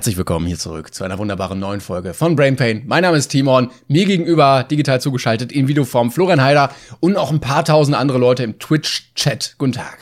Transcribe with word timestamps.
Herzlich 0.00 0.16
willkommen 0.16 0.46
hier 0.46 0.58
zurück 0.58 0.94
zu 0.94 1.04
einer 1.04 1.18
wunderbaren 1.18 1.60
neuen 1.60 1.82
Folge 1.82 2.14
von 2.14 2.34
Brain 2.34 2.56
Pain. 2.56 2.84
Mein 2.86 3.02
Name 3.02 3.18
ist 3.18 3.28
Timon, 3.28 3.70
mir 3.86 4.06
gegenüber 4.06 4.64
digital 4.64 4.98
zugeschaltet 4.98 5.52
in 5.52 5.68
Videoform 5.68 6.10
Florian 6.10 6.42
Heider 6.42 6.74
und 7.00 7.12
noch 7.12 7.30
ein 7.30 7.40
paar 7.40 7.66
tausend 7.66 7.94
andere 7.94 8.16
Leute 8.16 8.42
im 8.42 8.58
Twitch-Chat. 8.58 9.56
Guten 9.58 9.72
Tag. 9.72 9.98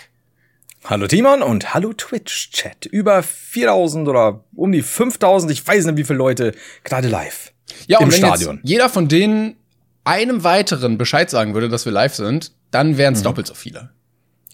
Hallo 0.85 1.09
Timon 1.09 1.43
und 1.43 1.75
hallo 1.75 1.95
Twitch-Chat. 1.95 2.87
Über 2.87 3.25
4000 3.25 4.07
oder 4.07 4.45
um 4.55 4.71
die 4.71 4.83
5000, 4.83 5.51
ich 5.51 5.67
weiß 5.67 5.87
nicht 5.87 5.97
wie 5.97 6.05
viele 6.05 6.19
Leute, 6.19 6.55
gerade 6.85 7.09
live. 7.09 7.53
Ja, 7.89 7.99
im 7.99 8.05
und 8.05 8.13
wenn 8.13 8.19
Stadion. 8.21 8.61
jeder 8.63 8.89
von 8.89 9.09
denen 9.09 9.57
einem 10.05 10.45
weiteren 10.45 10.97
Bescheid 10.97 11.29
sagen 11.29 11.55
würde, 11.55 11.69
dass 11.69 11.87
wir 11.87 11.93
live 11.93 12.15
sind, 12.15 12.53
dann 12.71 12.99
wären 12.99 13.15
es 13.15 13.21
mhm. 13.23 13.25
doppelt 13.25 13.49
so 13.49 13.55
viele. 13.55 13.91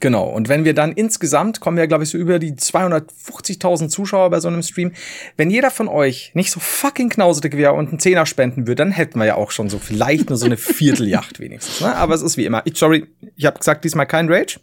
Genau. 0.05 0.25
Und 0.25 0.51
wenn 0.51 0.67
wir 0.67 0.75
dann 0.75 0.93
insgesamt 0.93 1.61
kommen 1.61 1.79
wir, 1.79 1.87
glaube 1.87 2.05
ich, 2.05 2.11
so 2.11 2.19
über 2.19 2.39
die 2.39 2.53
250.000 2.53 3.89
Zuschauer 3.89 4.29
bei 4.29 4.39
so 4.39 4.49
einem 4.49 4.63
Stream. 4.63 4.93
Wenn 5.39 5.49
jeder 5.49 5.71
von 5.71 5.89
euch 5.89 6.31
nicht 6.35 6.51
so 6.51 6.61
fucking 6.61 7.09
knausedig 7.09 7.57
wäre 7.57 7.73
und 7.73 7.89
einen 7.89 7.99
Zehner 7.99 8.27
spenden 8.27 8.67
würde, 8.67 8.85
dann 8.85 8.93
hätten 8.93 9.19
wir 9.19 9.25
ja 9.25 9.37
auch 9.37 9.51
schon 9.51 9.71
so 9.71 9.79
vielleicht 9.79 10.29
nur 10.29 10.37
so 10.37 10.45
eine 10.45 10.59
Vierteljacht 10.59 11.41
wenigstens. 11.41 11.81
Ne? 11.81 11.97
Aber 11.97 12.15
es 12.15 12.21
ist 12.21 12.37
wie 12.37 12.45
immer. 12.45 12.61
Ich, 12.67 12.77
sorry, 12.77 13.07
ich 13.35 13.47
habe 13.47 13.59
gesagt, 13.59 13.83
diesmal 13.83 14.05
kein 14.05 14.31
Rage. 14.31 14.61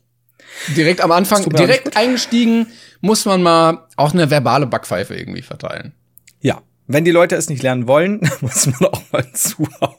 Direkt 0.77 1.01
am 1.01 1.11
Anfang, 1.11 1.49
direkt 1.49 1.97
eingestiegen, 1.97 2.67
muss 2.99 3.25
man 3.25 3.41
mal 3.41 3.87
auch 3.95 4.13
eine 4.13 4.29
verbale 4.29 4.67
Backpfeife 4.67 5.15
irgendwie 5.15 5.41
verteilen. 5.41 5.93
Ja, 6.41 6.61
wenn 6.85 7.03
die 7.03 7.09
Leute 7.09 7.35
es 7.35 7.49
nicht 7.49 7.63
lernen 7.63 7.87
wollen, 7.87 8.29
muss 8.41 8.67
man 8.67 8.91
auch 8.91 9.01
mal 9.11 9.25
zuhauen. 9.33 9.95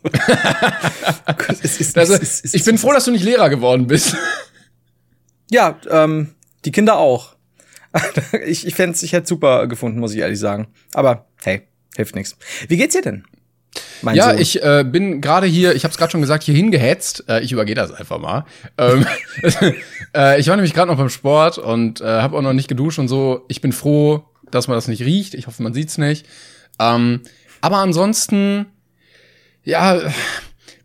also, 1.96 2.18
ich 2.52 2.64
bin 2.64 2.78
froh, 2.78 2.92
dass 2.92 3.06
du 3.06 3.10
nicht 3.10 3.24
Lehrer 3.24 3.50
geworden 3.50 3.88
bist. 3.88 4.14
Ja, 5.52 5.78
ähm, 5.90 6.34
die 6.64 6.72
Kinder 6.72 6.96
auch. 6.96 7.36
ich 8.46 8.66
ich 8.66 8.74
fände 8.74 8.98
ich 9.00 9.12
hätte 9.12 9.26
super 9.26 9.66
gefunden, 9.66 10.00
muss 10.00 10.14
ich 10.14 10.20
ehrlich 10.20 10.38
sagen. 10.38 10.68
Aber 10.94 11.26
hey, 11.44 11.62
hilft 11.94 12.14
nichts. 12.14 12.36
Wie 12.68 12.78
geht's 12.78 12.94
dir 12.94 13.02
denn? 13.02 13.24
ja, 14.14 14.30
Sohn? 14.30 14.38
ich 14.38 14.62
äh, 14.62 14.84
bin 14.84 15.20
gerade 15.20 15.46
hier, 15.46 15.74
ich 15.74 15.84
habe 15.84 15.92
es 15.92 15.98
gerade 15.98 16.10
schon 16.10 16.22
gesagt, 16.22 16.42
hier 16.42 16.54
hingehetzt. 16.54 17.24
Äh, 17.28 17.40
ich 17.40 17.52
übergehe 17.52 17.74
das 17.74 17.92
einfach 17.92 18.18
mal. 18.18 18.46
ähm, 18.78 19.06
äh, 20.16 20.40
ich 20.40 20.48
war 20.48 20.56
nämlich 20.56 20.72
gerade 20.72 20.90
noch 20.90 20.96
beim 20.96 21.10
Sport 21.10 21.58
und 21.58 22.00
äh, 22.00 22.06
habe 22.06 22.36
auch 22.36 22.42
noch 22.42 22.54
nicht 22.54 22.68
geduscht 22.68 22.98
und 22.98 23.08
so. 23.08 23.44
Ich 23.48 23.60
bin 23.60 23.72
froh, 23.72 24.24
dass 24.50 24.68
man 24.68 24.76
das 24.76 24.88
nicht 24.88 25.02
riecht. 25.02 25.34
Ich 25.34 25.46
hoffe, 25.46 25.62
man 25.62 25.74
sieht's 25.74 25.98
nicht. 25.98 26.26
Ähm, 26.78 27.20
aber 27.60 27.76
ansonsten, 27.78 28.66
ja, 29.64 30.00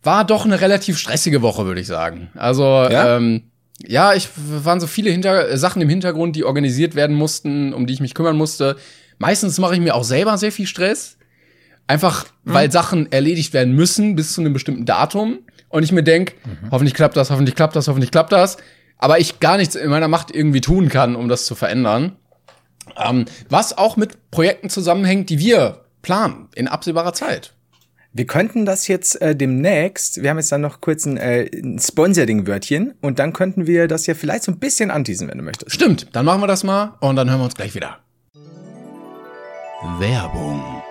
war 0.03 0.25
doch 0.25 0.43
eine 0.43 0.59
relativ 0.59 0.97
stressige 0.97 1.41
Woche, 1.41 1.65
würde 1.65 1.79
ich 1.79 1.87
sagen. 1.87 2.29
Also 2.35 2.63
ja? 2.63 3.15
ähm, 3.15 3.46
ja, 3.85 4.13
ich 4.13 4.29
waren 4.35 4.79
so 4.79 4.87
viele 4.87 5.11
Hinter 5.11 5.57
Sachen 5.57 5.81
im 5.81 5.89
Hintergrund, 5.89 6.35
die 6.35 6.43
organisiert 6.43 6.95
werden 6.95 7.15
mussten, 7.15 7.73
um 7.73 7.85
die 7.85 7.93
ich 7.93 7.99
mich 7.99 8.13
kümmern 8.13 8.37
musste. 8.37 8.77
Meistens 9.19 9.57
mache 9.59 9.75
ich 9.75 9.79
mir 9.79 9.95
auch 9.95 10.03
selber 10.03 10.37
sehr 10.37 10.51
viel 10.51 10.67
Stress. 10.67 11.17
Einfach, 11.85 12.25
mhm. 12.43 12.53
weil 12.53 12.71
Sachen 12.71 13.11
erledigt 13.11 13.53
werden 13.53 13.73
müssen 13.73 14.15
bis 14.15 14.33
zu 14.33 14.41
einem 14.41 14.53
bestimmten 14.53 14.85
Datum. 14.85 15.39
Und 15.69 15.83
ich 15.83 15.91
mir 15.91 16.03
denk, 16.03 16.33
mhm. 16.45 16.71
hoffentlich 16.71 16.95
klappt 16.95 17.15
das, 17.15 17.29
hoffentlich 17.29 17.55
klappt 17.55 17.75
das, 17.75 17.87
hoffentlich 17.87 18.11
klappt 18.11 18.31
das. 18.31 18.57
Aber 18.97 19.19
ich 19.19 19.39
gar 19.39 19.57
nichts 19.57 19.75
in 19.75 19.89
meiner 19.89 20.07
Macht 20.07 20.33
irgendwie 20.33 20.61
tun 20.61 20.89
kann, 20.89 21.15
um 21.15 21.29
das 21.29 21.45
zu 21.45 21.55
verändern. 21.55 22.15
Ähm, 22.97 23.25
was 23.49 23.77
auch 23.77 23.95
mit 23.95 24.31
Projekten 24.31 24.69
zusammenhängt, 24.69 25.29
die 25.29 25.39
wir 25.39 25.83
planen 26.01 26.47
in 26.55 26.67
absehbarer 26.67 27.13
Zeit. 27.13 27.53
Wir 28.13 28.25
könnten 28.25 28.65
das 28.65 28.87
jetzt 28.87 29.21
äh, 29.21 29.35
demnächst, 29.35 30.21
wir 30.23 30.29
haben 30.29 30.37
jetzt 30.37 30.51
dann 30.51 30.61
noch 30.61 30.79
kurz 30.79 31.05
ein, 31.05 31.17
äh, 31.17 31.49
ein 31.53 31.77
Sponsoring-Wörtchen 31.77 32.93
und 33.01 33.19
dann 33.19 33.33
könnten 33.33 33.67
wir 33.67 33.87
das 33.87 34.07
ja 34.07 34.13
vielleicht 34.13 34.43
so 34.43 34.51
ein 34.51 34.59
bisschen 34.59 34.91
anteasen, 34.91 35.27
wenn 35.27 35.37
du 35.37 35.43
möchtest. 35.43 35.73
Stimmt, 35.73 36.07
dann 36.13 36.25
machen 36.25 36.41
wir 36.41 36.47
das 36.47 36.63
mal 36.63 36.95
und 37.01 37.17
dann 37.17 37.29
hören 37.29 37.39
wir 37.41 37.45
uns 37.45 37.55
gleich 37.55 37.75
wieder. 37.75 37.99
Werbung. 39.99 40.81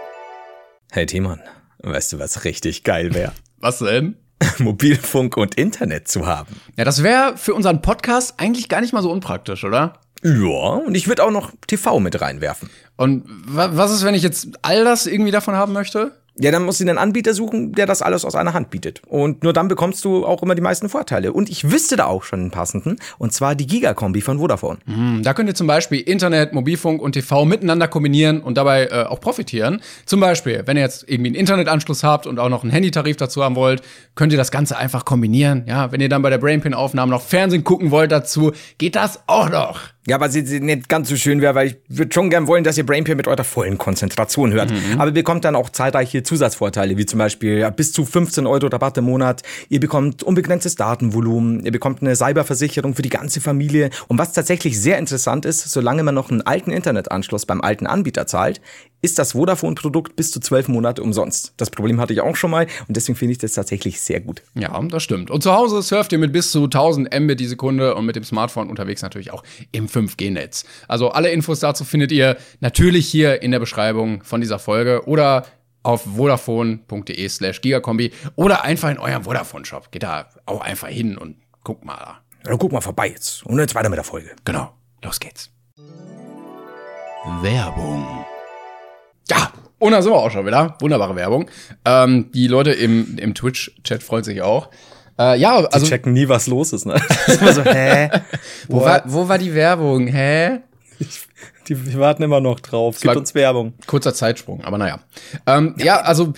Hey 0.93 1.07
Timon, 1.07 1.41
weißt 1.79 2.13
du, 2.13 2.19
was 2.19 2.45
richtig 2.45 2.85
geil 2.85 3.15
wäre? 3.15 3.33
was 3.59 3.79
denn? 3.79 4.17
Mobilfunk 4.59 5.39
und 5.39 5.55
Internet 5.55 6.09
zu 6.09 6.27
haben. 6.27 6.55
Ja, 6.77 6.85
das 6.85 7.03
wäre 7.03 7.39
für 7.39 7.55
unseren 7.55 7.81
Podcast 7.81 8.35
eigentlich 8.37 8.69
gar 8.69 8.83
nicht 8.83 8.93
mal 8.93 9.03
so 9.03 9.11
unpraktisch, 9.11 9.65
oder? 9.65 10.01
Ja, 10.23 10.83
und 10.87 10.95
ich 10.95 11.09
würde 11.09 11.25
auch 11.25 11.31
noch 11.31 11.53
TV 11.67 11.99
mit 11.99 12.21
reinwerfen. 12.21 12.69
Und 12.97 13.25
was 13.27 13.91
ist, 13.91 14.05
wenn 14.05 14.15
ich 14.15 14.23
jetzt 14.23 14.49
all 14.63 14.85
das 14.85 15.07
irgendwie 15.07 15.31
davon 15.31 15.55
haben 15.55 15.73
möchte? 15.73 16.13
Ja, 16.39 16.51
dann 16.51 16.65
musst 16.65 16.81
du 16.81 16.85
einen 16.85 16.99
Anbieter 16.99 17.33
suchen, 17.33 17.73
der 17.73 17.87
das 17.87 18.03
alles 18.03 18.25
aus 18.25 18.35
einer 18.35 18.53
Hand 18.53 18.71
bietet. 18.71 19.01
Und 19.07 19.43
nur 19.43 19.55
dann 19.55 19.69
bekommst 19.69 20.05
du 20.05 20.27
auch 20.27 20.43
immer 20.43 20.55
die 20.55 20.61
meisten 20.61 20.89
Vorteile. 20.89 21.33
Und 21.33 21.49
ich 21.49 21.71
wüsste 21.71 21.97
da 21.97 22.07
auch 22.07 22.25
schon 22.25 22.41
einen 22.41 22.51
passenden, 22.51 22.97
und 23.19 23.33
zwar 23.33 23.55
die 23.55 23.67
Gigakombi 23.67 24.21
von 24.21 24.39
Vodafone. 24.39 24.79
Mm, 24.85 25.23
da 25.23 25.33
könnt 25.33 25.49
ihr 25.49 25.55
zum 25.55 25.67
Beispiel 25.67 26.01
Internet, 26.01 26.53
Mobilfunk 26.53 27.01
und 27.01 27.13
TV 27.13 27.47
miteinander 27.47 27.89
kombinieren 27.89 28.43
und 28.43 28.59
dabei 28.59 28.87
äh, 28.87 29.05
auch 29.05 29.21
profitieren. 29.21 29.81
Zum 30.05 30.21
Beispiel, 30.21 30.63
wenn 30.67 30.77
ihr 30.77 30.83
jetzt 30.83 31.09
irgendwie 31.09 31.29
einen 31.31 31.37
Internetanschluss 31.37 32.05
habt 32.05 32.27
und 32.27 32.39
auch 32.39 32.51
noch 32.51 32.63
einen 32.63 32.73
Handytarif 32.73 33.17
dazu 33.17 33.43
haben 33.43 33.57
wollt, 33.57 33.83
könnt 34.15 34.33
ihr 34.33 34.39
das 34.39 34.51
Ganze 34.51 34.77
einfach 34.77 35.07
kombinieren. 35.07 35.65
Ja, 35.67 35.91
wenn 35.91 36.01
ihr 36.03 36.11
dann 36.11 36.23
bei 36.23 36.31
der 36.31 36.39
Brainpin-Aufnahme 36.39 37.11
noch 37.11 37.23
Fernsehen 37.23 37.65
gucken 37.65 37.91
wollt 37.91 38.13
dazu, 38.13 38.53
geht 38.77 38.97
das 38.97 39.21
auch 39.27 39.49
noch. 39.49 39.81
Ja, 40.07 40.17
aber 40.17 40.31
sie, 40.31 40.47
sie 40.47 40.61
nicht 40.61 40.89
ganz 40.89 41.09
so 41.09 41.17
schön 41.17 41.41
wäre, 41.41 41.55
weil 41.55 41.67
ich 41.69 41.77
würde 41.89 42.15
schon 42.15 42.31
gern 42.31 42.47
wollen, 42.47 42.63
dass 42.63 42.79
ihr 42.79 42.87
Brainpair 42.87 43.17
mit 43.17 43.27
eurer 43.27 43.43
vollen 43.43 43.77
Konzentration 43.77 44.53
hört. 44.53 44.71
Mhm. 44.71 44.99
Aber 44.99 45.09
ihr 45.09 45.15
bekommt 45.15 45.45
dann 45.45 45.57
auch 45.57 45.69
zahlreiche 45.71 46.23
Zusatzvorteile, 46.23 46.97
wie 46.97 47.07
zum 47.07 47.19
Beispiel 47.19 47.69
bis 47.73 47.93
zu 47.93 48.05
15 48.05 48.47
Euro 48.47 48.69
Rabatt 48.69 48.99
im 48.99 49.05
Monat. 49.05 49.43
Ihr 49.69 49.81
bekommt 49.81 50.23
unbegrenztes 50.23 50.77
Datenvolumen. 50.77 51.65
Ihr 51.65 51.73
bekommt 51.73 52.03
eine 52.03 52.15
Cyberversicherung 52.15 52.95
für 52.95 53.03
die 53.03 53.09
ganze 53.09 53.41
Familie. 53.41 53.91
Und 54.07 54.19
was 54.19 54.33
tatsächlich 54.33 54.81
sehr 54.81 54.99
interessant 54.99 55.45
ist, 55.45 55.69
solange 55.71 56.05
man 56.05 56.15
noch 56.15 56.31
einen 56.31 56.43
alten 56.43 56.71
Internetanschluss 56.71 57.45
beim 57.45 57.61
alten 57.61 57.87
Anbieter 57.87 58.29
zahlt, 58.29 58.61
ist 59.07 59.21
das 59.21 59.33
Vodafone-Produkt 59.33 60.17
bis 60.17 60.33
zu 60.33 60.41
zwölf 60.41 60.67
Monate 60.67 61.01
umsonst. 61.01 61.55
Das 61.59 61.71
Problem 61.71 62.01
hatte 62.01 62.13
ich 62.13 62.21
auch 62.21 62.35
schon 62.35 62.51
mal 62.51 62.67
und 62.89 62.97
deswegen 62.97 63.17
finde 63.17 63.33
ich 63.33 63.39
das 63.39 63.53
tatsächlich 63.53 64.01
sehr 64.01 64.21
gut. 64.21 64.43
Ja, 64.55 64.83
das 64.83 65.05
stimmt. 65.05 65.31
Und 65.31 65.45
zu 65.45 65.53
Hause 65.53 65.81
surft 65.81 66.11
ihr 66.11 66.19
mit 66.19 66.33
bis 66.33 66.51
zu 66.51 66.65
1000 66.65 67.15
Mbit 67.21 67.39
die 67.39 67.47
Sekunde 67.47 67.95
und 67.95 68.05
mit 68.05 68.17
dem 68.17 68.25
Smartphone 68.25 68.69
unterwegs 68.69 69.03
natürlich 69.03 69.33
auch 69.33 69.45
im 69.71 69.87
5G-Netz. 69.87 70.65
Also 70.89 71.11
alle 71.11 71.31
Infos 71.31 71.61
dazu 71.61 71.85
findet 71.85 72.11
ihr 72.11 72.37
natürlich 72.59 73.07
hier 73.07 73.43
in 73.43 73.53
der 73.53 73.61
Beschreibung 73.61 74.25
von 74.25 74.41
dieser 74.41 74.59
Folge 74.59 75.07
oder 75.07 75.47
auf 75.85 76.03
vodafone.de 76.03 77.29
slash 77.29 77.61
gigakombi 77.61 78.11
oder 78.35 78.65
einfach 78.65 78.91
in 78.91 78.99
eurem 78.99 79.23
Vodafone-Shop. 79.23 79.93
Geht 79.93 80.03
da 80.03 80.29
auch 80.45 80.63
einfach 80.63 80.89
hin 80.89 81.17
und 81.17 81.37
guckt 81.63 81.85
mal. 81.85 82.19
Ja, 82.45 82.57
guck 82.57 82.73
mal 82.73 82.81
vorbei 82.81 83.11
jetzt. 83.11 83.47
Und 83.47 83.61
jetzt 83.61 83.77
weiter 83.77 83.89
mit 83.89 83.99
der 83.99 84.05
Folge. 84.05 84.35
Genau. 84.45 84.73
Los 85.05 85.21
geht's. 85.21 85.51
Werbung. 87.43 88.27
Ja, 89.31 89.53
und 89.79 89.93
da 89.93 90.03
sind 90.03 90.13
wir 90.13 90.17
auch 90.17 90.31
schon 90.31 90.47
wieder. 90.47 90.77
Wunderbare 90.81 91.17
Werbung. 91.17 91.51
Ähm, 91.85 92.31
die 92.33 92.47
Leute 92.47 92.73
im, 92.73 93.19
im 93.19 93.35
Twitch-Chat 93.35 94.03
freuen 94.03 94.25
sich 94.25 94.43
auch. 94.43 94.71
Äh, 95.19 95.39
ja, 95.39 95.57
also. 95.57 95.85
Die 95.85 95.91
checken 95.91 96.13
nie, 96.13 96.29
was 96.29 96.47
los 96.47 96.73
ist, 96.73 96.87
ne? 96.87 96.95
ist 97.27 97.41
immer 97.41 97.53
so, 97.53 97.65
hä? 97.65 98.11
wo, 98.69 98.81
war, 98.83 99.03
wo 99.07 99.29
war 99.29 99.39
die 99.39 99.55
Werbung? 99.55 100.07
Hä? 100.07 100.61
Die, 101.69 101.75
die 101.75 101.99
warten 101.99 102.23
immer 102.23 102.41
noch 102.41 102.61
drauf. 102.61 103.01
Gibt 103.01 103.17
uns 103.17 103.35
Werbung. 103.35 103.75
Kurzer 103.87 104.15
Zeitsprung, 104.15 104.63
aber 104.65 104.79
naja. 104.79 105.01
Ähm, 105.47 105.75
ja. 105.79 105.85
ja, 105.85 106.01
also, 106.01 106.33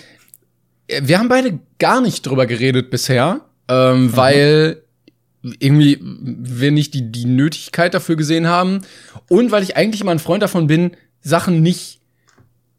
wir 0.88 1.18
haben 1.18 1.28
beide 1.28 1.58
gar 1.78 2.00
nicht 2.00 2.26
drüber 2.26 2.46
geredet 2.46 2.90
bisher, 2.90 3.42
ähm, 3.68 4.04
mhm. 4.04 4.16
weil 4.16 4.82
irgendwie 5.60 5.98
wir 6.00 6.72
nicht 6.72 6.94
die, 6.94 7.12
die 7.12 7.26
Nötigkeit 7.26 7.94
dafür 7.94 8.16
gesehen 8.16 8.48
haben 8.48 8.80
und 9.28 9.52
weil 9.52 9.62
ich 9.62 9.76
eigentlich 9.76 10.00
immer 10.00 10.10
ein 10.10 10.18
Freund 10.18 10.42
davon 10.42 10.66
bin, 10.66 10.92
Sachen 11.20 11.62
nicht 11.62 11.97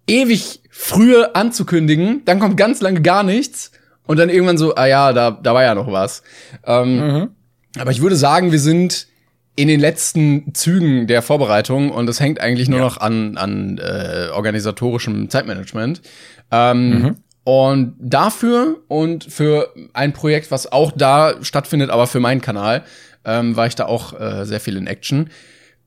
ewig 0.10 0.62
früher 0.70 1.36
anzukündigen, 1.36 2.24
dann 2.26 2.40
kommt 2.40 2.58
ganz 2.58 2.82
lange 2.82 3.02
gar 3.02 3.24
nichts 3.24 3.72
und 4.06 4.18
dann 4.18 4.30
irgendwann 4.30 4.58
so, 4.58 4.76
ah 4.76 4.86
ja, 4.86 5.14
da, 5.14 5.32
da 5.32 5.54
war 5.54 5.64
ja 5.64 5.76
noch 5.76 5.92
was. 5.92 6.24
Ähm, 6.66 6.98
mhm. 6.98 7.30
Aber 7.78 7.92
ich 7.92 8.02
würde 8.02 8.16
sagen, 8.16 8.52
wir 8.52 8.60
sind 8.60 9.08
in 9.56 9.68
den 9.68 9.80
letzten 9.80 10.54
Zügen 10.54 11.06
der 11.06 11.22
Vorbereitung 11.22 11.92
und 11.92 12.10
es 12.10 12.20
hängt 12.20 12.40
eigentlich 12.40 12.70
nur 12.70 12.80
ja. 12.80 12.86
noch 12.86 12.98
an, 12.98 13.38
an 13.38 13.78
äh, 13.78 14.30
organisatorischem 14.34 15.30
Zeitmanagement. 15.30 16.02
Ähm, 16.50 16.90
mhm. 16.90 17.16
Und 17.44 17.96
dafür 18.00 18.78
und 18.88 19.26
für 19.26 19.74
ein 19.94 20.14
Projekt, 20.14 20.50
was 20.50 20.72
auch 20.72 20.92
da 20.96 21.36
stattfindet, 21.42 21.90
aber 21.90 22.08
für 22.08 22.20
meinen 22.20 22.42
Kanal, 22.42 22.84
ähm, 23.26 23.56
war 23.56 23.68
ich 23.68 23.76
da 23.76 23.86
auch 23.86 24.20
äh, 24.20 24.46
sehr 24.46 24.60
viel 24.60 24.78
in 24.78 24.88
Action. 24.88 25.30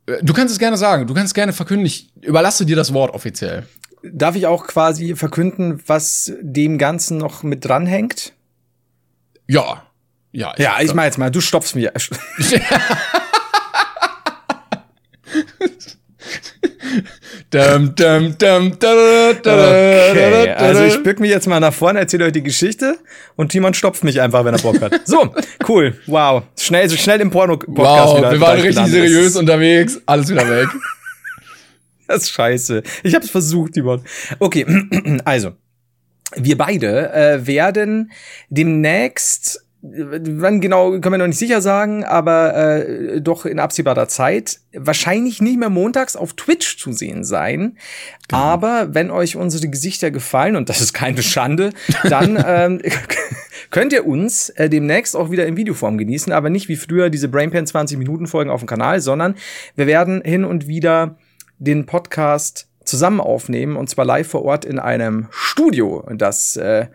Äh, 0.06 0.22
du 0.22 0.32
kannst 0.32 0.52
es 0.52 0.58
gerne 0.58 0.76
sagen, 0.76 1.06
du 1.06 1.14
kannst 1.14 1.28
es 1.28 1.34
gerne 1.34 1.52
verkünden. 1.52 1.86
Ich 1.86 2.12
überlasse 2.20 2.66
dir 2.66 2.76
das 2.76 2.92
Wort 2.92 3.14
offiziell. 3.14 3.64
Darf 4.02 4.34
ich 4.36 4.46
auch 4.46 4.66
quasi 4.66 5.14
verkünden, 5.14 5.80
was 5.86 6.32
dem 6.40 6.78
Ganzen 6.78 7.18
noch 7.18 7.42
mit 7.42 7.64
dranhängt? 7.64 8.32
Ja. 9.46 9.82
Ja, 10.32 10.52
ich, 10.56 10.64
ja, 10.64 10.80
ich 10.80 10.94
mach 10.94 11.04
jetzt 11.04 11.18
mal, 11.18 11.30
du 11.30 11.40
stopfst 11.40 11.74
mir. 11.74 11.92
dum, 17.50 17.94
dum, 17.94 18.36
dum, 18.38 18.72
okay, 18.72 20.54
also 20.56 20.84
ich 20.84 21.02
bück 21.02 21.20
mich 21.20 21.30
jetzt 21.30 21.46
mal 21.46 21.60
nach 21.60 21.74
vorne, 21.74 21.98
erzähle 22.00 22.24
euch 22.24 22.32
die 22.32 22.42
Geschichte 22.42 22.96
und 23.36 23.52
Timon 23.52 23.74
stopft 23.74 24.04
mich 24.04 24.22
einfach, 24.22 24.44
wenn 24.44 24.54
er 24.54 24.60
Bock 24.60 24.80
hat. 24.80 25.06
So, 25.06 25.34
cool, 25.68 25.98
wow. 26.06 26.44
Schnell, 26.58 26.88
so 26.88 26.96
schnell 26.96 27.20
im 27.20 27.30
Porno-Podcast 27.30 28.08
wow, 28.08 28.18
wieder. 28.18 28.32
wir 28.32 28.40
waren 28.40 28.60
richtig 28.60 28.86
seriös 28.86 29.36
unterwegs, 29.36 30.00
alles 30.06 30.30
wieder 30.30 30.48
weg. 30.48 30.68
Das 32.12 32.24
ist 32.24 32.30
scheiße. 32.32 32.82
Ich 33.04 33.14
habe 33.14 33.24
es 33.24 33.30
versucht, 33.30 33.72
Timon. 33.72 34.02
Okay, 34.38 34.66
also. 35.24 35.52
Wir 36.34 36.56
beide 36.56 37.12
äh, 37.12 37.46
werden 37.46 38.10
demnächst 38.48 39.66
wann 39.82 40.60
genau 40.60 40.92
können 40.92 41.14
wir 41.14 41.18
noch 41.18 41.26
nicht 41.26 41.38
sicher 41.38 41.60
sagen, 41.60 42.04
aber 42.04 42.54
äh, 42.54 43.20
doch 43.20 43.46
in 43.46 43.58
absehbarer 43.58 44.06
Zeit 44.06 44.60
wahrscheinlich 44.72 45.42
nicht 45.42 45.58
mehr 45.58 45.70
montags 45.70 46.14
auf 46.14 46.34
Twitch 46.34 46.78
zu 46.78 46.92
sehen 46.92 47.24
sein. 47.24 47.76
Genau. 48.28 48.42
Aber 48.42 48.94
wenn 48.94 49.10
euch 49.10 49.34
unsere 49.34 49.68
Gesichter 49.68 50.12
gefallen 50.12 50.54
und 50.54 50.68
das 50.68 50.80
ist 50.80 50.92
keine 50.92 51.22
Schande, 51.22 51.70
dann 52.08 52.42
ähm, 52.46 52.80
könnt 53.70 53.92
ihr 53.92 54.06
uns 54.06 54.50
äh, 54.50 54.70
demnächst 54.70 55.16
auch 55.16 55.32
wieder 55.32 55.46
in 55.46 55.56
Videoform 55.56 55.98
genießen, 55.98 56.32
aber 56.32 56.48
nicht 56.48 56.68
wie 56.68 56.76
früher 56.76 57.10
diese 57.10 57.28
Brainpan 57.28 57.66
20 57.66 57.98
Minuten 57.98 58.28
Folgen 58.28 58.50
auf 58.50 58.60
dem 58.60 58.68
Kanal, 58.68 59.00
sondern 59.00 59.34
wir 59.74 59.88
werden 59.88 60.22
hin 60.22 60.44
und 60.44 60.68
wieder 60.68 61.16
den 61.62 61.86
Podcast 61.86 62.68
zusammen 62.84 63.20
aufnehmen 63.20 63.76
und 63.76 63.88
zwar 63.88 64.04
live 64.04 64.26
vor 64.26 64.44
Ort 64.44 64.64
in 64.64 64.78
einem 64.78 65.28
Studio, 65.30 66.04
das 66.16 66.56
äh, 66.56 66.86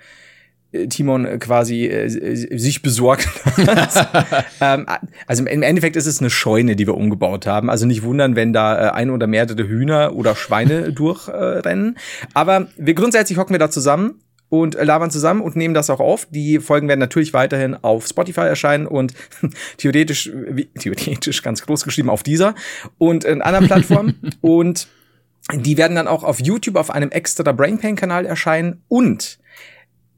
Timon 0.89 1.39
quasi 1.39 1.85
äh, 1.85 2.09
sich 2.09 2.81
besorgt 2.81 3.27
hat. 3.45 4.45
ähm, 4.61 4.85
also 5.25 5.45
im 5.45 5.63
Endeffekt 5.63 5.95
ist 5.95 6.05
es 6.05 6.19
eine 6.19 6.29
Scheune, 6.29 6.75
die 6.75 6.85
wir 6.85 6.95
umgebaut 6.95 7.47
haben. 7.47 7.69
Also 7.69 7.85
nicht 7.85 8.03
wundern, 8.03 8.35
wenn 8.35 8.51
da 8.51 8.89
äh, 8.89 8.91
ein 8.91 9.09
oder 9.09 9.27
mehrere 9.27 9.67
Hühner 9.67 10.13
oder 10.13 10.35
Schweine 10.35 10.91
durchrennen. 10.93 11.95
Äh, 11.95 12.27
Aber 12.33 12.67
wir 12.75 12.93
grundsätzlich 12.93 13.37
hocken 13.37 13.53
wir 13.53 13.59
da 13.59 13.69
zusammen 13.69 14.19
und 14.49 14.75
labern 14.75 15.11
zusammen 15.11 15.41
und 15.41 15.55
nehmen 15.55 15.73
das 15.73 15.89
auch 15.89 15.99
auf. 15.99 16.27
Die 16.29 16.59
Folgen 16.59 16.87
werden 16.87 16.99
natürlich 16.99 17.33
weiterhin 17.33 17.75
auf 17.75 18.07
Spotify 18.07 18.41
erscheinen 18.41 18.87
und 18.87 19.13
theoretisch, 19.77 20.31
theoretisch 20.79 21.43
ganz 21.43 21.65
groß 21.65 21.83
geschrieben 21.83 22.09
auf 22.09 22.23
dieser 22.23 22.55
und 22.97 23.23
in 23.23 23.41
anderen 23.41 23.67
Plattformen. 23.67 24.19
und 24.41 24.87
die 25.53 25.77
werden 25.77 25.95
dann 25.95 26.07
auch 26.07 26.23
auf 26.23 26.39
YouTube 26.41 26.75
auf 26.75 26.89
einem 26.91 27.09
extra 27.09 27.51
Brainpain-Kanal 27.51 28.25
erscheinen 28.25 28.81
und 28.87 29.39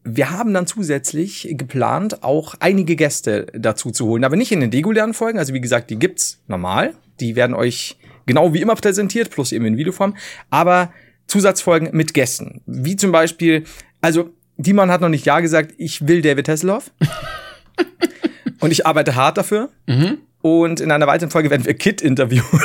wir 0.03 0.31
haben 0.31 0.53
dann 0.53 0.65
zusätzlich 0.65 1.47
geplant, 1.51 2.23
auch 2.23 2.55
einige 2.59 2.95
Gäste 2.95 3.47
dazu 3.53 3.91
zu 3.91 4.07
holen, 4.07 4.23
aber 4.23 4.37
nicht 4.37 4.51
in 4.51 4.61
den 4.61 4.71
regulären 4.71 5.13
Folgen. 5.13 5.37
Also 5.37 5.53
wie 5.53 5.61
gesagt, 5.61 5.89
die 5.89 5.99
gibt's 5.99 6.41
normal. 6.47 6.93
Die 7.19 7.35
werden 7.35 7.53
euch 7.53 7.97
genau 8.25 8.53
wie 8.53 8.61
immer 8.61 8.75
präsentiert, 8.75 9.29
plus 9.29 9.51
eben 9.51 9.65
in 9.65 9.77
Videoform. 9.77 10.15
Aber 10.49 10.93
Zusatzfolgen 11.27 11.89
mit 11.91 12.13
Gästen. 12.13 12.61
Wie 12.65 12.95
zum 12.95 13.11
Beispiel, 13.11 13.65
also 14.01 14.29
Dimon 14.57 14.91
hat 14.91 15.01
noch 15.01 15.09
nicht 15.09 15.25
Ja 15.25 15.39
gesagt, 15.39 15.73
ich 15.77 16.07
will 16.07 16.21
David 16.21 16.49
Hasselhoff. 16.49 16.91
Und 18.59 18.71
ich 18.71 18.85
arbeite 18.85 19.15
hart 19.15 19.37
dafür. 19.37 19.69
Mhm. 19.87 20.17
Und 20.41 20.81
in 20.81 20.91
einer 20.91 21.07
weiteren 21.07 21.31
Folge 21.31 21.49
werden 21.49 21.65
wir 21.65 21.73
Kit 21.73 22.01
interviewen 22.01 22.61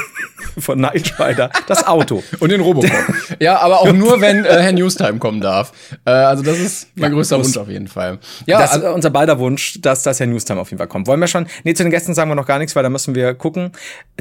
von 0.59 0.81
Night 0.81 1.19
Rider. 1.19 1.51
Das 1.67 1.87
Auto. 1.87 2.23
Und 2.41 2.51
den 2.51 2.61
Robocop. 2.61 2.91
ja, 3.41 3.59
aber 3.59 3.81
auch 3.81 3.93
nur, 3.93 4.21
wenn 4.21 4.45
äh, 4.45 4.63
Herr 4.63 4.73
Newstime 4.73 5.19
kommen 5.19 5.41
darf. 5.41 5.73
Äh, 6.05 6.11
also 6.11 6.43
das 6.43 6.59
ist 6.59 6.89
mein 6.95 7.11
ja, 7.11 7.17
größter 7.17 7.39
Wunsch 7.39 7.57
auf 7.57 7.69
jeden 7.69 7.89
Fall. 7.89 8.19
Ja, 8.47 8.61
das 8.61 8.73
also, 8.73 8.87
ist 8.89 8.95
unser 8.95 9.11
beider 9.11 9.39
Wunsch, 9.39 9.81
dass 9.81 10.03
das 10.03 10.21
Herr 10.21 10.27
Newstime 10.27 10.61
auf 10.61 10.71
jeden 10.71 10.79
Fall 10.79 10.89
kommt. 10.89 11.07
Wollen 11.07 11.21
wir 11.21 11.27
schon? 11.27 11.47
Nee, 11.65 11.75
zu 11.75 11.83
den 11.83 11.91
Gästen 11.91 12.15
sagen 12.15 12.31
wir 12.31 12.35
noch 12.35 12.47
gar 12.47 12.59
nichts, 12.59 12.75
weil 12.77 12.83
da 12.83 12.91
müssen 12.91 13.15
wir 13.15 13.35
gucken. 13.35 13.73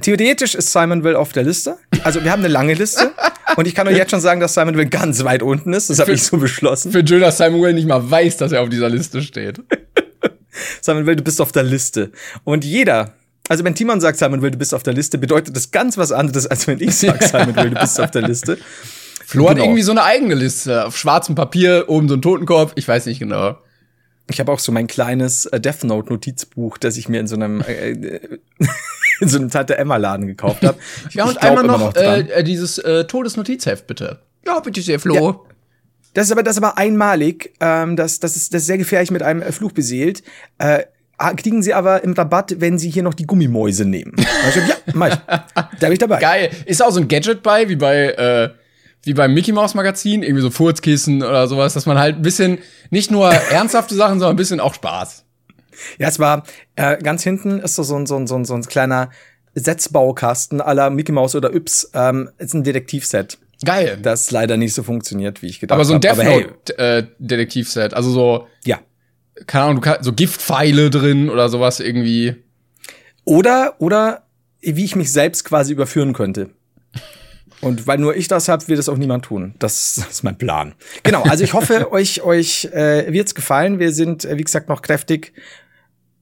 Theoretisch 0.01 0.55
ist 0.55 0.71
Simon 0.71 1.03
Will 1.03 1.15
auf 1.15 1.33
der 1.33 1.43
Liste. 1.43 1.77
Also 2.03 2.23
wir 2.23 2.31
haben 2.31 2.39
eine 2.39 2.49
lange 2.49 2.73
Liste. 2.73 3.11
und 3.55 3.67
ich 3.67 3.75
kann 3.75 3.87
euch 3.87 3.97
jetzt 3.97 4.11
schon 4.11 4.21
sagen, 4.21 4.39
dass 4.39 4.53
Simon 4.53 4.75
Will 4.77 4.87
ganz 4.87 5.23
weit 5.23 5.43
unten 5.43 5.73
ist. 5.73 5.89
Das 5.89 5.99
habe 5.99 6.13
ich 6.13 6.23
so 6.23 6.37
beschlossen. 6.37 6.91
Für 6.91 6.99
Jill, 6.99 7.19
dass 7.19 7.37
Simon 7.37 7.61
Will 7.61 7.73
nicht 7.73 7.87
mal 7.87 8.09
weiß, 8.09 8.37
dass 8.37 8.51
er 8.51 8.61
auf 8.61 8.69
dieser 8.69 8.89
Liste 8.89 9.21
steht. 9.21 9.61
Simon 10.81 11.05
Will, 11.05 11.15
du 11.15 11.23
bist 11.23 11.41
auf 11.41 11.51
der 11.51 11.63
Liste. 11.63 12.11
Und 12.43 12.63
jeder, 12.63 13.13
also 13.49 13.63
wenn 13.63 13.75
Timon 13.75 13.99
sagt, 13.99 14.17
Simon 14.17 14.41
Will, 14.41 14.51
du 14.51 14.57
bist 14.57 14.73
auf 14.73 14.83
der 14.83 14.93
Liste, 14.93 15.17
bedeutet 15.17 15.55
das 15.55 15.71
ganz 15.71 15.97
was 15.97 16.11
anderes, 16.11 16.47
als 16.47 16.67
wenn 16.67 16.79
ich 16.79 16.95
sage, 16.95 17.25
Simon 17.25 17.55
Will, 17.55 17.69
du 17.71 17.79
bist 17.79 17.99
auf 17.99 18.11
der 18.11 18.21
Liste. 18.21 18.57
Flo 19.25 19.45
genau. 19.45 19.51
hat 19.51 19.65
irgendwie 19.65 19.81
so 19.81 19.91
eine 19.91 20.03
eigene 20.03 20.35
Liste. 20.35 20.85
Auf 20.85 20.97
schwarzem 20.97 21.35
Papier, 21.35 21.85
oben 21.87 22.07
so 22.07 22.15
ein 22.15 22.21
Totenkopf, 22.21 22.73
ich 22.75 22.87
weiß 22.87 23.05
nicht 23.05 23.19
genau. 23.19 23.57
Ich 24.29 24.39
habe 24.39 24.51
auch 24.51 24.59
so 24.59 24.71
mein 24.71 24.87
kleines 24.87 25.45
äh, 25.47 25.59
Death 25.59 25.83
Note 25.83 26.11
Notizbuch, 26.11 26.77
das 26.77 26.97
ich 26.97 27.09
mir 27.09 27.19
in 27.19 27.27
so 27.27 27.35
einem 27.35 27.61
äh, 27.61 27.91
äh 27.91 28.19
in 29.19 29.27
so 29.27 29.37
einem 29.37 29.49
Tante 29.49 29.77
Emma 29.77 29.97
Laden 29.97 30.27
gekauft 30.27 30.63
habe. 30.63 30.77
Ja 31.11 31.25
und 31.25 31.41
einmal 31.41 31.65
noch, 31.65 31.79
noch 31.79 31.95
äh, 31.95 32.21
äh, 32.21 32.43
dieses 32.43 32.77
äh, 32.77 33.05
Todesnotizheft 33.05 33.85
bitte. 33.87 34.19
Ja, 34.45 34.59
bitte 34.59 34.81
sehr, 34.81 34.99
Flo. 34.99 35.15
Ja. 35.15 35.39
Das 36.13 36.27
ist 36.27 36.31
aber 36.31 36.43
das 36.43 36.57
ist 36.57 36.63
aber 36.63 36.77
einmalig. 36.77 37.53
Ähm, 37.59 37.95
das 37.95 38.19
das 38.19 38.35
ist 38.35 38.53
das 38.53 38.61
ist 38.61 38.67
sehr 38.67 38.77
gefährlich 38.77 39.11
mit 39.11 39.23
einem 39.23 39.41
Fluch 39.51 39.71
beseelt. 39.71 40.23
Äh, 40.57 40.83
kriegen 41.17 41.63
sie 41.63 41.73
aber 41.73 42.03
im 42.03 42.13
Rabatt, 42.13 42.55
wenn 42.59 42.77
sie 42.77 42.89
hier 42.89 43.03
noch 43.03 43.13
die 43.13 43.25
Gummimäuse 43.25 43.85
nehmen. 43.85 44.13
Also, 44.45 44.59
ja, 44.59 44.75
mach 44.93 45.07
ich. 45.07 45.15
Da 45.79 45.87
bin 45.87 45.93
ich 45.93 45.99
dabei. 45.99 46.19
Geil. 46.19 46.49
Ist 46.65 46.81
auch 46.81 46.91
so 46.91 46.99
ein 46.99 47.07
Gadget 47.07 47.43
bei, 47.43 47.69
wie 47.69 47.75
bei, 47.75 48.09
äh, 48.09 48.49
wie 49.03 49.13
beim 49.13 49.33
Mickey 49.33 49.51
Mouse 49.51 49.75
Magazin, 49.75 50.23
irgendwie 50.23 50.41
so 50.41 50.49
Furzkissen 50.49 51.21
oder 51.21 51.47
sowas, 51.47 51.73
dass 51.73 51.85
man 51.85 51.97
halt 51.97 52.17
ein 52.17 52.21
bisschen, 52.21 52.59
nicht 52.89 53.11
nur 53.11 53.31
ernsthafte 53.51 53.95
Sachen, 53.95 54.19
sondern 54.19 54.35
ein 54.35 54.37
bisschen 54.37 54.59
auch 54.59 54.73
Spaß. 54.73 55.25
Ja, 55.97 56.07
es 56.07 56.19
war, 56.19 56.43
äh, 56.75 56.97
ganz 56.97 57.23
hinten 57.23 57.59
ist 57.59 57.75
so, 57.75 57.83
so, 57.83 57.95
ein, 57.95 58.05
so, 58.05 58.15
ein, 58.15 58.27
so, 58.27 58.35
ein, 58.35 58.45
so 58.45 58.53
ein 58.53 58.63
kleiner 58.63 59.09
Setzbaukasten 59.55 60.61
aller 60.61 60.89
Mickey 60.89 61.11
Mouse 61.11 61.35
oder 61.35 61.53
Yps, 61.53 61.91
ähm, 61.93 62.29
ist 62.37 62.53
ein 62.53 62.63
Detektivset. 62.63 63.37
Geil. 63.65 63.97
Das 64.01 64.31
leider 64.31 64.57
nicht 64.57 64.73
so 64.73 64.83
funktioniert, 64.83 65.41
wie 65.41 65.47
ich 65.47 65.59
gedacht 65.59 65.75
habe. 65.75 65.81
Aber 65.81 65.85
so 65.85 65.93
ein 65.93 66.01
Death 66.01 66.17
Note 66.17 66.75
hey. 66.77 66.99
äh, 66.99 67.07
Detektivset, 67.19 67.93
also 67.93 68.11
so. 68.11 68.47
Ja 68.65 68.79
keine 69.47 69.65
Ahnung, 69.65 69.85
so 70.01 70.13
Giftpfeile 70.13 70.89
drin 70.89 71.29
oder 71.29 71.49
sowas 71.49 71.79
irgendwie. 71.79 72.35
Oder, 73.25 73.75
oder 73.79 74.23
wie 74.61 74.85
ich 74.85 74.95
mich 74.95 75.11
selbst 75.11 75.45
quasi 75.45 75.73
überführen 75.73 76.13
könnte. 76.13 76.49
Und 77.61 77.87
weil 77.87 77.97
nur 77.97 78.15
ich 78.15 78.27
das 78.27 78.49
hab, 78.49 78.67
wird 78.67 78.79
es 78.79 78.89
auch 78.89 78.97
niemand 78.97 79.25
tun. 79.25 79.55
Das, 79.59 79.95
das, 79.95 80.09
ist 80.09 80.23
mein 80.23 80.37
Plan. 80.37 80.75
Genau, 81.03 81.23
also 81.23 81.45
ich 81.45 81.53
hoffe, 81.53 81.91
euch, 81.93 82.21
euch 82.21 82.65
äh, 82.65 83.11
wird's 83.11 83.35
gefallen. 83.35 83.79
Wir 83.79 83.93
sind, 83.93 84.25
äh, 84.25 84.37
wie 84.37 84.43
gesagt, 84.43 84.67
noch 84.67 84.81
kräftig 84.81 85.33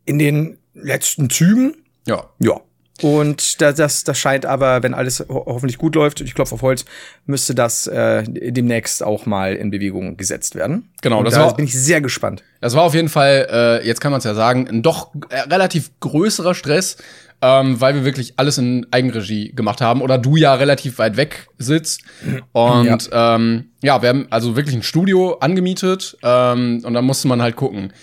in 0.06 0.20
den 0.20 0.60
letzten 0.76 1.30
Zügen. 1.32 1.78
Ja. 2.06 2.30
Ja. 2.40 2.62
Und 3.02 3.62
das, 3.62 3.76
das, 3.76 4.04
das 4.04 4.18
scheint 4.18 4.46
aber, 4.46 4.84
wenn 4.84 4.94
alles 4.94 5.22
ho 5.28 5.44
hoffentlich 5.46 5.78
gut 5.78 5.96
läuft, 5.96 6.22
ich 6.22 6.34
klopfe 6.34 6.56
auf 6.56 6.62
Holz, 6.62 6.86
müsste 7.26 7.56
das 7.56 7.88
äh, 7.88 8.24
demnächst 8.28 9.04
auch 9.04 9.26
mal 9.26 9.56
in 9.56 9.72
Bewegung 9.72 10.18
gesetzt 10.18 10.56
werden. 10.56 10.90
Genau, 11.02 11.20
Und 11.20 11.26
das 11.26 11.36
da 11.36 11.46
war, 11.46 11.56
bin 11.56 11.66
ich 11.66 11.74
sehr 11.74 12.02
gespannt. 12.02 12.44
Das 12.60 12.76
war 12.76 12.84
auf 12.84 12.94
jeden 12.94 13.10
Fall, 13.10 13.48
äh, 13.52 13.88
jetzt 13.88 14.02
kann 14.02 14.12
man 14.12 14.20
es 14.20 14.26
ja 14.26 14.34
sagen, 14.34 14.68
ein 14.68 14.82
doch 14.84 15.12
äh, 15.30 15.40
relativ 15.42 15.92
größerer 16.00 16.54
Stress, 16.54 16.98
ähm, 17.42 17.82
weil 17.82 17.96
wir 17.96 18.06
wirklich 18.06 18.34
alles 18.38 18.58
in 18.58 18.86
Eigenregie 18.92 19.52
gemacht 19.54 19.82
haben 19.82 20.02
oder 20.02 20.18
du 20.18 20.36
ja 20.36 20.54
relativ 20.54 21.00
weit 21.00 21.18
weg 21.18 21.48
sitzt. 21.58 22.04
Und 22.52 23.10
ja, 23.12 23.36
ähm, 23.36 23.72
ja 23.82 24.02
wir 24.02 24.10
haben 24.10 24.28
also 24.30 24.56
wirklich 24.56 24.76
ein 24.76 24.84
Studio 24.84 25.38
angemietet 25.40 26.18
ähm, 26.24 26.82
und 26.84 26.94
da 26.94 27.02
musste 27.02 27.28
man 27.28 27.42
halt 27.42 27.56
gucken, 27.56 27.94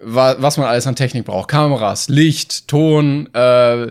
wa 0.00 0.36
was 0.38 0.56
man 0.56 0.66
alles 0.66 0.86
an 0.86 0.96
Technik 0.96 1.24
braucht. 1.24 1.48
Kameras, 1.48 2.08
Licht, 2.08 2.68
Ton, 2.68 3.28
äh, 3.34 3.88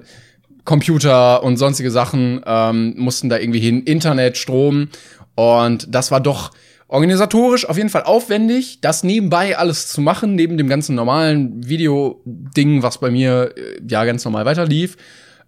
Computer 0.68 1.44
und 1.44 1.56
sonstige 1.56 1.90
Sachen 1.92 2.42
ähm, 2.46 2.94
mussten 2.98 3.30
da 3.30 3.38
irgendwie 3.38 3.62
hin, 3.62 3.84
Internet, 3.84 4.38
Strom. 4.38 4.90
Und 5.34 5.88
das 5.90 6.12
war 6.12 6.20
doch 6.20 6.52
organisatorisch 6.90 7.68
auf 7.68 7.78
jeden 7.78 7.90
Fall 7.90 8.04
aufwendig, 8.04 8.82
das 8.82 9.04
nebenbei 9.04 9.58
alles 9.58 9.88
zu 9.88 10.02
machen, 10.02 10.36
neben 10.36 10.58
dem 10.58 10.68
ganzen 10.68 10.94
normalen 10.94 11.66
Video-Ding, 11.68 12.84
was 12.84 13.00
bei 13.00 13.10
mir 13.10 13.54
äh, 13.56 13.80
ja 13.90 14.04
ganz 14.04 14.26
normal 14.26 14.46
weiterlief. 14.46 14.98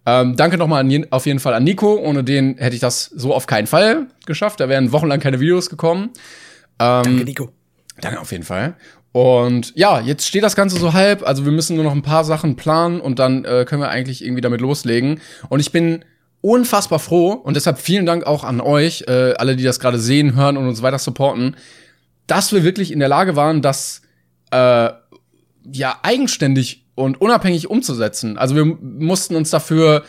Ähm, 0.06 0.36
danke 0.36 0.56
nochmal 0.56 0.88
auf 1.10 1.26
jeden 1.26 1.38
Fall 1.38 1.52
an 1.52 1.64
Nico. 1.64 1.96
Ohne 1.96 2.24
den 2.24 2.56
hätte 2.56 2.74
ich 2.74 2.80
das 2.80 3.04
so 3.04 3.34
auf 3.34 3.46
keinen 3.46 3.66
Fall 3.66 4.06
geschafft. 4.24 4.60
Da 4.60 4.70
wären 4.70 4.90
wochenlang 4.90 5.20
keine 5.20 5.38
Videos 5.38 5.68
gekommen. 5.68 6.10
Ähm, 6.78 7.02
danke, 7.04 7.24
Nico. 7.24 7.50
Danke 8.00 8.20
auf 8.20 8.32
jeden 8.32 8.44
Fall. 8.44 8.74
Und 9.12 9.72
ja, 9.74 10.00
jetzt 10.00 10.26
steht 10.26 10.44
das 10.44 10.54
Ganze 10.54 10.78
so 10.78 10.92
halb. 10.92 11.26
Also 11.26 11.44
wir 11.44 11.52
müssen 11.52 11.74
nur 11.74 11.84
noch 11.84 11.92
ein 11.92 12.02
paar 12.02 12.24
Sachen 12.24 12.56
planen 12.56 13.00
und 13.00 13.18
dann 13.18 13.44
äh, 13.44 13.64
können 13.66 13.82
wir 13.82 13.88
eigentlich 13.88 14.24
irgendwie 14.24 14.40
damit 14.40 14.60
loslegen. 14.60 15.20
Und 15.48 15.60
ich 15.60 15.72
bin 15.72 16.04
unfassbar 16.42 16.98
froh 16.98 17.32
und 17.32 17.54
deshalb 17.54 17.78
vielen 17.78 18.06
Dank 18.06 18.24
auch 18.24 18.44
an 18.44 18.60
euch, 18.60 19.04
äh, 19.08 19.34
alle, 19.34 19.56
die 19.56 19.64
das 19.64 19.80
gerade 19.80 19.98
sehen, 19.98 20.36
hören 20.36 20.56
und 20.56 20.66
uns 20.66 20.82
weiter 20.82 20.98
supporten, 20.98 21.56
dass 22.26 22.52
wir 22.52 22.62
wirklich 22.62 22.92
in 22.92 23.00
der 23.00 23.08
Lage 23.08 23.36
waren, 23.36 23.62
das 23.62 24.02
äh, 24.52 24.90
ja 25.72 25.98
eigenständig 26.02 26.86
und 26.94 27.20
unabhängig 27.20 27.68
umzusetzen. 27.68 28.38
Also 28.38 28.54
wir 28.54 28.64
mussten 28.64 29.34
uns 29.34 29.50
dafür 29.50 30.04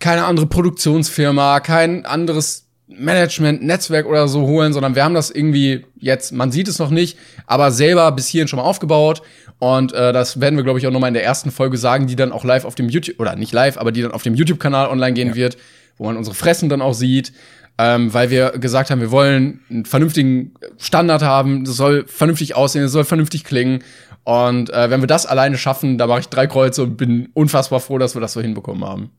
keine 0.00 0.24
andere 0.24 0.46
Produktionsfirma, 0.46 1.60
kein 1.60 2.06
anderes 2.06 2.69
Management, 2.96 3.62
Netzwerk 3.62 4.06
oder 4.06 4.28
so 4.28 4.42
holen, 4.42 4.72
sondern 4.72 4.94
wir 4.94 5.04
haben 5.04 5.14
das 5.14 5.30
irgendwie 5.30 5.86
jetzt, 5.98 6.32
man 6.32 6.50
sieht 6.52 6.68
es 6.68 6.78
noch 6.78 6.90
nicht, 6.90 7.18
aber 7.46 7.70
selber 7.70 8.10
bis 8.12 8.26
hierhin 8.26 8.48
schon 8.48 8.58
mal 8.58 8.64
aufgebaut. 8.64 9.22
Und 9.58 9.92
äh, 9.92 10.12
das 10.12 10.40
werden 10.40 10.56
wir, 10.56 10.64
glaube 10.64 10.78
ich, 10.78 10.86
auch 10.86 10.90
nochmal 10.90 11.08
in 11.08 11.14
der 11.14 11.24
ersten 11.24 11.50
Folge 11.50 11.76
sagen, 11.76 12.06
die 12.06 12.16
dann 12.16 12.32
auch 12.32 12.44
live 12.44 12.64
auf 12.64 12.74
dem 12.74 12.88
YouTube, 12.88 13.20
oder 13.20 13.36
nicht 13.36 13.52
live, 13.52 13.76
aber 13.78 13.92
die 13.92 14.02
dann 14.02 14.12
auf 14.12 14.22
dem 14.22 14.34
YouTube-Kanal 14.34 14.88
online 14.88 15.12
gehen 15.12 15.28
ja. 15.28 15.34
wird, 15.34 15.58
wo 15.98 16.04
man 16.04 16.16
unsere 16.16 16.34
Fressen 16.34 16.68
dann 16.68 16.82
auch 16.82 16.94
sieht. 16.94 17.32
Ähm, 17.78 18.12
weil 18.12 18.28
wir 18.30 18.50
gesagt 18.58 18.90
haben, 18.90 19.00
wir 19.00 19.10
wollen 19.10 19.60
einen 19.70 19.86
vernünftigen 19.86 20.54
Standard 20.76 21.22
haben, 21.22 21.64
das 21.64 21.76
soll 21.76 22.04
vernünftig 22.06 22.54
aussehen, 22.54 22.84
es 22.84 22.92
soll 22.92 23.04
vernünftig 23.04 23.44
klingen. 23.44 23.82
Und 24.24 24.70
äh, 24.70 24.90
wenn 24.90 25.00
wir 25.00 25.06
das 25.06 25.24
alleine 25.24 25.56
schaffen, 25.56 25.96
da 25.96 26.06
mache 26.06 26.20
ich 26.20 26.28
drei 26.28 26.46
Kreuze 26.46 26.82
und 26.82 26.96
bin 26.96 27.30
unfassbar 27.32 27.80
froh, 27.80 27.96
dass 27.96 28.14
wir 28.14 28.20
das 28.20 28.34
so 28.34 28.40
hinbekommen 28.40 28.84
haben. 28.84 29.10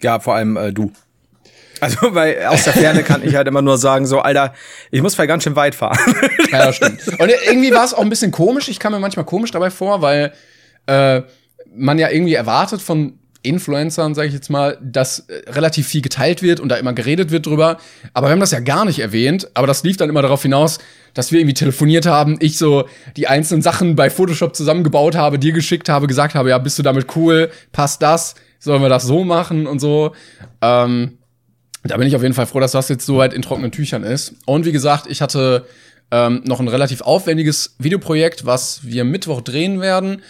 Ja, 0.00 0.20
vor 0.20 0.34
allem 0.34 0.56
äh, 0.56 0.72
du. 0.72 0.90
Also, 1.82 2.14
weil 2.14 2.46
aus 2.46 2.62
der 2.62 2.74
Ferne 2.74 3.02
kann 3.02 3.24
ich 3.24 3.34
halt 3.34 3.48
immer 3.48 3.60
nur 3.60 3.76
sagen, 3.76 4.06
so, 4.06 4.20
Alter, 4.20 4.54
ich 4.92 5.02
muss 5.02 5.16
vielleicht 5.16 5.30
ganz 5.30 5.42
schön 5.42 5.56
weit 5.56 5.74
fahren. 5.74 5.98
Ja, 6.52 6.66
das 6.66 6.76
stimmt. 6.76 7.00
Und 7.18 7.28
irgendwie 7.48 7.72
war 7.72 7.84
es 7.84 7.92
auch 7.92 8.02
ein 8.02 8.08
bisschen 8.08 8.30
komisch. 8.30 8.68
Ich 8.68 8.78
kam 8.78 8.92
mir 8.92 9.00
manchmal 9.00 9.24
komisch 9.24 9.50
dabei 9.50 9.68
vor, 9.68 10.00
weil 10.00 10.32
äh, 10.86 11.22
man 11.74 11.98
ja 11.98 12.08
irgendwie 12.08 12.34
erwartet 12.34 12.80
von 12.80 13.18
Influencern, 13.42 14.14
sage 14.14 14.28
ich 14.28 14.34
jetzt 14.34 14.48
mal, 14.48 14.78
dass 14.80 15.20
äh, 15.20 15.50
relativ 15.50 15.88
viel 15.88 16.02
geteilt 16.02 16.40
wird 16.40 16.60
und 16.60 16.68
da 16.68 16.76
immer 16.76 16.92
geredet 16.92 17.32
wird 17.32 17.46
drüber. 17.46 17.78
Aber 18.14 18.28
wir 18.28 18.32
haben 18.32 18.38
das 18.38 18.52
ja 18.52 18.60
gar 18.60 18.84
nicht 18.84 19.00
erwähnt. 19.00 19.48
Aber 19.54 19.66
das 19.66 19.82
lief 19.82 19.96
dann 19.96 20.08
immer 20.08 20.22
darauf 20.22 20.42
hinaus, 20.42 20.78
dass 21.14 21.32
wir 21.32 21.40
irgendwie 21.40 21.54
telefoniert 21.54 22.06
haben, 22.06 22.36
ich 22.38 22.58
so 22.58 22.84
die 23.16 23.26
einzelnen 23.26 23.62
Sachen 23.62 23.96
bei 23.96 24.08
Photoshop 24.08 24.54
zusammengebaut 24.54 25.16
habe, 25.16 25.40
dir 25.40 25.52
geschickt 25.52 25.88
habe, 25.88 26.06
gesagt 26.06 26.36
habe, 26.36 26.50
ja, 26.50 26.58
bist 26.58 26.78
du 26.78 26.84
damit 26.84 27.16
cool, 27.16 27.50
passt 27.72 28.02
das, 28.02 28.36
sollen 28.60 28.82
wir 28.82 28.88
das 28.88 29.02
so 29.02 29.24
machen 29.24 29.66
und 29.66 29.80
so. 29.80 30.12
Ähm, 30.60 31.18
da 31.84 31.96
bin 31.96 32.06
ich 32.06 32.14
auf 32.14 32.22
jeden 32.22 32.34
Fall 32.34 32.46
froh, 32.46 32.60
dass 32.60 32.72
das 32.72 32.88
jetzt 32.88 33.06
so 33.06 33.16
weit 33.18 33.32
in 33.32 33.42
trockenen 33.42 33.72
Tüchern 33.72 34.04
ist. 34.04 34.34
Und 34.46 34.64
wie 34.64 34.72
gesagt, 34.72 35.06
ich 35.08 35.20
hatte 35.20 35.66
ähm, 36.10 36.42
noch 36.44 36.60
ein 36.60 36.68
relativ 36.68 37.00
aufwendiges 37.00 37.74
Videoprojekt, 37.78 38.46
was 38.46 38.80
wir 38.84 39.04
Mittwoch 39.04 39.40
drehen 39.40 39.80
werden. 39.80 40.22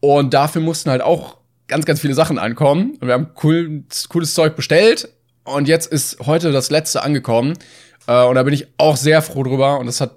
Und 0.00 0.34
dafür 0.34 0.62
mussten 0.62 0.90
halt 0.90 1.02
auch 1.02 1.36
ganz, 1.68 1.84
ganz 1.84 2.00
viele 2.00 2.14
Sachen 2.14 2.38
ankommen. 2.38 2.96
Und 3.00 3.06
wir 3.06 3.14
haben 3.14 3.28
cool, 3.44 3.84
cooles 4.08 4.34
Zeug 4.34 4.56
bestellt. 4.56 5.08
Und 5.44 5.68
jetzt 5.68 5.92
ist 5.92 6.18
heute 6.26 6.50
das 6.52 6.70
letzte 6.70 7.02
angekommen. 7.02 7.54
Äh, 8.06 8.24
und 8.24 8.34
da 8.34 8.42
bin 8.42 8.54
ich 8.54 8.66
auch 8.78 8.96
sehr 8.96 9.22
froh 9.22 9.44
drüber. 9.44 9.78
Und 9.78 9.86
das 9.86 10.00
hat 10.00 10.12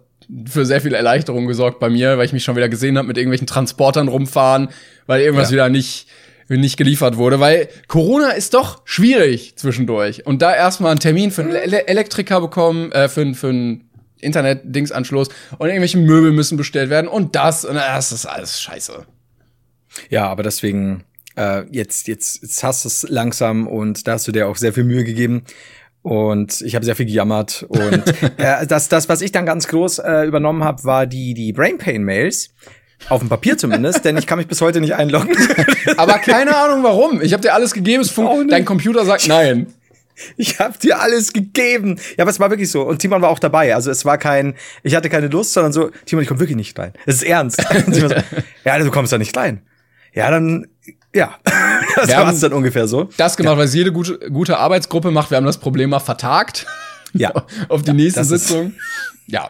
für 0.47 0.65
sehr 0.65 0.81
viel 0.81 0.93
Erleichterung 0.93 1.47
gesorgt 1.47 1.79
bei 1.79 1.89
mir, 1.89 2.17
weil 2.17 2.25
ich 2.25 2.33
mich 2.33 2.43
schon 2.43 2.55
wieder 2.55 2.69
gesehen 2.69 2.97
habe 2.97 3.07
mit 3.07 3.17
irgendwelchen 3.17 3.47
Transportern 3.47 4.07
rumfahren, 4.07 4.69
weil 5.07 5.21
irgendwas 5.21 5.49
ja. 5.49 5.53
wieder 5.53 5.69
nicht 5.69 6.07
nicht 6.57 6.77
geliefert 6.77 7.17
wurde, 7.17 7.39
weil 7.39 7.69
Corona 7.87 8.31
ist 8.31 8.53
doch 8.53 8.81
schwierig 8.85 9.55
zwischendurch. 9.55 10.25
Und 10.25 10.41
da 10.41 10.55
erstmal 10.55 10.91
einen 10.91 10.99
Termin 10.99 11.31
für 11.31 11.43
einen 11.43 11.55
Ele 11.55 11.87
Elektriker 11.87 12.41
bekommen, 12.41 12.91
äh, 12.91 13.07
für, 13.07 13.33
für 13.33 13.49
einen 13.49 13.89
Internet-Dingsanschluss 14.19 15.29
und 15.57 15.67
irgendwelche 15.67 15.97
Möbel 15.97 16.31
müssen 16.31 16.57
bestellt 16.57 16.89
werden 16.89 17.07
und 17.07 17.35
das 17.35 17.65
und 17.65 17.75
das 17.75 18.11
ist 18.11 18.25
alles 18.25 18.61
scheiße. 18.61 19.05
Ja, 20.09 20.27
aber 20.27 20.43
deswegen, 20.43 21.03
äh, 21.35 21.63
jetzt, 21.71 22.07
jetzt, 22.07 22.41
jetzt 22.41 22.63
hast 22.63 22.85
du 22.85 22.87
es 22.87 23.03
langsam 23.09 23.67
und 23.67 24.07
da 24.07 24.13
hast 24.13 24.27
du 24.27 24.31
dir 24.31 24.47
auch 24.47 24.57
sehr 24.57 24.73
viel 24.73 24.83
Mühe 24.83 25.03
gegeben. 25.03 25.43
Und 26.01 26.61
ich 26.61 26.75
habe 26.75 26.85
sehr 26.85 26.95
viel 26.95 27.05
gejammert. 27.05 27.63
Und 27.67 28.03
äh, 28.37 28.65
das, 28.65 28.87
das, 28.87 29.09
was 29.09 29.21
ich 29.21 29.31
dann 29.31 29.45
ganz 29.45 29.67
groß 29.67 29.99
äh, 29.99 30.23
übernommen 30.25 30.63
habe, 30.63 30.83
war 30.85 31.05
die, 31.05 31.33
die 31.33 31.51
Brain 31.51 31.77
Pain 31.77 32.03
Mails. 32.03 32.53
Auf 33.07 33.21
dem 33.21 33.29
Papier 33.29 33.57
zumindest, 33.57 34.03
denn 34.03 34.17
ich 34.17 34.27
kann 34.27 34.37
mich 34.37 34.47
bis 34.47 34.61
heute 34.61 34.81
nicht 34.81 34.95
einloggen. 34.95 35.35
Aber 35.97 36.19
keine 36.19 36.55
Ahnung 36.55 36.83
warum. 36.83 37.21
Ich 37.21 37.33
habe 37.33 37.41
dir 37.41 37.53
alles 37.53 37.73
gegeben, 37.73 38.01
es 38.01 38.13
dein 38.49 38.65
Computer 38.65 39.05
sagt 39.05 39.27
nein. 39.27 39.67
Ich 40.37 40.59
habe 40.59 40.77
dir 40.77 40.99
alles 40.99 41.31
gegeben. 41.33 41.97
Ja, 42.17 42.23
aber 42.23 42.31
es 42.31 42.41
war 42.41 42.49
wirklich 42.49 42.69
so. 42.69 42.81
Und 42.81 42.99
Timon 42.99 43.21
war 43.21 43.29
auch 43.29 43.39
dabei. 43.39 43.73
Also 43.73 43.89
es 43.89 44.03
war 44.03 44.17
kein, 44.17 44.55
ich 44.83 44.93
hatte 44.95 45.09
keine 45.09 45.27
Lust, 45.27 45.53
sondern 45.53 45.71
so, 45.71 45.91
Timon, 46.05 46.23
ich 46.23 46.27
komme 46.27 46.41
wirklich 46.41 46.57
nicht 46.57 46.77
rein. 46.77 46.91
Es 47.05 47.15
ist 47.15 47.23
ernst. 47.23 47.63
so, 47.87 48.09
ja, 48.65 48.79
du 48.79 48.91
kommst 48.91 49.13
da 49.13 49.17
nicht 49.17 49.35
rein. 49.37 49.61
Ja, 50.13 50.29
dann, 50.29 50.67
ja. 51.13 51.35
Das 51.95 52.09
war 52.15 52.31
dann 52.31 52.53
ungefähr 52.53 52.87
so. 52.87 53.09
Das 53.17 53.35
gemacht, 53.35 53.53
ja. 53.53 53.57
weil 53.57 53.65
es 53.65 53.73
jede 53.73 53.91
gute, 53.91 54.19
gute 54.29 54.57
Arbeitsgruppe 54.57 55.11
macht. 55.11 55.31
Wir 55.31 55.37
haben 55.37 55.45
das 55.45 55.57
Problem 55.57 55.89
mal 55.89 55.99
vertagt. 55.99 56.65
Ja. 57.13 57.33
Auf 57.67 57.81
die 57.81 57.87
ja, 57.87 57.93
nächste 57.93 58.23
Sitzung. 58.23 58.73
Ja. 59.27 59.49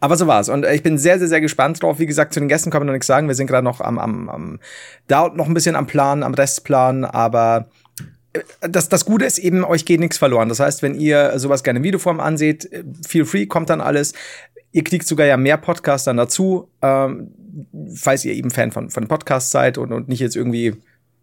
Aber 0.00 0.16
so 0.16 0.26
war's. 0.26 0.48
Und 0.48 0.64
äh, 0.64 0.74
ich 0.74 0.82
bin 0.82 0.98
sehr, 0.98 1.18
sehr, 1.18 1.28
sehr 1.28 1.40
gespannt 1.40 1.82
drauf. 1.82 1.98
Wie 1.98 2.06
gesagt, 2.06 2.34
zu 2.34 2.40
den 2.40 2.48
Gästen 2.48 2.70
kann 2.70 2.80
man 2.80 2.86
noch 2.86 2.92
nichts 2.92 3.06
sagen. 3.06 3.28
Wir 3.28 3.34
sind 3.34 3.46
gerade 3.46 3.64
noch 3.64 3.80
am, 3.80 3.98
am, 3.98 4.28
am, 4.28 4.60
da 5.06 5.28
noch 5.28 5.46
ein 5.46 5.54
bisschen 5.54 5.76
am 5.76 5.86
Plan, 5.86 6.22
am 6.22 6.34
Restplan, 6.34 7.04
aber 7.04 7.68
äh, 8.32 8.40
das, 8.60 8.88
das 8.88 9.04
Gute 9.04 9.24
ist 9.24 9.38
eben, 9.38 9.64
euch 9.64 9.84
geht 9.84 10.00
nichts 10.00 10.18
verloren. 10.18 10.48
Das 10.48 10.60
heißt, 10.60 10.82
wenn 10.82 10.94
ihr 10.94 11.38
sowas 11.38 11.62
gerne 11.62 11.78
in 11.78 11.84
Videoform 11.84 12.20
anseht, 12.20 12.70
äh, 12.72 12.84
feel 13.06 13.24
free, 13.24 13.46
kommt 13.46 13.70
dann 13.70 13.80
alles. 13.80 14.12
Ihr 14.72 14.84
kriegt 14.84 15.06
sogar 15.06 15.26
ja 15.26 15.36
mehr 15.36 15.56
Podcasts 15.56 16.04
dann 16.04 16.16
dazu, 16.16 16.68
ähm, 16.80 17.32
falls 17.94 18.24
ihr 18.24 18.34
eben 18.34 18.50
Fan 18.50 18.70
von, 18.70 18.90
von 18.90 19.08
Podcasts 19.08 19.50
seid 19.50 19.78
und, 19.78 19.92
und 19.92 20.08
nicht 20.08 20.20
jetzt 20.20 20.36
irgendwie 20.36 20.76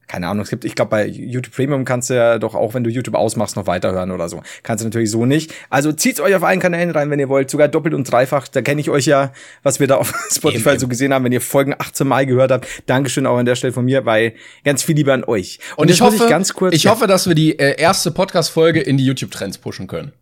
keine 0.08 0.28
Ahnung, 0.28 0.44
es 0.44 0.50
gibt, 0.50 0.64
ich 0.64 0.76
glaube, 0.76 0.90
bei 0.90 1.06
YouTube 1.06 1.54
Premium 1.54 1.84
kannst 1.84 2.10
du 2.10 2.16
ja 2.16 2.40
doch 2.40 2.56
auch, 2.56 2.74
wenn 2.74 2.84
du 2.84 2.90
YouTube 2.90 3.16
ausmachst, 3.16 3.58
noch 3.58 3.68
weiterhören 3.68 4.12
oder 4.12 4.30
so. 4.30 4.42
Kannst 4.64 4.84
du 4.84 4.88
natürlich 4.88 5.12
so 5.12 5.26
nicht. 5.26 5.54
Also 5.70 5.92
zieht's 5.92 6.22
euch 6.22 6.34
auf 6.34 6.44
allen 6.44 6.62
Kanälen 6.62 6.92
rein, 6.92 7.10
wenn 7.10 7.20
ihr 7.20 7.28
wollt, 7.28 7.50
sogar 7.50 7.68
doppelt 7.68 7.94
und 7.94 8.10
dreifach. 8.10 8.48
Da 8.48 8.62
kenne 8.62 8.80
ich 8.80 8.90
euch 8.90 9.06
ja, 9.06 9.34
was 9.64 9.80
wir 9.80 9.88
da 9.88 9.98
auf 9.98 10.14
Spotify 10.32 10.70
eben, 10.70 10.80
so 10.80 10.88
gesehen 10.88 11.14
haben, 11.14 11.26
wenn 11.26 11.34
ihr 11.34 11.42
Folgen 11.42 11.76
18 11.78 12.08
Mal 12.08 12.26
gehört 12.26 12.52
habt. 12.52 12.68
Dankeschön 12.86 13.26
auch 13.26 13.38
an 13.38 13.46
der 13.46 13.56
Stelle 13.56 13.74
von 13.74 13.84
mir, 13.84 14.06
weil 14.06 14.34
ganz 14.64 14.84
viel 14.84 14.96
lieber 14.96 15.14
an 15.14 15.26
euch. 15.26 15.60
Und, 15.76 15.84
und 15.84 15.92
ich 15.92 16.02
hoffe, 16.02 16.24
ich, 16.24 16.30
ganz 16.30 16.54
kurz, 16.54 16.74
ich 16.74 16.84
ja. 16.84 16.92
hoffe, 16.92 17.08
dass 17.08 17.28
wir 17.28 17.36
die 17.36 17.60
äh, 17.60 17.80
erste 17.80 18.12
Podcast-Folge 18.12 18.80
in 18.80 18.98
die 18.98 19.06
YouTube-Trends 19.06 19.58
pushen 19.58 19.88
können. 19.88 20.14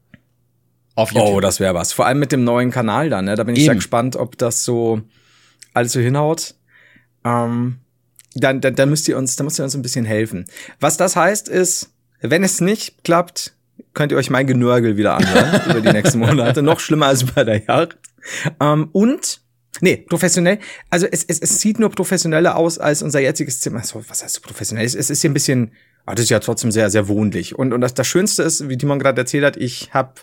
Auf 0.96 1.12
YouTube. 1.12 1.30
Oh, 1.30 1.40
das 1.42 1.60
wäre 1.60 1.76
was. 1.76 1.94
Vor 1.94 2.08
allem 2.08 2.20
mit 2.20 2.32
dem 2.32 2.44
neuen 2.44 2.72
Kanal 2.72 3.10
dann, 3.10 3.26
ne? 3.26 3.36
Da 3.36 3.44
bin 3.44 3.54
ich 3.54 3.62
eben. 3.62 3.66
sehr 3.66 3.76
gespannt, 3.76 4.16
ob 4.16 4.38
das 4.38 4.64
so 4.64 5.02
alles 5.74 5.92
so 5.92 6.00
hinhaut. 6.00 6.56
Ähm, 7.26 7.80
dann, 8.36 8.62
dann, 8.62 8.76
dann 8.76 8.90
müsst 8.90 9.08
ihr 9.08 9.18
uns, 9.18 9.36
dann 9.36 9.46
müsst 9.46 9.60
ihr 9.60 9.64
uns 9.64 9.76
ein 9.76 9.82
bisschen 9.82 10.06
helfen. 10.06 10.46
Was 10.80 10.98
das 10.98 11.16
heißt 11.16 11.50
ist, 11.50 11.90
wenn 12.22 12.44
es 12.44 12.62
nicht 12.62 13.04
klappt, 13.04 13.56
könnt 13.94 14.12
ihr 14.12 14.18
euch 14.18 14.30
mein 14.30 14.46
Genörgel 14.46 14.98
wieder 14.98 15.16
anhören 15.16 15.62
über 15.70 15.82
die 15.82 15.92
nächsten 15.92 16.20
Monate. 16.20 16.62
Noch 16.62 16.80
schlimmer 16.80 17.08
als 17.08 17.24
bei 17.24 17.44
der 17.44 17.64
Jagd. 17.64 17.98
Ähm, 18.60 18.90
und 18.92 19.42
Nee, 19.82 19.98
professionell. 19.98 20.60
Also 20.90 21.06
es, 21.06 21.26
es, 21.26 21.40
es 21.40 21.60
sieht 21.60 21.80
nur 21.80 21.92
professioneller 21.92 22.56
aus 22.56 22.80
als 22.80 23.04
unser 23.04 23.20
jetziges 23.20 23.60
Zimmer. 23.60 23.84
So, 23.84 24.04
was 24.08 24.24
heißt 24.24 24.36
so 24.36 24.42
professionell? 24.42 24.86
Es, 24.86 24.96
es 24.96 25.10
ist 25.10 25.22
hier 25.22 25.30
ein 25.30 25.34
bisschen, 25.34 25.72
ah, 26.06 26.16
das 26.16 26.24
ist 26.24 26.30
ja 26.30 26.40
trotzdem 26.40 26.72
sehr, 26.72 26.90
sehr 26.90 27.10
wohnlich. 27.10 27.56
Und, 27.56 27.74
und 27.74 27.82
das, 27.82 27.94
das 27.94 28.08
Schönste 28.08 28.44
ist, 28.44 28.70
wie 28.70 28.78
Timon 28.78 29.00
gerade 29.00 29.20
erzählt 29.20 29.44
hat, 29.44 29.58
ich 29.58 29.94
habe 29.94 30.14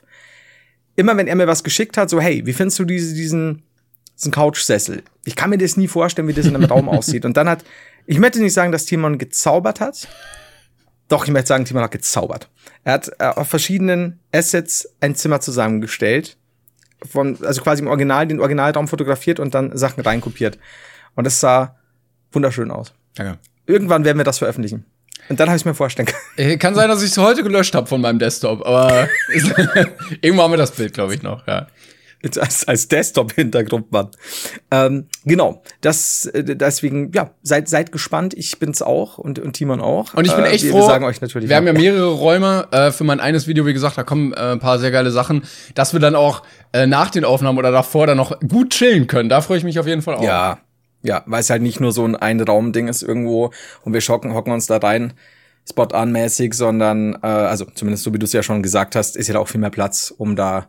immer, 0.97 1.17
wenn 1.17 1.27
er 1.27 1.37
mir 1.37 1.47
was 1.47 1.65
geschickt 1.65 1.99
hat, 1.99 2.09
so, 2.09 2.21
hey, 2.21 2.47
wie 2.47 2.53
findest 2.55 2.79
du 2.79 2.85
diese, 2.87 3.15
diesen, 3.15 3.63
diesen 4.17 4.33
Couchsessel? 4.33 5.03
Ich 5.25 5.37
kann 5.37 5.51
mir 5.51 5.59
das 5.59 5.77
nie 5.77 5.89
vorstellen, 5.89 6.29
wie 6.29 6.33
das 6.33 6.47
in 6.47 6.57
einem 6.57 6.65
Raum 6.65 6.89
aussieht. 6.89 7.27
Und 7.27 7.37
dann 7.37 7.49
hat 7.49 7.63
ich 8.07 8.19
möchte 8.19 8.41
nicht 8.41 8.53
sagen, 8.53 8.73
dass 8.73 8.87
Timon 8.87 9.19
gezaubert 9.19 9.81
hat. 9.81 10.09
Doch, 11.09 11.25
ich 11.25 11.31
möchte 11.31 11.49
sagen, 11.49 11.65
Timon 11.65 11.83
hat 11.83 11.91
gezaubert. 11.91 12.49
Er 12.85 12.95
hat 12.95 13.11
äh, 13.19 13.25
auf 13.25 13.49
verschiedenen 13.49 14.21
Assets 14.33 14.89
ein 15.01 15.15
Zimmer 15.15 15.41
zusammengestellt. 15.41 16.37
Von, 17.11 17.37
also 17.45 17.63
quasi 17.63 17.83
im 17.83 17.89
Original, 17.89 18.27
den 18.27 18.41
Originalraum 18.41 18.87
fotografiert 18.87 19.41
und 19.41 19.55
dann 19.55 19.77
Sachen 19.77 20.03
reinkopiert. 20.03 20.59
Und 21.15 21.27
es 21.27 21.41
sah 21.41 21.77
wunderschön 22.31 22.71
aus. 22.71 22.95
Danke. 23.15 23.39
Irgendwann 23.67 24.05
werden 24.05 24.19
wir 24.19 24.25
das 24.25 24.39
veröffentlichen. 24.39 24.87
Und 25.29 25.39
dann 25.39 25.49
habe 25.49 25.57
ich 25.57 25.65
mir 25.65 25.75
vorstellen 25.75 26.07
können. 26.07 26.51
Äh, 26.51 26.57
kann 26.57 26.75
sein, 26.75 26.89
dass 26.89 27.03
ich 27.03 27.11
es 27.11 27.19
heute 27.19 27.43
gelöscht 27.43 27.75
habe 27.75 27.87
von 27.87 28.01
meinem 28.01 28.19
Desktop, 28.19 28.65
aber 28.67 29.09
irgendwann 30.21 30.45
haben 30.45 30.53
wir 30.53 30.57
das 30.57 30.73
Bild, 30.73 30.95
glaube 30.95 31.15
ich, 31.15 31.23
noch, 31.23 31.47
ja 31.47 31.69
als, 32.41 32.67
als 32.67 32.89
Desktop-Hintergrund, 32.89 33.91
Mann. 33.91 34.09
Ähm, 34.71 35.07
genau, 35.25 35.63
das 35.81 36.27
äh, 36.27 36.45
deswegen, 36.45 37.13
ja, 37.13 37.31
seid, 37.43 37.69
seid 37.69 37.93
gespannt. 37.93 38.35
Ich 38.35 38.59
bin's 38.59 38.83
auch 38.83 39.19
und, 39.19 39.39
und 39.39 39.55
Timon 39.55 39.81
auch. 39.81 40.15
Und 40.15 40.27
ich 40.27 40.35
bin 40.35 40.45
echt 40.45 40.65
äh, 40.65 40.71
froh. 40.71 40.79
Wir 40.79 40.87
sagen 40.87 41.05
euch 41.05 41.21
natürlich. 41.21 41.49
Wir 41.49 41.57
haben 41.57 41.67
ja 41.67 41.73
mehrere 41.73 42.13
Räume 42.13 42.69
äh, 42.71 42.93
für 42.93 43.05
mein 43.05 43.21
eines 43.21 43.47
Video, 43.47 43.67
wie 43.67 43.73
gesagt, 43.73 43.99
da 43.99 44.05
kommen 44.05 44.33
äh, 44.33 44.53
ein 44.53 44.61
paar 44.61 44.79
sehr 44.79 44.91
geile 44.91 45.11
Sachen, 45.11 45.43
dass 45.75 45.93
wir 45.93 46.01
dann 46.01 46.15
auch 46.15 46.43
äh, 46.73 46.87
nach 46.87 47.11
den 47.11 47.25
Aufnahmen 47.25 47.59
oder 47.59 47.71
davor 47.71 48.07
dann 48.07 48.17
noch 48.17 48.39
gut 48.41 48.71
chillen 48.71 49.07
können. 49.07 49.29
Da 49.29 49.41
freue 49.41 49.59
ich 49.59 49.65
mich 49.65 49.79
auf 49.79 49.87
jeden 49.87 50.03
Fall 50.03 50.17
auch. 50.17 50.23
Ja, 50.23 50.59
ja, 51.03 51.23
weil 51.27 51.41
es 51.41 51.51
halt 51.51 51.63
nicht 51.63 51.81
nur 51.81 51.93
so 51.93 52.05
ein 52.05 52.15
Ein-Raum-Ding 52.15 52.87
ist 52.89 53.03
irgendwo 53.03 53.51
und 53.83 53.93
wir 53.93 54.01
schocken, 54.01 54.35
hocken 54.35 54.53
uns 54.53 54.67
da 54.67 54.77
rein. 54.77 55.15
Spot-an-mäßig, 55.69 56.55
sondern, 56.55 57.15
äh, 57.23 57.27
also 57.27 57.67
zumindest 57.75 58.03
so 58.03 58.13
wie 58.13 58.19
du 58.19 58.25
es 58.25 58.33
ja 58.33 58.43
schon 58.43 58.63
gesagt 58.63 58.97
hast, 58.97 59.17
ist 59.17 59.29
ja 59.29 59.35
da 59.35 59.41
auch 59.41 59.49
viel 59.49 59.61
mehr 59.61 59.71
Platz, 59.71 60.13
um 60.17 60.35
da 60.35 60.67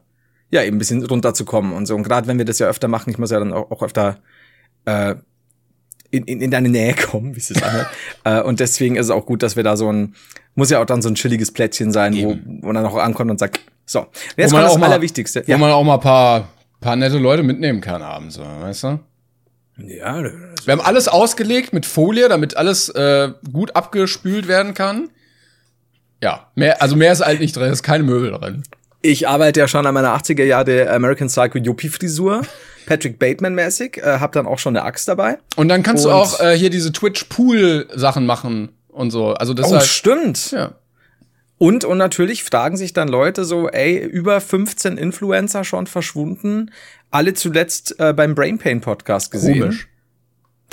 ja, 0.54 0.64
eben 0.64 0.76
ein 0.76 0.80
bisschen 0.80 1.04
runterzukommen 1.04 1.74
und 1.74 1.88
so. 1.88 1.96
Und 1.96 2.04
gerade 2.04 2.28
wenn 2.28 2.38
wir 2.38 2.46
das 2.46 2.60
ja 2.60 2.68
öfter 2.68 2.88
machen, 2.88 3.10
ich 3.10 3.18
muss 3.18 3.32
ja 3.32 3.40
dann 3.40 3.52
auch, 3.54 3.72
auch 3.72 3.82
öfter 3.82 4.20
äh, 4.86 5.16
in, 6.12 6.26
in, 6.26 6.42
in 6.42 6.52
deine 6.52 6.70
Nähe 6.70 6.94
kommen, 7.10 7.36
wie 7.36 7.40
es 7.40 7.48
sich 7.48 7.64
anhört. 7.64 7.88
äh, 8.24 8.42
und 8.42 8.60
deswegen 8.60 8.96
ist 8.96 9.08
es 9.08 9.10
auch 9.10 9.26
gut, 9.26 9.42
dass 9.42 9.56
wir 9.56 9.64
da 9.64 9.76
so 9.76 9.92
ein, 9.92 10.14
muss 10.54 10.70
ja 10.70 10.80
auch 10.80 10.86
dann 10.86 11.02
so 11.02 11.10
ein 11.10 11.16
chilliges 11.16 11.52
Plätzchen 11.52 11.92
sein, 11.92 12.16
wo, 12.16 12.38
wo 12.46 12.68
man 12.68 12.76
dann 12.76 12.86
auch 12.86 12.96
ankommt 12.98 13.32
und 13.32 13.40
sagt, 13.40 13.60
so, 13.86 14.06
jetzt 14.38 14.52
kommt 14.52 14.64
das 14.64 14.78
mal, 14.78 14.86
Allerwichtigste. 14.86 15.44
Wo 15.46 15.52
ja. 15.52 15.58
man 15.58 15.72
auch 15.72 15.84
mal 15.84 15.96
ein 15.96 16.00
paar, 16.00 16.50
paar 16.80 16.96
nette 16.96 17.18
Leute 17.18 17.42
mitnehmen 17.42 17.82
kann 17.82 18.04
abends, 18.04 18.40
weißt 18.40 18.84
du? 18.84 19.00
Ja. 19.78 20.24
Wir 20.24 20.72
haben 20.72 20.82
alles 20.82 21.08
ausgelegt 21.08 21.74
mit 21.74 21.88
Folie, 21.88 22.30
damit 22.30 22.56
alles 22.56 22.90
äh, 22.90 23.32
gut 23.52 23.76
abgespült 23.76 24.48
werden 24.48 24.76
kann. 24.76 25.10
Ja, 26.22 26.52
mehr, 26.54 26.80
also 26.82 26.96
mehr 26.96 27.12
ist 27.12 27.26
halt 27.26 27.40
nicht 27.40 27.56
drin, 27.56 27.72
ist 27.72 27.82
keine 27.82 28.04
Möbel 28.04 28.32
drin. 28.32 28.64
Ich 29.04 29.28
arbeite 29.28 29.60
ja 29.60 29.68
schon 29.68 29.86
an 29.86 29.94
meiner 29.94 30.16
80er 30.16 30.46
Jahre 30.46 30.90
American 30.90 31.28
Psycho 31.28 31.60
Yuppie 31.60 31.90
Frisur. 31.90 32.42
Patrick 32.86 33.20
Bateman 33.20 33.54
mäßig, 33.54 33.98
äh, 33.98 34.20
hab 34.20 34.32
dann 34.32 34.48
auch 34.48 34.60
schon 34.60 34.76
eine 34.76 34.86
Axt 34.86 35.08
dabei. 35.08 35.38
Und 35.56 35.70
dann 35.70 35.84
kannst 35.84 36.06
und 36.06 36.12
du 36.12 36.16
auch 36.16 36.40
äh, 36.40 36.58
hier 36.58 36.70
diese 36.70 36.92
Twitch 36.92 37.26
Pool 37.26 37.88
Sachen 37.94 38.26
machen 38.26 38.70
und 38.90 39.12
so. 39.12 39.34
Also 39.34 39.54
das 39.54 39.72
oh, 39.72 39.76
halt, 39.76 39.84
stimmt. 39.84 40.52
Ja. 40.52 40.74
Und, 41.58 41.86
und 41.86 41.98
natürlich 41.98 42.44
fragen 42.44 42.78
sich 42.78 42.94
dann 42.94 43.08
Leute 43.08 43.46
so, 43.46 43.70
ey, 43.70 43.98
über 43.98 44.42
15 44.42 44.98
Influencer 44.98 45.64
schon 45.64 45.88
verschwunden, 45.88 46.72
alle 47.12 47.34
zuletzt 47.34 48.00
äh, 48.00 48.14
beim 48.14 48.36
Brain 48.36 48.58
Pain 48.58 48.82
Podcast 48.82 49.32
gesehen. 49.32 49.62
Komisch. 49.62 49.88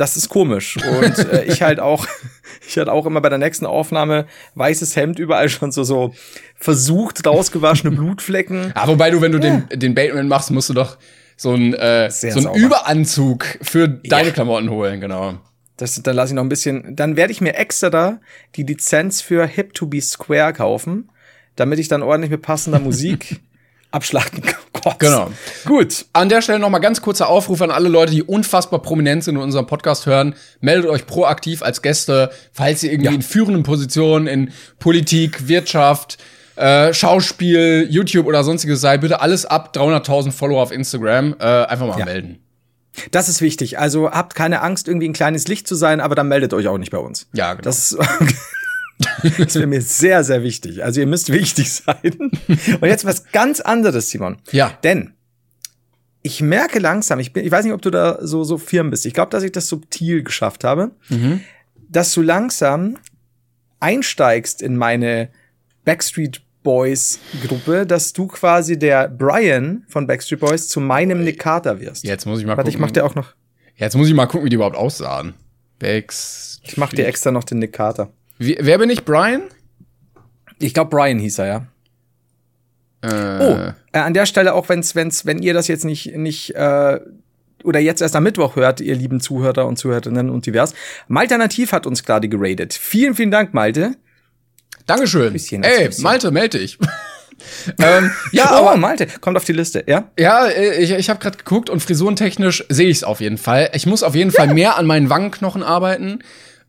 Das 0.01 0.17
ist 0.17 0.31
komisch. 0.31 0.79
Und 0.79 1.19
äh, 1.19 1.45
ich 1.45 1.61
halt 1.61 1.79
auch, 1.79 2.07
ich 2.67 2.79
halt 2.79 2.89
auch 2.89 3.05
immer 3.05 3.21
bei 3.21 3.29
der 3.29 3.39
nächsten 3.39 3.67
Aufnahme 3.67 4.27
weißes 4.55 4.97
Hemd 4.97 5.19
überall 5.19 5.49
schon 5.49 5.73
so, 5.73 5.85
so 5.85 6.15
versucht, 6.57 7.27
rausgewaschene 7.27 7.95
Blutflecken. 7.95 8.73
Ah, 8.75 8.89
wobei 8.89 9.11
du, 9.11 9.21
wenn 9.21 9.33
du 9.33 9.39
ja. 9.39 9.59
den, 9.69 9.79
den 9.79 9.95
Bateman 9.95 10.27
machst, 10.27 10.51
musst 10.51 10.71
du 10.71 10.75
doch 10.75 10.97
so 11.37 11.53
ein, 11.53 11.75
äh, 11.75 12.11
so 12.11 12.49
ein 12.49 12.55
Überanzug 12.55 13.45
für 13.61 13.89
deine 13.89 14.29
ja. 14.29 14.35
Klamotten 14.35 14.71
holen, 14.71 15.01
genau. 15.01 15.39
Das, 15.77 15.95
dann 16.03 16.17
lasse 16.17 16.33
ich 16.33 16.37
noch 16.37 16.43
ein 16.43 16.51
bisschen, 16.51 16.97
dann 16.97 17.17
werde 17.17 17.33
ich 17.33 17.41
mir 17.41 17.55
extra 17.55 17.91
da 17.91 18.21
die 18.57 18.63
Lizenz 18.63 19.21
für 19.21 19.47
Hip 19.47 19.75
to 19.75 19.87
be 19.87 20.01
Square 20.01 20.55
kaufen, 20.55 21.11
damit 21.57 21.79
ich 21.79 21.89
dann 21.89 22.03
ordentlich 22.03 22.31
mit 22.31 22.43
passender 22.43 22.79
Musik 22.79 23.41
abschlachten 23.91 24.43
Gott. 24.83 24.99
Genau. 24.99 25.31
Gut. 25.67 26.07
An 26.13 26.29
der 26.29 26.43
Stelle 26.43 26.59
noch 26.59 26.71
mal 26.71 26.79
ganz 26.79 27.03
kurzer 27.03 27.29
Aufruf 27.29 27.61
an 27.63 27.71
alle 27.71 27.89
Leute, 27.89 28.13
die 28.13 28.23
unfassbar 28.23 28.81
prominent 28.81 29.25
sind 29.25 29.37
und 29.37 29.43
unseren 29.43 29.67
Podcast 29.67 30.07
hören. 30.07 30.35
Meldet 30.61 30.91
euch 30.91 31.07
proaktiv 31.07 31.63
als 31.63 31.83
Gäste, 31.83 32.31
falls 32.53 32.83
ihr 32.83 32.93
irgendwie 32.93 33.11
ja. 33.11 33.15
in 33.15 33.23
führenden 33.23 33.63
Positionen 33.63 34.27
in 34.27 34.53
Politik, 34.79 35.49
Wirtschaft, 35.49 36.19
äh, 36.57 36.93
Schauspiel, 36.93 37.87
YouTube 37.91 38.27
oder 38.27 38.45
sonstiges 38.45 38.81
seid. 38.81 39.01
Bitte 39.01 39.21
alles 39.21 39.47
ab 39.47 39.73
300.000 39.75 40.33
Follower 40.33 40.63
auf 40.63 40.73
Instagram. 40.73 41.37
Äh, 41.39 41.45
einfach 41.45 41.87
mal 41.87 41.99
ja. 41.99 42.05
melden. 42.05 42.39
Das 43.13 43.29
ist 43.29 43.41
wichtig. 43.41 43.79
Also 43.79 44.11
habt 44.11 44.35
keine 44.35 44.61
Angst, 44.63 44.89
irgendwie 44.89 45.09
ein 45.09 45.13
kleines 45.13 45.49
Licht 45.49 45.67
zu 45.67 45.75
sein, 45.75 46.01
aber 46.01 46.15
dann 46.15 46.29
meldet 46.29 46.53
euch 46.53 46.69
auch 46.69 46.79
nicht 46.79 46.91
bei 46.91 46.99
uns. 46.99 47.29
Ja, 47.33 47.53
genau. 47.53 47.63
Das 47.63 47.93
ist 47.93 47.99
Das 49.39 49.55
wäre 49.55 49.67
mir 49.67 49.83
sehr, 49.83 50.25
sehr 50.25 50.43
wichtig. 50.43 50.85
Also 50.85 51.01
ihr 51.01 51.07
müsst 51.07 51.33
wichtig 51.33 51.73
sein. 51.87 52.31
Und 52.81 52.89
jetzt 52.89 53.05
was 53.05 53.31
ganz 53.33 53.61
anderes, 53.61 54.11
Simon. 54.11 54.37
Ja. 54.53 54.79
Denn 54.83 55.15
ich 56.23 56.43
merke 56.43 56.79
langsam, 56.79 57.19
ich, 57.19 57.33
bin, 57.33 57.45
ich 57.45 57.51
weiß 57.51 57.65
nicht, 57.65 57.75
ob 57.75 57.83
du 57.83 57.91
da 57.91 58.19
so, 58.21 58.45
so 58.45 58.59
firm 58.59 58.91
bist. 58.91 59.07
Ich 59.07 59.15
glaube, 59.15 59.31
dass 59.31 59.43
ich 59.43 59.53
das 59.53 59.69
subtil 59.69 60.23
geschafft 60.23 60.65
habe, 60.65 60.91
mhm. 61.09 61.41
dass 61.89 62.13
du 62.13 62.23
langsam 62.23 62.99
einsteigst 63.81 64.61
in 64.61 64.77
meine 64.77 65.31
Backstreet 65.85 66.43
Boys 66.63 67.19
Gruppe, 67.47 67.87
dass 67.87 68.13
du 68.13 68.27
quasi 68.27 68.79
der 68.79 69.09
Brian 69.09 69.85
von 69.89 70.07
Backstreet 70.07 70.41
Boys 70.41 70.69
zu 70.69 70.79
meinem 70.81 71.25
Nick 71.25 71.39
Carter 71.39 71.81
wirst. 71.81 72.05
Jetzt 72.05 72.27
muss 72.27 72.39
ich 72.39 72.45
mal 72.45 72.51
Warte, 72.59 72.65
gucken. 72.65 72.75
ich 72.75 72.79
mach 72.79 72.91
dir 72.91 73.07
auch 73.07 73.15
noch. 73.15 73.35
Jetzt 73.77 73.97
muss 73.97 74.09
ich 74.09 74.15
mal 74.15 74.27
gucken, 74.27 74.45
wie 74.45 74.51
die 74.51 74.57
überhaupt 74.57 74.77
aussahen. 74.77 75.33
Backstreet. 75.79 76.69
Ich 76.69 76.77
mach 76.77 76.91
dir 76.91 77.07
extra 77.07 77.31
noch 77.31 77.45
den 77.45 77.61
Nick 77.61 77.73
Carter. 77.73 78.13
Wie, 78.41 78.57
wer 78.59 78.79
bin 78.79 78.89
ich? 78.89 79.05
Brian? 79.05 79.43
Ich 80.59 80.73
glaube, 80.73 80.89
Brian 80.89 81.19
hieß 81.19 81.41
er, 81.41 81.47
ja. 81.47 81.67
Äh. 83.03 83.45
Oh, 83.45 83.73
äh, 83.93 83.99
an 83.99 84.15
der 84.15 84.25
Stelle 84.25 84.55
auch, 84.55 84.71
wenn's, 84.71 84.95
wenn's, 84.95 85.27
wenn 85.27 85.43
ihr 85.43 85.53
das 85.53 85.69
jetzt 85.69 85.85
nicht, 85.85 86.17
nicht 86.17 86.55
äh, 86.55 87.01
oder 87.65 87.81
jetzt 87.81 88.01
erst 88.01 88.17
am 88.17 88.23
Mittwoch 88.23 88.57
hört, 88.57 88.81
ihr 88.81 88.95
lieben 88.95 89.21
Zuhörer 89.21 89.67
und 89.67 89.77
Zuhörerinnen 89.77 90.31
und 90.31 90.47
divers. 90.47 90.73
Malte 91.07 91.37
Nativ 91.37 91.73
hat 91.73 91.87
uns 91.87 92.03
gerade 92.03 92.31
geradet. 92.31 92.73
Vielen, 92.73 93.15
vielen 93.15 93.31
Dank, 93.31 93.53
Malte. 93.53 93.93
Dankeschön. 94.87 95.35
Bisschen, 95.35 95.63
Ey, 95.63 95.89
bisschen. 95.89 96.03
Malte, 96.03 96.31
melde 96.31 96.61
dich. 96.61 96.79
ähm, 97.79 98.11
ja, 98.33 98.53
oh, 98.53 98.69
aber 98.69 98.79
Malte, 98.79 99.07
kommt 99.21 99.37
auf 99.37 99.45
die 99.45 99.53
Liste, 99.53 99.85
ja? 99.87 100.11
Ja, 100.19 100.47
äh, 100.47 100.83
ich, 100.83 100.93
ich 100.93 101.11
habe 101.11 101.21
gerade 101.21 101.37
geguckt 101.37 101.69
und 101.69 101.81
frisurentechnisch 101.81 102.65
sehe 102.71 102.89
ich 102.89 102.99
es 102.99 103.05
auf 103.05 103.21
jeden 103.21 103.37
Fall. 103.37 103.69
Ich 103.75 103.85
muss 103.85 104.03
auf 104.03 104.15
jeden 104.15 104.31
Fall 104.31 104.55
mehr 104.55 104.79
an 104.79 104.87
meinen 104.87 105.11
Wangenknochen 105.11 105.63
arbeiten. 105.63 106.21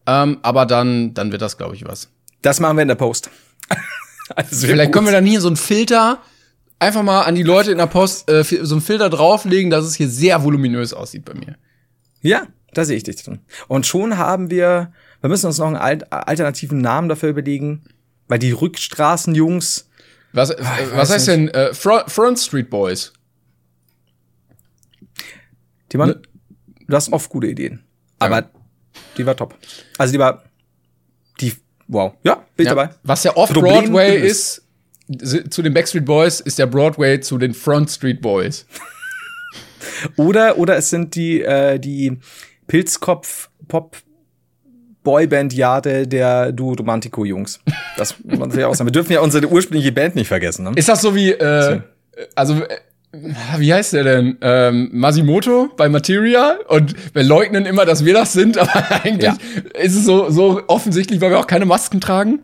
Ähm, 0.05 0.39
aber 0.41 0.65
dann, 0.65 1.13
dann 1.13 1.31
wird 1.31 1.41
das, 1.41 1.57
glaube 1.57 1.75
ich, 1.75 1.85
was. 1.85 2.09
Das 2.41 2.59
machen 2.59 2.77
wir 2.77 2.81
in 2.81 2.87
der 2.87 2.95
Post. 2.95 3.29
also 4.35 4.67
Vielleicht 4.67 4.91
gut. 4.91 4.93
können 4.93 5.07
wir 5.07 5.13
dann 5.13 5.25
hier 5.25 5.41
so 5.41 5.47
einen 5.47 5.57
Filter 5.57 6.21
einfach 6.81 7.03
mal 7.03 7.21
an 7.21 7.35
die 7.35 7.43
Leute 7.43 7.71
in 7.71 7.77
der 7.77 7.85
Post 7.85 8.29
äh, 8.29 8.43
so 8.43 8.75
einen 8.75 8.81
Filter 8.81 9.09
drauflegen, 9.09 9.69
dass 9.69 9.85
es 9.85 9.95
hier 9.95 10.09
sehr 10.09 10.43
voluminös 10.43 10.93
aussieht 10.93 11.25
bei 11.25 11.35
mir. 11.35 11.55
Ja, 12.21 12.47
da 12.73 12.85
sehe 12.85 12.97
ich 12.97 13.03
dich 13.03 13.23
drin. 13.23 13.39
Und 13.67 13.85
schon 13.85 14.17
haben 14.17 14.49
wir, 14.49 14.91
wir 15.21 15.29
müssen 15.29 15.45
uns 15.45 15.59
noch 15.59 15.67
einen 15.67 15.75
alt, 15.75 16.11
alternativen 16.11 16.81
Namen 16.81 17.07
dafür 17.07 17.29
überlegen, 17.29 17.83
weil 18.27 18.39
die 18.39 18.51
Rückstraßenjungs. 18.51 19.89
Was, 20.33 20.49
äh, 20.49 20.63
was 20.93 21.11
heißt 21.11 21.27
nicht. 21.27 21.37
denn 21.37 21.47
äh, 21.49 21.73
Front, 21.73 22.09
Front 22.09 22.39
Street 22.39 22.69
Boys? 22.69 23.13
Die 25.91 25.99
waren, 25.99 26.09
ne? 26.09 26.21
du 26.87 26.95
hast 26.95 27.11
oft 27.13 27.29
gute 27.29 27.47
Ideen. 27.47 27.83
Aber 28.19 28.39
ja. 28.39 28.49
Die 29.17 29.25
war 29.25 29.35
top. 29.35 29.55
Also 29.97 30.13
die 30.13 30.19
war, 30.19 30.43
die, 31.39 31.53
wow. 31.87 32.13
Ja, 32.23 32.35
bin 32.55 32.65
ich 32.65 32.65
ja. 32.65 32.75
dabei. 32.75 32.93
Was 33.03 33.23
ja 33.23 33.35
oft 33.35 33.53
Broadway 33.53 34.17
ist, 34.17 34.63
zu 35.49 35.61
den 35.61 35.73
Backstreet 35.73 36.05
Boys, 36.05 36.39
ist 36.39 36.57
der 36.59 36.67
Broadway 36.67 37.19
zu 37.19 37.37
den 37.37 37.53
Front 37.53 37.89
Street 37.89 38.21
Boys. 38.21 38.65
oder, 40.17 40.57
oder 40.57 40.77
es 40.77 40.89
sind 40.89 41.15
die, 41.15 41.41
äh, 41.41 41.79
die 41.79 42.17
Pilzkopf-Pop- 42.67 43.97
Boyband-Jade 45.03 46.07
der 46.07 46.51
Duo 46.51 46.73
Romantico 46.73 47.25
Jungs. 47.25 47.59
Das 47.97 48.15
muss 48.23 48.55
ich 48.55 48.63
auch 48.63 48.75
sagen. 48.75 48.87
Wir 48.87 48.91
dürfen 48.91 49.13
ja 49.13 49.21
unsere 49.21 49.47
ursprüngliche 49.47 49.91
Band 49.91 50.15
nicht 50.15 50.27
vergessen. 50.27 50.65
Ne? 50.65 50.73
Ist 50.75 50.89
das 50.89 51.01
so 51.01 51.15
wie, 51.15 51.31
äh, 51.31 51.81
also 52.35 52.61
wie 53.57 53.73
heißt 53.73 53.93
der 53.93 54.03
denn? 54.03 54.37
Ähm, 54.41 54.89
Masimoto 54.93 55.69
bei 55.75 55.89
Materia 55.89 56.57
und 56.67 56.95
wir 57.13 57.23
leugnen 57.23 57.65
immer, 57.65 57.85
dass 57.85 58.05
wir 58.05 58.13
das 58.13 58.33
sind, 58.33 58.57
aber 58.57 59.03
eigentlich 59.03 59.31
ja. 59.31 59.79
ist 59.79 59.95
es 59.95 60.05
so, 60.05 60.29
so 60.29 60.61
offensichtlich, 60.67 61.21
weil 61.21 61.31
wir 61.31 61.39
auch 61.39 61.47
keine 61.47 61.65
Masken 61.65 61.99
tragen. 61.99 62.39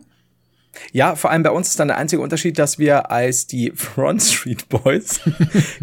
Ja, 0.92 1.16
vor 1.16 1.30
allem 1.30 1.42
bei 1.42 1.50
uns 1.50 1.68
ist 1.68 1.80
dann 1.80 1.88
der 1.88 1.96
einzige 1.96 2.22
Unterschied, 2.22 2.58
dass 2.58 2.78
wir 2.78 3.10
als 3.10 3.46
die 3.46 3.72
Front 3.74 4.22
Street 4.22 4.68
Boys 4.68 5.20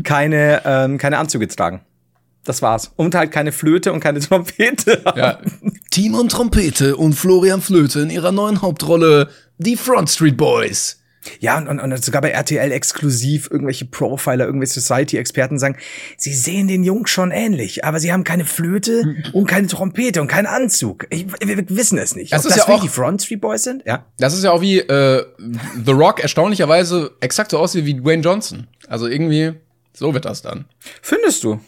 keine, 0.03 0.61
ähm, 0.65 0.97
keine 0.97 1.17
Anzüge 1.17 1.47
tragen. 1.47 1.81
Das 2.43 2.61
war's. 2.61 2.91
Und 2.95 3.15
halt 3.15 3.31
keine 3.31 3.51
Flöte 3.51 3.91
und 3.91 4.01
keine 4.01 4.19
Trompete. 4.19 5.01
Ja. 5.15 5.39
Team 5.89 6.13
und 6.13 6.31
Trompete 6.31 6.95
und 6.95 7.13
Florian 7.13 7.59
Flöte 7.59 8.01
in 8.01 8.11
ihrer 8.11 8.31
neuen 8.31 8.61
Hauptrolle, 8.61 9.29
die 9.57 9.75
Front 9.75 10.11
Street 10.11 10.37
Boys. 10.37 10.99
Ja, 11.39 11.57
und, 11.57 11.67
und, 11.67 11.79
und 11.79 12.03
sogar 12.03 12.21
bei 12.21 12.29
RTL 12.31 12.71
exklusiv 12.71 13.49
irgendwelche 13.51 13.85
Profiler, 13.85 14.45
irgendwelche 14.45 14.79
Society-Experten 14.79 15.59
sagen, 15.59 15.77
sie 16.17 16.33
sehen 16.33 16.67
den 16.67 16.83
Jungs 16.83 17.09
schon 17.09 17.31
ähnlich, 17.31 17.83
aber 17.85 17.99
sie 17.99 18.11
haben 18.11 18.23
keine 18.23 18.45
Flöte 18.45 19.15
und 19.33 19.47
keine 19.47 19.67
Trompete 19.67 20.21
und 20.21 20.27
keinen 20.27 20.47
Anzug. 20.47 21.07
Ich, 21.09 21.25
wir, 21.27 21.57
wir 21.57 21.69
wissen 21.69 21.97
es 21.97 22.15
nicht. 22.15 22.33
Das 22.33 22.45
Ob 22.45 22.51
ist 22.51 22.57
das 22.57 22.67
ja 22.67 22.73
auch 22.73 22.81
die 22.81 22.89
Front 22.89 23.23
Street 23.23 23.41
Boys 23.41 23.63
sind? 23.63 23.83
Ja. 23.85 24.05
Das 24.17 24.33
ist 24.33 24.43
ja 24.43 24.51
auch 24.51 24.61
wie 24.61 24.79
äh, 24.79 25.25
The 25.85 25.91
Rock 25.91 26.21
erstaunlicherweise 26.21 27.11
exakt 27.21 27.51
so 27.51 27.59
aussieht 27.59 27.85
wie 27.85 27.95
Dwayne 27.95 28.21
Johnson. 28.21 28.67
Also 28.88 29.07
irgendwie 29.07 29.53
so 29.93 30.13
wird 30.13 30.25
das 30.25 30.41
dann. 30.41 30.65
Findest 31.01 31.43
du? 31.43 31.59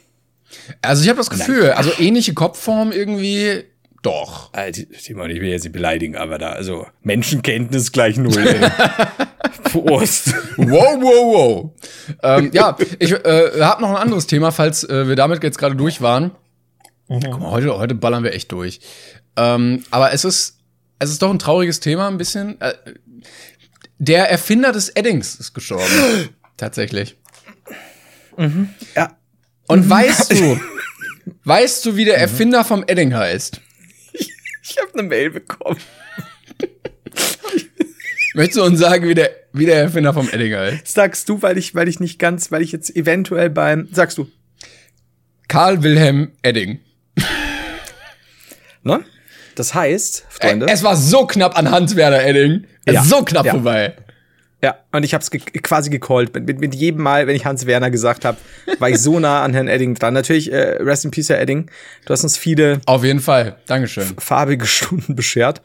Also 0.82 1.04
ich 1.04 1.10
habe 1.10 1.18
das 1.18 1.30
Gefühl, 1.30 1.72
also 1.72 1.92
ähnliche 2.00 2.34
Kopfform 2.34 2.92
irgendwie 2.92 3.64
doch. 4.08 4.54
Also, 4.54 4.84
Simon, 4.98 5.30
ich 5.30 5.42
will 5.42 5.50
jetzt 5.50 5.64
nicht 5.64 5.74
beleidigen, 5.74 6.16
aber 6.16 6.38
da, 6.38 6.50
also 6.50 6.88
Menschenkenntnis 7.04 7.92
gleich 7.92 8.18
null. 8.18 8.32
Prost. 9.64 10.34
wow, 10.58 10.98
wow, 11.00 11.34
wow. 11.34 11.72
ähm, 12.24 12.52
ja, 12.54 12.78
ich 13.00 13.12
äh, 13.12 13.62
habe 13.62 13.82
noch 13.82 13.90
ein 13.90 13.98
anderes 13.98 14.28
Thema, 14.28 14.52
falls 14.52 14.84
äh, 14.84 15.08
wir 15.08 15.16
damit 15.16 15.44
jetzt 15.44 15.58
gerade 15.58 15.76
durch 15.76 16.02
waren. 16.02 16.32
Mhm. 17.10 17.20
Guck 17.32 17.40
mal, 17.40 17.52
heute, 17.52 17.78
heute 17.78 17.96
ballern 17.96 18.24
wir 18.24 18.34
echt 18.34 18.52
durch. 18.52 18.80
Ähm, 19.36 19.84
aber 19.92 20.14
es 20.14 20.26
ist, 20.26 20.60
es 21.00 21.12
ist 21.12 21.22
doch 21.22 21.30
ein 21.30 21.40
trauriges 21.40 21.80
Thema, 21.80 22.08
ein 22.08 22.18
bisschen. 22.18 22.60
Äh, 22.62 22.74
der 24.00 24.30
Erfinder 24.30 24.72
des 24.72 24.90
Eddings 24.90 25.36
ist 25.36 25.54
gestorben. 25.54 25.92
Tatsächlich. 26.58 27.18
Mhm. 28.38 28.70
Ja. 28.96 29.18
Und 29.68 29.86
mhm. 29.86 29.90
weißt 29.90 30.32
du, 30.40 30.60
weißt 31.44 31.86
du, 31.86 31.96
wie 31.96 32.06
der 32.06 32.18
mhm. 32.18 32.22
Erfinder 32.22 32.64
vom 32.64 32.84
Edding 32.88 33.14
heißt? 33.14 33.62
Ich 34.70 34.78
habe 34.78 34.92
eine 34.94 35.04
Mail 35.04 35.30
bekommen. 35.30 35.80
Möchtest 38.34 38.58
du 38.58 38.64
uns 38.64 38.80
sagen, 38.80 39.08
wie 39.08 39.16
der, 39.16 39.32
wie 39.54 39.66
der 39.66 39.82
Erfinder 39.82 40.14
vom 40.14 40.30
Edding 40.30 40.54
heißt? 40.54 40.88
Sagst 40.88 41.30
du, 41.30 41.42
weil 41.42 41.58
ich, 41.58 41.74
weil 41.74 41.88
ich 41.88 42.00
nicht 42.00 42.20
ganz, 42.20 42.52
weil 42.52 42.62
ich 42.62 42.72
jetzt 42.72 42.96
eventuell 42.96 43.50
beim, 43.50 43.88
sagst 43.92 44.18
du. 44.18 44.30
Karl 45.48 45.82
Wilhelm 45.84 46.34
Edding. 46.44 46.80
Ne? 48.84 49.04
Das 49.56 49.74
heißt, 49.74 50.26
Freunde. 50.30 50.68
Äh, 50.68 50.72
es 50.72 50.84
war 50.84 50.96
so 50.96 51.26
knapp 51.26 51.58
an 51.58 51.72
Hans 51.72 51.96
Werner 51.96 52.24
Edding. 52.24 52.68
Ja. 52.88 53.04
So 53.04 53.24
knapp 53.24 53.46
ja. 53.46 53.54
vorbei. 53.54 53.96
Ja, 54.64 54.76
und 54.92 55.04
ich 55.04 55.14
habe 55.14 55.22
es 55.22 55.30
ge 55.30 55.40
quasi 55.40 55.92
gecallt. 55.92 56.34
Mit, 56.34 56.60
mit, 56.60 56.74
jedem 56.74 57.04
Mal, 57.04 57.28
wenn 57.28 57.36
ich 57.36 57.46
Hans 57.46 57.68
Werner 57.68 57.92
gesagt 57.92 58.26
habe, 58.26 58.38
war 58.80 58.90
ich 58.90 59.00
so 59.00 59.20
nah 59.20 59.44
an 59.44 59.54
Herrn 59.54 59.68
Edding 59.68 59.94
dran. 59.94 60.16
Natürlich, 60.16 60.52
äh, 60.52 60.78
Rest 60.82 61.06
in 61.06 61.12
Peace, 61.12 61.30
Herr 61.30 61.40
Edding. 61.40 61.70
Du 62.06 62.14
hast 62.14 62.24
uns 62.24 62.38
viele. 62.38 62.82
Auf 62.86 63.04
jeden 63.04 63.20
Fall. 63.20 63.58
Dankeschön. 63.68 64.16
Farbige 64.18 64.66
Stunden 64.68 65.16
beschert. 65.16 65.62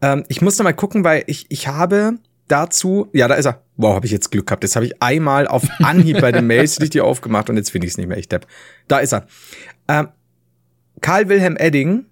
Ähm, 0.00 0.24
ich 0.28 0.40
muss 0.40 0.56
noch 0.58 0.64
mal 0.64 0.72
gucken, 0.72 1.04
weil 1.04 1.24
ich, 1.26 1.44
ich 1.50 1.68
habe 1.68 2.14
dazu, 2.48 3.08
ja, 3.12 3.28
da 3.28 3.34
ist 3.34 3.46
er. 3.46 3.62
Wow, 3.76 3.96
habe 3.96 4.06
ich 4.06 4.12
jetzt 4.12 4.30
Glück 4.30 4.46
gehabt. 4.46 4.64
Jetzt 4.64 4.76
habe 4.76 4.86
ich 4.86 5.02
einmal 5.02 5.46
auf 5.46 5.64
Anhieb 5.80 6.20
bei 6.20 6.32
den 6.32 6.46
Mails 6.46 6.76
die 6.76 6.88
dir 6.88 7.04
aufgemacht 7.04 7.50
und 7.50 7.56
jetzt 7.56 7.70
finde 7.70 7.86
ich 7.86 7.92
es 7.92 7.98
nicht 7.98 8.08
mehr. 8.08 8.18
Ich 8.18 8.28
depp. 8.28 8.46
Da 8.88 8.98
ist 8.98 9.12
er. 9.12 9.26
Ähm, 9.88 10.08
Karl 11.00 11.28
Wilhelm 11.28 11.56
Edding 11.56 12.06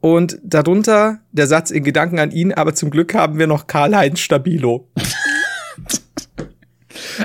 und 0.00 0.38
darunter 0.42 1.20
der 1.32 1.46
Satz 1.46 1.70
in 1.70 1.82
Gedanken 1.82 2.18
an 2.18 2.30
ihn, 2.30 2.52
aber 2.52 2.74
zum 2.74 2.90
Glück 2.90 3.14
haben 3.14 3.38
wir 3.38 3.46
noch 3.46 3.66
Karl-Heinz 3.66 4.20
Stabilo. 4.20 4.88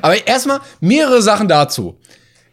Aber 0.02 0.28
erstmal 0.28 0.60
mehrere 0.80 1.22
Sachen 1.22 1.48
dazu. 1.48 2.00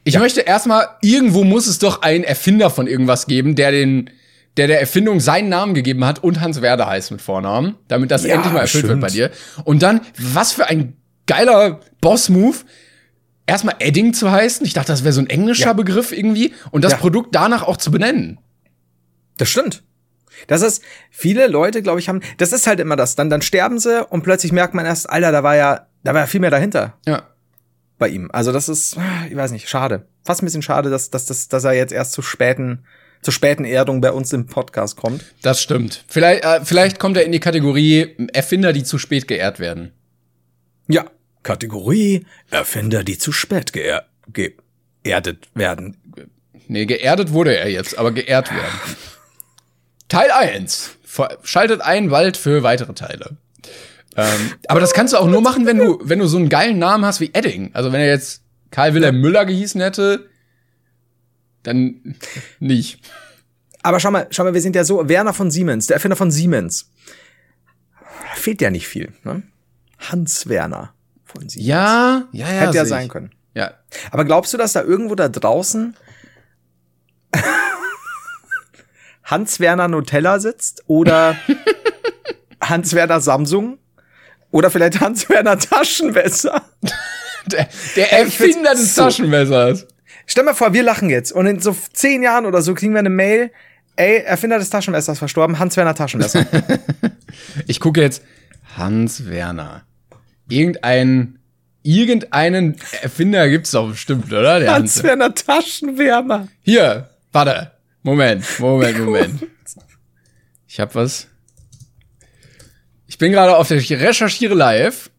Ich 0.04 0.14
ja. 0.14 0.20
möchte 0.20 0.40
erstmal, 0.40 0.88
irgendwo 1.02 1.44
muss 1.44 1.66
es 1.66 1.78
doch 1.78 2.02
einen 2.02 2.24
Erfinder 2.24 2.70
von 2.70 2.87
irgendwas 2.87 3.26
geben, 3.26 3.54
der 3.54 3.70
den, 3.70 4.11
der 4.56 4.66
der 4.66 4.80
Erfindung 4.80 5.20
seinen 5.20 5.48
Namen 5.48 5.74
gegeben 5.74 6.04
hat 6.04 6.22
und 6.24 6.40
Hans 6.40 6.62
Werder 6.62 6.87
heißt 6.87 7.11
mit 7.11 7.20
Vornamen, 7.22 7.76
damit 7.88 8.11
das 8.11 8.24
Ja, 8.24 8.35
endlich 8.35 8.52
mal 8.52 8.61
erfüllt 8.61 8.87
stimmt. 8.87 9.02
wird 9.02 9.11
bei 9.11 9.14
dir. 9.14 9.30
Und 9.64 9.83
dann, 9.83 10.00
was 10.18 10.52
für 10.52 10.66
ein 10.68 10.96
geiler 11.26 11.80
Boss-Move, 12.00 12.56
erstmal 13.46 13.76
Edding 13.78 14.14
zu 14.14 14.30
heißen. 14.30 14.64
Ich 14.66 14.72
dachte, 14.72 14.92
das 14.92 15.04
wäre 15.04 15.12
so 15.12 15.20
ein 15.20 15.28
englischer 15.28 15.66
Ja. 15.66 15.72
Begriff 15.74 16.12
irgendwie. 16.12 16.54
Und 16.70 16.83
das 16.85 16.92
Ja. 16.92 16.98
Produkt 16.98 17.35
danach 17.35 17.62
auch 17.62 17.76
zu 17.76 17.90
benennen. 17.90 18.38
Das 19.38 19.48
stimmt. 19.48 19.83
Das 20.46 20.62
ist, 20.62 20.83
viele 21.11 21.46
Leute, 21.48 21.83
glaube 21.83 22.00
ich, 22.00 22.09
haben, 22.09 22.20
das 22.38 22.52
ist 22.52 22.66
halt 22.66 22.80
immer 22.80 22.96
das. 22.96 23.14
Dann, 23.16 23.28
dann 23.28 23.42
sterben 23.42 23.78
sie 23.78 24.04
und 24.06 24.22
plötzlich 24.22 24.52
merkt 24.52 24.72
man 24.74 24.87
erst, 24.87 25.11
Alter, 25.11 25.33
da 25.33 25.42
war 25.42 25.54
ja, 25.56 25.87
da 26.03 26.15
war 26.15 26.27
viel 26.27 26.41
mehr 26.41 26.51
dahinter 26.51 26.95
Ja. 27.07 27.23
bei 27.99 28.09
ihm. 28.09 28.31
Also 28.33 28.53
das 28.53 28.69
ist, 28.69 28.97
ich 29.29 29.37
weiß 29.37 29.51
nicht, 29.53 29.69
schade. 29.69 30.07
Fast 30.25 30.43
ein 30.43 30.47
bisschen 30.47 30.63
schade, 30.63 30.91
dass, 30.91 31.11
dass, 31.11 31.27
dass, 31.27 31.49
dass 31.49 31.65
er 31.65 31.73
jetzt 31.73 31.93
erst 31.93 32.13
zu 32.13 32.23
späten, 32.23 32.85
zur 33.23 33.33
späten 33.35 33.65
Erdung 33.65 34.01
bei 34.01 34.13
uns 34.13 34.33
im 34.33 34.47
Podcast 34.47 34.97
kommt. 34.97 35.25
Das 35.43 35.61
stimmt. 35.63 36.05
Vielleicht, 36.09 36.45
äh, 36.45 36.65
vielleicht 36.65 36.99
kommt 36.99 37.17
er 37.17 37.25
in 37.25 37.33
die 37.33 37.41
Kategorie 37.41 38.17
Erfinder, 38.33 38.73
die 38.73 38.85
zu 38.85 38.99
spät 38.99 39.29
geehrt 39.29 39.59
werden. 39.61 39.93
Ja. 40.89 41.05
Kategorie 41.43 42.27
Erfinder, 42.51 43.03
die 43.05 43.17
zu 43.19 43.33
spät 43.33 43.73
geer 43.73 44.07
geerdet 44.33 45.49
werden. 45.55 45.97
Nee, 46.69 46.87
geerdet 46.87 47.33
wurde 47.33 47.57
er 47.57 47.69
jetzt, 47.71 47.99
aber 47.99 48.13
geehrt 48.13 48.51
werden. 48.51 48.81
Teil 50.09 50.31
1. 50.31 50.97
Vor- 51.05 51.39
Schaltet 51.43 51.81
ein 51.81 52.11
bald 52.11 52.37
für 52.37 52.63
weitere 52.63 52.93
Teile. 52.95 53.37
Ähm, 54.20 54.52
aber 54.68 54.80
das 54.80 54.92
kannst 54.92 55.12
du 55.14 55.18
auch 55.18 55.26
nur 55.26 55.40
machen, 55.40 55.66
wenn 55.66 55.78
du, 55.78 55.98
wenn 56.02 56.18
du 56.18 56.26
so 56.26 56.37
einen 56.37 56.48
geilen 56.48 56.78
Namen 56.78 57.04
hast 57.04 57.20
wie 57.20 57.30
Edding. 57.33 57.70
Also 57.74 57.92
wenn 57.92 58.00
er 58.00 58.09
jetzt 58.09 58.42
Karl 58.70 58.94
Wilhelm 58.94 59.20
Müller 59.20 59.46
gehießen 59.46 59.80
hätte, 59.80 60.28
dann 61.62 62.16
nicht. 62.59 63.00
Aber 63.83 63.98
schau 63.98 64.11
mal, 64.11 64.26
schau 64.30 64.44
mal, 64.44 64.54
wir 64.54 64.61
sind 64.61 64.76
ja 64.76 64.85
so, 64.85 65.09
Werner 65.09 65.33
von 65.33 65.50
Siemens, 65.50 65.87
der 65.87 65.94
Erfinder 65.94 66.16
von 66.16 66.30
Siemens. 66.30 66.90
Fehlt 68.35 68.61
ja 68.61 68.70
nicht 68.70 68.87
viel, 68.87 69.12
ne? 69.24 69.42
Hans 69.98 70.48
Werner 70.48 70.92
von 71.24 71.48
Siemens. 71.48 71.66
Ja, 71.66 72.28
ja, 72.33 72.46
ja. 72.46 72.61
Hätte 72.61 72.76
ja 72.76 72.85
sein 72.85 73.06
ich. 73.06 73.11
können. 73.11 73.30
Ja. 73.54 73.72
Aber 74.11 74.24
glaubst 74.24 74.52
du, 74.52 74.59
dass 74.59 74.72
da 74.72 74.83
irgendwo 74.83 75.14
da 75.14 75.28
draußen 75.28 75.96
Hans-Werner 79.24 79.88
Nutella 79.88 80.40
sitzt 80.40 80.85
oder 80.87 81.37
Hans-Werner 82.62 83.20
Samsung 83.20 83.78
oder 84.51 84.71
vielleicht 84.71 85.01
Hans-Werner 85.01 85.59
Taschenmesser? 85.59 86.63
Der, 87.47 87.69
der 87.97 88.13
Erfinder 88.13 88.73
des 88.73 88.95
so- 88.95 89.03
Taschenmessers. 89.05 89.87
Stell 90.27 90.45
mal 90.45 90.55
vor, 90.55 90.75
wir 90.75 90.83
lachen 90.83 91.09
jetzt 91.09 91.33
und 91.33 91.47
in 91.47 91.59
so 91.59 91.75
zehn 91.93 92.23
Jahren 92.23 92.45
oder 92.45 92.61
so 92.61 92.75
kriegen 92.75 92.93
wir 92.93 92.99
eine 92.99 93.09
Mail, 93.11 93.51
ey, 93.97 94.19
Erfinder 94.19 94.59
des 94.59 94.69
Taschenmessers 94.69 95.19
verstorben, 95.19 95.59
Hans-Werner 95.59 95.95
Taschenmesser. 95.95 96.47
Ich 97.67 97.81
gucke 97.81 98.03
jetzt 98.03 98.23
Hans 98.77 99.27
Werner. 99.31 99.85
Irgendein, 100.49 101.39
irgendeinen 101.83 102.77
Erfinder 103.01 103.49
gibt's 103.49 103.71
doch 103.71 103.89
bestimmt, 103.89 104.27
oder? 104.33 104.61
Der 104.61 104.73
Hans. 104.75 104.97
Hans-Werner 104.97 105.35
Taschenwärmer. 105.35 106.49
Hier, 106.61 107.09
warte. 107.33 107.73
Moment, 108.03 108.45
Moment, 108.61 108.99
Moment. 109.05 109.47
Ich 110.69 110.79
hab 110.79 110.95
was. 110.95 111.27
Ich 113.20 113.22
bin 113.22 113.33
gerade 113.33 113.54
auf 113.54 113.68
der, 113.68 113.76
ich 113.76 113.92
recherchiere 113.92 114.54
live, 114.54 115.11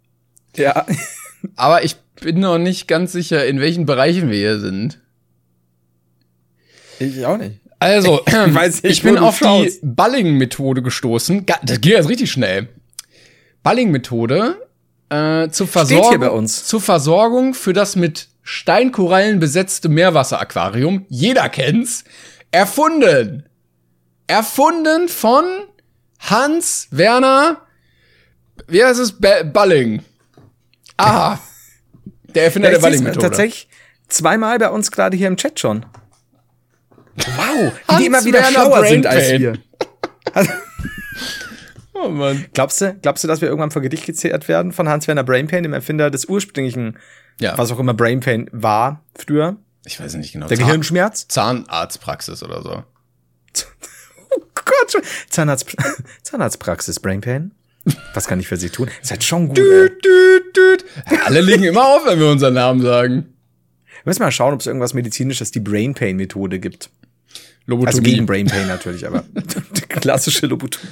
Ja. 0.57 0.87
aber 1.55 1.83
ich 1.83 1.97
bin 2.19 2.39
noch 2.39 2.57
nicht 2.57 2.87
ganz 2.87 3.11
sicher, 3.11 3.45
in 3.45 3.59
welchen 3.59 3.85
Bereichen 3.85 4.31
wir 4.31 4.39
hier 4.39 4.59
sind. 4.59 4.99
Ich 6.97 7.23
auch 7.27 7.37
nicht. 7.37 7.59
Also, 7.77 8.21
ich, 8.25 8.33
weiß 8.33 8.81
nicht, 8.81 9.03
wo 9.03 9.09
bin 9.09 9.19
auf 9.19 9.37
schaust. 9.37 9.83
die 9.83 9.85
Balling-Methode 9.85 10.81
gestoßen. 10.81 11.45
Das 11.45 11.79
geht 11.79 11.93
jetzt 11.93 12.09
richtig 12.09 12.31
schnell. 12.31 12.69
Balling-Methode 13.61 14.67
äh, 15.09 15.49
zur 15.49 15.67
Versorgung, 15.67 16.47
zur 16.47 16.81
Versorgung 16.81 17.53
für 17.53 17.73
das 17.73 17.95
mit 17.95 18.29
Steinkorallen 18.41 19.39
besetzte 19.39 19.89
Meerwasseraquarium. 19.89 21.05
Jeder 21.07 21.49
kennt's. 21.49 22.03
Erfunden. 22.49 23.45
Erfunden 24.25 25.07
von 25.07 25.45
Hans 26.17 26.87
Werner. 26.89 27.61
Wie 28.67 28.83
heißt 28.83 28.99
es? 28.99 29.11
Ba 29.13 29.43
Balling. 29.43 30.03
Aha. 30.97 31.39
Der 32.35 32.45
Erfinder 32.45 32.69
Ja, 32.69 32.75
der 32.75 32.81
Balling-Methode. 32.81 33.19
tatsächlich 33.27 33.67
zweimal 34.07 34.57
bei 34.59 34.69
uns 34.69 34.91
gerade 34.91 35.17
hier 35.17 35.27
im 35.27 35.37
Chat 35.37 35.59
schon. 35.59 35.85
Wow, 37.15 37.73
Hans 37.87 37.99
die 37.99 38.05
immer 38.05 38.23
wieder 38.23 38.39
Werner 38.39 38.51
schlauer 38.51 38.85
sind 38.87 39.05
als 39.05 39.29
wir. 39.31 39.57
Oh 41.93 42.09
Mann. 42.09 42.45
glaubst 42.53 42.81
du, 42.81 42.95
glaubst 43.01 43.23
du, 43.23 43.27
dass 43.27 43.41
wir 43.41 43.47
irgendwann 43.47 43.69
vor 43.69 43.81
Gericht 43.81 44.05
gezehrt 44.05 44.47
werden 44.47 44.71
von 44.71 44.89
Hans-Werner 44.89 45.23
Brainpain, 45.23 45.61
dem 45.61 45.73
Erfinder 45.73 46.09
des 46.09 46.25
ursprünglichen, 46.25 46.97
Ja. 47.39 47.55
was 47.57 47.71
auch 47.71 47.77
immer 47.79 47.93
Brainpain 47.93 48.49
war 48.51 49.03
früher? 49.15 49.57
Ich 49.85 49.99
weiß 49.99 50.15
nicht 50.15 50.31
genau. 50.33 50.47
Der 50.47 50.57
Zahn- 50.57 50.65
Gehirnschmerz? 50.67 51.27
Zahnarztpraxis 51.27 52.41
oder 52.43 52.61
so. 52.63 52.83
Oh 54.33 54.41
Gott, 54.55 55.03
Zahnarzt, 55.29 55.75
Zahnarztpraxis 56.23 57.01
Brainpain? 57.01 57.51
Was 58.13 58.27
kann 58.27 58.39
ich 58.39 58.47
für 58.47 58.57
sie 58.57 58.69
tun? 58.69 58.89
Ist 59.01 59.11
halt 59.11 59.23
schon 59.23 59.47
gut. 59.47 59.57
Düt, 59.57 60.05
düt, 60.05 60.55
düt. 60.55 60.85
Alle 61.25 61.41
legen 61.41 61.63
immer 61.63 61.85
auf, 61.85 62.05
wenn 62.05 62.19
wir 62.19 62.29
unseren 62.29 62.53
Namen 62.53 62.81
sagen. 62.81 63.33
Wir 64.03 64.09
müssen 64.09 64.21
mal 64.21 64.31
schauen, 64.31 64.53
ob 64.53 64.59
es 64.59 64.67
irgendwas 64.67 64.93
medizinisches, 64.93 65.51
die 65.51 65.59
Brainpain-Methode 65.59 66.59
gibt. 66.59 66.89
Also 67.67 67.85
Lobotomie. 67.85 68.11
gegen 68.11 68.25
Brainpain 68.25 68.67
natürlich, 68.67 69.05
aber 69.05 69.23
die 69.33 69.81
klassische 69.81 70.47
Lobotomie. 70.47 70.87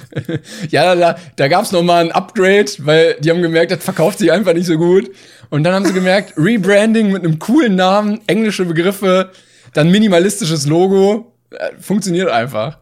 ja, 0.70 0.94
da, 0.94 1.16
da 1.36 1.48
gab's 1.48 1.72
noch 1.72 1.82
mal 1.82 2.04
ein 2.04 2.12
Upgrade, 2.12 2.70
weil 2.78 3.16
die 3.20 3.30
haben 3.30 3.42
gemerkt, 3.42 3.72
das 3.72 3.82
verkauft 3.82 4.18
sich 4.18 4.30
einfach 4.30 4.54
nicht 4.54 4.66
so 4.66 4.78
gut. 4.78 5.10
Und 5.50 5.64
dann 5.64 5.74
haben 5.74 5.84
sie 5.84 5.92
gemerkt, 5.92 6.34
Rebranding 6.36 7.10
mit 7.10 7.24
einem 7.24 7.38
coolen 7.38 7.74
Namen, 7.74 8.20
englische 8.28 8.64
Begriffe, 8.64 9.30
dann 9.74 9.90
minimalistisches 9.90 10.66
Logo, 10.66 11.32
äh, 11.50 11.70
funktioniert 11.80 12.28
einfach. 12.28 12.78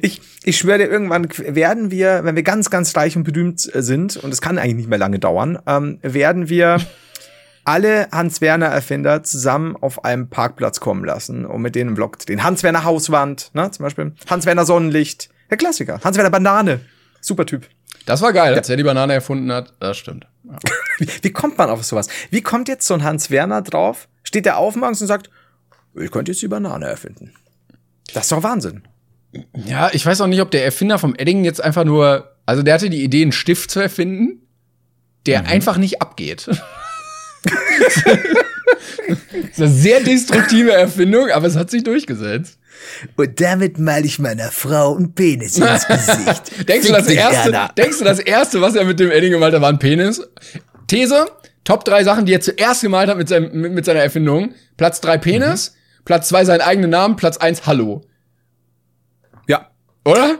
Ich, 0.00 0.20
ich 0.44 0.58
schwöre 0.58 0.78
dir, 0.78 0.86
irgendwann 0.88 1.28
werden 1.38 1.90
wir, 1.90 2.24
wenn 2.24 2.36
wir 2.36 2.42
ganz, 2.42 2.70
ganz 2.70 2.96
reich 2.96 3.16
und 3.16 3.24
berühmt 3.24 3.74
äh, 3.74 3.82
sind, 3.82 4.16
und 4.16 4.32
es 4.32 4.40
kann 4.40 4.58
eigentlich 4.58 4.76
nicht 4.76 4.88
mehr 4.88 4.98
lange 4.98 5.18
dauern, 5.18 5.58
ähm, 5.66 5.98
werden 6.02 6.48
wir 6.48 6.78
alle 7.64 8.08
Hans-Werner-Erfinder 8.12 9.22
zusammen 9.22 9.76
auf 9.76 10.04
einem 10.04 10.28
Parkplatz 10.28 10.80
kommen 10.80 11.04
lassen 11.04 11.44
und 11.44 11.62
mit 11.62 11.74
denen 11.74 11.96
Vlog 11.96 12.18
den 12.26 12.42
Hans-Werner 12.42 12.84
Hauswand, 12.84 13.50
ne, 13.54 13.70
zum 13.70 13.82
Beispiel. 13.82 14.14
Hans-Werner 14.28 14.64
Sonnenlicht, 14.64 15.30
der 15.50 15.56
Klassiker. 15.56 16.00
Hans-Werner 16.02 16.30
Banane, 16.30 16.80
super 17.20 17.46
Typ. 17.46 17.68
Das 18.04 18.22
war 18.22 18.32
geil, 18.32 18.54
als 18.54 18.68
er 18.68 18.76
die 18.76 18.84
Banane 18.84 19.14
erfunden 19.14 19.50
hat. 19.50 19.74
Das 19.80 19.96
stimmt. 19.96 20.28
Ja. 20.44 20.58
Wie, 20.98 21.08
wie 21.22 21.32
kommt 21.32 21.58
man 21.58 21.68
auf 21.68 21.84
sowas? 21.84 22.08
Wie 22.30 22.40
kommt 22.40 22.68
jetzt 22.68 22.86
so 22.86 22.94
ein 22.94 23.02
Hans-Werner 23.02 23.60
drauf? 23.60 24.08
Steht 24.22 24.46
der 24.46 24.56
auf 24.56 24.76
morgens 24.76 25.02
und 25.02 25.08
sagt, 25.08 25.28
ich 25.94 26.10
könnte 26.10 26.32
jetzt 26.32 26.40
die 26.40 26.48
Banane 26.48 26.86
erfinden. 26.86 27.34
Das 28.14 28.24
ist 28.24 28.32
doch 28.32 28.42
Wahnsinn. 28.42 28.82
Ja, 29.54 29.90
ich 29.92 30.04
weiß 30.04 30.20
auch 30.20 30.26
nicht, 30.26 30.40
ob 30.40 30.50
der 30.50 30.64
Erfinder 30.64 30.98
vom 30.98 31.14
Edding 31.16 31.44
jetzt 31.44 31.62
einfach 31.62 31.84
nur, 31.84 32.36
also 32.46 32.62
der 32.62 32.74
hatte 32.74 32.90
die 32.90 33.02
Idee, 33.02 33.22
einen 33.22 33.32
Stift 33.32 33.70
zu 33.70 33.80
erfinden, 33.80 34.42
der 35.26 35.46
einfach 35.46 35.76
nicht 35.76 36.00
abgeht. 36.00 36.46
das 36.46 36.56
ist 39.50 39.60
eine 39.60 39.68
sehr 39.68 40.00
destruktive 40.00 40.72
Erfindung, 40.72 41.30
aber 41.30 41.46
es 41.46 41.56
hat 41.56 41.70
sich 41.70 41.84
durchgesetzt. 41.84 42.58
Und 43.16 43.40
damit 43.40 43.78
mal 43.78 44.04
ich 44.04 44.18
meiner 44.18 44.50
Frau 44.50 44.96
einen 44.96 45.14
Penis 45.14 45.58
ins 45.58 45.86
Gesicht. 45.88 46.68
Denkst 46.68 46.86
du, 46.86 46.92
das 46.92 47.08
erste, 47.08 47.68
denkst 47.76 47.98
du, 47.98 48.04
das 48.04 48.18
erste, 48.18 48.60
was 48.60 48.74
er 48.74 48.84
mit 48.84 49.00
dem 49.00 49.10
Edding 49.10 49.32
gemalt 49.32 49.54
hat, 49.54 49.62
war 49.62 49.70
ein 49.70 49.78
Penis? 49.78 50.22
These, 50.86 51.26
Top 51.66 51.84
drei 51.84 52.04
Sachen, 52.04 52.26
die 52.26 52.32
er 52.32 52.40
zuerst 52.40 52.82
gemalt 52.82 53.10
hat 53.10 53.18
mit, 53.18 53.28
seinem, 53.28 53.50
mit, 53.60 53.72
mit 53.72 53.84
seiner 53.84 54.00
Erfindung. 54.00 54.54
Platz 54.76 55.00
drei 55.00 55.18
Penis, 55.18 55.74
Platz 56.04 56.28
zwei 56.28 56.44
seinen 56.44 56.60
eigenen 56.60 56.90
Namen, 56.90 57.16
Platz 57.16 57.38
eins 57.38 57.66
Hallo. 57.66 58.02
Oder? 60.06 60.38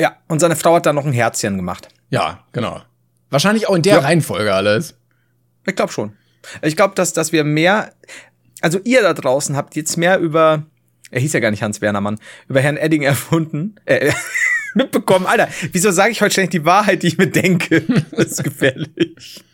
ja. 0.00 0.16
Und 0.28 0.38
seine 0.40 0.56
Frau 0.56 0.74
hat 0.76 0.86
dann 0.86 0.94
noch 0.94 1.06
ein 1.06 1.12
Herzchen 1.12 1.56
gemacht. 1.56 1.88
Ja, 2.10 2.44
genau. 2.52 2.82
Wahrscheinlich 3.30 3.68
auch 3.68 3.74
in 3.74 3.82
der 3.82 3.94
Ja. 3.96 4.00
Reihenfolge 4.00 4.52
alles. 4.54 4.94
Ich 5.66 5.74
glaube 5.74 5.92
schon. 5.92 6.12
Ich 6.62 6.76
glaube, 6.76 6.94
dass, 6.94 7.12
dass 7.12 7.32
wir 7.32 7.44
mehr, 7.44 7.92
also 8.60 8.78
ihr 8.84 9.02
da 9.02 9.12
draußen 9.12 9.56
habt 9.56 9.74
jetzt 9.76 9.96
mehr 9.96 10.18
über, 10.18 10.64
er 11.10 11.20
hieß 11.20 11.32
ja 11.32 11.40
gar 11.40 11.50
nicht 11.50 11.62
Hans 11.62 11.80
Wernermann, 11.80 12.18
über 12.48 12.60
Herrn 12.60 12.76
Edding 12.76 13.02
erfunden, 13.14 13.74
äh, 13.86 14.12
mitbekommen. 14.74 15.26
Alter, 15.26 15.48
wieso 15.72 15.90
sage 15.90 16.12
ich 16.12 16.20
heute 16.22 16.32
ständig 16.32 16.50
die 16.52 16.64
Wahrheit, 16.64 17.02
die 17.02 17.08
ich 17.08 17.18
mir 17.18 17.28
denke? 17.28 17.82
Das 18.12 18.26
ist 18.26 18.44
gefährlich. 18.44 19.44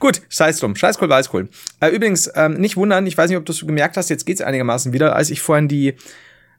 Gut, 0.00 0.20
scheiß 0.28 0.58
drum. 0.58 0.76
Scheiß 0.76 1.00
cool, 1.00 1.08
weiß 1.08 1.32
cool. 1.32 1.48
Äh, 1.80 1.88
übrigens, 1.88 2.30
ähm, 2.34 2.54
nicht 2.54 2.76
wundern, 2.76 3.06
ich 3.06 3.16
weiß 3.16 3.30
nicht, 3.30 3.38
ob 3.38 3.46
du 3.46 3.52
es 3.52 3.60
gemerkt 3.66 3.96
hast, 3.96 4.10
jetzt 4.10 4.26
geht's 4.26 4.42
einigermaßen 4.42 4.92
wieder, 4.92 5.16
als 5.16 5.30
ich 5.30 5.40
vorhin 5.40 5.66
die 5.68 5.94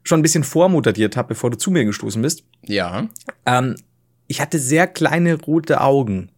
schon 0.04 0.20
ein 0.20 0.22
bisschen 0.22 0.44
vormoderiert 0.44 1.16
habe, 1.16 1.28
bevor 1.28 1.50
du 1.50 1.58
zu 1.58 1.70
mir 1.70 1.84
gestoßen 1.84 2.22
bist. 2.22 2.44
Ja. 2.62 3.08
Ähm, 3.46 3.74
ich 4.26 4.40
hatte 4.40 4.58
sehr 4.58 4.86
kleine 4.86 5.34
rote 5.40 5.80
Augen. 5.80 6.30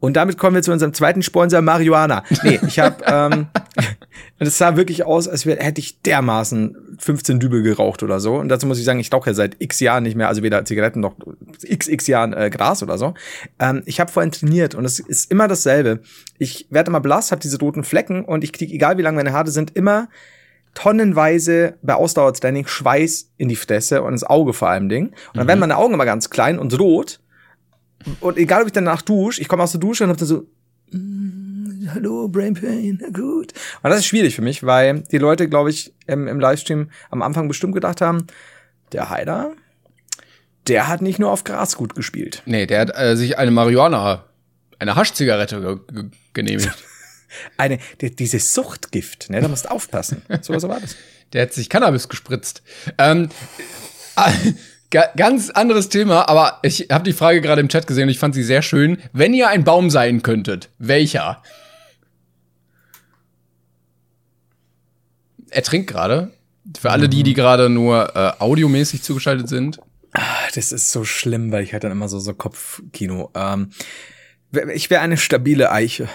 Und 0.00 0.14
damit 0.14 0.38
kommen 0.38 0.54
wir 0.54 0.62
zu 0.62 0.72
unserem 0.72 0.94
zweiten 0.94 1.22
Sponsor 1.22 1.60
Marihuana. 1.60 2.22
Nee, 2.44 2.60
ich 2.66 2.78
habe 2.78 3.04
ähm, 3.06 3.48
Und 4.40 4.46
es 4.46 4.56
sah 4.56 4.76
wirklich 4.76 5.04
aus, 5.04 5.26
als 5.26 5.44
hätte 5.44 5.80
ich 5.80 6.00
dermaßen 6.02 6.96
15 6.98 7.40
Dübel 7.40 7.62
geraucht 7.62 8.02
oder 8.02 8.20
so. 8.20 8.36
Und 8.36 8.48
dazu 8.48 8.66
muss 8.66 8.78
ich 8.78 8.84
sagen, 8.84 9.00
ich 9.00 9.12
rauche 9.12 9.30
ja 9.30 9.34
seit 9.34 9.56
x 9.58 9.80
Jahren 9.80 10.04
nicht 10.04 10.16
mehr, 10.16 10.28
also 10.28 10.42
weder 10.42 10.64
Zigaretten 10.64 11.00
noch 11.00 11.16
x, 11.62 11.88
x 11.88 12.06
Jahren 12.06 12.32
äh, 12.32 12.48
Gras 12.50 12.82
oder 12.82 12.98
so. 12.98 13.14
Ähm, 13.58 13.82
ich 13.84 13.98
habe 13.98 14.12
vorhin 14.12 14.30
trainiert 14.30 14.74
und 14.76 14.84
es 14.84 15.00
ist 15.00 15.30
immer 15.30 15.48
dasselbe. 15.48 16.00
Ich 16.38 16.68
werde 16.70 16.90
immer 16.90 17.00
blass, 17.00 17.32
habe 17.32 17.42
diese 17.42 17.58
roten 17.58 17.82
Flecken 17.82 18.24
und 18.24 18.44
ich 18.44 18.52
kriege, 18.52 18.72
egal 18.72 18.96
wie 18.96 19.02
lang 19.02 19.16
meine 19.16 19.32
Haare 19.32 19.50
sind, 19.50 19.74
immer 19.76 20.08
tonnenweise 20.74 21.74
bei 21.82 21.94
Ausdauertraining 21.94 22.66
Schweiß 22.66 23.32
in 23.36 23.48
die 23.48 23.56
Fresse 23.56 24.02
und 24.02 24.12
ins 24.12 24.24
Auge 24.24 24.52
vor 24.52 24.68
allem 24.68 24.88
Ding. 24.88 25.06
Und 25.06 25.14
dann 25.34 25.44
mhm. 25.44 25.48
werden 25.48 25.60
meine 25.60 25.76
Augen 25.76 25.94
immer 25.94 26.04
ganz 26.04 26.30
klein 26.30 26.58
und 26.58 26.78
rot. 26.78 27.20
Und 28.20 28.36
egal, 28.38 28.62
ob 28.62 28.68
ich 28.68 28.72
danach 28.72 29.02
dusche, 29.02 29.40
ich 29.40 29.48
komme 29.48 29.62
aus 29.62 29.72
der 29.72 29.80
Dusche 29.80 30.04
und 30.04 30.10
hab 30.10 30.16
dann 30.18 30.28
so, 30.28 30.46
mm, 30.92 31.88
hallo, 31.94 32.28
Brain 32.28 32.54
Pain, 32.54 33.02
gut. 33.12 33.52
Und 33.82 33.90
das 33.90 34.00
ist 34.00 34.06
schwierig 34.06 34.36
für 34.36 34.42
mich, 34.42 34.62
weil 34.62 35.02
die 35.10 35.18
Leute, 35.18 35.48
glaube 35.48 35.70
ich, 35.70 35.92
im, 36.06 36.28
im 36.28 36.38
Livestream 36.38 36.90
am 37.10 37.22
Anfang 37.22 37.48
bestimmt 37.48 37.74
gedacht 37.74 38.00
haben, 38.00 38.26
der 38.92 39.10
Heider, 39.10 39.52
der 40.68 40.88
hat 40.88 41.02
nicht 41.02 41.18
nur 41.18 41.30
auf 41.30 41.44
Gras 41.44 41.76
gut 41.76 41.94
gespielt. 41.94 42.42
Nee, 42.46 42.66
der 42.66 42.80
hat 42.80 42.96
äh, 42.96 43.16
sich 43.16 43.38
eine 43.38 43.50
Marihuana, 43.50 44.24
eine 44.78 44.96
Haschzigarette 44.96 45.60
ge 45.60 45.78
ge 45.92 46.10
genehmigt. 46.34 46.84
Eine, 47.56 47.78
die, 48.00 48.14
dieses 48.14 48.54
Suchtgift, 48.54 49.30
ne, 49.30 49.40
da 49.40 49.48
musst 49.48 49.66
du 49.66 49.70
aufpassen. 49.70 50.22
So, 50.42 50.58
so 50.58 50.68
war 50.68 50.80
das. 50.80 50.96
Der 51.32 51.42
hat 51.42 51.52
sich 51.52 51.68
Cannabis 51.68 52.08
gespritzt. 52.08 52.62
Ähm, 52.96 53.28
äh, 54.16 55.02
ganz 55.16 55.50
anderes 55.50 55.88
Thema, 55.88 56.28
aber 56.28 56.60
ich 56.62 56.88
habe 56.90 57.04
die 57.04 57.12
Frage 57.12 57.40
gerade 57.40 57.60
im 57.60 57.68
Chat 57.68 57.86
gesehen 57.86 58.04
und 58.04 58.10
ich 58.10 58.18
fand 58.18 58.34
sie 58.34 58.42
sehr 58.42 58.62
schön. 58.62 58.98
Wenn 59.12 59.34
ihr 59.34 59.48
ein 59.48 59.64
Baum 59.64 59.90
sein 59.90 60.22
könntet, 60.22 60.70
welcher? 60.78 61.42
Er 65.50 65.62
trinkt 65.62 65.90
gerade. 65.90 66.32
Für 66.78 66.90
alle 66.90 67.08
die, 67.08 67.22
die 67.22 67.32
gerade 67.32 67.70
nur 67.70 68.14
äh, 68.14 68.32
audiomäßig 68.38 69.02
zugeschaltet 69.02 69.48
sind. 69.48 69.80
Ah, 70.12 70.48
das 70.54 70.72
ist 70.72 70.90
so 70.90 71.04
schlimm, 71.04 71.50
weil 71.52 71.62
ich 71.64 71.72
hatte 71.72 71.86
dann 71.86 71.92
immer 71.92 72.08
so 72.08 72.18
so 72.18 72.34
Kopfkino. 72.34 73.30
Ähm, 73.34 73.70
ich 74.74 74.90
wäre 74.90 75.02
eine 75.02 75.16
stabile 75.16 75.70
Eiche. 75.70 76.08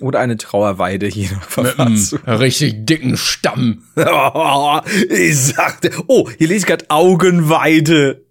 Oder 0.00 0.20
eine 0.20 0.36
Trauerweide 0.36 1.06
hier 1.06 1.30
nach 1.32 1.56
Mit 1.56 1.78
einem 1.78 1.96
richtig 2.26 2.86
dicken 2.86 3.16
Stamm. 3.16 3.84
ich 5.10 5.38
sagte, 5.38 5.90
oh, 6.06 6.28
hier 6.30 6.48
lese 6.48 6.60
ich 6.60 6.66
gerade 6.66 6.86
Augenweide. 6.88 8.24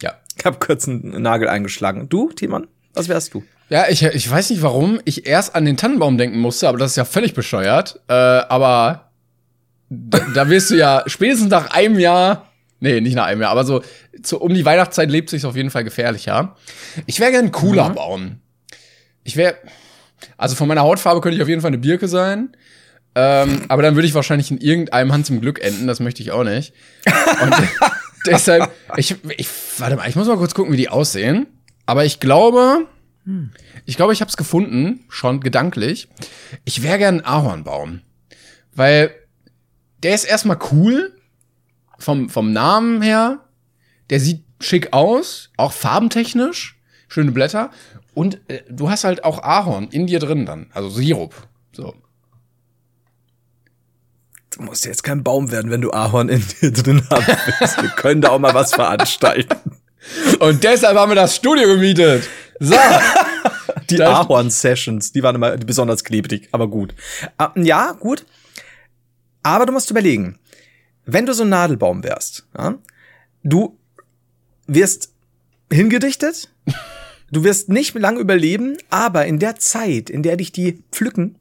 Ja. 0.00 0.14
Ich 0.36 0.44
habe 0.44 0.58
kurz 0.58 0.88
einen 0.88 1.22
Nagel 1.22 1.48
eingeschlagen. 1.48 2.08
Du, 2.08 2.30
Timon, 2.30 2.66
was 2.94 3.08
wärst 3.08 3.32
du? 3.34 3.44
Ja, 3.68 3.86
ich, 3.88 4.02
ich 4.02 4.30
weiß 4.30 4.50
nicht 4.50 4.62
warum 4.62 5.00
ich 5.04 5.26
erst 5.26 5.54
an 5.54 5.64
den 5.64 5.76
Tannenbaum 5.76 6.18
denken 6.18 6.38
musste, 6.38 6.68
aber 6.68 6.78
das 6.78 6.92
ist 6.92 6.96
ja 6.96 7.04
völlig 7.04 7.34
bescheuert. 7.34 8.00
Äh, 8.08 8.12
aber 8.12 9.10
da, 9.88 10.20
da 10.34 10.48
wirst 10.48 10.70
du 10.70 10.76
ja 10.76 11.02
spätestens 11.06 11.50
nach 11.50 11.70
einem 11.70 11.98
Jahr, 11.98 12.52
nee, 12.80 13.00
nicht 13.00 13.14
nach 13.14 13.26
einem 13.26 13.40
Jahr, 13.40 13.50
aber 13.50 13.64
so 13.64 13.82
zu, 14.22 14.40
um 14.40 14.54
die 14.54 14.64
Weihnachtszeit 14.64 15.10
lebt 15.10 15.30
sich 15.30 15.44
auf 15.46 15.56
jeden 15.56 15.70
Fall 15.70 15.84
gefährlicher. 15.84 16.56
Ich 17.06 17.18
wäre 17.20 17.32
gern 17.32 17.50
cooler 17.50 17.90
mhm. 17.90 17.94
bauen. 17.94 18.40
Ich 19.26 19.36
wäre, 19.36 19.56
also 20.36 20.54
von 20.54 20.68
meiner 20.68 20.82
Hautfarbe 20.82 21.20
könnte 21.20 21.36
ich 21.36 21.42
auf 21.42 21.48
jeden 21.48 21.60
Fall 21.60 21.70
eine 21.70 21.78
Birke 21.78 22.08
sein. 22.08 22.56
Ähm, 23.14 23.62
aber 23.68 23.82
dann 23.82 23.96
würde 23.96 24.06
ich 24.06 24.14
wahrscheinlich 24.14 24.50
in 24.50 24.58
irgendeinem 24.58 25.12
Hand 25.12 25.26
zum 25.26 25.40
Glück 25.40 25.60
enden. 25.60 25.86
Das 25.86 26.00
möchte 26.00 26.22
ich 26.22 26.30
auch 26.30 26.44
nicht. 26.44 26.72
Und 27.42 27.54
deshalb, 28.26 28.70
ich, 28.96 29.16
ich, 29.36 29.48
warte 29.78 29.96
mal, 29.96 30.08
ich 30.08 30.14
muss 30.16 30.28
mal 30.28 30.36
kurz 30.36 30.54
gucken, 30.54 30.72
wie 30.72 30.76
die 30.76 30.88
aussehen. 30.88 31.46
Aber 31.86 32.04
ich 32.04 32.20
glaube, 32.20 32.86
ich 33.84 33.96
glaube, 33.96 34.12
ich 34.12 34.20
habe 34.20 34.28
es 34.28 34.36
gefunden, 34.36 35.04
schon 35.08 35.40
gedanklich. 35.40 36.08
Ich 36.64 36.82
wäre 36.82 36.98
gern 36.98 37.20
ein 37.20 37.24
Ahornbaum. 37.24 38.02
Weil 38.74 39.10
der 40.02 40.14
ist 40.14 40.24
erstmal 40.24 40.58
cool 40.70 41.12
vom, 41.98 42.28
vom 42.28 42.52
Namen 42.52 43.02
her. 43.02 43.40
Der 44.10 44.20
sieht 44.20 44.44
schick 44.60 44.92
aus, 44.92 45.50
auch 45.56 45.72
farbentechnisch. 45.72 46.78
Schöne 47.08 47.32
Blätter. 47.32 47.70
Und 48.16 48.40
äh, 48.48 48.62
du 48.70 48.88
hast 48.88 49.04
halt 49.04 49.24
auch 49.24 49.42
Ahorn 49.42 49.88
in 49.88 50.06
dir 50.06 50.18
drin 50.18 50.46
dann, 50.46 50.70
also 50.72 50.88
Sirup. 50.88 51.34
So. 51.72 51.94
Du 54.56 54.62
musst 54.62 54.86
jetzt 54.86 55.04
kein 55.04 55.22
Baum 55.22 55.52
werden, 55.52 55.70
wenn 55.70 55.82
du 55.82 55.90
Ahorn 55.92 56.30
in 56.30 56.42
dir 56.62 56.72
drin 56.72 57.06
haben 57.10 57.26
willst. 57.26 57.82
Wir 57.82 57.90
können 57.90 58.22
da 58.22 58.30
auch 58.30 58.38
mal 58.38 58.54
was 58.54 58.72
veranstalten. 58.72 59.58
Und 60.40 60.64
deshalb 60.64 60.96
haben 60.96 61.10
wir 61.10 61.16
das 61.16 61.36
Studio 61.36 61.66
gemietet. 61.66 62.26
So. 62.58 62.74
die 63.90 64.02
Ahorn-Sessions, 64.02 65.12
die 65.12 65.22
waren 65.22 65.34
immer 65.34 65.54
besonders 65.58 66.02
klebrig, 66.02 66.48
aber 66.52 66.68
gut. 66.68 66.94
Ah, 67.36 67.52
ja, 67.56 67.92
gut. 67.92 68.24
Aber 69.42 69.66
du 69.66 69.72
musst 69.72 69.90
überlegen, 69.90 70.38
wenn 71.04 71.26
du 71.26 71.34
so 71.34 71.42
ein 71.42 71.50
Nadelbaum 71.50 72.02
wärst, 72.02 72.46
ja, 72.56 72.78
du 73.42 73.76
wirst 74.68 75.12
hingedichtet, 75.70 76.48
Du 77.30 77.44
wirst 77.44 77.68
nicht 77.68 77.94
lang 77.94 78.18
überleben, 78.18 78.76
aber 78.90 79.26
in 79.26 79.38
der 79.38 79.56
Zeit, 79.56 80.10
in 80.10 80.22
der 80.22 80.36
dich 80.36 80.52
die 80.52 80.82
pflücken, 80.92 81.36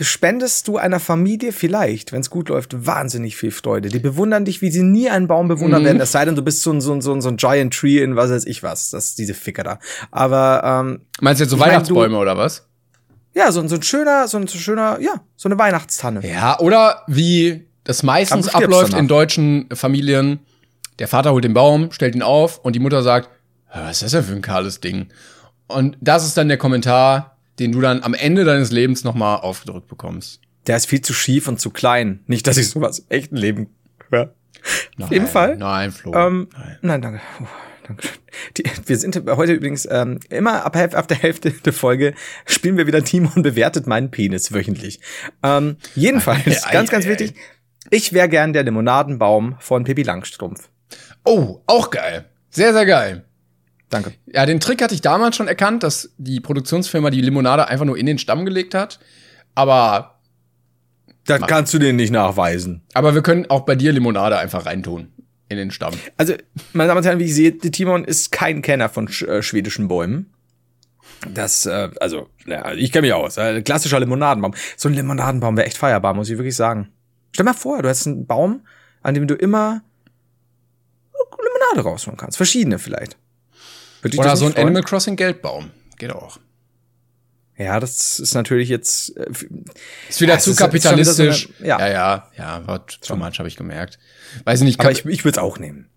spendest 0.00 0.66
du 0.66 0.78
einer 0.78 0.98
Familie 0.98 1.52
vielleicht, 1.52 2.12
wenn 2.12 2.20
es 2.20 2.30
gut 2.30 2.48
läuft, 2.48 2.86
wahnsinnig 2.86 3.36
viel 3.36 3.50
Freude. 3.50 3.90
Die 3.90 3.98
bewundern 3.98 4.44
dich, 4.44 4.62
wie 4.62 4.70
sie 4.70 4.82
nie 4.82 5.10
einen 5.10 5.26
Baum 5.26 5.48
bewundern 5.48 5.82
mhm. 5.82 5.86
werden, 5.86 6.00
es 6.00 6.12
sei 6.12 6.24
denn, 6.24 6.34
du 6.34 6.42
bist 6.42 6.62
so 6.62 6.72
ein, 6.72 6.80
so, 6.80 6.92
ein, 6.92 7.02
so, 7.02 7.12
ein, 7.12 7.20
so 7.20 7.28
ein 7.28 7.36
Giant 7.36 7.74
Tree 7.74 8.02
in 8.02 8.16
was 8.16 8.30
weiß 8.30 8.46
ich 8.46 8.62
was. 8.62 8.90
Das 8.90 9.06
ist 9.06 9.18
diese 9.18 9.34
Ficker 9.34 9.64
da. 9.64 9.78
Aber 10.10 10.62
ähm, 10.64 11.00
Meinst 11.20 11.40
du 11.40 11.44
jetzt 11.44 11.50
so 11.50 11.60
Weihnachtsbäume 11.60 12.08
mein, 12.08 12.12
du, 12.12 12.22
oder 12.22 12.38
was? 12.38 12.66
Ja, 13.34 13.52
so, 13.52 13.66
so 13.68 13.76
ein 13.76 13.82
schöner, 13.82 14.26
so 14.26 14.38
ein 14.38 14.46
so 14.46 14.58
schöner, 14.58 14.98
ja, 15.00 15.20
so 15.36 15.48
eine 15.48 15.58
Weihnachtstanne. 15.58 16.26
Ja, 16.26 16.58
oder 16.60 17.02
wie 17.06 17.66
das 17.84 18.02
meistens 18.02 18.48
abläuft 18.48 18.92
danach. 18.92 18.98
in 18.98 19.08
deutschen 19.08 19.68
Familien. 19.72 20.40
Der 20.98 21.08
Vater 21.08 21.32
holt 21.32 21.44
den 21.44 21.54
Baum, 21.54 21.92
stellt 21.92 22.14
ihn 22.14 22.22
auf 22.22 22.58
und 22.58 22.74
die 22.74 22.80
Mutter 22.80 23.02
sagt, 23.02 23.30
was 23.72 24.02
ist 24.02 24.02
das 24.02 24.12
denn 24.12 24.24
für 24.24 24.32
ein 24.34 24.42
kahles 24.42 24.80
Ding? 24.80 25.08
Und 25.66 25.96
das 26.00 26.24
ist 26.24 26.36
dann 26.36 26.48
der 26.48 26.56
Kommentar, 26.56 27.36
den 27.58 27.72
du 27.72 27.80
dann 27.80 28.02
am 28.02 28.14
Ende 28.14 28.44
deines 28.44 28.70
Lebens 28.70 29.04
nochmal 29.04 29.38
aufgedrückt 29.38 29.88
bekommst. 29.88 30.40
Der 30.66 30.76
ist 30.76 30.86
viel 30.86 31.00
zu 31.00 31.12
schief 31.12 31.48
und 31.48 31.60
zu 31.60 31.70
klein. 31.70 32.20
Nicht, 32.26 32.46
dass 32.46 32.56
ich 32.56 32.70
sowas 32.70 33.00
im 33.00 33.06
echten 33.08 33.36
Leben 33.36 33.68
höre. 34.10 34.34
Auf 35.00 35.10
jeden 35.10 35.26
Fall. 35.26 35.56
Nein, 35.56 35.92
Flo. 35.92 36.14
Ähm, 36.14 36.48
nein. 36.52 36.78
nein, 36.82 37.02
danke. 37.02 37.20
Danke. 37.86 38.08
Die, 38.56 38.64
wir 38.86 38.98
sind 38.98 39.16
heute 39.26 39.54
übrigens 39.54 39.88
ähm, 39.90 40.20
immer 40.28 40.64
ab, 40.64 40.76
ab 40.76 41.08
der 41.08 41.16
Hälfte 41.16 41.50
der 41.50 41.72
Folge 41.72 42.14
spielen 42.44 42.76
wir 42.76 42.86
wieder 42.86 43.02
Timon 43.02 43.42
bewertet 43.42 43.86
meinen 43.86 44.10
Penis 44.10 44.52
wöchentlich. 44.52 45.00
Ähm, 45.42 45.76
jedenfalls, 45.94 46.66
ei, 46.66 46.72
ganz, 46.72 46.90
ganz 46.90 47.06
ei, 47.06 47.10
wichtig. 47.10 47.34
Ich 47.90 48.12
wäre 48.12 48.28
gern 48.28 48.52
der 48.52 48.64
Limonadenbaum 48.64 49.56
von 49.58 49.84
Pippi 49.84 50.02
Langstrumpf. 50.02 50.68
Oh, 51.24 51.60
auch 51.66 51.90
geil. 51.90 52.26
Sehr, 52.50 52.72
sehr 52.74 52.84
geil. 52.84 53.24
Danke. 53.90 54.12
Ja, 54.26 54.44
den 54.44 54.60
Trick 54.60 54.82
hatte 54.82 54.94
ich 54.94 55.00
damals 55.00 55.36
schon 55.36 55.48
erkannt, 55.48 55.82
dass 55.82 56.10
die 56.18 56.40
Produktionsfirma 56.40 57.10
die 57.10 57.20
Limonade 57.20 57.68
einfach 57.68 57.86
nur 57.86 57.96
in 57.96 58.06
den 58.06 58.18
Stamm 58.18 58.44
gelegt 58.44 58.74
hat. 58.74 58.98
Aber. 59.54 60.20
Das 61.24 61.42
kannst 61.42 61.74
du 61.74 61.78
denen 61.78 61.96
nicht 61.96 62.10
nachweisen. 62.10 62.82
Aber 62.94 63.14
wir 63.14 63.22
können 63.22 63.46
auch 63.50 63.60
bei 63.60 63.74
dir 63.74 63.92
Limonade 63.92 64.38
einfach 64.38 64.64
reintun. 64.66 65.12
In 65.50 65.56
den 65.56 65.70
Stamm. 65.70 65.94
Also, 66.18 66.34
meine 66.74 66.88
Damen 66.88 66.98
und 66.98 67.06
Herren, 67.06 67.18
wie 67.18 67.24
ich 67.24 67.34
sehe, 67.34 67.56
Timon 67.56 68.04
ist 68.04 68.32
kein 68.32 68.60
Kenner 68.60 68.90
von 68.90 69.08
sch 69.08 69.22
äh, 69.22 69.42
schwedischen 69.42 69.88
Bäumen. 69.88 70.34
Das, 71.32 71.64
äh, 71.64 71.90
also, 72.00 72.28
ja, 72.46 72.72
ich 72.74 72.92
kenne 72.92 73.06
mich 73.06 73.14
aus. 73.14 73.38
Äh, 73.38 73.62
klassischer 73.62 73.98
Limonadenbaum. 73.98 74.54
So 74.76 74.90
ein 74.90 74.94
Limonadenbaum 74.94 75.56
wäre 75.56 75.66
echt 75.66 75.78
feierbar, 75.78 76.12
muss 76.12 76.28
ich 76.28 76.36
wirklich 76.36 76.56
sagen. 76.56 76.90
Stell 77.32 77.44
mal 77.44 77.54
vor, 77.54 77.82
du 77.82 77.88
hast 77.88 78.06
einen 78.06 78.26
Baum, 78.26 78.60
an 79.02 79.14
dem 79.14 79.26
du 79.26 79.34
immer 79.34 79.82
Limonade 81.42 81.80
rausholen 81.88 82.18
kannst. 82.18 82.36
Verschiedene 82.36 82.78
vielleicht. 82.78 83.16
Oder 84.04 84.36
so 84.36 84.46
ein 84.46 84.52
freuen? 84.52 84.66
Animal 84.68 84.82
Crossing 84.82 85.16
Geldbaum. 85.16 85.70
Geht 85.98 86.12
auch. 86.12 86.38
Ja, 87.56 87.80
das 87.80 88.20
ist 88.20 88.34
natürlich 88.34 88.68
jetzt. 88.68 89.16
Äh, 89.16 89.26
ist 90.08 90.20
wieder 90.20 90.34
ja, 90.34 90.38
zu 90.38 90.54
kapitalistisch. 90.54 91.48
So 91.48 91.54
eine, 91.58 91.68
ja. 91.68 91.78
ja, 91.80 91.88
ja, 91.88 92.30
ja, 92.38 92.66
war 92.66 92.86
too 92.86 93.16
much, 93.16 93.38
habe 93.38 93.48
ich 93.48 93.56
gemerkt. 93.56 93.98
Weiß 94.44 94.60
ich 94.60 94.64
nicht. 94.64 94.80
Aber 94.80 94.92
ich, 94.92 95.04
ich 95.04 95.24
würde 95.24 95.38
es 95.38 95.42
auch 95.42 95.58
nehmen. 95.58 95.88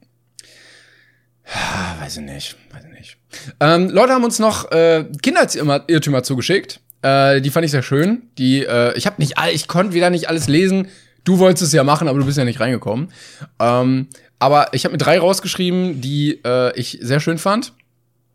Weiß 1.99 2.17
ich 2.17 2.23
nicht, 2.23 2.55
weiß 2.71 2.83
ich 2.85 2.91
nicht. 2.91 3.17
Ähm, 3.59 3.89
Leute 3.89 4.13
haben 4.13 4.23
uns 4.23 4.39
noch 4.39 4.71
äh, 4.71 5.05
Kindheitsirrtümer 5.21 6.23
zugeschickt. 6.23 6.79
Äh, 7.01 7.41
die 7.41 7.49
fand 7.49 7.65
ich 7.65 7.71
sehr 7.71 7.83
schön. 7.83 8.29
Die, 8.37 8.63
äh, 8.63 8.97
ich 8.97 9.05
habe 9.05 9.17
nicht, 9.19 9.37
all, 9.37 9.51
ich 9.51 9.67
konnte 9.67 9.93
wieder 9.93 10.09
nicht 10.09 10.29
alles 10.29 10.47
lesen. 10.47 10.87
Du 11.23 11.39
wolltest 11.39 11.63
es 11.63 11.73
ja 11.73 11.83
machen, 11.83 12.07
aber 12.07 12.19
du 12.19 12.25
bist 12.25 12.37
ja 12.37 12.45
nicht 12.45 12.59
reingekommen. 12.59 13.11
Ähm, 13.59 14.07
aber 14.39 14.73
ich 14.73 14.85
habe 14.85 14.93
mir 14.93 14.97
drei 14.97 15.19
rausgeschrieben, 15.19 16.01
die 16.01 16.39
äh, 16.43 16.77
ich 16.79 16.97
sehr 17.01 17.19
schön 17.19 17.37
fand. 17.37 17.73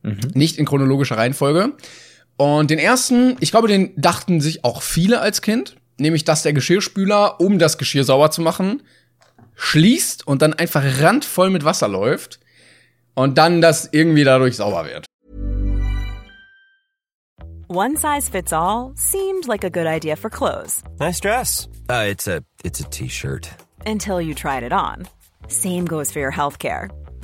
Mhm. 0.06 0.30
Nicht 0.34 0.56
in 0.58 0.66
chronologischer 0.66 1.18
Reihenfolge. 1.18 1.72
Und 2.36 2.70
den 2.70 2.78
ersten, 2.78 3.36
ich 3.40 3.50
glaube, 3.50 3.66
den 3.66 3.92
dachten 3.96 4.40
sich 4.40 4.64
auch 4.64 4.82
viele 4.82 5.20
als 5.20 5.42
Kind, 5.42 5.76
nämlich 5.98 6.24
dass 6.24 6.42
der 6.42 6.52
Geschirrspüler, 6.52 7.40
um 7.40 7.58
das 7.58 7.76
Geschirr 7.76 8.04
sauber 8.04 8.30
zu 8.30 8.40
machen, 8.40 8.82
schließt 9.56 10.26
und 10.26 10.42
dann 10.42 10.54
einfach 10.54 10.84
randvoll 11.00 11.50
mit 11.50 11.64
Wasser 11.64 11.88
läuft 11.88 12.38
und 13.14 13.38
dann 13.38 13.60
das 13.60 13.88
irgendwie 13.90 14.22
dadurch 14.22 14.56
sauber 14.56 14.84
wird. 14.84 15.06
One 17.68 17.96
size 17.96 18.30
fits 18.30 18.52
all 18.52 18.92
seemed 18.94 19.48
like 19.48 19.64
a 19.64 19.68
good 19.68 19.86
idea 19.86 20.14
for 20.14 20.30
clothes. 20.30 20.84
Nice 21.00 21.20
dress. 21.20 21.68
Uh, 21.90 22.08
it's 22.08 22.28
a 22.28 22.42
it's 22.62 22.80
a 22.80 22.84
t-shirt. 22.90 23.48
Until 23.84 24.20
you 24.20 24.34
tried 24.34 24.62
it 24.62 24.72
on. 24.72 25.08
Same 25.48 25.84
goes 25.84 26.12
for 26.12 26.20
your 26.20 26.32
healthcare. 26.32 26.90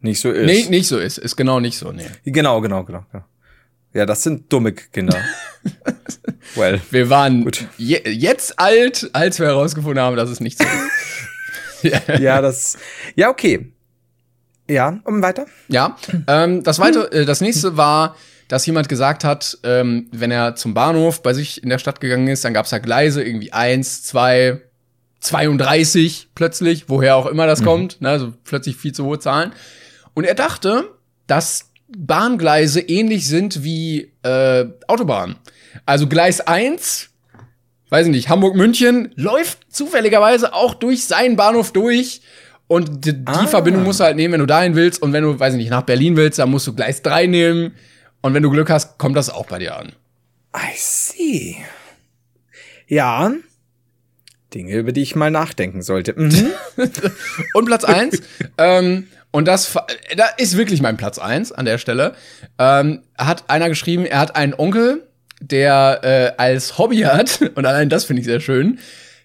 nicht 0.00 0.20
so 0.20 0.30
ist. 0.30 0.46
Nee, 0.46 0.66
nicht 0.70 0.88
so 0.88 0.98
ist. 0.98 1.18
Ist 1.18 1.36
genau 1.36 1.60
nicht 1.60 1.76
so, 1.78 1.92
nee. 1.92 2.06
Genau, 2.24 2.60
genau, 2.60 2.84
genau. 2.84 3.04
Ja, 3.12 3.24
ja 3.92 4.06
das 4.06 4.22
sind 4.22 4.52
dumme 4.52 4.72
Kinder. 4.72 5.18
well. 6.54 6.80
Wir 6.90 7.10
waren 7.10 7.50
je, 7.76 8.00
jetzt 8.08 8.58
alt, 8.58 9.10
als 9.12 9.38
wir 9.38 9.46
herausgefunden 9.46 10.02
haben, 10.02 10.16
dass 10.16 10.30
es 10.30 10.40
nicht 10.40 10.58
so 10.58 10.64
ist. 10.64 12.08
ja, 12.20 12.40
das. 12.40 12.78
Ja, 13.14 13.30
okay. 13.30 13.72
Ja, 14.68 15.00
um 15.04 15.20
weiter. 15.20 15.46
Ja, 15.68 15.96
ähm, 16.28 16.62
das 16.62 16.78
weiter, 16.78 17.12
äh, 17.12 17.24
das 17.24 17.40
nächste 17.40 17.76
war, 17.76 18.16
dass 18.46 18.66
jemand 18.66 18.88
gesagt 18.88 19.24
hat, 19.24 19.58
ähm, 19.64 20.08
wenn 20.12 20.30
er 20.30 20.54
zum 20.54 20.74
Bahnhof 20.74 21.22
bei 21.22 21.34
sich 21.34 21.62
in 21.62 21.68
der 21.68 21.78
Stadt 21.78 22.00
gegangen 22.00 22.28
ist, 22.28 22.44
dann 22.44 22.54
gab 22.54 22.64
es 22.64 22.70
da 22.70 22.78
Gleise, 22.78 23.22
irgendwie 23.22 23.52
eins, 23.52 24.02
zwei, 24.02 24.60
32 25.20 26.30
plötzlich, 26.34 26.88
woher 26.88 27.16
auch 27.16 27.26
immer 27.26 27.46
das 27.46 27.60
mhm. 27.60 27.64
kommt, 27.64 28.00
ne, 28.00 28.10
also 28.10 28.32
plötzlich 28.44 28.76
viel 28.76 28.92
zu 28.92 29.04
hohe 29.04 29.18
Zahlen. 29.18 29.52
Und 30.14 30.24
er 30.24 30.34
dachte, 30.34 30.90
dass 31.26 31.70
Bahngleise 31.96 32.80
ähnlich 32.80 33.26
sind 33.26 33.64
wie 33.64 34.12
äh, 34.22 34.66
Autobahnen. 34.86 35.36
Also 35.86 36.06
Gleis 36.06 36.40
1, 36.40 37.10
weiß 37.88 38.06
ich 38.06 38.12
nicht, 38.12 38.28
Hamburg-München, 38.28 39.12
läuft 39.16 39.58
zufälligerweise 39.70 40.54
auch 40.54 40.74
durch 40.74 41.04
seinen 41.04 41.36
Bahnhof 41.36 41.72
durch. 41.72 42.22
Und 42.68 43.04
die, 43.04 43.20
ah. 43.24 43.46
Verbindung 43.46 43.82
musst 43.82 43.98
du 43.98 44.04
halt 44.04 44.16
nehmen, 44.16 44.32
wenn 44.34 44.40
du 44.40 44.46
dahin 44.46 44.76
willst. 44.76 45.02
Und 45.02 45.12
wenn 45.12 45.24
du, 45.24 45.38
weiß 45.38 45.54
ich 45.54 45.58
nicht, 45.58 45.70
nach 45.70 45.82
Berlin 45.82 46.16
willst, 46.16 46.38
dann 46.38 46.50
musst 46.50 46.66
du 46.66 46.74
Gleis 46.74 47.02
3 47.02 47.26
nehmen. 47.26 47.74
Und 48.20 48.34
wenn 48.34 48.42
du 48.42 48.50
Glück 48.50 48.70
hast, 48.70 48.98
kommt 48.98 49.16
das 49.16 49.30
auch 49.30 49.46
bei 49.46 49.58
dir 49.58 49.76
an. 49.76 49.92
I 50.54 50.76
see. 50.76 51.56
Ja. 52.86 53.32
Dinge, 54.54 54.74
über 54.74 54.92
die 54.92 55.02
ich 55.02 55.16
mal 55.16 55.30
nachdenken 55.30 55.82
sollte. 55.82 56.14
Mhm. 56.16 56.50
und 57.54 57.64
Platz 57.66 57.84
1, 57.84 58.20
ähm, 58.58 59.08
und 59.32 59.46
das 59.46 59.72
da 60.16 60.26
ist 60.36 60.56
wirklich 60.56 60.82
mein 60.82 60.96
Platz 60.96 61.18
1 61.18 61.52
an 61.52 61.64
der 61.64 61.78
Stelle, 61.78 62.14
ähm, 62.58 63.02
hat 63.16 63.44
einer 63.48 63.68
geschrieben, 63.68 64.04
er 64.04 64.18
hat 64.18 64.36
einen 64.36 64.54
Onkel, 64.54 65.06
der 65.40 66.00
äh, 66.02 66.40
als 66.40 66.78
Hobby 66.78 66.98
hat, 67.00 67.40
und 67.54 67.64
allein 67.66 67.88
das 67.88 68.04
finde 68.04 68.20
ich 68.20 68.26
sehr 68.26 68.40
schön, 68.40 68.78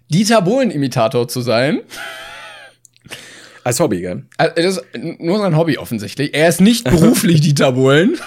Dieter 0.09 0.41
Bohlen-Imitator 0.41 1.27
zu 1.27 1.41
sein. 1.41 1.81
Als 3.63 3.79
Hobby, 3.79 4.01
gell? 4.01 4.25
Also, 4.37 4.53
das 4.55 4.77
ist 4.77 5.19
nur 5.19 5.39
sein 5.39 5.57
Hobby 5.57 5.79
offensichtlich. 5.79 6.35
Er 6.35 6.47
ist 6.47 6.61
nicht 6.61 6.83
beruflich 6.83 7.41
Dieter 7.41 7.71
Bohlen. 7.71 8.19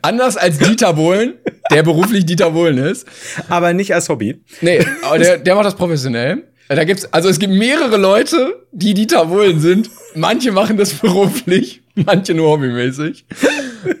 Anders 0.00 0.36
als 0.36 0.58
Dieter 0.58 0.94
Bohlen, 0.94 1.34
der 1.70 1.84
beruflich 1.84 2.26
Dieter 2.26 2.50
Bohlen 2.50 2.78
ist. 2.78 3.06
Aber 3.48 3.72
nicht 3.72 3.94
als 3.94 4.08
Hobby. 4.08 4.42
Nee, 4.60 4.84
aber 5.02 5.18
der, 5.20 5.38
der 5.38 5.54
macht 5.54 5.66
das 5.66 5.76
professionell. 5.76 6.42
Da 6.68 6.84
gibt's, 6.84 7.12
also 7.12 7.28
es 7.28 7.38
gibt 7.38 7.52
mehrere 7.52 7.96
Leute, 7.96 8.66
die 8.72 8.94
Dieter 8.94 9.26
Bohlen 9.26 9.60
sind. 9.60 9.90
Manche 10.14 10.52
machen 10.52 10.76
das 10.76 10.94
beruflich, 11.00 11.82
manche 11.94 12.34
nur 12.34 12.50
hobbymäßig. 12.50 13.26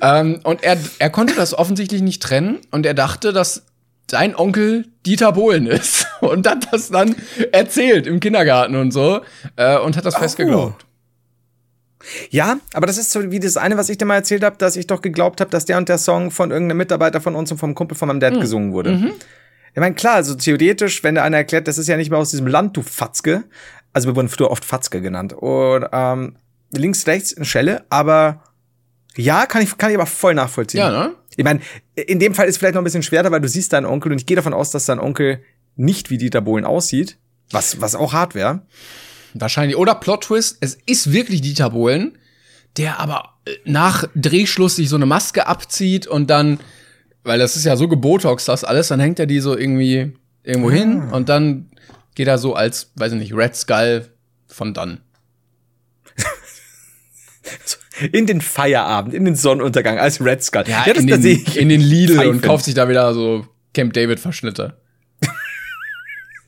ähm, 0.00 0.40
und 0.44 0.62
er, 0.62 0.78
er 0.98 1.10
konnte 1.10 1.34
das 1.34 1.54
offensichtlich 1.54 2.02
nicht 2.02 2.22
trennen 2.22 2.58
und 2.70 2.86
er 2.86 2.94
dachte, 2.94 3.32
dass 3.32 3.64
sein 4.10 4.36
Onkel 4.36 4.86
Dieter 5.06 5.32
Bohlen 5.32 5.66
ist 5.66 6.06
und 6.20 6.46
hat 6.46 6.72
das 6.72 6.90
dann 6.90 7.16
erzählt 7.52 8.06
im 8.06 8.20
Kindergarten 8.20 8.76
und 8.76 8.92
so 8.92 9.20
äh, 9.56 9.78
und 9.78 9.96
hat 9.96 10.04
das 10.04 10.16
oh. 10.16 10.18
fest 10.18 10.36
geglaubt. 10.36 10.84
Ja, 12.30 12.58
aber 12.72 12.86
das 12.86 12.98
ist 12.98 13.12
so 13.12 13.30
wie 13.30 13.38
das 13.38 13.56
eine, 13.56 13.76
was 13.76 13.88
ich 13.88 13.96
dir 13.96 14.06
mal 14.06 14.16
erzählt 14.16 14.42
habe, 14.42 14.56
dass 14.56 14.76
ich 14.76 14.86
doch 14.86 15.02
geglaubt 15.02 15.40
habe, 15.40 15.50
dass 15.50 15.64
der 15.64 15.78
und 15.78 15.88
der 15.88 15.98
Song 15.98 16.30
von 16.30 16.50
irgendeinem 16.50 16.78
Mitarbeiter 16.78 17.20
von 17.20 17.36
uns 17.36 17.52
und 17.52 17.58
vom 17.58 17.74
Kumpel 17.74 17.96
von 17.96 18.08
meinem 18.08 18.20
Dad 18.20 18.34
mhm. 18.34 18.40
gesungen 18.40 18.72
wurde. 18.72 18.92
Mhm. 18.92 19.12
Ich 19.74 19.80
meine, 19.80 19.94
klar, 19.94 20.16
also 20.16 20.34
theoretisch, 20.34 21.02
wenn 21.02 21.14
der 21.14 21.24
einer 21.24 21.38
erklärt, 21.38 21.66
das 21.66 21.78
ist 21.78 21.88
ja 21.88 21.96
nicht 21.96 22.10
mehr 22.10 22.18
aus 22.18 22.30
diesem 22.30 22.46
Land, 22.46 22.76
du 22.76 22.82
Fatzke. 22.82 23.44
Also 23.92 24.08
wir 24.08 24.16
wurden 24.16 24.28
früher 24.28 24.50
oft 24.50 24.64
Fatzke 24.64 25.00
genannt. 25.00 25.32
Und 25.32 25.86
ähm, 25.92 26.36
links, 26.72 27.06
rechts 27.06 27.36
eine 27.36 27.44
Schelle, 27.44 27.84
aber 27.90 28.42
ja, 29.16 29.46
kann 29.46 29.62
ich, 29.62 29.76
kann 29.76 29.90
ich 29.90 29.96
aber 29.96 30.06
voll 30.06 30.34
nachvollziehen. 30.34 30.80
Ja, 30.80 30.90
ne? 30.90 31.14
Ich 31.36 31.44
meine, 31.44 31.60
in 31.94 32.18
dem 32.18 32.34
Fall 32.34 32.46
ist 32.46 32.58
vielleicht 32.58 32.74
noch 32.74 32.82
ein 32.82 32.84
bisschen 32.84 33.02
schwerer, 33.02 33.30
weil 33.30 33.40
du 33.40 33.48
siehst 33.48 33.72
deinen 33.72 33.86
Onkel 33.86 34.12
und 34.12 34.18
ich 34.18 34.26
gehe 34.26 34.36
davon 34.36 34.54
aus, 34.54 34.70
dass 34.70 34.86
dein 34.86 34.98
Onkel 34.98 35.42
nicht 35.76 36.10
wie 36.10 36.18
Dieter 36.18 36.40
Bohlen 36.40 36.64
aussieht, 36.64 37.18
was, 37.50 37.80
was 37.80 37.94
auch 37.94 38.12
hart 38.12 38.34
wäre. 38.34 38.62
Wahrscheinlich. 39.34 39.76
Oder 39.76 39.94
Plot 39.94 40.24
Twist, 40.24 40.58
es 40.60 40.76
ist 40.86 41.12
wirklich 41.12 41.40
Dieter 41.40 41.70
Bohlen, 41.70 42.18
der 42.76 43.00
aber 43.00 43.34
äh, 43.46 43.52
nach 43.64 44.04
Drehschluss 44.14 44.76
sich 44.76 44.88
so 44.88 44.96
eine 44.96 45.06
Maske 45.06 45.46
abzieht 45.46 46.06
und 46.06 46.28
dann, 46.28 46.60
weil 47.24 47.38
das 47.38 47.56
ist 47.56 47.64
ja 47.64 47.76
so 47.76 47.88
gebotox 47.88 48.46
das 48.46 48.64
alles, 48.64 48.88
dann 48.88 49.00
hängt 49.00 49.18
er 49.18 49.26
die 49.26 49.40
so 49.40 49.56
irgendwie 49.56 50.12
irgendwo 50.42 50.70
ah. 50.70 50.72
hin 50.72 51.10
und 51.10 51.28
dann 51.28 51.70
geht 52.14 52.28
er 52.28 52.38
so 52.38 52.54
als, 52.54 52.92
weiß 52.96 53.12
ich 53.12 53.18
nicht, 53.18 53.34
Red 53.34 53.56
Skull 53.56 54.08
von 54.46 54.74
dann. 54.74 55.00
in 58.12 58.26
den 58.26 58.40
Feierabend, 58.40 59.14
in 59.14 59.24
den 59.24 59.34
Sonnenuntergang 59.34 59.98
als 59.98 60.22
Red 60.22 60.42
Skull. 60.42 60.64
Ja, 60.66 60.84
ja 60.86 60.92
das, 60.92 61.04
in, 61.04 61.22
den, 61.22 61.44
in 61.54 61.68
den 61.68 61.80
Lidl 61.80 62.16
Pfeifen. 62.16 62.30
und 62.30 62.42
kauft 62.42 62.64
sich 62.64 62.74
da 62.74 62.88
wieder 62.88 63.12
so 63.14 63.46
Camp 63.74 63.92
David 63.92 64.20
Verschnitte. 64.20 64.76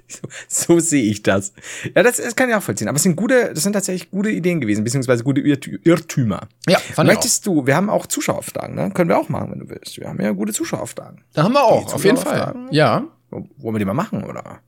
So, 0.06 0.28
so 0.74 0.78
sehe 0.78 1.02
ich 1.02 1.24
das. 1.24 1.52
Ja, 1.96 2.04
das, 2.04 2.18
das 2.18 2.36
kann 2.36 2.48
ich 2.48 2.54
auch 2.54 2.62
vollziehen. 2.62 2.86
Aber 2.86 2.96
es 2.96 3.02
sind 3.02 3.16
gute, 3.16 3.52
das 3.52 3.64
sind 3.64 3.72
tatsächlich 3.72 4.12
gute 4.12 4.30
Ideen 4.30 4.60
gewesen, 4.60 4.84
beziehungsweise 4.84 5.24
gute 5.24 5.40
Irrtümer. 5.40 6.46
Ja, 6.68 6.78
fand 6.78 7.08
Möchtest 7.08 7.38
ich 7.38 7.44
du, 7.44 7.66
wir 7.66 7.74
haben 7.74 7.90
auch 7.90 8.06
Zuschauerfragen, 8.06 8.76
ne? 8.76 8.90
Können 8.92 9.08
wir 9.08 9.18
auch 9.18 9.28
machen, 9.28 9.50
wenn 9.50 9.58
du 9.60 9.68
willst. 9.70 9.98
Wir 9.98 10.06
haben 10.06 10.20
ja 10.20 10.30
gute 10.30 10.52
Zuschauerfragen. 10.52 11.24
Da 11.32 11.42
haben 11.42 11.54
wir 11.54 11.64
auch, 11.64 11.92
auf 11.92 12.04
jeden 12.04 12.18
Fall. 12.18 12.54
Ja. 12.70 13.08
Wollen 13.56 13.74
wir 13.74 13.78
die 13.78 13.84
mal 13.84 13.94
machen, 13.94 14.24
oder? 14.24 14.60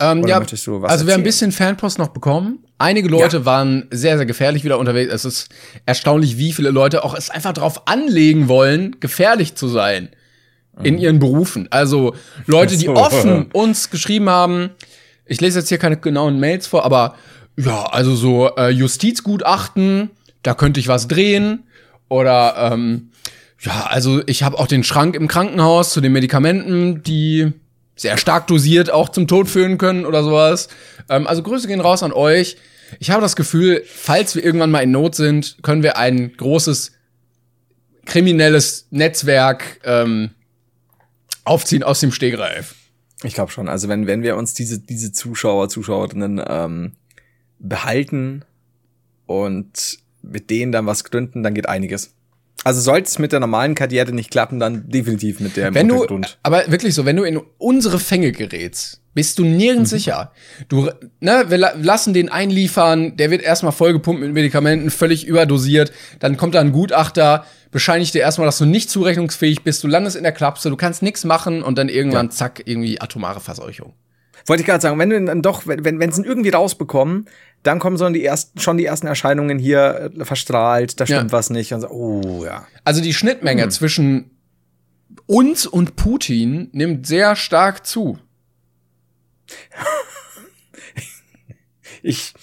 Ähm, 0.00 0.20
oder 0.20 0.28
ja, 0.28 0.38
also 0.38 0.54
erzählen? 0.54 1.06
wir 1.06 1.14
haben 1.14 1.20
ein 1.20 1.24
bisschen 1.24 1.52
Fanpost 1.52 1.98
noch 1.98 2.08
bekommen. 2.08 2.64
Einige 2.78 3.08
Leute 3.08 3.38
ja. 3.38 3.44
waren 3.44 3.86
sehr, 3.90 4.16
sehr 4.16 4.26
gefährlich 4.26 4.64
wieder 4.64 4.78
unterwegs. 4.78 5.12
Es 5.12 5.24
ist 5.24 5.48
erstaunlich, 5.84 6.38
wie 6.38 6.52
viele 6.52 6.70
Leute 6.70 7.04
auch 7.04 7.14
es 7.14 7.30
einfach 7.30 7.52
drauf 7.52 7.86
anlegen 7.86 8.48
wollen, 8.48 8.96
gefährlich 9.00 9.54
zu 9.54 9.68
sein 9.68 10.10
in 10.82 10.94
mhm. 10.94 11.00
ihren 11.00 11.18
Berufen. 11.18 11.68
Also 11.70 12.14
Leute, 12.46 12.76
die 12.76 12.88
offen 12.88 13.46
uns 13.52 13.90
geschrieben 13.90 14.28
haben, 14.28 14.70
ich 15.24 15.40
lese 15.40 15.58
jetzt 15.58 15.68
hier 15.68 15.78
keine 15.78 15.96
genauen 15.96 16.38
Mails 16.38 16.66
vor, 16.66 16.84
aber 16.84 17.16
ja, 17.56 17.84
also 17.84 18.14
so 18.14 18.54
äh, 18.56 18.68
Justizgutachten, 18.68 20.10
da 20.42 20.54
könnte 20.54 20.80
ich 20.80 20.88
was 20.88 21.08
drehen. 21.08 21.64
Oder 22.08 22.72
ähm, 22.72 23.10
ja, 23.60 23.86
also 23.88 24.22
ich 24.26 24.42
habe 24.42 24.58
auch 24.58 24.66
den 24.66 24.84
Schrank 24.84 25.16
im 25.16 25.28
Krankenhaus 25.28 25.90
zu 25.90 26.00
den 26.00 26.12
Medikamenten, 26.12 27.02
die 27.02 27.52
sehr 27.96 28.18
stark 28.18 28.46
dosiert 28.46 28.90
auch 28.90 29.08
zum 29.08 29.26
Tod 29.26 29.48
führen 29.48 29.78
können 29.78 30.04
oder 30.04 30.22
sowas. 30.22 30.68
Ähm, 31.08 31.26
also 31.26 31.42
Grüße 31.42 31.66
gehen 31.66 31.80
raus 31.80 32.02
an 32.02 32.12
euch. 32.12 32.56
Ich 33.00 33.10
habe 33.10 33.22
das 33.22 33.34
Gefühl, 33.34 33.82
falls 33.86 34.36
wir 34.36 34.44
irgendwann 34.44 34.70
mal 34.70 34.82
in 34.82 34.92
Not 34.92 35.14
sind, 35.16 35.56
können 35.62 35.82
wir 35.82 35.96
ein 35.96 36.36
großes 36.36 36.92
kriminelles 38.04 38.86
Netzwerk 38.90 39.80
ähm, 39.84 40.30
aufziehen 41.44 41.82
aus 41.82 42.00
dem 42.00 42.12
Stegreif. 42.12 42.74
Ich 43.24 43.34
glaube 43.34 43.50
schon. 43.50 43.68
Also 43.68 43.88
wenn, 43.88 44.06
wenn 44.06 44.22
wir 44.22 44.36
uns 44.36 44.54
diese, 44.54 44.78
diese 44.78 45.10
Zuschauer, 45.10 45.68
Zuschauerinnen 45.68 46.42
ähm, 46.46 46.92
behalten 47.58 48.44
und 49.26 49.98
mit 50.22 50.50
denen 50.50 50.70
dann 50.70 50.86
was 50.86 51.04
gründen, 51.04 51.42
dann 51.42 51.54
geht 51.54 51.68
einiges. 51.68 52.14
Also 52.64 52.80
sollte 52.80 53.08
es 53.08 53.18
mit 53.18 53.32
der 53.32 53.40
normalen 53.40 53.74
Karriere 53.74 54.12
nicht 54.12 54.30
klappen, 54.30 54.58
dann 54.58 54.88
definitiv 54.88 55.40
mit 55.40 55.56
der 55.56 55.68
im 55.68 55.74
wenn 55.74 55.88
du, 55.88 56.04
aber 56.42 56.70
wirklich 56.70 56.94
so, 56.94 57.04
wenn 57.04 57.16
du 57.16 57.22
in 57.22 57.40
unsere 57.58 57.98
Fänge 57.98 58.32
gerätst, 58.32 59.02
bist 59.14 59.38
du 59.38 59.44
nirgends 59.44 59.92
mhm. 59.92 59.96
sicher. 59.96 60.32
Du, 60.68 60.90
ne, 61.20 61.44
wir 61.48 61.58
lassen 61.58 62.12
den 62.12 62.28
einliefern, 62.28 63.16
der 63.16 63.30
wird 63.30 63.42
erstmal 63.42 63.72
vollgepumpt 63.72 64.20
mit 64.20 64.32
Medikamenten, 64.32 64.90
völlig 64.90 65.26
überdosiert, 65.26 65.92
dann 66.18 66.36
kommt 66.36 66.54
da 66.54 66.60
ein 66.60 66.72
Gutachter, 66.72 67.46
bescheinigt 67.70 68.14
dir 68.14 68.20
erstmal, 68.20 68.46
dass 68.46 68.58
du 68.58 68.64
nicht 68.64 68.90
zurechnungsfähig 68.90 69.62
bist, 69.62 69.84
du 69.84 69.88
landest 69.88 70.16
in 70.16 70.22
der 70.22 70.32
Klapse, 70.32 70.68
du 70.68 70.76
kannst 70.76 71.02
nichts 71.02 71.24
machen 71.24 71.62
und 71.62 71.78
dann 71.78 71.88
irgendwann 71.88 72.26
ja. 72.26 72.30
zack, 72.30 72.62
irgendwie 72.64 73.00
atomare 73.00 73.40
Verseuchung. 73.40 73.94
Wollte 74.46 74.62
ich 74.62 74.66
gerade 74.66 74.80
sagen, 74.80 74.98
wenn 74.98 75.10
du 75.10 75.24
dann 75.24 75.42
doch, 75.42 75.62
wenn, 75.66 75.98
wenn 75.98 76.12
sie 76.12 76.22
ihn 76.22 76.24
irgendwie 76.24 76.50
rausbekommen, 76.50 77.26
dann 77.62 77.78
kommen 77.78 77.96
so 77.96 78.08
die 78.08 78.24
ersten, 78.24 78.60
schon 78.60 78.76
die 78.76 78.84
ersten 78.84 79.06
Erscheinungen 79.06 79.58
hier 79.58 80.12
äh, 80.16 80.24
verstrahlt, 80.24 81.00
da 81.00 81.06
stimmt 81.06 81.30
ja. 81.30 81.32
was 81.32 81.50
nicht 81.50 81.72
und 81.72 81.80
so, 81.80 81.88
oh 81.90 82.44
ja. 82.44 82.66
Also 82.84 83.02
die 83.02 83.12
Schnittmenge 83.12 83.64
hm. 83.64 83.70
zwischen 83.70 84.30
uns 85.26 85.66
und 85.66 85.96
Putin 85.96 86.68
nimmt 86.72 87.06
sehr 87.06 87.36
stark 87.36 87.86
zu. 87.86 88.18
Ich, 92.02 92.34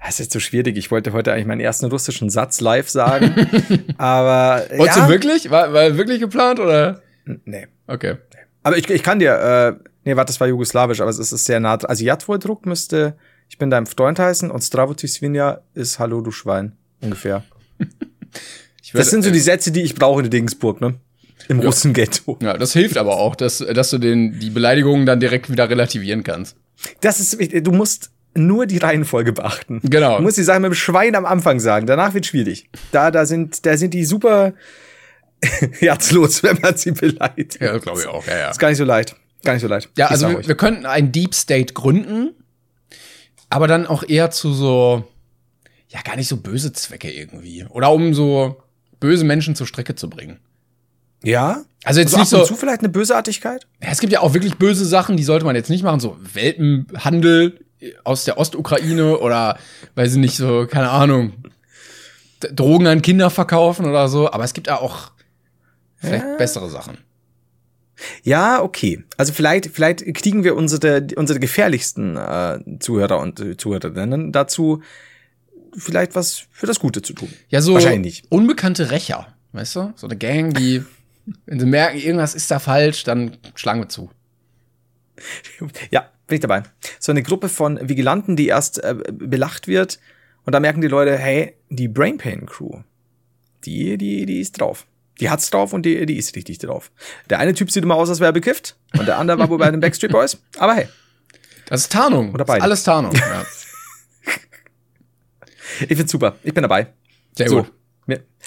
das 0.00 0.14
ist 0.14 0.18
jetzt 0.18 0.32
so 0.32 0.40
schwierig. 0.40 0.78
Ich 0.78 0.90
wollte 0.90 1.12
heute 1.12 1.32
eigentlich 1.32 1.46
meinen 1.46 1.60
ersten 1.60 1.86
russischen 1.86 2.30
Satz 2.30 2.60
live 2.62 2.88
sagen, 2.88 3.34
aber 3.98 4.64
Wolltest 4.74 4.98
ja, 4.98 5.04
du 5.04 5.12
wirklich? 5.12 5.50
War, 5.50 5.74
war 5.74 5.96
wirklich 5.98 6.20
geplant 6.20 6.58
oder? 6.58 7.02
nee. 7.44 7.66
Okay. 7.86 8.16
Aber 8.62 8.78
ich, 8.78 8.88
ich 8.88 9.02
kann 9.02 9.18
dir, 9.18 9.78
äh, 9.78 9.88
nee, 10.04 10.16
warte, 10.16 10.32
das 10.32 10.40
war 10.40 10.48
jugoslawisch, 10.48 11.00
aber 11.00 11.10
es 11.10 11.18
ist, 11.18 11.30
sehr 11.44 11.60
nah. 11.60 11.76
dran. 11.76 11.90
Also 11.90 12.04
Jatvordruck 12.04 12.66
müsste, 12.66 13.16
ich 13.48 13.58
bin 13.58 13.70
dein 13.70 13.86
Freund 13.86 14.18
heißen 14.18 14.50
und 14.50 14.62
Stravoty 14.62 15.08
Svinja 15.08 15.60
ist 15.74 15.98
Hallo, 15.98 16.20
du 16.20 16.30
Schwein. 16.30 16.76
Ungefähr. 17.00 17.44
Das 18.94 19.08
sind 19.08 19.22
so 19.22 19.30
die 19.30 19.40
Sätze, 19.40 19.72
die 19.72 19.80
ich 19.80 19.94
brauche 19.94 20.20
in 20.20 20.26
Regensburg, 20.26 20.82
ne? 20.82 20.96
Im 21.48 21.60
Russenghetto. 21.60 22.38
Ja, 22.42 22.58
das 22.58 22.72
hilft 22.72 22.98
aber 22.98 23.16
auch, 23.16 23.34
dass, 23.34 23.58
dass 23.58 23.90
du 23.90 23.98
den, 23.98 24.38
die 24.38 24.50
Beleidigungen 24.50 25.06
dann 25.06 25.18
direkt 25.18 25.50
wieder 25.50 25.70
relativieren 25.70 26.22
kannst. 26.24 26.56
Das 27.00 27.20
ist 27.20 27.38
wichtig. 27.38 27.64
Du 27.64 27.72
musst 27.72 28.10
nur 28.34 28.66
die 28.66 28.78
Reihenfolge 28.78 29.32
beachten. 29.32 29.80
Genau. 29.82 30.16
Du 30.16 30.22
musst 30.22 30.38
die 30.38 30.42
Sachen 30.42 30.62
mit 30.62 30.72
dem 30.72 30.74
Schwein 30.74 31.14
am 31.14 31.26
Anfang 31.26 31.60
sagen. 31.60 31.86
Danach 31.86 32.14
wird 32.14 32.26
schwierig. 32.26 32.68
Da, 32.90 33.10
da 33.10 33.26
sind, 33.26 33.66
da 33.66 33.76
sind 33.76 33.94
die 33.94 34.04
super 34.04 34.54
herzlos, 35.80 36.42
wenn 36.42 36.60
man 36.60 36.76
sie 36.76 36.92
beleidigt. 36.92 37.58
Ja, 37.60 37.76
glaube 37.78 38.00
ich 38.00 38.06
auch, 38.06 38.26
ja, 38.26 38.38
ja. 38.38 38.50
Ist 38.50 38.58
gar 38.58 38.68
nicht 38.68 38.78
so 38.78 38.84
leicht. 38.84 39.16
Gar 39.44 39.54
nicht 39.54 39.62
so 39.62 39.68
leicht. 39.68 39.90
Ja, 39.96 40.06
Ich 40.06 40.10
also 40.12 40.28
wir, 40.30 40.46
wir 40.46 40.54
könnten 40.54 40.86
einen 40.86 41.12
Deep 41.12 41.34
State 41.34 41.74
gründen, 41.74 42.30
aber 43.50 43.66
dann 43.66 43.86
auch 43.86 44.02
eher 44.02 44.30
zu 44.30 44.52
so, 44.52 45.04
ja, 45.88 46.00
gar 46.02 46.16
nicht 46.16 46.28
so 46.28 46.36
böse 46.36 46.72
Zwecke 46.72 47.10
irgendwie. 47.10 47.64
Oder 47.68 47.90
um 47.92 48.14
so 48.14 48.62
böse 49.00 49.24
Menschen 49.24 49.54
zur 49.56 49.66
Strecke 49.66 49.94
zu 49.94 50.08
bringen. 50.08 50.38
ja? 51.22 51.64
Also 51.84 51.98
jetzt 51.98 52.14
Also 52.14 52.18
nicht 52.18 52.32
ab 52.32 52.40
und 52.40 52.46
so, 52.46 52.54
zu 52.54 52.60
vielleicht 52.60 52.78
eine 52.80 52.88
Bösartigkeit? 52.90 53.66
ja, 53.82 53.88
es 53.90 53.98
gibt 53.98 54.12
ja 54.12 54.20
auch 54.20 54.34
wirklich 54.34 54.56
böse 54.56 54.84
Sachen, 54.86 55.16
die 55.16 55.24
sollte 55.24 55.44
man 55.44 55.56
jetzt 55.56 55.68
nicht 55.68 55.82
machen, 55.82 55.98
so 55.98 56.16
Welpenhandel 56.20 57.58
aus 58.04 58.24
der 58.24 58.38
Ostukraine 58.38 59.18
oder, 59.18 59.58
weiß 59.96 60.12
ich 60.12 60.18
nicht, 60.18 60.36
so, 60.36 60.68
keine 60.70 60.90
Ahnung, 60.90 61.32
Drogen 62.52 62.86
an 62.86 63.02
Kinder 63.02 63.30
verkaufen 63.30 63.86
oder 63.86 64.08
so, 64.08 64.30
aber 64.30 64.44
es 64.44 64.52
gibt 64.54 64.68
ja 64.68 64.78
auch 64.80 65.10
vielleicht 65.96 66.38
bessere 66.38 66.70
Sachen. 66.70 66.98
Ja, 68.22 68.62
okay. 68.62 69.04
Also 69.16 69.32
vielleicht, 69.32 69.66
vielleicht 69.66 70.02
kriegen 70.14 70.44
wir 70.44 70.56
unsere, 70.56 71.06
unsere 71.16 71.40
gefährlichsten 71.40 72.16
äh, 72.16 72.58
Zuhörer 72.80 73.20
und 73.20 73.40
äh, 73.40 73.56
Zuhörerinnen 73.56 74.32
dazu, 74.32 74.82
vielleicht 75.76 76.14
was 76.14 76.44
für 76.50 76.66
das 76.66 76.80
Gute 76.80 77.02
zu 77.02 77.12
tun. 77.12 77.32
Ja, 77.48 77.60
so 77.60 77.74
Wahrscheinlich. 77.74 78.24
unbekannte 78.28 78.90
Rächer, 78.90 79.28
weißt 79.52 79.76
du? 79.76 79.92
So 79.96 80.06
eine 80.06 80.16
Gang, 80.16 80.54
die, 80.54 80.82
wenn 81.46 81.60
sie 81.60 81.66
merken, 81.66 81.98
irgendwas 81.98 82.34
ist 82.34 82.50
da 82.50 82.58
falsch, 82.58 83.04
dann 83.04 83.36
schlagen 83.54 83.80
wir 83.80 83.88
zu. 83.88 84.10
Ja, 85.90 86.10
bin 86.26 86.36
ich 86.36 86.40
dabei. 86.40 86.62
So 86.98 87.12
eine 87.12 87.22
Gruppe 87.22 87.48
von 87.48 87.88
Vigilanten, 87.88 88.36
die 88.36 88.48
erst 88.48 88.82
äh, 88.82 88.94
belacht 89.12 89.68
wird 89.68 89.98
und 90.44 90.52
da 90.52 90.60
merken 90.60 90.80
die 90.80 90.88
Leute, 90.88 91.16
hey, 91.16 91.54
die 91.68 91.88
Brain 91.88 92.18
Pain 92.18 92.46
Crew, 92.46 92.80
die, 93.64 93.96
die, 93.96 94.26
die 94.26 94.40
ist 94.40 94.60
drauf. 94.60 94.86
Die 95.20 95.30
hat's 95.30 95.50
drauf 95.50 95.72
und 95.72 95.84
die, 95.84 96.04
die 96.06 96.16
ist 96.16 96.34
richtig 96.36 96.58
drauf. 96.58 96.90
Der 97.30 97.38
eine 97.38 97.54
Typ 97.54 97.70
sieht 97.70 97.82
immer 97.84 97.94
aus, 97.96 98.08
als 98.08 98.20
wäre 98.20 98.30
er 98.30 98.32
bekifft 98.32 98.76
und 98.98 99.06
der 99.06 99.18
andere 99.18 99.38
war 99.38 99.48
wohl 99.50 99.58
bei 99.58 99.70
den 99.70 99.80
Backstreet 99.80 100.10
Boys. 100.12 100.38
Aber 100.58 100.74
hey, 100.74 100.88
Das 101.66 101.82
ist 101.82 101.92
Tarnung. 101.92 102.32
Oder 102.32 102.44
beide. 102.44 102.58
ist 102.58 102.64
alles 102.64 102.82
Tarnung. 102.84 103.12
Ja. 103.14 103.44
ich 105.88 105.96
find's 105.96 106.12
super. 106.12 106.36
Ich 106.42 106.52
bin 106.54 106.62
dabei. 106.62 106.88
Sehr 107.36 107.48
So. 107.48 107.62
gut. 107.62 107.72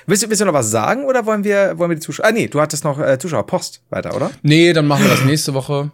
Willst 0.08 0.22
du, 0.24 0.30
willst 0.30 0.42
du 0.42 0.46
noch 0.46 0.54
was 0.54 0.70
sagen 0.70 1.06
oder 1.06 1.26
wollen 1.26 1.44
wir, 1.44 1.80
wollen 1.80 1.90
wir 1.90 1.96
die 1.96 2.02
Zuschauer? 2.02 2.26
Ah, 2.28 2.32
nee, 2.32 2.48
du 2.48 2.62
hattest 2.62 2.84
noch 2.84 3.00
äh, 3.00 3.18
Zuschauerpost 3.18 3.82
weiter, 3.90 4.16
oder? 4.16 4.30
Nee, 4.44 4.72
dann 4.74 4.86
machen 4.86 5.04
wir 5.06 5.10
das 5.10 5.24
nächste 5.24 5.56
Woche. 5.56 5.92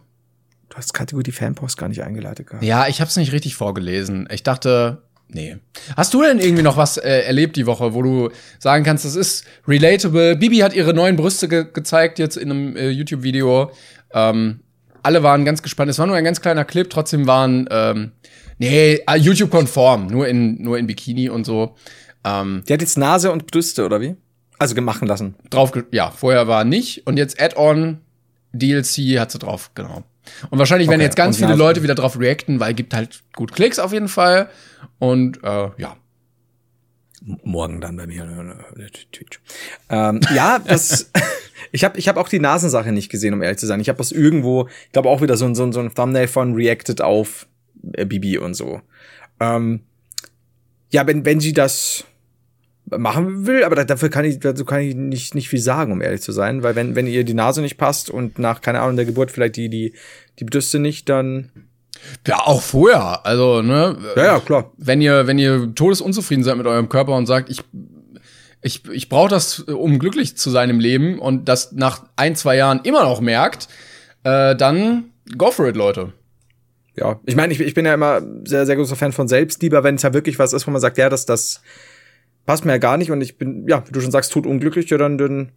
Du 0.68 0.76
hast 0.76 0.94
Kategorie 0.94 1.32
Fanpost 1.32 1.78
gar 1.78 1.88
nicht 1.88 2.04
eingeleitet 2.04 2.48
gehabt. 2.48 2.64
Ja, 2.64 2.88
ich 2.88 3.00
habe 3.00 3.08
es 3.10 3.16
nicht 3.16 3.32
richtig 3.32 3.56
vorgelesen. 3.56 4.28
Ich 4.30 4.44
dachte, 4.44 5.04
nee. 5.34 5.58
Hast 5.96 6.14
du 6.14 6.22
denn 6.22 6.40
irgendwie 6.40 6.64
noch 6.64 6.78
was 6.78 6.98
äh, 6.98 7.22
erlebt 7.22 7.56
die 7.56 7.66
Woche, 7.66 7.94
wo 7.94 8.02
du 8.02 8.30
sagen 8.60 8.84
kannst, 8.84 9.06
das 9.06 9.16
ist 9.16 9.46
relatable? 9.68 10.36
Bibi 10.36 10.58
hat 10.60 10.74
ihre 10.74 10.94
neuen 10.94 11.16
Brüste 11.16 11.48
ge 11.48 11.66
gezeigt 11.72 12.20
jetzt 12.20 12.38
in 12.38 12.52
einem 12.52 12.76
äh, 12.76 12.90
YouTube-Video. 12.90 13.72
Ähm, 14.14 14.62
alle 15.04 15.24
waren 15.24 15.46
ganz 15.46 15.62
gespannt. 15.62 15.90
Es 15.90 16.00
war 16.00 16.08
nur 16.08 16.16
ein 16.16 16.24
ganz 16.24 16.42
kleiner 16.42 16.66
Clip, 16.66 16.90
trotzdem 16.90 17.28
waren 17.28 17.68
ähm, 17.72 18.12
nee 18.60 19.00
äh, 19.08 19.18
YouTube-konform, 19.18 20.08
nur 20.08 20.28
in 20.28 20.62
nur 20.62 20.78
in 20.78 20.88
Bikini 20.88 21.30
und 21.30 21.46
so. 21.46 21.76
Ähm, 22.24 22.64
Die 22.68 22.74
hat 22.74 22.82
jetzt 22.82 22.98
Nase 22.98 23.32
und 23.32 23.48
Brüste, 23.48 23.86
oder 23.86 24.02
wie? 24.02 24.16
Also 24.60 24.76
gemachen 24.76 25.08
lassen. 25.08 25.36
drauf, 25.50 25.72
ja, 25.92 26.12
vorher 26.12 26.48
war 26.48 26.64
nicht 26.64 27.08
und 27.08 27.18
jetzt 27.18 27.42
Add-on 27.42 28.00
DLC 28.54 29.20
hat 29.20 29.32
sie 29.32 29.40
drauf, 29.40 29.72
genau. 29.74 30.04
Und 30.50 30.60
wahrscheinlich 30.60 30.88
werden 30.88 31.02
Okay, 31.02 31.06
jetzt 31.06 31.16
ganz 31.16 31.36
und 31.36 31.40
viele 31.40 31.50
Nasen. 31.50 31.60
Leute 31.60 31.84
wieder 31.84 31.96
drauf 31.96 32.20
reacten, 32.20 32.60
weil 32.60 32.74
gibt 32.74 32.94
halt 32.94 33.22
gut 33.34 33.54
Klicks 33.54 33.80
auf 33.80 33.94
jeden 33.94 34.08
Fall. 34.08 34.50
Und 35.00 35.44
äh, 35.44 35.70
ja, 35.78 35.98
Morgen 37.44 37.82
dann 37.82 37.96
bei 37.98 38.08
mir. 38.08 38.24
äh, 38.78 38.90
Twitch. 39.12 39.40
Ähm, 39.90 40.22
ja, 40.34 40.60
das. 40.60 41.12
ich 41.72 41.84
habe 41.84 42.00
ich 42.00 42.08
hab 42.08 42.18
auch 42.18 42.28
die 42.28 42.40
Nasensache 42.40 42.92
nicht 42.92 43.10
gesehen, 43.10 43.34
um 43.34 43.42
ehrlich 43.44 43.60
zu 43.60 43.68
sein. 43.68 43.80
Ich 43.80 43.90
habe 43.90 43.98
das 43.98 44.12
irgendwo, 44.12 44.68
ich 44.86 44.92
glaube 44.92 45.10
auch 45.10 45.22
wieder 45.22 45.38
so 45.38 45.46
ein, 45.46 45.54
so 45.54 45.64
ein, 45.64 45.72
so 45.72 45.80
ein 45.80 45.94
Thumbnail 45.94 46.28
von 46.28 46.56
Reacted 46.56 47.02
auf 47.02 47.48
äh, 47.94 48.06
Bibi 48.06 48.40
und 48.40 48.56
so. 48.56 48.82
Ähm, 49.40 49.82
ja, 50.90 51.06
wenn, 51.06 51.24
wenn 51.24 51.40
sie 51.40 51.54
das 51.54 52.06
machen 52.98 53.46
will, 53.48 53.64
aber 53.64 53.76
da- 53.76 53.84
dafür 53.86 54.10
kann 54.10 54.26
ich, 54.26 54.40
dazu 54.40 54.66
kann 54.66 54.82
ich 54.82 54.96
nicht, 54.96 55.36
nicht 55.36 55.50
viel 55.50 55.60
sagen, 55.60 55.92
um 55.92 56.02
ehrlich 56.02 56.22
zu 56.22 56.32
sein, 56.32 56.64
weil 56.64 56.76
wenn, 56.76 56.96
wenn 56.96 57.08
ihr 57.08 57.24
die 57.24 57.34
Nase 57.34 57.62
nicht 57.62 57.78
passt 57.78 58.10
und 58.10 58.40
nach, 58.40 58.62
keine 58.62 58.82
Ahnung, 58.82 58.96
der 58.96 59.06
Geburt 59.06 59.32
vielleicht 59.32 59.56
die, 59.56 59.70
die, 59.70 59.94
die 60.40 60.46
Brüste 60.46 60.80
nicht, 60.80 61.10
dann, 61.10 61.52
ja 62.28 62.40
auch 62.40 62.62
vorher. 62.62 63.26
Also 63.26 63.62
ne, 63.62 63.98
ja, 64.16 64.26
ja, 64.26 64.40
klar. 64.40 64.72
wenn 64.78 65.02
ihr 65.02 65.28
wenn 65.28 65.38
ihr 65.38 65.74
todesunzufrieden 65.76 66.44
seid 66.44 66.58
mit 66.58 66.66
eurem 66.66 66.90
Körper 66.90 67.16
und 67.16 67.28
sagt, 67.28 67.50
ich 67.50 67.62
ich, 68.64 68.88
ich 68.90 69.10
brauche 69.10 69.30
das, 69.30 69.60
um 69.60 69.98
glücklich 69.98 70.38
zu 70.38 70.50
sein 70.52 70.70
im 70.70 70.80
Leben 70.80 71.18
und 71.20 71.50
das 71.50 71.72
nach 71.72 72.06
ein, 72.16 72.36
zwei 72.36 72.56
Jahren 72.56 72.82
immer 72.84 73.04
noch 73.04 73.20
merkt, 73.20 73.68
äh, 74.24 74.56
dann 74.56 75.06
go 75.38 75.50
for 75.52 75.68
it, 75.68 75.76
Leute. 75.76 76.14
Ja, 76.96 77.20
ich 77.26 77.36
meine, 77.36 77.54
ich, 77.54 77.60
ich 77.60 77.74
bin 77.74 77.86
ja 77.86 77.94
immer 77.94 78.22
sehr, 78.46 78.66
sehr 78.66 78.76
großer 78.76 78.96
Fan 78.96 79.14
von 79.14 79.28
Selbstliebe, 79.28 79.84
wenn 79.84 79.96
es 79.96 80.04
ja 80.04 80.14
wirklich 80.14 80.38
was 80.38 80.54
ist, 80.54 80.68
wo 80.68 80.72
man 80.72 80.82
sagt, 80.82 80.98
ja, 80.98 81.10
das, 81.10 81.26
das 81.26 81.62
passt 82.46 82.66
mir 82.66 82.74
ja 82.74 82.78
gar 82.78 82.98
nicht 82.98 83.12
und 83.12 83.22
ich 83.22 83.38
bin, 83.38 83.68
ja, 83.68 83.84
wie 83.88 83.92
du 83.92 84.02
schon 84.02 84.12
sagst, 84.12 84.32
tot 84.32 84.46
unglücklich, 84.46 84.90
ja, 84.90 84.98
dann, 84.98 85.18
dann 85.18 85.52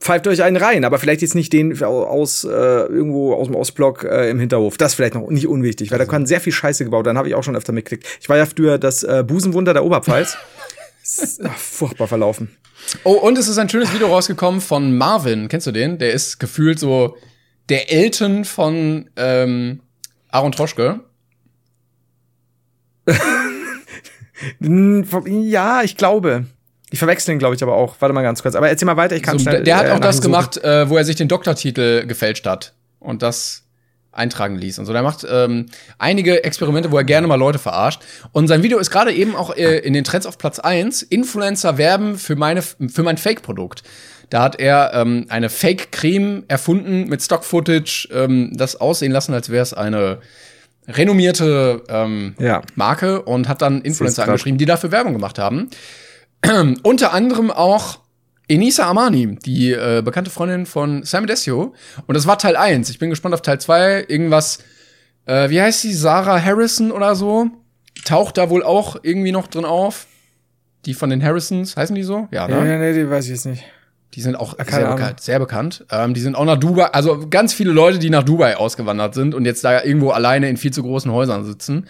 pfeift 0.00 0.26
euch 0.26 0.42
einen 0.42 0.56
rein, 0.56 0.84
aber 0.84 0.98
vielleicht 0.98 1.22
jetzt 1.22 1.34
nicht 1.34 1.52
den 1.52 1.82
aus 1.82 2.44
äh, 2.44 2.48
irgendwo 2.48 3.34
aus 3.34 3.46
dem 3.46 3.56
Ostblock 3.56 4.04
äh, 4.04 4.30
im 4.30 4.38
Hinterhof. 4.38 4.76
Das 4.76 4.92
ist 4.92 4.96
vielleicht 4.96 5.14
noch 5.14 5.28
nicht 5.28 5.46
unwichtig, 5.46 5.90
weil 5.90 5.98
da 5.98 6.04
kann 6.04 6.26
sehr 6.26 6.40
viel 6.40 6.52
Scheiße 6.52 6.84
gebaut. 6.84 7.06
Dann 7.06 7.18
habe 7.18 7.28
ich 7.28 7.34
auch 7.34 7.42
schon 7.42 7.56
öfter 7.56 7.72
mitgekriegt. 7.72 8.06
Ich 8.20 8.28
war 8.28 8.36
ja 8.36 8.46
früher 8.46 8.78
das 8.78 9.02
äh, 9.02 9.24
Busenwunder 9.26 9.72
der 9.72 9.84
Oberpfalz. 9.84 10.36
Ist, 11.02 11.40
ach, 11.44 11.56
furchtbar 11.56 12.08
verlaufen. 12.08 12.56
Oh, 13.04 13.12
und 13.12 13.38
es 13.38 13.46
ist 13.46 13.58
ein 13.58 13.68
schönes 13.68 13.94
Video 13.94 14.08
rausgekommen 14.08 14.60
von 14.60 14.96
Marvin. 14.98 15.46
Kennst 15.46 15.68
du 15.68 15.70
den? 15.70 15.98
Der 15.98 16.12
ist 16.12 16.38
gefühlt 16.38 16.80
so 16.80 17.16
der 17.68 17.92
Elton 17.92 18.44
von 18.44 19.08
ähm, 19.14 19.80
Aaron 20.30 20.50
Troschke. 20.50 21.00
Ja, 24.60 25.82
ich 25.82 25.96
glaube. 25.96 26.46
Ich 26.90 26.98
verwechsel 26.98 27.32
ihn, 27.32 27.38
glaube 27.38 27.54
ich, 27.56 27.62
aber 27.62 27.74
auch. 27.74 27.96
Warte 27.98 28.12
mal 28.12 28.22
ganz 28.22 28.42
kurz. 28.42 28.54
Aber 28.54 28.68
erzähl 28.68 28.86
mal 28.86 28.96
weiter, 28.96 29.16
ich 29.16 29.22
kann 29.22 29.38
So, 29.38 29.42
schnell. 29.42 29.64
der, 29.64 29.76
hat 29.76 29.86
äh, 29.86 29.90
auch 29.90 30.00
das 30.00 30.20
gemacht, 30.20 30.56
äh, 30.58 30.88
wo 30.88 30.96
er 30.96 31.04
sich 31.04 31.16
den 31.16 31.28
Doktortitel 31.28 32.06
gefälscht 32.06 32.46
hat 32.46 32.74
und 33.00 33.22
das 33.22 33.64
eintragen 34.12 34.56
ließ 34.56 34.78
und 34.78 34.86
so. 34.86 34.92
Der 34.92 35.02
macht 35.02 35.26
ähm, 35.28 35.66
einige 35.98 36.44
Experimente, 36.44 36.90
wo 36.90 36.96
er 36.96 37.04
gerne 37.04 37.26
mal 37.26 37.34
Leute 37.36 37.58
verarscht. 37.58 38.02
Und 38.32 38.48
sein 38.48 38.62
Video 38.62 38.78
ist 38.78 38.90
gerade 38.90 39.12
eben 39.12 39.36
auch 39.36 39.54
äh, 39.54 39.78
in 39.78 39.92
den 39.92 40.04
Trends 40.04 40.26
auf 40.26 40.38
Platz 40.38 40.58
1. 40.58 41.02
Influencer 41.02 41.76
werben 41.76 42.16
für, 42.16 42.36
meine, 42.36 42.62
für 42.62 43.02
mein 43.02 43.18
Fake-Produkt. 43.18 43.82
Da 44.30 44.42
hat 44.42 44.58
er 44.58 44.92
ähm, 44.94 45.26
eine 45.28 45.50
Fake-Creme 45.50 46.44
erfunden 46.48 47.08
mit 47.08 47.22
Stock-Footage, 47.22 48.08
ähm, 48.12 48.52
das 48.54 48.76
aussehen 48.76 49.12
lassen, 49.12 49.34
als 49.34 49.50
wäre 49.50 49.62
es 49.62 49.72
eine 49.74 50.18
renommierte 50.88 51.82
ähm, 51.88 52.34
Ja. 52.38 52.62
Marke 52.74 53.22
und 53.22 53.48
hat 53.48 53.62
dann 53.62 53.82
Influencer 53.82 54.24
angeschrieben, 54.24 54.58
die 54.58 54.66
dafür 54.66 54.92
Werbung 54.92 55.12
gemacht 55.12 55.38
haben. 55.38 55.70
Unter 56.82 57.12
anderem 57.12 57.50
auch 57.50 58.00
Enisa 58.48 58.84
Armani, 58.84 59.36
die 59.44 59.72
äh, 59.72 60.02
bekannte 60.04 60.30
Freundin 60.30 60.66
von 60.66 61.02
Sam 61.02 61.26
Desio. 61.26 61.74
Und 62.06 62.14
das 62.14 62.26
war 62.26 62.38
Teil 62.38 62.56
1. 62.56 62.90
Ich 62.90 62.98
bin 62.98 63.10
gespannt 63.10 63.34
auf 63.34 63.42
Teil 63.42 63.60
2. 63.60 64.04
Irgendwas, 64.08 64.58
äh, 65.24 65.50
wie 65.50 65.60
heißt 65.60 65.80
sie? 65.80 65.92
Sarah 65.92 66.40
Harrison 66.40 66.92
oder 66.92 67.16
so? 67.16 67.48
Taucht 68.04 68.38
da 68.38 68.50
wohl 68.50 68.62
auch 68.62 68.96
irgendwie 69.02 69.32
noch 69.32 69.48
drin 69.48 69.64
auf. 69.64 70.06
Die 70.84 70.94
von 70.94 71.10
den 71.10 71.24
Harrisons, 71.24 71.76
heißen 71.76 71.96
die 71.96 72.04
so? 72.04 72.28
Ja, 72.30 72.46
ne? 72.46 72.68
ja, 72.68 72.78
nee, 72.78 72.92
die 72.92 73.10
weiß 73.10 73.24
ich 73.24 73.32
jetzt 73.32 73.46
nicht. 73.46 73.64
Die 74.14 74.20
sind 74.22 74.34
auch 74.36 74.56
keine 74.56 74.70
sehr 74.70 74.84
Ahnung. 74.86 74.96
bekannt. 74.96 75.20
Sehr 75.20 75.38
bekannt. 75.38 75.84
Ähm, 75.90 76.14
die 76.14 76.20
sind 76.20 76.36
auch 76.36 76.44
nach 76.44 76.56
Dubai, 76.56 76.86
also 76.86 77.28
ganz 77.28 77.52
viele 77.52 77.72
Leute, 77.72 77.98
die 77.98 78.08
nach 78.08 78.22
Dubai 78.22 78.56
ausgewandert 78.56 79.14
sind 79.14 79.34
und 79.34 79.44
jetzt 79.44 79.62
da 79.64 79.82
irgendwo 79.82 80.10
alleine 80.10 80.48
in 80.48 80.56
viel 80.56 80.72
zu 80.72 80.82
großen 80.82 81.10
Häusern 81.12 81.44
sitzen. 81.44 81.86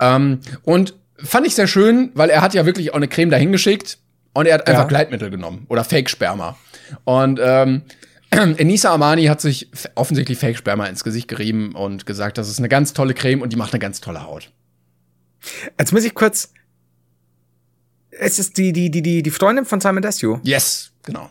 Ähm, 0.00 0.40
und 0.62 0.94
fand 1.16 1.46
ich 1.46 1.54
sehr 1.54 1.66
schön, 1.66 2.10
weil 2.14 2.30
er 2.30 2.40
hat 2.42 2.54
ja 2.54 2.66
wirklich 2.66 2.92
auch 2.92 2.96
eine 2.96 3.08
Creme 3.08 3.30
dahin 3.30 3.50
geschickt 3.52 3.98
und 4.32 4.46
er 4.46 4.54
hat 4.54 4.68
einfach 4.68 4.82
Ja. 4.82 4.88
Gleitmittel 4.88 5.30
genommen 5.30 5.66
oder 5.68 5.82
Fake-Sperma. 5.82 6.56
Und 7.04 7.40
ähm, 7.42 7.82
Enisa 8.30 8.90
Armani 8.92 9.24
hat 9.24 9.40
sich 9.40 9.68
offensichtlich 9.94 10.38
Fake-Sperma 10.38 10.86
ins 10.86 11.02
Gesicht 11.02 11.26
gerieben 11.26 11.74
und 11.74 12.06
gesagt, 12.06 12.38
das 12.38 12.48
ist 12.48 12.58
eine 12.58 12.68
ganz 12.68 12.92
tolle 12.92 13.14
Creme 13.14 13.40
und 13.42 13.52
die 13.52 13.56
macht 13.56 13.72
eine 13.72 13.80
ganz 13.80 14.00
tolle 14.00 14.24
Haut. 14.24 14.52
Jetzt 15.78 15.92
muss 15.92 16.04
ich 16.04 16.14
kurz. 16.14 16.52
Es 18.10 18.38
ist 18.38 18.56
die, 18.56 18.72
die, 18.72 18.90
die, 18.90 19.02
die, 19.02 19.22
die 19.22 19.30
Freundin 19.30 19.64
von 19.64 19.80
Simon 19.80 20.02
Desue. 20.02 20.40
Yes, 20.42 20.92
genau. 21.02 21.30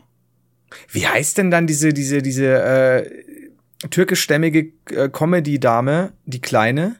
Wie 0.89 1.07
heißt 1.07 1.37
denn 1.37 1.51
dann 1.51 1.67
diese, 1.67 1.93
diese, 1.93 2.21
diese 2.21 2.45
äh, 2.61 3.09
türkischstämmige 3.89 4.71
äh, 4.89 5.09
Comedy-Dame, 5.09 6.13
die 6.25 6.41
kleine? 6.41 6.95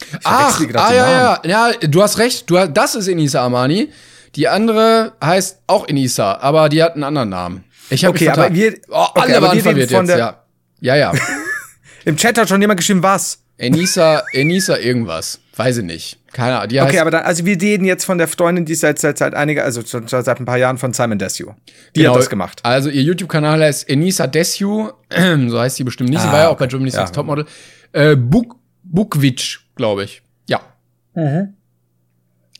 Ich 0.00 0.18
Ach, 0.24 0.60
ah, 0.74 0.92
ja, 0.92 1.40
ja, 1.44 1.70
ja, 1.70 1.72
du 1.88 2.02
hast 2.02 2.18
recht, 2.18 2.48
du, 2.48 2.68
das 2.68 2.94
ist 2.94 3.08
Enisa 3.08 3.42
Armani. 3.42 3.90
Die 4.36 4.46
andere 4.46 5.14
heißt 5.22 5.62
auch 5.66 5.88
Enisa, 5.88 6.38
aber 6.38 6.68
die 6.68 6.82
hat 6.82 6.94
einen 6.94 7.02
anderen 7.04 7.30
Namen. 7.30 7.64
Ich 7.90 8.04
habe 8.04 8.14
Okay, 8.14 8.28
aber 8.28 8.54
wir- 8.54 8.78
oh, 8.88 8.94
alle 8.94 9.24
okay, 9.24 9.34
aber 9.34 9.46
waren 9.48 9.60
verwirrt 9.60 9.90
von 9.90 10.06
jetzt, 10.06 10.10
der- 10.10 10.18
ja. 10.18 10.42
Ja, 10.80 10.96
ja. 10.96 11.12
Im 12.04 12.16
Chat 12.16 12.38
hat 12.38 12.48
schon 12.48 12.60
jemand 12.60 12.78
geschrieben, 12.78 13.02
was? 13.02 13.42
Enisa, 13.58 14.22
Enisa 14.32 14.76
irgendwas. 14.78 15.40
Weiß 15.56 15.78
ich 15.78 15.84
nicht. 15.84 16.18
Keine 16.32 16.56
Ahnung. 16.58 16.68
Die 16.68 16.80
heißt, 16.80 16.90
Okay, 16.90 17.00
aber 17.00 17.10
dann, 17.10 17.24
also 17.24 17.44
wir 17.44 17.60
reden 17.60 17.84
jetzt 17.84 18.04
von 18.04 18.16
der 18.18 18.28
Freundin, 18.28 18.64
die 18.64 18.74
seit, 18.76 18.98
seit, 19.00 19.18
seit 19.18 19.34
einiger, 19.34 19.64
also 19.64 19.82
schon 19.84 20.06
seit 20.06 20.28
ein 20.28 20.44
paar 20.44 20.58
Jahren 20.58 20.78
von 20.78 20.92
Simon 20.92 21.18
Desue. 21.18 21.56
Die 21.96 22.00
Genau. 22.00 22.12
hat 22.12 22.20
das 22.20 22.30
gemacht. 22.30 22.60
Also 22.62 22.88
ihr 22.90 23.02
YouTube-Kanal 23.02 23.60
heißt 23.60 23.88
Enisa 23.88 24.28
Desue, 24.28 24.94
so 25.48 25.58
heißt 25.60 25.76
sie 25.76 25.84
bestimmt 25.84 26.10
nicht. 26.10 26.20
sie 26.20 26.28
Ah, 26.28 26.32
war 26.32 26.40
ja 26.42 26.48
auch 26.50 26.56
bei. 26.56 26.66
Germany's 26.68 26.94
Ja. 26.94 27.00
Next 27.00 27.14
Topmodel. 27.16 27.46
Äh, 27.92 28.14
Buk 28.14 28.54
Bukvic, 28.84 29.58
glaube 29.74 30.04
ich. 30.04 30.22
Ja. 30.46 30.60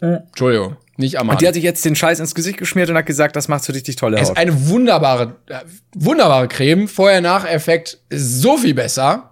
Entschuldigung, 0.00 0.76
nicht 0.96 1.18
Amani. 1.18 1.34
Und 1.34 1.40
die 1.42 1.46
hat 1.48 1.54
sich 1.54 1.62
jetzt 1.64 1.84
den 1.84 1.96
Scheiß 1.96 2.20
ins 2.20 2.34
Gesicht 2.34 2.58
geschmiert 2.58 2.88
und 2.90 2.96
hat 2.96 3.06
gesagt, 3.06 3.36
das 3.36 3.48
macht 3.48 3.64
so 3.64 3.72
richtig 3.72 3.96
tolle 3.96 4.16
Es 4.16 4.22
ist 4.24 4.28
Haut. 4.30 4.36
eine 4.38 4.68
wunderbare, 4.68 5.36
äh, 5.46 5.60
wunderbare 5.94 6.48
Creme. 6.48 6.88
Vorher-Nach-Effekt 6.88 7.98
ist 8.08 8.40
so 8.42 8.56
viel 8.56 8.74
besser. 8.74 9.30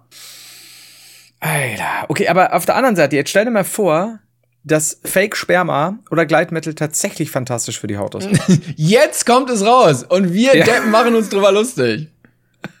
Alter. 1.39 2.05
Okay, 2.07 2.27
aber 2.27 2.53
auf 2.53 2.65
der 2.65 2.75
anderen 2.75 2.95
Seite, 2.95 3.15
jetzt 3.15 3.29
stell 3.29 3.45
dir 3.45 3.51
mal 3.51 3.63
vor, 3.63 4.19
dass 4.63 4.99
Fake-Sperma 5.03 5.99
oder 6.11 6.25
Gleitmittel 6.25 6.73
tatsächlich 6.75 7.31
fantastisch 7.31 7.79
für 7.79 7.87
die 7.87 7.97
Haut 7.97 8.15
ist. 8.15 8.27
Jetzt 8.75 9.25
kommt 9.25 9.49
es 9.49 9.63
raus 9.65 10.03
und 10.03 10.33
wir 10.33 10.57
Ja. 10.57 10.65
Deppen 10.65 10.91
machen 10.91 11.15
uns 11.15 11.29
drüber 11.29 11.51
lustig. 11.53 12.09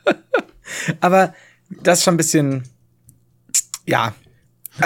aber 0.99 1.33
das 1.69 1.99
ist 1.99 2.03
schon 2.03 2.15
ein 2.15 2.17
bisschen, 2.17 2.63
ja. 3.85 4.13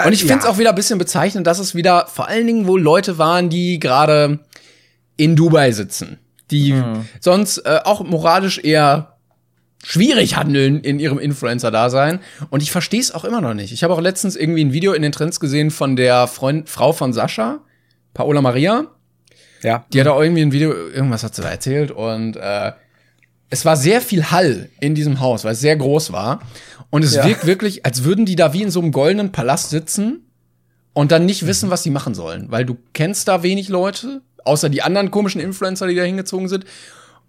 Und 0.04 0.12
ich 0.12 0.22
Äh, 0.22 0.26
finde 0.26 0.38
es 0.40 0.44
ja. 0.44 0.50
auch 0.50 0.58
wieder 0.58 0.68
ein 0.70 0.74
bisschen 0.76 0.98
bezeichnend, 0.98 1.46
dass 1.46 1.58
es 1.58 1.74
wieder 1.74 2.06
vor 2.06 2.28
allen 2.28 2.46
Dingen 2.46 2.66
wohl 2.68 2.80
Leute 2.80 3.18
waren, 3.18 3.50
die 3.50 3.80
gerade 3.80 4.38
in 5.16 5.34
Dubai 5.34 5.72
sitzen, 5.72 6.18
die 6.52 6.74
Hm. 6.74 7.06
sonst 7.20 7.58
äh, 7.58 7.80
auch 7.84 8.02
moralisch 8.04 8.58
eher 8.58 9.11
schwierig 9.82 10.36
handeln 10.36 10.80
in 10.80 10.98
ihrem 10.98 11.18
Influencer-Dasein. 11.18 12.20
Und 12.50 12.62
ich 12.62 12.70
verstehe 12.70 13.00
es 13.00 13.12
auch 13.12 13.24
immer 13.24 13.40
noch 13.40 13.54
nicht. 13.54 13.72
Ich 13.72 13.82
habe 13.84 13.92
auch 13.94 14.00
letztens 14.00 14.36
irgendwie 14.36 14.64
ein 14.64 14.72
Video 14.72 14.92
in 14.92 15.02
den 15.02 15.12
Trends 15.12 15.40
gesehen 15.40 15.70
von 15.70 15.96
der 15.96 16.26
Freund, 16.28 16.68
Frau 16.68 16.92
von 16.92 17.12
Sascha, 17.12 17.60
Paola 18.14 18.40
Maria. 18.40 18.86
Ja. 19.62 19.84
Die 19.92 20.00
hat 20.00 20.06
auch 20.08 20.20
irgendwie 20.20 20.42
ein 20.42 20.52
Video, 20.52 20.72
irgendwas 20.72 21.22
hat 21.24 21.34
sie 21.34 21.42
da 21.42 21.48
erzählt 21.50 21.90
und 21.90 22.36
äh, 22.36 22.72
es 23.50 23.64
war 23.64 23.76
sehr 23.76 24.00
viel 24.00 24.30
Hall 24.30 24.70
in 24.80 24.94
diesem 24.94 25.20
Haus, 25.20 25.44
weil 25.44 25.52
es 25.52 25.60
sehr 25.60 25.76
groß 25.76 26.12
war. 26.12 26.40
Und 26.90 27.04
es 27.04 27.14
Ja. 27.14 27.24
wirkt 27.24 27.46
wirklich, 27.46 27.84
als 27.86 28.04
würden 28.04 28.24
die 28.26 28.36
da 28.36 28.52
wie 28.52 28.62
in 28.62 28.70
so 28.70 28.80
einem 28.80 28.92
goldenen 28.92 29.30
Palast 29.32 29.70
sitzen 29.70 30.26
und 30.94 31.12
dann 31.12 31.26
nicht 31.26 31.46
wissen, 31.46 31.70
was 31.70 31.82
sie 31.82 31.90
machen 31.90 32.14
sollen. 32.14 32.46
Weil 32.50 32.64
du 32.64 32.76
kennst 32.92 33.28
da 33.28 33.42
wenig 33.42 33.68
Leute, 33.68 34.22
außer 34.44 34.68
die 34.68 34.82
anderen 34.82 35.10
komischen 35.10 35.40
Influencer, 35.40 35.86
die 35.86 35.94
da 35.94 36.02
hingezogen 36.02 36.48
sind. 36.48 36.64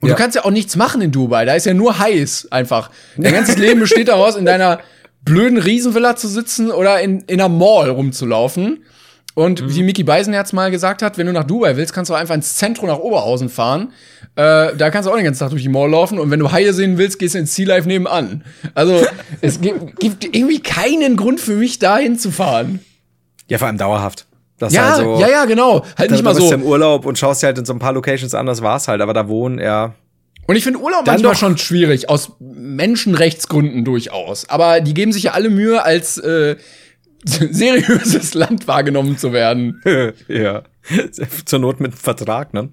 Und 0.04 0.10
Ja. 0.10 0.16
du 0.16 0.22
kannst 0.22 0.36
ja 0.36 0.43
auch 0.43 0.51
nichts 0.51 0.76
machen 0.76 1.01
in 1.01 1.12
Dubai. 1.12 1.45
Da 1.45 1.54
ist 1.56 1.66
ja 1.66 1.74
nur 1.74 1.97
heiß 1.97 2.49
einfach. 2.51 2.91
Dein 3.18 3.34
ganzes 3.36 3.58
Leben 3.58 3.80
besteht 3.80 4.10
daraus, 4.10 4.36
in 4.36 4.43
deiner 4.45 4.80
blöden 5.24 5.58
Riesenvilla 5.58 6.16
zu 6.18 6.28
sitzen 6.28 6.70
oder 6.72 6.99
in, 6.99 7.22
in 7.22 7.39
einer 7.39 7.47
Mall 7.49 7.89
rumzulaufen. 7.89 8.84
Und 9.36 9.74
wie 9.76 9.82
Mickey 9.82 10.04
Beisenherz 10.04 10.54
mal 10.54 10.70
gesagt 10.70 11.01
hat, 11.01 11.18
wenn 11.18 11.26
du 11.26 11.34
nach 11.34 11.45
Dubai 11.45 11.76
willst, 11.78 11.93
kannst 11.93 12.10
du 12.12 12.14
einfach 12.14 12.36
ins 12.36 12.56
Zentrum 12.56 12.88
nach 12.88 12.99
Oberhausen 12.99 13.49
fahren. 13.49 13.93
Äh, 14.36 14.76
da 14.76 14.89
kannst 14.91 15.08
du 15.08 15.12
auch 15.12 15.16
den 15.16 15.24
ganzen 15.26 15.39
Tag 15.39 15.49
durch 15.49 15.64
die 15.64 15.70
Mall 15.70 15.89
laufen. 15.89 16.20
Und 16.20 16.30
wenn 16.30 16.39
du 16.39 16.51
Haie 16.51 16.74
sehen 16.74 16.97
willst, 16.99 17.18
gehst 17.18 17.34
du 17.34 17.39
ins 17.39 17.56
Sea 17.56 17.66
Life 17.68 17.88
nebenan. 17.88 18.43
Also 18.76 19.04
es 19.41 19.60
gibt, 19.62 19.99
gibt 19.99 20.24
irgendwie 20.36 20.60
keinen 20.60 21.16
Grund 21.16 21.39
für 21.39 21.56
mich, 21.56 21.80
da 21.80 21.97
hinzufahren. 21.97 22.82
Ja, 23.47 23.58
vor 23.58 23.68
allem 23.68 23.78
dauerhaft. 23.78 24.26
Das 24.64 24.74
Ja, 24.74 24.89
halt 24.95 25.03
so, 25.03 25.20
ja, 25.20 25.30
ja, 25.30 25.45
genau. 25.45 25.86
Halt 25.97 26.11
nicht 26.11 26.24
mal 26.24 26.32
du 26.34 26.38
bist 26.39 26.49
so. 26.49 26.55
im 26.55 26.64
Urlaub 26.64 27.05
und 27.05 27.18
schaust 27.18 27.41
dir 27.43 27.47
halt 27.47 27.57
in 27.57 27.66
so 27.66 27.74
ein 27.74 27.80
paar 27.80 27.93
Locations 27.93 28.34
an, 28.34 28.45
das 28.45 28.61
war's 28.61 28.88
halt, 28.88 29.01
aber 29.01 29.14
da 29.14 29.28
wohnen, 29.28 29.59
ja. 29.59 29.93
Und 30.47 30.55
ich 30.57 30.64
finde 30.64 30.80
Urlaub 30.80 31.05
Dann 31.05 31.16
manchmal 31.16 31.34
doch- 31.34 31.39
schon 31.39 31.57
schwierig, 31.57 32.09
aus 32.09 32.34
Menschenrechtsgründen 32.39 33.86
durchaus. 33.86 34.49
Aber 34.49 34.82
die 34.82 34.93
geben 34.93 35.11
sich 35.14 35.24
ja 35.24 35.32
alle 35.32 35.49
Mühe, 35.49 35.84
als 35.84 36.18
äh, 36.18 36.57
seriöses 37.26 38.34
Land 38.34 38.68
wahrgenommen 38.68 39.18
zu 39.18 39.32
werden. 39.34 39.82
ja. 40.28 40.64
Zur 41.45 41.59
Not 41.59 41.80
mit 41.80 41.91
einem 41.93 41.97
Vertrag, 41.97 42.53
ne? 42.53 42.70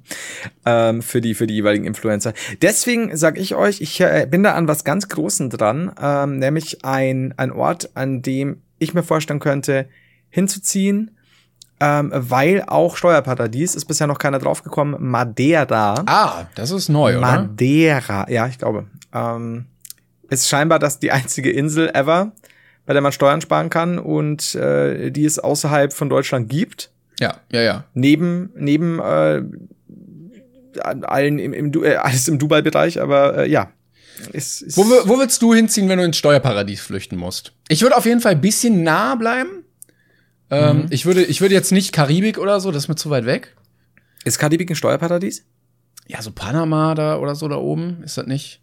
Ähm, 0.66 1.01
für 1.01 1.20
die, 1.20 1.34
für 1.34 1.47
die 1.47 1.55
jeweiligen 1.55 1.84
Influencer. 1.84 2.32
Deswegen 2.61 3.16
sag 3.16 3.38
ich 3.38 3.55
euch, 3.55 3.80
ich 3.80 4.01
äh, 4.01 4.26
bin 4.28 4.43
da 4.43 4.55
an 4.55 4.66
was 4.66 4.82
ganz 4.82 5.09
Großen 5.09 5.49
dran, 5.49 5.93
ähm, 6.03 6.38
nämlich 6.41 6.84
ein, 6.84 7.34
ein 7.36 7.53
Ort, 7.53 7.91
an 7.95 8.20
dem 8.22 8.62
ich 8.80 8.95
mir 8.95 9.05
vorstellen 9.05 9.38
könnte, 9.38 9.88
hinzuziehen, 10.28 11.16
ähm, 11.81 12.11
weil 12.14 12.62
auch 12.66 12.97
Steuerparadies 12.97 13.74
ist 13.74 13.87
bisher 13.87 14.07
noch 14.07 14.18
keiner 14.18 14.39
draufgekommen, 14.39 14.97
Madeira. 14.99 16.03
Ah, 16.07 16.45
das 16.55 16.70
ist 16.70 16.89
neu, 16.89 17.16
oder? 17.18 17.20
Madeira, 17.20 18.31
ja, 18.31 18.47
ich 18.47 18.59
glaube. 18.59 18.87
Ähm, 19.14 19.66
ist 20.28 20.49
scheinbar 20.49 20.78
das 20.78 20.99
die 21.01 21.11
einzige 21.11 21.51
Insel 21.51 21.91
ever, 21.95 22.33
bei 22.87 22.93
der 22.93 23.03
man 23.03 23.12
Steuern 23.12 23.41
sparen 23.41 23.70
kann 23.70 23.99
und 23.99 24.55
äh, 24.55 25.11
die 25.11 25.24
es 25.24 25.39
außerhalb 25.39 25.93
von 25.93 26.09
Deutschland 26.09 26.49
gibt. 26.49 26.91
Ja, 27.18 27.37
ja, 27.51 27.61
ja. 27.62 27.85
Neben, 27.95 28.51
neben 28.57 28.99
äh, 29.01 29.43
allen 30.83 31.39
im, 31.39 31.53
im 31.53 31.72
Du- 31.72 31.83
äh, 31.85 31.97
alles 31.97 32.28
im 32.28 32.39
Dubai-Bereich, 32.39 33.01
aber 33.01 33.39
äh, 33.39 33.51
ja. 33.51 33.70
Ist, 34.33 34.61
ist 34.62 34.76
Wo, 34.76 34.83
wo 34.83 35.18
willst 35.18 35.41
du 35.41 35.55
hinziehen, 35.55 35.89
wenn 35.89 35.99
du 35.99 36.05
ins 36.05 36.18
Steuerparadies 36.18 36.81
flüchten 36.83 37.16
musst? 37.16 37.53
Ich 37.68 37.81
würde 37.83 37.97
auf 37.97 38.05
jeden 38.05 38.20
Fall 38.20 38.33
ein 38.33 38.41
bisschen 38.41 38.83
nah 38.83 39.14
bleiben. 39.14 39.59
Ähm, 40.51 40.86
ich, 40.90 41.07
würde, 41.07 41.24
ich 41.24 41.40
würde 41.40 41.55
jetzt 41.55 41.72
nicht 41.72 41.92
Karibik 41.92 42.38
oder 42.38 42.61
so, 42.61 42.70
das 42.70 42.84
ist 42.84 42.88
mir 42.88 42.96
zu 42.96 43.11
weit 43.11 43.26
weg. 43.26 43.57
ist 44.24 44.38
Karibik 44.38 44.70
ein 44.70 44.76
Steuerparadies? 44.76 45.44
Ja, 46.07 46.22
so 46.22 46.32
Panama 46.32 46.94
da 46.94 47.18
oder 47.18 47.34
so 47.34 47.46
da 47.48 47.57
oben, 47.57 48.03
ist 48.03 48.18
das 48.18 48.26
nicht? 48.26 48.61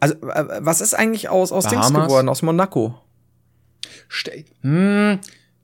Also, 0.00 0.14
äh, 0.14 0.60
was 0.60 0.80
ist 0.80 0.94
eigentlich 0.94 1.28
aus, 1.28 1.52
aus 1.52 1.66
Dings 1.66 1.88
geworden, 1.88 2.28
aus 2.28 2.42
Monaco? 2.42 3.00
Ste 4.08 4.44
hm, 4.62 5.18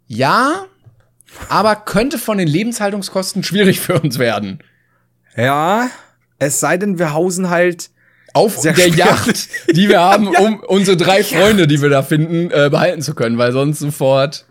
ja, 0.06 0.66
aber 1.48 1.76
könnte 1.76 2.18
von 2.18 2.38
den 2.38 2.48
Lebenshaltungskosten 2.48 3.42
schwierig 3.42 3.80
für 3.82 4.00
uns 4.00 4.18
werden. 4.18 4.60
Ja, 5.36 5.88
es 6.38 6.60
sei 6.60 6.76
denn, 6.76 6.98
wir 6.98 7.12
hausen 7.12 7.50
halt 7.50 7.90
Auf 8.32 8.60
der 8.60 8.74
schwer. 8.74 8.88
Yacht, 8.88 9.48
die 9.74 9.88
wir 9.88 10.00
haben, 10.02 10.28
um 10.28 10.60
unsere 10.60 10.96
drei 10.96 11.24
Freunde, 11.24 11.66
die 11.66 11.80
wir 11.80 11.90
da 11.90 12.02
finden, 12.02 12.50
äh, 12.50 12.68
behalten 12.70 13.02
zu 13.02 13.14
können, 13.14 13.38
weil 13.38 13.52
sonst 13.52 13.78
sofort. 13.78 14.46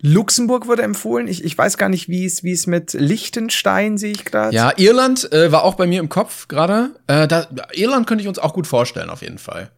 Luxemburg 0.00 0.66
wurde 0.66 0.82
empfohlen. 0.82 1.28
Ich, 1.28 1.44
ich 1.44 1.56
weiß 1.56 1.78
gar 1.78 1.88
nicht, 1.88 2.08
wie 2.08 2.24
es 2.24 2.42
wie 2.42 2.52
es 2.52 2.66
mit 2.66 2.92
Liechtenstein 2.92 3.98
sehe 3.98 4.12
ich 4.12 4.24
gerade. 4.24 4.54
Ja, 4.54 4.72
Irland 4.76 5.32
äh, 5.32 5.52
war 5.52 5.64
auch 5.64 5.74
bei 5.74 5.86
mir 5.86 6.00
im 6.00 6.08
Kopf 6.08 6.48
gerade. 6.48 6.90
Äh, 7.06 7.28
da, 7.28 7.46
Irland 7.72 8.06
könnte 8.06 8.22
ich 8.22 8.28
uns 8.28 8.38
auch 8.38 8.52
gut 8.54 8.66
vorstellen, 8.66 9.10
auf 9.10 9.22
jeden 9.22 9.38
Fall. 9.38 9.70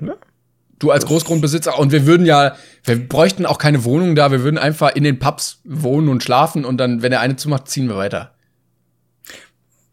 Ja. 0.00 0.14
Du 0.78 0.92
als 0.92 1.06
Großgrundbesitzer 1.06 1.76
und 1.78 1.90
wir 1.90 2.06
würden 2.06 2.24
ja, 2.24 2.54
wir 2.84 3.08
bräuchten 3.08 3.46
auch 3.46 3.58
keine 3.58 3.82
Wohnung 3.84 4.14
da, 4.14 4.30
wir 4.30 4.44
würden 4.44 4.58
einfach 4.58 4.94
in 4.94 5.02
den 5.02 5.18
Pubs 5.18 5.60
wohnen 5.64 6.08
und 6.08 6.22
schlafen 6.22 6.64
und 6.64 6.78
dann, 6.78 7.02
wenn 7.02 7.10
der 7.10 7.20
eine 7.20 7.34
zumacht, 7.34 7.68
ziehen 7.68 7.88
wir 7.88 7.96
weiter. 7.96 8.34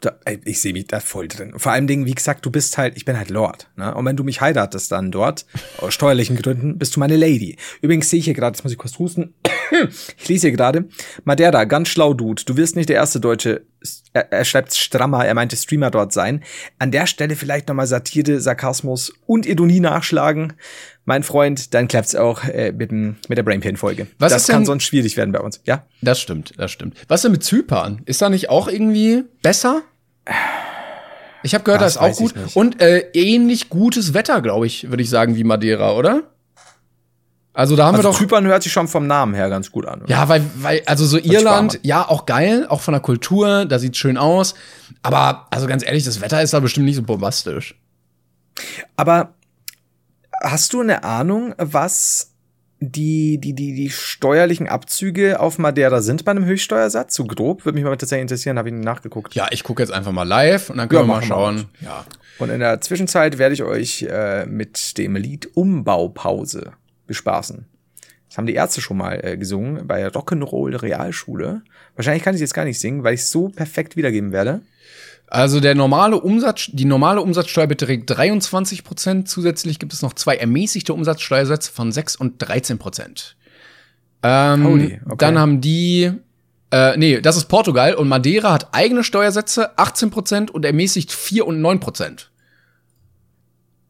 Da, 0.06 0.20
ich 0.45 0.62
sehe 0.62 0.72
mich 0.74 0.86
da 0.86 0.99
voll 0.99 1.28
drin. 1.28 1.53
Vor 1.58 1.72
allem 1.72 1.88
Dingen, 1.88 2.06
wie 2.06 2.14
gesagt, 2.14 2.45
du 2.45 2.51
bist 2.51 2.78
halt, 2.78 2.95
ich 2.95 3.06
bin 3.06 3.18
halt 3.18 3.32
Lord. 3.32 3.68
Ne? 3.76 3.91
Und 3.95 4.06
wenn 4.06 4.16
du 4.16 4.24
mich 4.24 4.39
heiratest 4.39 4.91
dann 4.91 5.12
dort, 5.12 5.45
aus 5.80 5.95
steuerlichen 5.95 6.36
Gründen, 6.36 6.78
bist 6.78 6.95
du 6.95 6.99
meine 6.99 7.18
Lady. 7.18 7.58
Übrigens 7.82 8.10
sehe 8.12 8.20
ich 8.20 8.26
hier 8.26 8.36
gerade, 8.36 8.56
jetzt 8.56 8.64
muss 8.64 8.72
ich 8.72 8.78
kurz 8.78 8.99
husten. 8.99 9.34
ich 10.18 10.28
lese 10.30 10.47
hier 10.47 10.56
gerade, 10.56 10.86
Madeira, 11.24 11.64
ganz 11.64 11.88
schlau 11.89 12.14
Dude. 12.14 12.43
Du 12.45 12.56
wirst 12.56 12.76
nicht 12.76 12.89
der 12.89 12.97
erste 12.97 13.20
Deutsche, 13.20 13.64
er, 14.14 14.32
er 14.32 14.45
schreibt 14.45 14.76
strammer, 14.76 15.26
er 15.26 15.34
meinte 15.34 15.56
Streamer 15.56 15.89
dort 15.89 16.14
sein. 16.14 16.43
An 16.78 16.91
der 16.91 17.08
Stelle 17.08 17.36
vielleicht 17.36 17.68
nochmal 17.68 17.88
Satire, 17.88 18.39
Sarkasmus 18.39 19.12
und 19.26 19.47
Ironie 19.47 19.80
nachschlagen. 19.80 20.53
Mein 21.06 21.24
Freund, 21.24 21.74
dann 21.74 21.88
klappt's 21.88 22.16
auch 22.16 22.43
äh, 22.45 22.72
mit, 22.72 22.91
dem, 22.91 23.16
mit 23.28 23.38
der 23.38 23.43
Brainpain-Folge. 23.43 24.06
Was 24.20 24.32
Das 24.34 24.43
ist 24.43 24.47
kann 24.49 24.62
denn- 24.62 24.66
sonst 24.68 24.84
schwierig 24.84 25.18
werden 25.18 25.32
bei 25.32 25.39
uns, 25.39 25.62
ja? 25.66 25.86
Das 26.01 26.20
stimmt, 26.20 26.53
das 26.58 26.72
stimmt. 26.72 26.95
Was 27.08 27.24
denn 27.24 27.32
mit 27.32 27.43
Zypern? 27.43 28.01
Ist 28.06 28.22
da 28.22 28.30
nicht 28.30 28.49
auch 28.49 28.68
irgendwie 28.68 29.24
besser? 29.41 29.82
Ich 31.43 31.53
habe 31.53 31.63
gehört, 31.63 31.82
Das 31.82 31.93
das 31.95 32.19
ist 32.19 32.19
auch 32.19 32.19
gut. 32.19 32.55
Und 32.55 32.82
äh, 32.82 33.09
ähnlich 33.13 33.69
gutes 33.69 34.13
Wetter, 34.13 34.41
glaube 34.41 34.65
ich, 34.65 34.89
würde 34.89 35.03
ich 35.03 35.09
sagen, 35.09 35.36
wie 35.36 35.43
Madeira, 35.43 35.93
oder? 35.93 36.23
Also 37.53 37.76
da 37.78 37.86
haben 37.86 37.95
Also 37.95 38.09
wir 38.09 38.11
doch. 38.11 38.19
Zypern 38.19 38.45
hört 38.47 38.63
sich 38.63 38.73
schon 38.73 38.88
vom 38.88 39.07
Namen 39.07 39.34
her 39.34 39.49
ganz 39.49 39.71
gut 39.71 39.86
an. 39.86 40.01
oder? 40.01 40.09
Ja, 40.09 40.28
weil, 40.28 40.43
weil, 40.55 40.82
also 40.88 41.05
so 41.05 41.17
Irland, 41.17 41.80
ja, 41.84 42.05
auch 42.07 42.26
geil, 42.26 42.65
auch 42.67 42.82
von 42.82 42.91
der 42.93 43.01
Kultur, 43.01 43.65
da 43.65 43.80
sieht's 43.80 43.97
schön 43.97 44.17
aus. 44.17 44.55
Aber, 45.03 45.47
also 45.51 45.65
ganz 45.67 45.86
ehrlich, 45.86 46.03
das 46.03 46.19
Wetter 46.19 46.41
ist 46.41 46.53
da 46.53 46.59
bestimmt 46.59 46.86
nicht 46.86 46.97
so 46.97 47.03
bombastisch. 47.03 47.80
Aber 48.97 49.36
hast 50.43 50.73
du 50.73 50.82
eine 50.82 51.03
Ahnung, 51.03 51.53
was 51.57 52.34
die, 52.86 53.38
die, 53.39 53.53
die, 53.53 53.73
die 53.73 53.89
steuerlichen 53.89 54.67
Abzüge 54.67 55.39
auf 55.39 55.57
Madeira 55.57 56.01
sind 56.01 56.25
bei 56.25 56.31
einem 56.31 56.45
Höchststeuersatz? 56.45 57.15
So 57.15 57.25
grob? 57.25 57.65
Würde 57.65 57.75
mich 57.75 57.83
mal 57.83 57.95
tatsächlich 57.95 58.23
interessieren, 58.23 58.57
habe 58.57 58.69
ich 58.69 58.75
nachgeguckt. 58.75 59.36
Ja, 59.36 59.47
ich 59.51 59.63
gucke 59.63 59.81
jetzt 59.81 59.91
einfach 59.91 60.11
mal 60.11 60.23
live 60.23 60.69
und 60.69 60.77
dann 60.77 60.89
können 60.89 61.01
Ja, 61.01 61.03
wir 61.03 61.07
mal 61.07 61.13
machen 61.15 61.23
wir 61.23 61.27
schauen. 61.27 61.65
Ja. 61.81 62.05
Und 62.39 62.49
in 62.49 62.59
der 62.59 62.81
Zwischenzeit 62.81 63.38
werde 63.38 63.53
ich 63.53 63.63
euch 63.63 64.03
äh, 64.09 64.45
mit 64.45 64.97
dem 64.97 65.15
Lied 65.15 65.55
Umbaupause 65.55 66.73
bespaßen. 67.07 67.65
Das 68.27 68.38
haben 68.38 68.47
die 68.47 68.55
Ärzte 68.55 68.81
schon 68.81 68.97
mal 68.97 69.19
äh, 69.23 69.38
gesungen 69.38 69.88
bei 69.88 70.05
Rock'n'Roll 70.07 70.81
Realschule. 70.81 71.61
Wahrscheinlich 71.95 72.23
kann 72.23 72.36
ich 72.36 72.41
jetzt 72.41 72.53
gar 72.53 72.65
nicht 72.65 72.79
singen, 72.79 73.03
weil 73.03 73.13
ich 73.13 73.21
es 73.21 73.31
so 73.31 73.47
perfekt 73.47 73.95
wiedergeben 73.95 74.33
werde. 74.33 74.61
Also 75.28 75.59
der 75.59 75.76
normale 75.76 76.19
Umsatz, 76.19 76.69
die 76.71 76.86
normale 76.86 77.21
Umsatzsteuer 77.21 77.67
beträgt 77.67 78.09
23 78.09 78.84
Prozent. 78.84 79.28
Zusätzlich 79.28 79.80
gibt 79.80 79.93
es 79.93 80.01
noch 80.01 80.13
zwei 80.13 80.36
ermäßigte 80.36 80.93
Umsatzsteuersätze 80.93 81.71
von 81.71 81.91
6 81.91 82.15
und 82.15 82.36
13 82.39 82.78
Prozent. 82.78 83.36
Ähm, 84.21 84.65
okay. 84.65 85.01
Dann 85.17 85.38
haben 85.39 85.61
die, 85.61 86.11
äh, 86.71 86.97
nee, 86.97 87.21
das 87.21 87.38
ist 87.38 87.45
Portugal 87.45 87.95
und 87.95 88.07
Madeira 88.07 88.53
hat 88.53 88.73
eigene 88.73 89.03
Steuersätze 89.03 89.78
18 89.78 90.09
Prozent 90.09 90.51
und 90.51 90.63
ermäßigt 90.63 91.11
4 91.11 91.45
und 91.47 91.59
9 91.59 91.80
Prozent. 91.80 92.32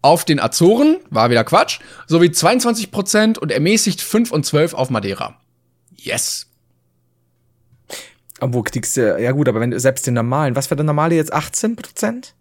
Auf 0.02 0.24
den 0.24 0.40
Azoren 0.40 0.98
war 1.10 1.30
wieder 1.32 1.44
Quatsch, 1.44 1.80
sowie 2.06 2.32
22 2.32 2.92
Prozent 2.92 3.38
und 3.38 3.52
ermäßigt 3.52 4.02
5 4.02 4.32
und 4.32 4.46
12 4.46 4.74
auf 4.74 4.90
Madeira. 4.90 5.40
Yes. 5.96 6.48
Obwohl 8.42 8.64
kriegst 8.64 8.98
du, 8.98 9.18
ja 9.20 9.32
gut, 9.32 9.48
aber 9.48 9.62
wenn 9.62 9.72
du 9.72 9.80
selbst 9.80 10.06
den 10.08 10.14
normalen, 10.14 10.56
was 10.56 10.70
war 10.70 10.76
der 10.76 10.84
normale 10.84 11.16
jetzt? 11.16 11.32
18 11.32 11.76
Prozent? 11.76 12.34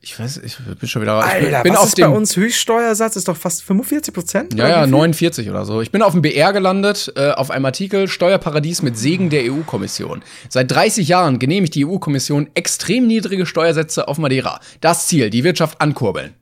Ich 0.00 0.18
weiß, 0.18 0.38
ich 0.38 0.56
bin 0.56 0.88
schon 0.88 1.02
wieder. 1.02 1.14
Alter, 1.14 1.58
ich 1.58 1.62
bin 1.64 1.72
was 1.72 1.80
auf 1.80 1.88
ist 1.88 1.98
dem, 1.98 2.10
bei 2.10 2.16
uns 2.16 2.36
Höchststeuersatz? 2.36 3.16
Ist 3.16 3.26
doch 3.26 3.36
fast 3.36 3.64
45 3.64 4.14
Prozent? 4.14 4.54
Ja, 4.54 4.68
ja, 4.68 4.86
49 4.86 5.50
oder 5.50 5.64
so. 5.64 5.80
Ich 5.80 5.90
bin 5.90 6.02
auf 6.02 6.12
dem 6.12 6.22
BR 6.22 6.52
gelandet, 6.52 7.12
äh, 7.16 7.30
auf 7.30 7.50
einem 7.50 7.64
Artikel 7.64 8.06
Steuerparadies 8.06 8.82
mit 8.82 8.96
Segen 8.96 9.28
der 9.28 9.52
EU-Kommission. 9.52 10.22
Seit 10.48 10.70
30 10.70 11.08
Jahren 11.08 11.40
genehmigt 11.40 11.74
die 11.74 11.84
EU-Kommission 11.84 12.48
extrem 12.54 13.08
niedrige 13.08 13.44
Steuersätze 13.44 14.06
auf 14.06 14.18
Madeira. 14.18 14.60
Das 14.80 15.08
Ziel, 15.08 15.30
die 15.30 15.42
Wirtschaft 15.42 15.80
ankurbeln. 15.80 16.34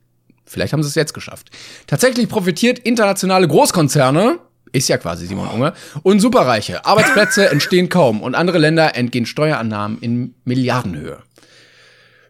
Vielleicht 0.45 0.71
haben 0.73 0.83
sie 0.83 0.89
es 0.89 0.95
jetzt 0.95 1.13
geschafft. 1.13 1.49
Tatsächlich 1.87 2.29
profitiert 2.29 2.79
internationale 2.79 3.47
Großkonzerne, 3.47 4.39
ist 4.77 4.87
ja 4.89 4.97
quasi 4.97 5.27
Simon 5.27 5.49
Unge, 5.49 5.73
und 6.03 6.19
Superreiche. 6.19 6.85
Arbeitsplätze 6.85 7.49
entstehen 7.51 7.89
kaum 7.89 8.21
und 8.21 8.35
andere 8.35 8.57
Länder 8.57 8.95
entgehen 8.95 9.25
Steuerannahmen 9.25 9.99
in 9.99 10.35
Milliardenhöhe. 10.45 11.19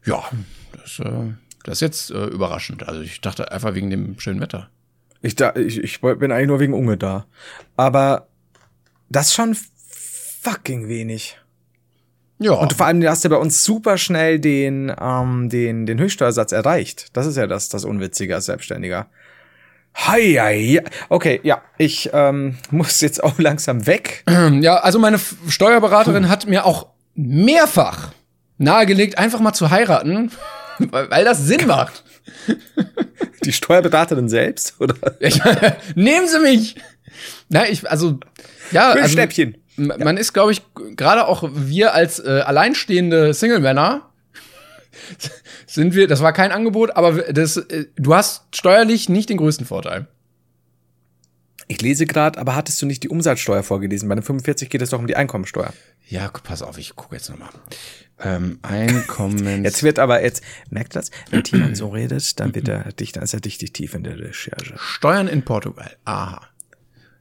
Ja, 0.06 0.24
das, 0.74 1.00
äh, 1.00 1.34
das 1.64 1.76
ist 1.76 1.82
jetzt 1.82 2.12
äh, 2.12 2.26
überraschend. 2.26 2.88
Also 2.88 3.02
ich 3.02 3.22
dachte 3.22 3.52
einfach 3.52 3.76
wegen 3.76 3.90
dem 3.90 4.20
schönen 4.20 4.40
Wetter. 4.40 4.70
Ich, 5.22 5.36
da, 5.36 5.56
ich, 5.56 5.80
ich 5.80 6.00
bin 6.02 6.32
eigentlich 6.32 6.48
nur 6.48 6.60
wegen 6.60 6.74
Unge 6.74 6.98
da. 6.98 7.26
Aber 7.76 8.28
das 9.10 9.28
ist 9.28 9.34
schon 9.34 9.56
fucking 10.42 10.88
wenig. 10.88 11.38
Ja. 12.40 12.52
Und 12.54 12.74
vor 12.74 12.86
allem, 12.86 13.02
du 13.02 13.10
hast 13.10 13.24
ja 13.24 13.30
bei 13.30 13.38
uns 13.38 13.64
super 13.64 13.98
schnell 13.98 14.40
den, 14.40 14.94
ähm, 15.00 15.50
den, 15.50 15.86
den 15.86 16.00
Höchststeuersatz 16.00 16.52
erreicht. 16.52 17.08
Das 17.14 17.26
ist 17.26 17.36
ja 17.36 17.48
das, 17.48 17.70
das 17.70 17.84
Unwitzige 17.84 18.36
als 18.36 18.46
Selbstständiger. 18.46 19.08
Hei, 20.06 20.36
hei. 20.40 20.84
Okay, 21.10 21.40
ja, 21.44 21.62
ich 21.78 22.10
ähm, 22.14 22.58
muss 22.72 23.02
jetzt 23.02 23.24
auch 23.24 23.40
langsam 23.40 23.86
weg. 23.88 24.24
Ja, 24.62 24.78
also 24.78 25.00
meine 25.00 25.20
Steuerberaterin 25.48 26.30
hat 26.30 26.48
mir 26.48 26.66
auch 26.66 26.88
mehrfach 27.16 28.12
nahegelegt, 28.58 29.18
einfach 29.18 29.40
mal 29.40 29.54
zu 29.54 29.70
heiraten, 29.72 30.32
weil, 30.80 31.10
weil 31.10 31.26
das 31.26 31.46
Sinn 31.46 31.68
macht. 31.68 32.04
Die 33.44 33.52
Steuerberaterin 33.52 34.30
selbst, 34.30 34.76
oder? 34.80 34.96
Ich, 35.20 35.42
nehmen 35.96 36.28
Sie 36.28 36.40
mich! 36.40 36.76
Na, 37.50 37.68
ich, 37.68 37.90
also, 37.90 38.20
ja, 38.72 38.92
Für 38.94 39.02
also, 39.02 39.14
Schnäppchen. 39.14 39.58
man 39.78 40.18
ist, 40.18 40.34
glaube 40.34 40.52
ich, 40.52 40.62
gerade 40.96 41.28
auch 41.28 41.50
wir 41.54 41.94
als 41.94 42.20
äh, 42.20 42.42
alleinstehende 42.46 43.34
Single-Männer 43.34 44.07
sind 45.68 45.96
wir, 45.96 46.08
das 46.08 46.22
war 46.22 46.34
kein 46.34 46.52
Angebot, 46.52 46.96
aber 46.96 47.32
das, 47.32 47.58
äh, 47.58 47.86
du 47.96 48.16
hast 48.16 48.56
steuerlich 48.56 49.10
nicht 49.10 49.30
den 49.30 49.38
größten 49.38 49.66
Vorteil. 49.66 50.08
Ich 51.70 51.82
lese 51.82 52.06
gerade, 52.06 52.40
aber 52.40 52.56
hattest 52.56 52.82
du 52.82 52.86
nicht 52.86 53.04
die 53.04 53.10
Umsatzsteuer 53.10 53.62
vorgelesen? 53.62 54.08
Bei 54.08 54.16
den 54.16 54.24
45 54.24 54.70
geht 54.70 54.82
es 54.82 54.92
doch 54.92 55.00
um 55.00 55.08
die 55.08 55.18
Einkommensteuer. 55.18 55.74
Ja, 56.08 56.30
pass 56.30 56.62
auf, 56.62 56.78
ich 56.78 56.96
gucke 56.96 57.16
jetzt 57.16 57.30
nochmal. 57.30 57.50
Ähm, 58.20 58.60
Einkommens... 58.62 59.64
Jetzt 59.64 59.84
wird 59.84 60.00
aber 60.00 60.24
jetzt, 60.24 60.42
merkt 60.70 60.96
das, 60.96 61.12
wenn 61.30 61.44
Timon 61.44 61.76
so 61.76 61.90
redet, 61.90 62.40
dann 62.40 62.56
wird 62.56 62.70
er 62.70 62.92
dicht, 62.94 63.18
dann 63.18 63.24
ist 63.24 63.34
er 63.34 63.44
richtig 63.44 63.74
tief 63.74 63.94
in 63.94 64.04
der 64.04 64.18
Recherche. 64.18 64.76
Steuern 64.78 65.28
in 65.28 65.44
Portugal. 65.44 65.98
Aha. 66.06 66.42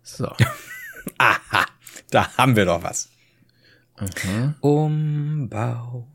So. 0.04 0.32
Aha, 1.18 1.66
da 2.10 2.32
haben 2.36 2.54
wir 2.54 2.64
doch 2.64 2.82
was. 2.82 3.08
Umbau, 4.60 6.06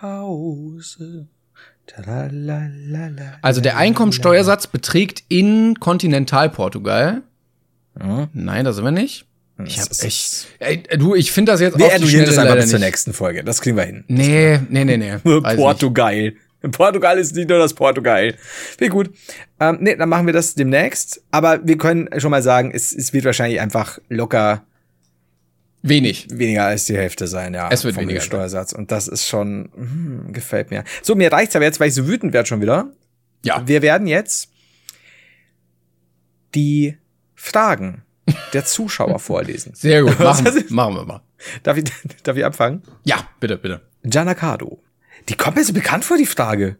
Pause. 0.00 1.28
Also 3.42 3.60
der 3.60 3.76
Einkommensteuersatz 3.76 4.66
beträgt 4.66 5.22
in 5.28 5.78
Kontinentalportugal. 5.78 7.22
Ja. 7.98 8.28
Nein, 8.32 8.64
da 8.64 8.72
sind 8.72 8.84
wir 8.84 8.90
nicht. 8.90 9.26
Ich 9.64 9.80
hab 9.80 9.90
echt. 9.90 10.48
Ey, 10.58 10.82
du, 10.98 11.14
ich 11.14 11.32
finde 11.32 11.52
das 11.52 11.60
jetzt 11.60 11.78
Wir 11.78 11.86
auf 11.86 11.94
die 11.94 12.02
eruieren 12.02 12.26
das 12.26 12.36
einfach 12.36 12.56
bis 12.56 12.68
zur 12.68 12.78
nächsten 12.78 13.12
Folge. 13.12 13.42
Das 13.42 13.60
kriegen 13.62 13.76
wir 13.76 13.84
hin. 13.84 14.04
Nee, 14.08 14.60
nee, 14.68 14.84
nee, 14.84 14.96
nee. 14.98 15.16
Portugal. 15.22 16.34
Portugal 16.72 17.18
ist 17.18 17.34
nicht 17.34 17.48
nur 17.48 17.58
das 17.58 17.72
Portugal. 17.72 18.34
Wie 18.78 18.88
gut. 18.88 19.10
Ähm, 19.60 19.78
nee, 19.80 19.94
dann 19.94 20.08
machen 20.08 20.26
wir 20.26 20.32
das 20.32 20.54
demnächst. 20.54 21.22
Aber 21.30 21.66
wir 21.66 21.78
können 21.78 22.08
schon 22.18 22.32
mal 22.32 22.42
sagen, 22.42 22.70
es, 22.74 22.92
es 22.92 23.12
wird 23.12 23.24
wahrscheinlich 23.24 23.60
einfach 23.60 23.98
locker 24.08 24.66
Wenig. 25.88 26.26
weniger 26.30 26.64
als 26.64 26.84
die 26.84 26.96
Hälfte 26.96 27.26
sein, 27.26 27.54
ja. 27.54 27.68
Es 27.70 27.84
wird 27.84 27.94
vom 27.94 28.02
weniger 28.02 28.20
Steuersatz. 28.20 28.72
Und 28.72 28.90
das 28.90 29.08
ist 29.08 29.26
schon, 29.26 29.70
hm, 29.74 30.32
gefällt 30.32 30.70
mir. 30.70 30.84
So, 31.02 31.14
mir 31.14 31.32
reicht's 31.32 31.56
aber 31.56 31.64
jetzt, 31.64 31.80
weil 31.80 31.88
ich 31.88 31.94
so 31.94 32.06
wütend 32.06 32.32
werde 32.32 32.48
schon 32.48 32.60
wieder. 32.60 32.90
Ja. 33.44 33.62
Wir 33.66 33.82
werden 33.82 34.06
jetzt 34.06 34.50
die 36.54 36.96
Fragen 37.34 38.02
der 38.52 38.64
Zuschauer 38.64 39.18
vorlesen. 39.20 39.74
Sehr 39.74 40.02
gut. 40.02 40.18
Machen, 40.18 40.64
machen 40.70 40.94
wir 40.94 41.04
mal. 41.04 41.22
Darf 41.62 41.76
ich, 41.76 41.84
darf 42.22 42.36
ich 42.36 42.44
anfangen? 42.44 42.82
Ja, 43.04 43.28
bitte, 43.40 43.56
bitte. 43.56 43.82
Gianacado. 44.02 44.82
Die 45.28 45.34
kommt 45.34 45.56
mir 45.56 45.64
so 45.64 45.72
bekannt 45.72 46.04
vor, 46.04 46.16
die 46.16 46.26
Frage. 46.26 46.76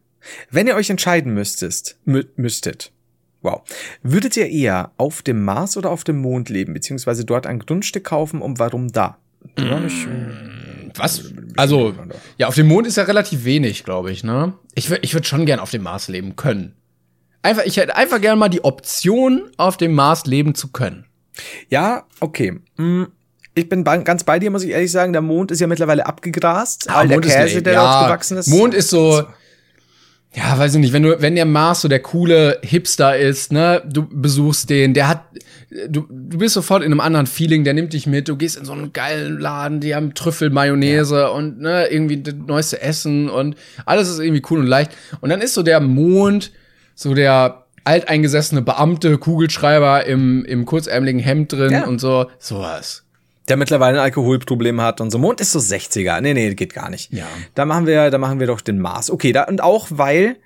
Wenn 0.51 0.67
ihr 0.67 0.75
euch 0.75 0.91
entscheiden 0.91 1.35
müsstest, 1.35 1.99
mü 2.05 2.25
müsstet, 2.37 2.93
wow, 3.43 3.63
würdet 4.03 4.37
ihr 4.37 4.49
eher 4.49 4.91
auf 4.97 5.23
dem 5.23 5.45
Mars 5.45 5.77
oder 5.77 5.91
auf 5.91 6.05
dem 6.05 6.17
Mond 6.19 6.49
leben, 6.49 6.73
beziehungsweise 6.75 7.25
dort 7.25 7.47
ein 7.47 7.59
Grundstück 7.61 8.05
kaufen 8.05 8.43
und 8.43 8.59
warum 8.59 8.91
da? 8.93 9.19
Nicht, 9.57 10.09
Was? 10.97 11.33
Also, 11.57 11.95
ja, 12.39 12.49
auf 12.49 12.55
dem 12.55 12.67
Mond 12.67 12.87
ist 12.87 12.97
ja 12.97 13.05
relativ 13.05 13.45
wenig, 13.45 13.85
glaube 13.85 14.11
ich, 14.11 14.25
ne? 14.25 14.55
Ich 14.75 14.91
würde 14.91 15.03
ich 15.05 15.15
würd 15.15 15.27
schon 15.27 15.47
gern 15.47 15.61
auf 15.61 15.71
dem 15.71 15.83
Mars 15.83 16.09
leben 16.09 16.37
können. 16.37 16.75
Einfach, 17.43 17.65
ich 17.65 17.77
hätte 17.77 17.95
einfach 17.97 18.21
gern 18.21 18.39
mal 18.39 18.49
die 18.49 18.65
Option, 18.65 19.51
auf 19.57 19.77
dem 19.77 19.93
Mars 19.95 20.27
leben 20.27 20.55
zu 20.55 20.69
können. 20.73 21.05
ja 21.69 22.05
okay. 22.21 22.59
Hm, 22.77 23.07
Ich 23.55 23.69
bin 23.69 23.85
ganz 23.85 24.25
bei 24.25 24.39
dir, 24.41 24.51
muss 24.51 24.65
ich 24.65 24.71
ehrlich 24.71 24.91
sagen. 24.91 25.13
Der 25.13 25.23
Mond 25.23 25.51
ist 25.53 25.61
ja 25.61 25.67
mittlerweile 25.67 26.07
abgegrast. 26.07 26.91
Ah, 26.91 26.97
All 26.97 27.09
der 27.09 27.19
Mond 27.19 27.27
Käse, 27.27 27.63
der 27.63 27.75
ja, 27.75 27.83
dort 28.01 28.07
gewachsen 28.09 28.37
ist. 28.39 28.49
Mond 28.49 28.75
ist 28.75 28.91
so, 28.91 29.23
ja, 30.37 30.59
weiß 30.59 30.75
ich 30.75 30.81
nicht, 30.81 30.93
wenn 30.93 31.03
du, 31.03 31.21
wenn 31.23 31.35
der 31.35 31.47
Mars 31.47 31.81
so 31.81 31.89
der 31.89 32.01
coole 32.01 32.59
Hipster 32.63 33.17
ist, 33.17 33.53
ne, 33.53 33.83
du 33.87 34.07
besuchst 34.07 34.69
den, 34.69 34.93
der 34.93 35.09
hat, 35.09 35.25
du, 35.89 36.03
du 36.11 36.39
bist 36.39 36.53
sofort 36.55 36.83
in 36.83 36.93
einem 36.93 37.01
anderen 37.01 37.27
Feeling, 37.27 37.65
der 37.65 37.73
nimmt 37.73 37.95
dich 37.95 38.07
mit, 38.07 38.29
du 38.29 38.37
gehst 38.37 38.59
in 38.59 38.67
so 38.67 38.73
einen 38.73 38.93
geilen 38.93 39.39
Laden, 39.41 39.81
die 39.81 39.95
haben 39.95 40.13
Trüffel, 40.13 40.51
Mayonnaise 40.51 41.31
und, 41.31 41.61
ne, 41.61 41.87
irgendwie 41.87 42.23
das 42.23 42.35
neueste 42.35 42.83
Essen 42.83 43.31
und 43.31 43.57
alles 43.87 44.11
ist 44.11 44.19
irgendwie 44.19 44.43
cool 44.51 44.59
und 44.61 44.67
leicht. 44.67 44.93
Und 45.23 45.31
dann 45.31 45.41
ist 45.41 45.55
so 45.55 45.63
der 45.63 45.81
Mond, 45.81 46.53
so 46.95 47.15
der 47.15 47.65
alteingesessene 47.85 48.61
Beamte, 48.61 49.17
Kugelschreiber 49.17 50.05
im, 50.05 50.45
im 50.45 50.67
kurzärmeligen 50.67 51.21
Hemd 51.21 51.53
drin 51.53 51.73
Ja. 51.73 51.87
und 51.87 51.99
so, 51.99 52.27
sowas. 52.39 53.06
Der 53.49 53.57
mittlerweile 53.57 53.99
ein 53.99 54.05
Alkoholproblem 54.05 54.81
hat 54.81 55.01
und 55.01 55.11
so. 55.11 55.19
Mond 55.19 55.41
ist 55.41 55.53
so 55.53 55.59
60er. 55.59 56.21
Nee, 56.21 56.35
nee, 56.35 56.55
geht 56.55 56.75
gar 56.75 56.91
nicht. 56.91 57.13
Ja. 57.13 57.27
Da 57.55 57.65
machen 57.65 57.87
wir, 57.87 58.11
da 58.11 58.19
machen 58.19 58.41
wir 58.41 58.47
doch 58.47 58.61
den 58.61 58.79
Mars. 58.79 59.11
Okay, 59.11 59.33
da, 59.33 59.45
und 59.45 59.63
auch 59.63 59.87
weil 59.91 60.37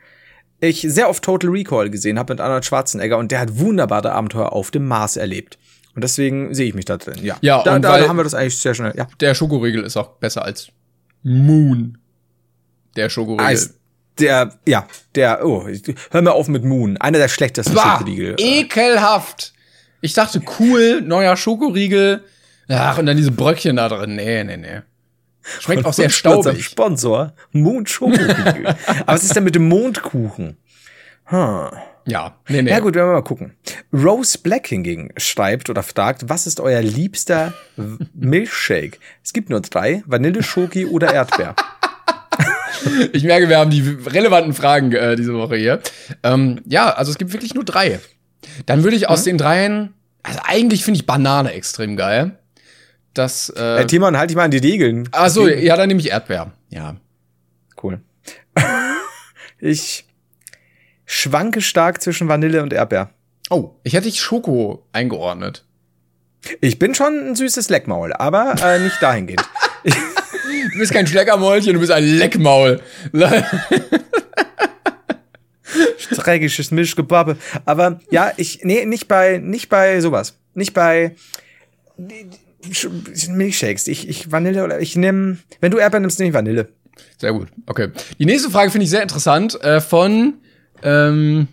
ich 0.60 0.82
sehr 0.82 1.08
oft 1.08 1.22
Total 1.24 1.48
Recall 1.50 1.88
gesehen 1.88 2.18
habe 2.18 2.34
mit 2.34 2.40
Arnold 2.40 2.64
Schwarzenegger 2.66 3.16
und 3.16 3.30
der 3.32 3.40
hat 3.40 3.58
wunderbare 3.58 4.12
Abenteuer 4.12 4.52
auf 4.52 4.70
dem 4.70 4.86
Mars 4.86 5.16
erlebt. 5.16 5.58
Und 5.94 6.04
deswegen 6.04 6.54
sehe 6.54 6.68
ich 6.68 6.74
mich 6.74 6.84
da 6.84 6.98
drin. 6.98 7.16
Ja, 7.22 7.36
Ja, 7.40 7.62
da, 7.62 7.74
und 7.76 7.82
da 7.82 7.92
weil- 7.92 8.08
haben 8.08 8.16
wir 8.18 8.24
das 8.24 8.34
eigentlich 8.34 8.58
sehr 8.58 8.74
schnell. 8.74 8.92
Ja. 8.96 9.08
Der 9.20 9.34
Schokoriegel 9.34 9.82
ist 9.82 9.96
auch 9.96 10.10
besser 10.18 10.44
als 10.44 10.68
Moon. 11.22 11.98
Der 12.96 13.08
Schokoriegel. 13.08 13.46
Als 13.46 13.74
der, 14.18 14.58
ja, 14.66 14.86
der, 15.14 15.46
oh, 15.46 15.66
hör 16.10 16.22
mir 16.22 16.32
auf 16.32 16.48
mit 16.48 16.62
Moon. 16.64 16.98
Einer 16.98 17.18
der 17.18 17.28
schlechtesten 17.28 17.74
Bah, 17.74 17.94
Schokoriegel. 17.98 18.36
ekelhaft. 18.38 19.54
Ich 20.02 20.12
dachte, 20.12 20.42
cool, 20.58 21.00
neuer 21.00 21.36
Schokoriegel. 21.36 22.22
Ach, 22.70 22.98
und 22.98 23.06
dann 23.06 23.16
diese 23.16 23.32
Bröckchen 23.32 23.76
da 23.76 23.88
drin. 23.88 24.14
Nee, 24.16 24.44
nee, 24.44 24.56
nee. 24.56 24.80
Schmeckt 25.42 25.84
auch 25.84 25.92
sehr 25.92 26.10
staubig. 26.10 26.64
Sponsor, 26.64 27.32
Schokoriegel. 27.84 28.66
Aber 28.66 29.06
was 29.06 29.24
ist 29.24 29.34
denn 29.34 29.44
mit 29.44 29.54
dem 29.54 29.68
Mondkuchen? 29.68 30.56
Hm. 31.24 31.68
Ja, 32.06 32.34
nee, 32.48 32.62
nee. 32.62 32.70
Ja 32.70 32.80
gut, 32.80 32.94
werden 32.94 33.08
wir 33.08 33.14
mal 33.14 33.22
gucken. 33.22 33.54
Rose 33.92 34.38
Black 34.38 34.66
hingegen 34.66 35.10
schreibt 35.16 35.70
oder 35.70 35.82
fragt, 35.82 36.28
was 36.28 36.46
ist 36.46 36.60
euer 36.60 36.82
liebster 36.82 37.52
Milchshake? 38.14 38.98
Es 39.22 39.32
gibt 39.32 39.50
nur 39.50 39.60
drei, 39.60 40.02
Vanille, 40.06 40.42
Schoki 40.42 40.86
oder 40.86 41.12
Erdbeer. 41.12 41.54
Ich 43.12 43.24
merke, 43.24 43.50
wir 43.50 43.58
haben 43.58 43.70
die 43.70 43.82
relevanten 44.06 44.54
Fragen 44.54 44.92
äh, 44.92 45.14
diese 45.14 45.34
Woche 45.34 45.56
hier. 45.56 45.80
Ähm, 46.22 46.62
ja, 46.64 46.88
also 46.90 47.10
es 47.10 47.18
gibt 47.18 47.34
wirklich 47.34 47.52
nur 47.52 47.64
drei. 47.64 48.00
Dann 48.64 48.84
würde 48.84 48.96
ich 48.96 49.06
aus 49.08 49.24
den 49.24 49.36
dreien, 49.36 49.92
also 50.22 50.38
eigentlich 50.44 50.82
finde 50.82 50.98
ich 50.98 51.06
Banane 51.06 51.52
extrem 51.52 51.96
geil. 51.96 52.38
Das, 53.20 53.50
äh, 53.50 53.82
Äh, 53.82 53.86
Timon, 53.86 54.16
halt 54.16 54.30
dich 54.30 54.36
mal 54.36 54.44
an 54.44 54.50
die 54.50 54.56
Regeln. 54.56 55.06
ach 55.12 55.28
so, 55.28 55.46
ja, 55.46 55.76
dann 55.76 55.88
nehme 55.88 56.00
ich 56.00 56.08
Erdbeer. 56.10 56.52
Ja. 56.70 56.96
Cool. 57.82 58.00
Ich 59.62 60.06
schwanke 61.04 61.60
stark 61.60 62.00
zwischen 62.00 62.28
Vanille 62.28 62.62
und 62.62 62.72
Erdbeer. 62.72 63.10
Oh, 63.50 63.72
ich 63.82 63.92
hätte 63.92 64.08
ich 64.08 64.22
Schoko 64.22 64.86
eingeordnet. 64.92 65.66
Ich 66.62 66.78
bin 66.78 66.94
schon 66.94 67.28
ein 67.28 67.36
süßes 67.36 67.68
Leckmaul, 67.68 68.14
aber 68.14 68.54
äh, 68.64 68.78
nicht 68.78 69.02
dahingehend. 69.02 69.44
Du 70.72 70.78
bist 70.78 70.92
kein 70.92 71.06
Schleckermäulchen, 71.06 71.74
du 71.74 71.80
bist 71.80 71.92
ein 71.92 72.04
Leckmaul. 72.04 72.80
Dreckiges 76.16 76.70
Mischgebappe. 76.70 77.36
Aber 77.64 78.00
ja, 78.10 78.32
ich, 78.36 78.60
nee, 78.62 78.84
nicht 78.86 79.08
bei, 79.08 79.38
nicht 79.38 79.68
bei 79.68 80.00
sowas. 80.00 80.38
Nicht 80.54 80.72
bei 80.74 81.14
Milchshakes. 83.28 83.86
Ich, 83.88 84.08
ich 84.08 84.30
Vanille 84.30 84.64
oder 84.64 84.80
ich 84.80 84.96
nehme, 84.96 85.38
wenn 85.60 85.70
du 85.70 85.78
Erdbeer 85.78 86.00
nimmst, 86.00 86.18
nehme 86.18 86.28
ich 86.30 86.34
Vanille. 86.34 86.68
Sehr 87.18 87.32
gut, 87.32 87.48
okay. 87.66 87.90
Die 88.18 88.26
nächste 88.26 88.50
Frage 88.50 88.70
finde 88.70 88.84
ich 88.84 88.90
sehr 88.90 89.02
interessant, 89.02 89.58
äh, 89.62 89.80
von 89.80 90.34
ähm, 90.82 91.48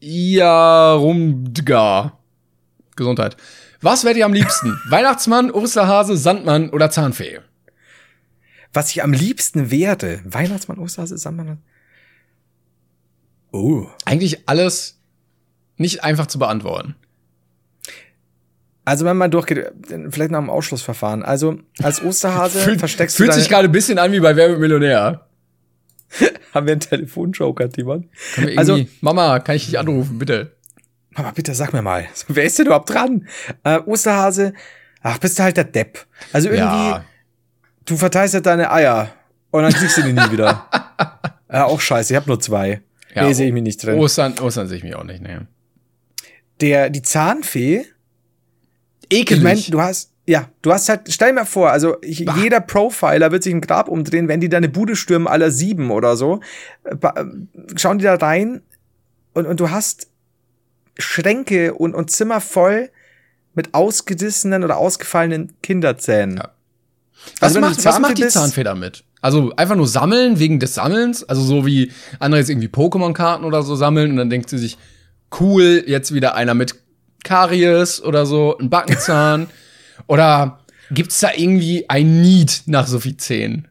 Iarumdga. 0.00 1.38
Gesundheit. 2.96 3.36
Was 3.80 4.04
werdet 4.04 4.18
ihr 4.18 4.26
am 4.26 4.32
liebsten? 4.32 4.78
Weihnachtsmann, 4.88 5.50
Osterhase, 5.50 6.16
Sandmann 6.16 6.70
oder 6.70 6.90
Zahnfee? 6.90 7.40
Was 8.72 8.90
ich 8.90 9.02
am 9.02 9.12
liebsten 9.12 9.70
werde. 9.70 10.22
Weihnachtsmann, 10.24 10.78
Osterhase, 10.78 11.18
Sandmann. 11.18 11.58
Oh. 13.52 13.86
Eigentlich 14.04 14.48
alles 14.48 15.00
nicht 15.76 16.02
einfach 16.02 16.26
zu 16.26 16.38
beantworten. 16.38 16.94
Also 18.84 19.04
wenn 19.04 19.16
man 19.16 19.30
durchgeht, 19.30 19.72
vielleicht 20.10 20.30
nach 20.30 20.40
dem 20.40 20.50
Ausschlussverfahren. 20.50 21.22
Also 21.22 21.58
als 21.82 22.02
Osterhase 22.02 22.58
versteckst 22.78 23.16
fühlt 23.16 23.30
du 23.30 23.34
sich 23.34 23.44
deine, 23.44 23.54
gerade 23.54 23.68
ein 23.68 23.72
bisschen 23.72 23.98
an 23.98 24.12
wie 24.12 24.20
bei 24.20 24.36
Wer 24.36 24.50
wird 24.50 24.60
Millionär. 24.60 25.26
haben 26.54 26.66
wir 26.66 26.72
einen 26.72 26.80
Telefonjoker, 26.80 27.70
Timon. 27.70 28.08
Also- 28.56 28.84
Mama, 29.00 29.40
kann 29.40 29.56
ich 29.56 29.66
dich 29.66 29.78
anrufen, 29.78 30.18
bitte? 30.18 30.52
Mama, 31.10 31.30
bitte 31.34 31.54
sag 31.54 31.72
mir 31.72 31.82
mal, 31.82 32.04
wer 32.28 32.44
ist 32.44 32.58
denn 32.58 32.66
überhaupt 32.66 32.90
dran? 32.90 33.28
Äh, 33.62 33.78
Osterhase, 33.80 34.52
ach, 35.00 35.18
bist 35.18 35.38
du 35.38 35.44
halt 35.44 35.56
der 35.56 35.64
Depp. 35.64 36.04
Also 36.32 36.48
irgendwie, 36.48 36.90
Ja, 36.90 37.04
du 37.86 37.96
verteilst 37.96 38.34
halt 38.34 38.46
deine 38.46 38.70
Eier 38.72 39.10
und 39.50 39.62
dann 39.62 39.72
kriegst 39.72 39.96
du 39.96 40.02
die 40.02 40.12
nie 40.12 40.30
wieder. 40.30 40.68
Ja, 41.52 41.66
auch 41.66 41.80
scheiße, 41.80 42.12
ich 42.12 42.16
habe 42.16 42.26
nur 42.26 42.40
zwei. 42.40 42.80
Ja, 43.14 43.26
nee, 43.26 43.32
sehe 43.32 43.46
ich 43.46 43.52
mich 43.52 43.62
nicht 43.62 43.80
drin. 43.80 43.96
Ostern, 43.96 44.36
Ostern 44.40 44.66
sehe 44.66 44.78
ich 44.78 44.82
mich 44.82 44.96
auch 44.96 45.04
nicht, 45.04 45.22
ne. 45.22 45.46
Der, 46.60 46.90
die 46.90 47.02
Zahnfee, 47.02 47.86
ich 49.14 49.20
Ekelig. 49.30 49.42
meine, 49.42 49.60
du 49.70 49.80
hast, 49.80 50.10
ja, 50.26 50.48
du 50.62 50.72
hast 50.72 50.88
halt, 50.88 51.02
stell 51.12 51.28
dir 51.28 51.34
mal 51.34 51.44
vor, 51.44 51.70
also 51.70 51.96
ich, 52.00 52.20
jeder 52.36 52.60
Profiler 52.60 53.30
wird 53.30 53.42
sich 53.42 53.52
im 53.52 53.60
Grab 53.60 53.88
umdrehen, 53.88 54.28
wenn 54.28 54.40
die 54.40 54.48
deine 54.48 54.68
Bude 54.68 54.96
stürmen, 54.96 55.26
aller 55.28 55.50
sieben 55.50 55.90
oder 55.90 56.16
so. 56.16 56.40
Äh, 56.84 56.94
ba- 56.96 57.14
äh, 57.16 57.24
Schauen 57.76 57.98
die 57.98 58.04
da 58.04 58.14
rein 58.14 58.62
und, 59.34 59.46
und 59.46 59.60
du 59.60 59.70
hast 59.70 60.08
Schränke 60.98 61.74
und, 61.74 61.94
und 61.94 62.10
Zimmer 62.10 62.40
voll 62.40 62.90
mit 63.54 63.74
ausgedissenen 63.74 64.64
oder 64.64 64.76
ausgefallenen 64.78 65.52
Kinderzähnen. 65.62 66.36
Ja. 66.38 66.50
was, 67.40 67.42
Also 67.42 67.54
wenn 67.56 67.62
du 67.62 67.68
macht, 67.70 67.84
was 67.84 67.98
macht 68.00 68.18
die 68.18 68.28
Zahnfee 68.28 68.64
damit? 68.64 69.04
Also 69.20 69.52
einfach 69.56 69.76
nur 69.76 69.88
sammeln 69.88 70.38
wegen 70.38 70.60
des 70.60 70.74
Sammelns? 70.74 71.24
Also 71.24 71.42
so 71.42 71.64
wie 71.66 71.90
andere 72.20 72.40
jetzt 72.40 72.50
irgendwie 72.50 72.68
Pokémon-Karten 72.68 73.44
oder 73.44 73.62
so 73.62 73.74
sammeln 73.74 74.10
und 74.10 74.16
dann 74.18 74.28
denkt 74.30 74.50
sie 74.50 74.58
sich, 74.58 74.76
cool, 75.40 75.82
jetzt 75.86 76.12
wieder 76.14 76.34
einer 76.34 76.54
mit 76.54 76.76
Karies 77.24 78.00
oder 78.00 78.24
so, 78.26 78.56
ein 78.58 78.70
Backenzahn. 78.70 79.48
oder 80.06 80.60
gibt's 80.92 81.18
da 81.18 81.30
irgendwie 81.34 81.88
ein 81.90 82.22
Need 82.22 82.62
nach 82.66 82.86
so 82.86 83.00
viel 83.00 83.16
Zähnen? 83.16 83.66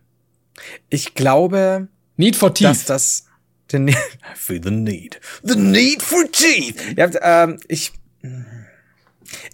Ich 0.89 1.15
glaube, 1.15 1.87
Need 2.17 2.35
for 2.35 2.49
dass 2.53 2.79
Teeth. 2.79 2.89
das 2.89 3.25
the 3.71 3.79
need, 3.79 3.97
for 4.35 4.55
the 4.61 4.71
need, 4.71 5.19
the 5.43 5.55
need 5.55 6.01
for 6.01 6.23
teeth. 6.31 6.75
Ja, 6.95 7.09
ähm, 7.21 7.57
ich, 7.67 7.91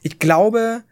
ich 0.04 0.20
glaube, 0.20 0.84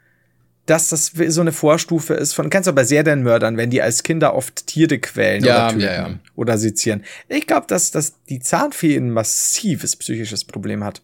dass 0.65 0.89
das 0.89 1.11
so 1.27 1.41
eine 1.41 1.51
Vorstufe 1.51 2.13
ist 2.13 2.33
von, 2.33 2.49
kennst 2.49 2.67
du 2.67 2.73
bei 2.73 2.83
Serienmördern, 2.83 3.57
wenn 3.57 3.69
die 3.69 3.81
als 3.81 4.03
Kinder 4.03 4.33
oft 4.33 4.67
Tiere 4.67 4.99
quälen 4.99 5.43
Ja, 5.43 5.67
oder 5.67 5.73
töten 5.73 5.81
ja, 5.81 6.07
ja. 6.07 6.19
oder 6.35 6.57
sezieren. 6.57 7.03
Ich 7.29 7.47
glaube, 7.47 7.67
dass, 7.67 7.91
dass 7.91 8.23
die 8.25 8.39
Zahnfee 8.39 8.95
ein 8.97 9.11
massives 9.11 9.95
psychisches 9.95 10.43
Problem 10.43 10.83
hat. 10.83 11.01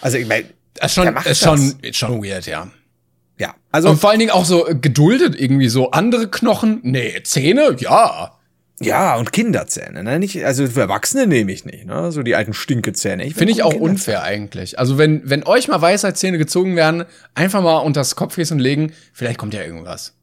Also 0.00 0.18
ich 0.18 0.26
meine, 0.26 0.46
ist 0.82 0.94
schon, 0.94 1.04
wer 1.04 1.12
macht 1.12 1.26
ist 1.26 1.42
schon, 1.42 1.74
ist 1.82 1.96
schon 1.96 2.22
weird, 2.22 2.46
ja. 2.46 2.68
ja, 3.38 3.54
also 3.72 3.90
Und 3.90 4.00
vor 4.00 4.10
allen 4.10 4.18
Dingen 4.18 4.30
auch 4.30 4.44
so 4.44 4.66
äh, 4.66 4.74
geduldet 4.74 5.38
irgendwie 5.38 5.68
so 5.68 5.90
andere 5.90 6.28
Knochen. 6.28 6.80
Nee, 6.82 7.22
Zähne, 7.22 7.76
ja. 7.78 8.32
ja 8.80 9.16
und 9.16 9.32
Kinderzähne, 9.32 10.02
ne? 10.02 10.18
Nicht, 10.18 10.44
also 10.44 10.66
für 10.66 10.80
Erwachsene 10.80 11.26
nehme 11.26 11.52
ich 11.52 11.64
nicht, 11.64 11.86
ne? 11.86 12.12
So 12.12 12.22
die 12.22 12.34
alten 12.34 12.54
Stinkezähne. 12.54 13.24
will 13.24 13.32
Finde 13.32 13.52
ich 13.52 13.62
auch 13.62 13.74
unfair 13.74 14.22
eigentlich. 14.22 14.78
Also 14.78 14.98
wenn, 14.98 15.28
wenn 15.28 15.44
euch 15.44 15.68
mal 15.68 15.80
Weisheitszähne 15.80 16.38
gezogen 16.38 16.76
werden, 16.76 17.04
einfach 17.34 17.62
mal 17.62 17.78
unter 17.78 18.00
das 18.00 18.16
Kopfkissen 18.16 18.58
legen, 18.58 18.92
vielleicht 19.12 19.38
kommt 19.38 19.54
ja 19.54 19.62
irgendwas. 19.62 20.14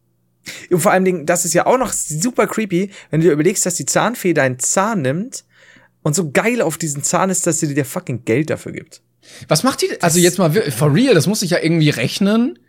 Und 0.69 0.79
vor 0.79 0.91
allen 0.91 1.05
Dingen, 1.05 1.25
das 1.25 1.45
ist 1.45 1.53
ja 1.53 1.65
auch 1.65 1.77
noch 1.77 1.93
super 1.93 2.47
creepy, 2.47 2.91
wenn 3.09 3.21
du 3.21 3.27
dir 3.27 3.33
überlegst, 3.33 3.65
dass 3.65 3.75
die 3.75 3.85
Zahnfee 3.85 4.33
deinen 4.33 4.59
Zahn 4.59 5.01
nimmt 5.01 5.45
und 6.01 6.15
so 6.15 6.31
geil 6.31 6.61
auf 6.61 6.77
diesen 6.77 7.03
Zahn 7.03 7.29
ist, 7.29 7.47
dass 7.47 7.59
sie 7.59 7.73
dir 7.73 7.85
fucking 7.85 8.25
Geld 8.25 8.49
dafür 8.49 8.73
gibt. 8.73 9.01
Was 9.47 9.63
macht 9.63 9.81
die? 9.81 9.89
Also 10.01 10.19
jetzt 10.19 10.37
mal 10.39 10.51
for 10.51 10.93
real, 10.93 11.13
das 11.13 11.27
muss 11.27 11.41
ich 11.41 11.51
ja 11.51 11.57
irgendwie 11.61 11.89
rechnen, 11.89 12.59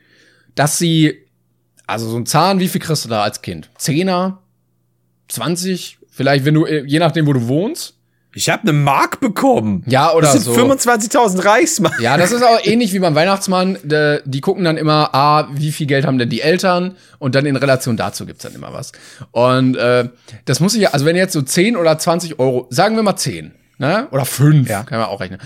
dass 0.54 0.78
sie, 0.78 1.14
also 1.86 2.08
so 2.08 2.16
ein 2.16 2.26
Zahn, 2.26 2.60
wie 2.60 2.68
viel 2.68 2.80
kriegst 2.80 3.04
du 3.04 3.08
da 3.08 3.22
als 3.22 3.42
Kind? 3.42 3.70
Zehner? 3.78 4.40
20? 5.28 5.98
Vielleicht, 6.10 6.44
wenn 6.44 6.54
du, 6.54 6.64
äh, 6.66 6.84
je 6.86 6.98
nachdem, 6.98 7.26
wo 7.26 7.32
du 7.32 7.48
wohnst. 7.48 7.94
Ich 8.36 8.48
habe 8.50 8.62
eine 8.62 8.72
Mark 8.72 9.20
bekommen. 9.20 9.84
Ja, 9.86 10.12
oder 10.12 10.32
das 10.32 10.42
sind 10.44 10.54
so. 10.54 10.54
25.000 10.54 11.44
Reichsmark. 11.44 12.00
Ja, 12.00 12.16
das 12.16 12.32
ist 12.32 12.42
auch 12.42 12.58
ähnlich 12.64 12.92
wie 12.92 12.98
beim 12.98 13.14
Weihnachtsmann. 13.14 13.78
Die 14.24 14.40
gucken 14.40 14.64
dann 14.64 14.76
immer, 14.76 15.14
ah, 15.14 15.48
wie 15.52 15.70
viel 15.70 15.86
Geld 15.86 16.04
haben 16.04 16.18
denn 16.18 16.30
die 16.30 16.40
Eltern? 16.40 16.96
Und 17.20 17.36
dann 17.36 17.46
in 17.46 17.54
Relation 17.54 17.96
dazu 17.96 18.26
gibt's 18.26 18.42
dann 18.42 18.52
immer 18.54 18.72
was. 18.72 18.90
Und 19.30 19.76
äh, 19.76 20.08
das 20.46 20.58
muss 20.58 20.74
ich 20.74 20.80
ja, 20.82 20.90
also 20.90 21.06
wenn 21.06 21.14
jetzt 21.14 21.32
so 21.32 21.42
10 21.42 21.76
oder 21.76 21.96
20 21.96 22.40
Euro, 22.40 22.66
sagen 22.70 22.96
wir 22.96 23.04
mal 23.04 23.14
10, 23.16 23.52
ne? 23.78 24.08
Oder 24.10 24.24
5, 24.24 24.68
Ja. 24.68 24.82
kann 24.82 24.98
man 24.98 25.08
auch 25.10 25.20
rechnen. 25.20 25.38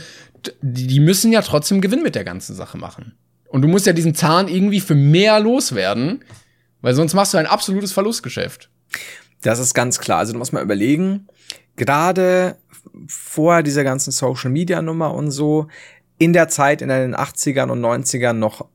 Die 0.61 1.01
müssen 1.01 1.33
ja 1.33 1.43
trotzdem 1.43 1.81
Gewinn 1.81 2.03
mit 2.03 2.15
der 2.15 2.25
ganzen 2.25 2.55
Sache 2.55 2.79
machen. 2.79 3.15
Und 3.49 3.63
du 3.63 3.69
musst 3.69 3.87
ja 3.87 3.93
diesen 3.93 4.15
Zahn 4.15 4.49
irgendwie 4.49 4.81
für 4.81 4.95
mehr 4.95 5.41
loswerden, 5.41 6.25
weil 6.81 6.95
sonst 6.95 7.15
machst 7.15 7.35
du 7.35 7.39
ein 7.39 7.47
absolutes 7.47 7.93
Verlustgeschäft. 7.93 8.71
Das 9.43 9.59
ist 9.59 9.75
ganz 9.75 9.99
klar. 9.99 10.19
Also 10.19 10.33
du 10.33 10.39
musst 10.39 10.53
mal 10.53 10.63
überlegen, 10.63 11.29
gerade 11.77 12.57
vor 13.07 13.63
dieser 13.63 13.85
ganzen 13.85 14.11
Social 14.11 14.51
Media 14.51 14.83
Nummer 14.83 15.15
und 15.15 15.31
so, 15.31 15.69
in 16.19 16.33
der 16.33 16.49
Zeit 16.49 16.83
in 16.83 16.89
den 16.89 17.15
80ern 17.15 17.71
und 17.71 17.81
90ern 17.81 18.35
noch 18.35 18.69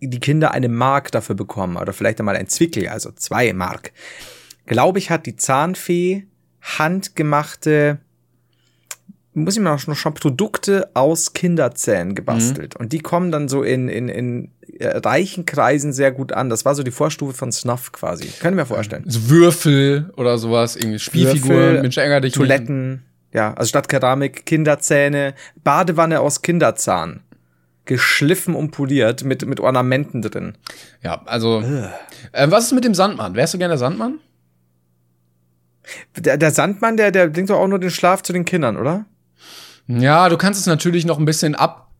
die 0.00 0.20
Kinder 0.20 0.52
eine 0.52 0.68
Mark 0.68 1.10
dafür 1.10 1.34
bekommen 1.34 1.76
oder 1.76 1.92
vielleicht 1.92 2.20
einmal 2.20 2.36
ein 2.36 2.48
Zwickel, 2.48 2.88
also 2.88 3.10
zwei 3.10 3.52
Mark. 3.52 3.92
Glaube 4.66 4.98
ich, 4.98 5.10
hat 5.10 5.26
die 5.26 5.36
Zahnfee 5.36 6.26
handgemachte, 6.60 7.98
muss 9.38 9.56
ich 9.56 9.62
mal 9.62 9.78
noch 9.86 9.96
schon 9.96 10.14
Produkte 10.14 10.90
aus 10.94 11.32
Kinderzähnen 11.32 12.14
gebastelt. 12.14 12.76
Und 12.76 12.92
die 12.92 13.00
kommen 13.00 13.32
dann 13.32 13.48
so 13.48 13.62
in, 13.62 13.88
in, 13.88 14.08
in 14.08 14.50
äh, 14.78 14.98
reichen 14.98 15.46
Kreisen 15.46 15.92
sehr 15.92 16.12
gut 16.12 16.32
an. 16.32 16.50
Das 16.50 16.64
war 16.64 16.74
so 16.74 16.82
die 16.82 16.90
Vorstufe 16.90 17.32
von 17.32 17.52
Snuff 17.52 17.92
quasi. 17.92 18.28
Können 18.40 18.56
wir 18.56 18.66
vorstellen. 18.66 19.04
So 19.06 19.28
Würfel 19.30 20.12
oder 20.16 20.38
sowas, 20.38 20.76
irgendwie 20.76 20.98
Spielfiguren, 20.98 21.58
Würfel, 21.58 21.82
Mensch, 21.82 21.96
ärger 21.96 22.20
dich 22.20 22.32
nicht. 22.32 22.36
Toiletten, 22.36 23.02
ja, 23.32 23.54
also 23.54 23.68
statt 23.68 23.88
Keramik, 23.88 24.46
Kinderzähne, 24.46 25.34
Badewanne 25.62 26.20
aus 26.20 26.42
Kinderzahn. 26.42 27.20
Geschliffen 27.84 28.54
und 28.54 28.70
poliert 28.70 29.24
mit, 29.24 29.46
mit 29.46 29.60
Ornamenten 29.60 30.20
drin. 30.20 30.58
Ja, 31.02 31.22
also. 31.24 31.62
Äh, 32.32 32.50
was 32.50 32.66
ist 32.66 32.72
mit 32.72 32.84
dem 32.84 32.92
Sandmann? 32.94 33.34
Wärst 33.34 33.54
du 33.54 33.58
gerne 33.58 33.72
der 33.72 33.78
Sandmann? 33.78 34.18
Der, 36.16 36.36
der 36.36 36.50
Sandmann, 36.50 36.98
der, 36.98 37.10
der 37.10 37.28
bringt 37.28 37.48
doch 37.48 37.58
auch 37.58 37.66
nur 37.66 37.78
den 37.78 37.90
Schlaf 37.90 38.22
zu 38.22 38.34
den 38.34 38.44
Kindern, 38.44 38.76
oder? 38.76 39.06
Ja, 39.88 40.28
du 40.28 40.36
kannst 40.36 40.60
es 40.60 40.66
natürlich 40.66 41.06
noch 41.06 41.18
ein 41.18 41.24
bisschen 41.24 41.54
ab, 41.54 41.90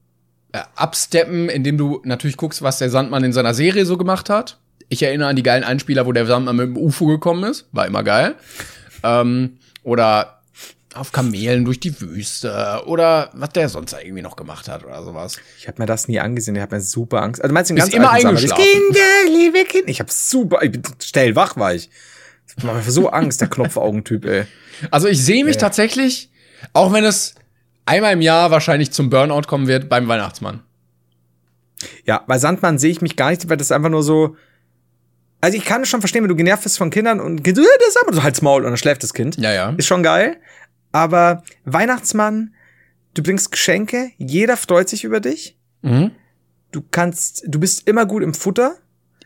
äh, 0.53 0.61
absteppen, 0.77 1.49
indem 1.49 1.79
du 1.79 2.01
natürlich 2.05 2.37
guckst, 2.37 2.63
was 2.63 2.79
der 2.79 2.91
Sandmann 2.91 3.25
in 3.25 3.33
seiner 3.33 3.55
Serie 3.55 3.87
so 3.87 3.97
gemacht 3.97 4.31
hat. 4.31 4.59
Ich 4.91 5.03
erinnere 5.03 5.29
an 5.29 5.37
die 5.37 5.43
geilen 5.43 5.65
Einspieler, 5.65 6.07
wo 6.07 6.13
der 6.13 6.27
Sandmann 6.27 6.57
mit 6.57 6.67
dem 6.67 6.77
UFO 6.77 7.07
gekommen 7.07 7.45
ist. 7.45 7.67
War 7.73 7.87
immer 7.87 8.03
geil. 8.03 8.37
Ähm, 9.03 9.59
oder 9.83 10.39
auf 10.95 11.13
Kamelen 11.13 11.65
durch 11.65 11.81
die 11.81 12.01
Wüste 12.01 12.83
oder 12.87 13.31
was 13.35 13.51
der 13.51 13.69
sonst 13.69 13.93
irgendwie 13.93 14.23
noch 14.23 14.37
gemacht 14.37 14.69
hat 14.69 14.85
oder 14.85 15.03
sowas. 15.03 15.37
Ich 15.59 15.69
habe 15.69 15.81
mir 15.81 15.87
das 15.87 16.09
nie 16.09 16.19
angesehen, 16.19 16.57
ich 16.57 16.63
habe 16.63 16.77
mir 16.77 16.83
super 16.83 17.23
Angst. 17.23 17.43
Also 17.43 17.53
meinst 17.53 17.71
du 17.71 17.75
den 17.75 17.81
ganz 17.81 17.93
immer 17.93 18.11
eingeschlafen. 18.11 18.63
Kinder, 18.63 19.39
liebe 19.39 19.65
Kinder. 19.65 19.89
Ich 19.89 20.01
habe 20.01 20.11
super, 20.13 20.63
ich 20.63 20.73
bin 20.73 20.83
schnell 21.01 21.37
wach 21.37 21.57
war 21.57 21.75
ich. 21.75 21.91
Ich 22.57 22.65
mache 22.65 22.79
mir 22.79 22.91
so 22.91 23.11
Angst, 23.11 23.41
der 23.41 23.49
Knopfaugentyp, 23.49 24.25
ey. 24.25 24.45
Also 24.91 25.07
ich 25.09 25.25
sehe 25.25 25.45
mich 25.45 25.59
tatsächlich, 25.59 26.31
auch 26.73 26.93
wenn 26.93 27.05
es 27.05 27.35
einmal 27.89 28.13
im 28.13 28.21
Jahr 28.21 28.51
wahrscheinlich 28.51 28.91
zum 28.93 29.11
Burnout 29.11 29.43
kommen 29.49 29.67
wird, 29.67 29.89
beim 29.89 30.07
Weihnachtsmann. 30.09 30.63
Ja, 32.05 32.25
bei 32.27 32.39
Sandmann 32.39 32.79
sehe 32.79 32.91
ich 32.91 33.01
mich 33.01 33.17
gar 33.17 33.31
nicht, 33.31 33.49
weil 33.49 33.57
das 33.57 33.71
einfach 33.73 33.91
nur 33.91 34.03
so. 34.03 34.37
Also 35.41 35.57
ich 35.57 35.65
kann 35.65 35.83
es 35.83 35.89
schon 35.89 36.01
verstehen, 36.01 36.23
wenn 36.25 36.29
du 36.29 36.35
genervt 36.35 36.65
bist 36.65 36.79
von 36.79 36.91
Kindern 36.91 37.21
und 37.21 37.47
äh, 37.47 37.53
das 37.53 37.65
ist 37.89 37.99
aber 38.03 38.13
so 38.13 38.23
halt's 38.25 38.43
Maul 38.43 38.63
und 38.65 38.71
dann 38.71 38.77
schläft 38.77 39.05
das 39.05 39.15
Kind. 39.15 39.37
Ja, 39.37 39.53
ja. 39.53 39.71
Ist 39.77 39.87
schon 39.87 40.03
geil. 40.03 40.37
Aber 40.91 41.45
Weihnachtsmann, 41.65 42.55
du 43.15 43.23
bringst 43.23 43.53
Geschenke, 43.53 44.11
jeder 44.17 44.57
freut 44.57 44.89
sich 44.89 45.05
über 45.05 45.21
dich. 45.21 45.57
Mhm. 45.83 46.11
Du 46.73 46.83
kannst, 46.91 47.45
du 47.47 47.61
bist 47.61 47.87
immer 47.89 48.05
gut 48.07 48.25
im 48.25 48.35
Futter. 48.35 48.77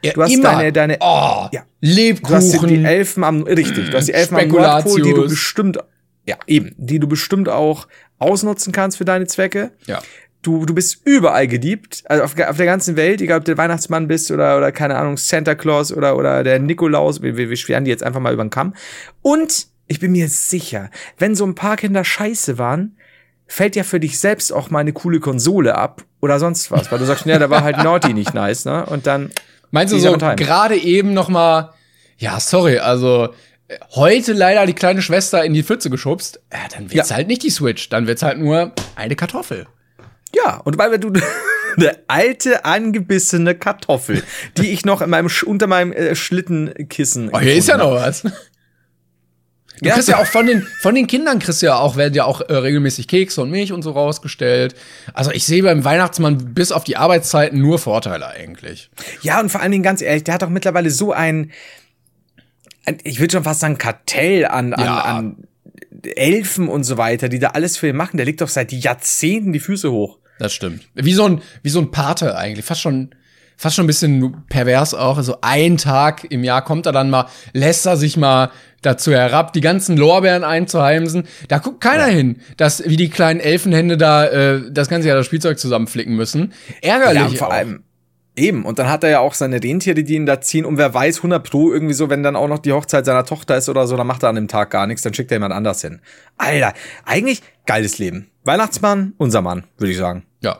Ja, 0.03 0.13
Du 0.13 0.23
hast 0.23 0.33
immer. 0.33 0.43
deine- 0.53 0.73
deine- 0.73 0.99
oh, 1.01 1.49
Ja. 1.53 1.63
Du 1.81 1.89
hast 1.89 2.47
die, 2.51 2.53
Lebkuchen. 2.53 2.69
die 2.69 2.85
Elfen 2.85 3.25
am, 3.25 3.43
richtig, 3.45 3.89
du 3.91 3.97
hast 3.97 4.09
die 4.09 4.13
Elfen 4.13 4.37
am 4.37 4.49
Nordpol, 4.49 5.01
die 5.01 5.15
du 5.15 5.23
bestimmt, 5.29 5.79
ja, 6.27 6.37
eben, 6.47 6.75
die 6.77 6.99
du 6.99 7.09
bestimmt 7.09 7.49
auch 7.49 7.89
ausnutzen 8.23 8.73
kannst 8.73 8.99
für 8.99 9.05
deine 9.05 9.27
Zwecke. 9.27 9.73
ja. 9.87 10.01
Du, 10.45 10.67
du 10.67 10.75
bist 10.75 11.03
überall 11.05 11.47
geliebt, 11.47 12.03
also 12.07 12.25
auf, 12.25 12.37
auf 12.37 12.57
der 12.57 12.67
ganzen 12.67 12.97
Welt, 12.97 13.21
egal 13.21 13.39
ob 13.39 13.45
du 13.45 13.53
der 13.53 13.59
Weihnachtsmann 13.59 14.09
bist 14.09 14.29
oder, 14.33 14.59
oder 14.59 14.73
keine 14.73 14.97
Ahnung, 14.97 15.17
Santa 15.17 15.55
Claus 15.55 15.93
oder, 15.93 16.17
oder 16.17 16.43
der 16.43 16.59
Nikolaus, 16.59 17.23
wir, 17.23 17.37
wir, 17.37 17.49
wir 17.49 17.57
schweren 17.57 17.85
die 17.85 17.93
jetzt 17.93 18.03
einfach 18.03 18.19
mal 18.19 18.33
über 18.33 18.43
den 18.43 18.51
Kamm. 18.51 18.75
Und 19.21 19.69
ich 19.87 20.01
bin 20.01 20.11
mir 20.11 20.27
sicher, 20.29 20.91
wenn 21.17 21.37
so 21.37 21.47
ein 21.47 21.55
paar 21.55 21.77
Kinder 21.77 22.03
scheiße 22.03 22.59
waren, 22.59 22.97
fällt 23.47 23.77
ja 23.77 23.85
für 23.85 24.01
dich 24.01 24.19
selbst 24.19 24.53
auch 24.53 24.69
mal 24.69 24.81
eine 24.81 24.93
coole 24.93 25.21
Konsole 25.21 25.77
ab 25.77 26.03
oder 26.21 26.41
sonst 26.41 26.73
was, 26.73 26.91
weil 26.91 26.99
du 26.99 27.05
sagst, 27.05 27.25
ja, 27.25 27.39
da 27.39 27.49
war 27.49 27.63
halt 27.63 27.77
Naughty 27.77 28.13
nicht 28.13 28.35
nice, 28.35 28.65
ne? 28.65 28.85
Und 28.87 29.07
dann, 29.07 29.31
Meinst 29.71 29.95
du 29.95 29.99
so 30.01 30.19
gerade 30.19 30.77
eben 30.77 31.15
noch 31.15 31.29
mal 31.29 31.73
ja, 32.23 32.39
sorry, 32.39 32.79
also 32.79 33.31
heute 33.95 34.33
leider 34.33 34.67
die 34.67 34.73
kleine 34.75 35.03
Schwester 35.03 35.45
in 35.45 35.55
die 35.55 35.63
Pfütze 35.63 35.91
geschubst, 35.91 36.41
ja, 36.53 36.59
dann 36.75 36.91
wird's 36.93 37.11
Ja. 37.11 37.17
halt 37.17 37.29
nicht 37.29 37.43
die 37.43 37.51
Switch, 37.51 37.89
dann 37.89 38.07
wird's 38.07 38.23
halt 38.23 38.39
nur 38.39 38.73
eine 38.97 39.17
Kartoffel. 39.17 39.67
Ja, 40.35 40.57
und 40.65 40.79
weil 40.79 40.99
du 40.99 41.13
eine 41.77 41.99
alte 42.09 42.65
angebissene 42.65 43.55
Kartoffel, 43.55 44.23
die 44.59 44.71
ich 44.71 44.85
noch 44.85 45.01
in 45.03 45.11
meinem 45.11 45.31
unter 45.47 45.67
meinem 45.67 45.93
äh, 45.93 46.15
Schlittenkissen. 46.15 47.31
Oh, 47.33 47.41
hier 47.41 47.55
ist 47.57 47.69
ja 47.69 47.77
noch 47.77 47.93
was. 47.93 48.23
Du 48.23 49.89
Ja. 49.89 49.95
kriegst 49.95 50.09
ja 50.09 50.19
auch 50.19 50.27
von 50.27 50.47
den, 50.47 50.63
von 50.81 50.95
den 50.95 51.07
Kindern 51.09 51.39
kriegst 51.41 51.61
du 51.63 51.67
ja 51.67 51.77
auch, 51.77 51.97
werden 51.97 52.15
ja 52.15 52.25
auch 52.25 52.41
äh, 52.41 52.55
regelmäßig 52.55 53.09
Kekse 53.09 53.41
und 53.43 53.51
Milch 53.51 53.73
und 53.73 53.83
so 53.83 53.91
rausgestellt. 53.91 54.75
Also 55.13 55.33
ich 55.33 55.45
sehe 55.45 55.63
beim 55.63 55.85
Weihnachtsmann 55.85 56.55
bis 56.55 56.71
auf 56.73 56.85
die 56.85 56.97
Arbeitszeiten 56.97 57.59
nur 57.61 57.79
Vorteile 57.81 58.29
eigentlich. 58.29 58.91
Ja, 59.23 59.41
und 59.41 59.49
vor 59.51 59.61
allen 59.61 59.73
Dingen 59.73 59.83
ganz 59.83 60.01
ehrlich, 60.01 60.23
der 60.25 60.35
hat 60.35 60.43
doch 60.43 60.51
mittlerweile 60.51 60.91
so 60.91 61.13
ein 61.13 61.51
ich 63.05 63.21
würde 63.21 63.33
schon 63.33 63.45
fast 63.45 63.61
sagen 63.61 63.79
Kartell 63.79 64.45
an, 64.47 64.73
an, 64.75 64.85
Ja. 64.85 65.01
an 65.03 65.37
Elfen 66.17 66.69
und 66.69 66.85
so 66.85 66.97
weiter, 66.99 67.29
die 67.29 67.39
da 67.39 67.49
alles 67.49 67.77
für 67.77 67.89
ihn 67.89 67.97
machen. 67.97 68.17
Der 68.17 68.27
legt 68.27 68.41
doch 68.41 68.49
seit 68.49 68.73
Jahrzehnten 68.73 69.53
die 69.53 69.61
Füße 69.61 69.91
hoch. 69.93 70.19
Das 70.39 70.53
stimmt. 70.53 70.83
Wie 70.95 71.13
so 71.13 71.25
ein, 71.27 71.43
wie 71.63 71.69
so 71.71 71.81
ein 71.81 71.91
Pate 71.91 72.37
eigentlich. 72.37 72.65
Fast 72.65 72.81
schon, 72.81 73.15
fast 73.57 73.77
schon 73.77 73.85
ein 73.85 73.87
bisschen 73.87 74.45
pervers 74.49 74.95
auch. 74.95 75.17
Also 75.17 75.37
ein 75.43 75.77
Tag 75.77 76.25
im 76.31 76.43
Jahr 76.43 76.65
kommt 76.65 76.87
er 76.87 76.93
dann 76.93 77.11
mal, 77.11 77.27
lässt 77.53 77.87
er 77.87 77.97
sich 77.97 78.17
mal 78.17 78.51
dazu 78.81 79.13
herab, 79.13 79.53
die 79.53 79.61
ganzen 79.61 79.97
Lorbeeren 79.97 80.43
einzuheimsen. 80.43 81.25
Da 81.47 81.59
guckt 81.59 81.81
keiner 81.81 82.07
hin, 82.07 82.41
dass, 82.57 82.83
wie 82.89 82.97
die 82.97 83.11
kleinen 83.11 83.39
Elfenhände 83.39 83.97
da, 83.97 84.27
äh, 84.27 84.73
das 84.73 84.89
ganze 84.89 85.07
Jahr 85.07 85.17
das 85.19 85.27
Spielzeug 85.27 85.59
zusammenflicken 85.61 86.17
müssen. 86.17 86.53
Ärgerlich. 86.81 87.23
Ja, 87.33 87.39
vor 87.39 87.49
auch. 87.49 87.53
allem, 87.53 87.85
eben. 88.37 88.65
Und 88.65 88.79
dann 88.79 88.89
hat 88.89 89.05
er 89.05 89.11
ja 89.11 89.19
auch 89.21 89.35
seine 89.35 89.63
Rentiere, 89.63 90.03
die 90.03 90.15
ihn 90.15 90.27
da 90.27 90.41
ziehen. 90.41 90.65
Und 90.65 90.79
wer 90.79 90.93
weiß, 90.93 91.19
100 91.19 91.49
Pro 91.49 91.73
irgendwie 91.73 91.95
so, 91.95 92.09
wenn 92.11 92.23
dann 92.23 92.37
auch 92.37 92.49
noch 92.49 92.59
die 92.59 92.73
Hochzeit 92.73 93.05
seiner 93.05 93.25
Tochter 93.25 93.57
ist 93.57 93.69
oder 93.69 93.87
so, 93.87 93.97
dann 93.97 94.07
macht 94.07 94.23
er 94.23 94.29
an 94.29 94.35
dem 94.37 94.49
Tag 94.49 94.71
gar 94.71 94.87
nichts, 94.87 95.03
dann 95.03 95.15
schickt 95.15 95.31
er 95.31 95.37
jemand 95.37 95.55
anders 95.55 95.81
hin. 95.83 96.01
Alter, 96.37 96.75
eigentlich 97.05 97.43
geiles 97.67 97.99
Leben. 97.99 98.31
Weihnachtsmann, 98.45 99.15
unser 99.19 99.43
Mann, 99.43 99.65
würde 99.79 99.93
ich 99.93 99.99
sagen. 99.99 100.25
Ja. 100.41 100.59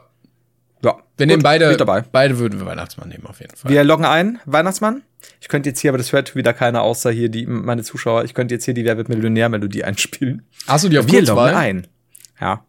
Ja. 0.85 0.99
Wir 1.17 1.27
nehmen 1.27 1.43
beide, 1.43 1.77
dabei. 1.77 2.03
beide 2.03 2.39
würden 2.39 2.59
wir 2.59 2.67
Weihnachtsmann 2.67 3.09
nehmen, 3.09 3.27
auf 3.27 3.41
jeden 3.41 3.57
Fall. 3.57 3.71
Wir 3.71 3.85
loggen 3.85 4.05
ein, 4.05 4.41
Weihnachtsmann. 4.45 5.03
Ich 5.41 5.49
könnte 5.49 5.69
jetzt 5.69 5.81
hier, 5.81 5.91
aber 5.91 5.99
das 5.99 6.13
hört 6.13 6.35
wieder 6.35 6.53
keiner 6.53 6.83
außer 6.83 7.11
hier 7.11 7.29
die, 7.29 7.47
meine 7.47 7.83
Zuschauer. 7.85 8.25
Ich 8.25 8.35
könnte 8.35 8.55
jetzt 8.55 8.65
hier 8.65 8.75
die 8.75 8.85
Wer 8.85 8.97
wird 8.97 9.09
Millionär-Melodie 9.09 9.85
einspielen. 9.85 10.45
Du 10.67 10.89
die 10.89 10.99
auf 10.99 11.07
Wir 11.07 11.19
Kurzwahl? 11.21 11.51
loggen 11.51 11.57
ein. 11.57 11.87
Ja. 12.41 12.65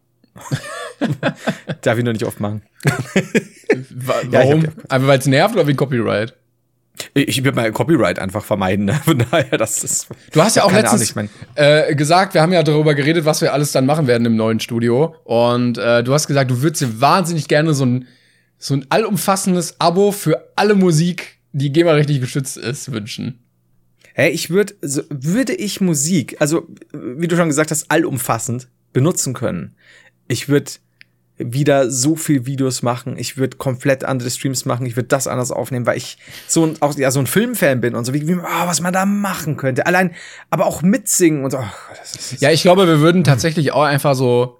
Darf 1.82 1.98
ich 1.98 2.04
nur 2.04 2.12
nicht 2.12 2.24
oft 2.24 2.40
machen. 2.40 2.62
Wa- 2.84 4.14
Ja, 4.30 4.32
Warum? 4.32 4.62
hab 4.66 4.92
Einfach 4.92 5.08
weil 5.08 5.18
es 5.18 5.26
nervt 5.26 5.54
oder 5.54 5.66
wegen 5.66 5.76
Copyright? 5.76 6.34
Ich 7.14 7.42
will 7.42 7.50
mal 7.52 7.72
Copyright 7.72 8.20
einfach 8.20 8.44
vermeiden. 8.44 8.84
Ne? 8.84 8.94
Von 9.04 9.18
daher, 9.30 9.58
das 9.58 9.82
ist. 9.82 10.06
Du 10.32 10.40
hast 10.40 10.54
ja 10.54 10.62
auch 10.62 10.68
Keine 10.68 10.88
Ahnung, 10.88 11.00
letztens 11.00 11.10
ich 11.10 11.16
mein- 11.16 11.28
äh, 11.56 11.94
gesagt, 11.96 12.34
wir 12.34 12.40
haben 12.42 12.52
ja 12.52 12.62
darüber 12.62 12.94
geredet, 12.94 13.24
was 13.24 13.40
wir 13.40 13.52
alles 13.52 13.72
dann 13.72 13.84
machen 13.86 14.06
werden 14.06 14.24
im 14.26 14.36
neuen 14.36 14.60
Studio. 14.60 15.16
Und 15.24 15.76
äh, 15.78 16.04
du 16.04 16.12
hast 16.14 16.28
gesagt, 16.28 16.50
du 16.52 16.62
würdest 16.62 16.82
dir 16.82 17.00
wahnsinnig 17.00 17.48
gerne 17.48 17.74
so 17.74 17.84
ein, 17.84 18.06
so 18.58 18.74
ein 18.74 18.86
allumfassendes 18.90 19.80
Abo 19.80 20.12
für 20.12 20.52
alle 20.54 20.74
Musik, 20.76 21.38
die 21.52 21.72
GEMA-rechtlich 21.72 22.20
geschützt 22.20 22.56
ist, 22.56 22.92
wünschen. 22.92 23.40
Hey, 24.14 24.30
ich 24.30 24.50
würde, 24.50 24.74
so, 24.80 25.02
würde 25.10 25.52
ich 25.54 25.80
Musik, 25.80 26.36
also 26.38 26.68
wie 26.92 27.26
du 27.26 27.34
schon 27.36 27.48
gesagt 27.48 27.72
hast, 27.72 27.90
allumfassend 27.90 28.68
benutzen 28.92 29.34
können. 29.34 29.74
Ich 30.28 30.48
würde 30.48 30.72
wieder 31.36 31.90
so 31.90 32.14
viel 32.14 32.46
Videos 32.46 32.82
machen. 32.82 33.16
Ich 33.18 33.36
würde 33.36 33.56
komplett 33.56 34.04
andere 34.04 34.30
Streams 34.30 34.64
machen. 34.66 34.86
Ich 34.86 34.94
würde 34.94 35.08
das 35.08 35.26
anders 35.26 35.50
aufnehmen, 35.50 35.84
weil 35.84 35.96
ich 35.96 36.16
so 36.46 36.64
ein, 36.64 36.76
auch, 36.80 36.96
ja, 36.96 37.10
so 37.10 37.18
ein 37.18 37.26
Filmfan 37.26 37.80
bin 37.80 37.96
und 37.96 38.04
so, 38.04 38.14
wie, 38.14 38.28
wie 38.28 38.36
oh, 38.36 38.66
was 38.66 38.80
man 38.80 38.92
da 38.92 39.04
machen 39.04 39.56
könnte. 39.56 39.86
Allein, 39.86 40.14
aber 40.50 40.66
auch 40.66 40.82
mitsingen 40.82 41.44
und 41.44 41.50
so. 41.50 41.58
Oh, 41.58 41.94
das 41.98 42.32
ist, 42.32 42.40
Ja, 42.40 42.50
ich 42.50 42.62
glaube, 42.62 42.86
wir 42.86 43.00
würden 43.00 43.24
tatsächlich 43.24 43.72
auch 43.72 43.82
einfach 43.82 44.14
so 44.14 44.58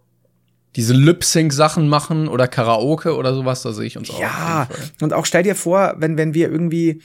diese 0.74 0.94
Lip-Sync-Sachen 0.94 1.88
machen 1.88 2.26
oder 2.26 2.48
Karaoke 2.48 3.16
oder 3.16 3.32
sowas, 3.34 3.62
da 3.62 3.72
sehe 3.72 3.86
ich 3.86 3.96
uns 3.96 4.10
auch. 4.10 4.20
Ja, 4.20 4.66
jeden 4.68 4.82
Fall. 4.82 4.90
und 5.02 5.12
auch 5.12 5.26
stell 5.26 5.44
dir 5.44 5.54
vor, 5.54 5.94
wenn, 5.98 6.18
wenn 6.18 6.34
wir 6.34 6.50
irgendwie 6.50 7.00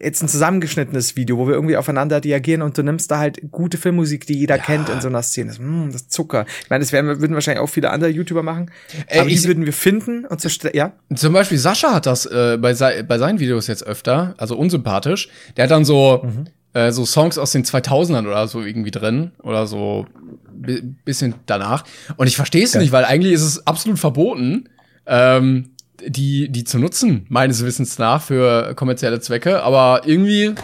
jetzt 0.00 0.22
ein 0.22 0.28
zusammengeschnittenes 0.28 1.16
Video, 1.16 1.38
wo 1.38 1.46
wir 1.46 1.54
irgendwie 1.54 1.76
aufeinander 1.76 2.22
reagieren 2.22 2.62
und 2.62 2.76
du 2.78 2.82
nimmst 2.82 3.10
da 3.10 3.18
halt 3.18 3.40
gute 3.50 3.78
Filmmusik, 3.78 4.26
die 4.26 4.38
jeder 4.38 4.58
kennt 4.58 4.88
in 4.88 5.00
so 5.00 5.08
einer 5.08 5.22
Szene. 5.22 5.48
Das, 5.50 5.58
mm, 5.58 5.90
das 5.92 6.08
Zucker. 6.08 6.46
Ich 6.64 6.70
meine, 6.70 6.82
das 6.84 6.92
werden, 6.92 7.20
würden 7.20 7.34
wahrscheinlich 7.34 7.60
auch 7.62 7.68
viele 7.68 7.90
andere 7.90 8.10
YouTuber 8.10 8.42
machen. 8.42 8.70
Ey, 9.06 9.20
aber 9.20 9.28
ich- 9.28 9.42
die 9.42 9.48
würden 9.48 9.64
wir 9.66 9.72
finden 9.72 10.24
und 10.26 10.40
zerstellen. 10.40 10.74
Ja? 10.76 10.92
Zum 11.14 11.32
Beispiel 11.32 11.58
Sascha 11.58 11.94
hat 11.94 12.06
das 12.06 12.26
äh, 12.26 12.58
bei, 12.60 12.74
sei, 12.74 13.02
bei 13.02 13.18
seinen 13.18 13.38
Videos 13.40 13.66
jetzt 13.66 13.86
öfter, 13.86 14.34
also 14.38 14.56
unsympathisch. 14.56 15.28
Der 15.56 15.64
hat 15.64 15.70
dann 15.70 15.84
so, 15.84 16.24
äh, 16.72 16.92
so 16.92 17.04
Songs 17.04 17.38
aus 17.38 17.52
den 17.52 17.64
2000ern 17.64 18.26
oder 18.26 18.46
so 18.48 18.60
irgendwie 18.62 18.90
drin 18.90 19.32
oder 19.42 19.66
so 19.66 20.06
bi 20.52 20.82
bisschen 21.04 21.34
danach. 21.46 21.84
Und 22.16 22.26
ich 22.26 22.36
verstehe 22.36 22.64
es 22.64 22.74
nicht, 22.74 22.92
weil 22.92 23.04
eigentlich 23.04 23.32
ist 23.32 23.42
es 23.42 23.66
absolut 23.66 23.98
verboten, 23.98 24.68
ähm, 25.06 25.70
die, 26.06 26.50
die 26.50 26.64
zu 26.64 26.78
nutzen, 26.78 27.26
meines 27.28 27.64
Wissens 27.64 27.98
nach, 27.98 28.22
für 28.22 28.74
kommerzielle 28.74 29.20
Zwecke. 29.20 29.62
Aber 29.62 30.02
irgendwie, 30.04 30.54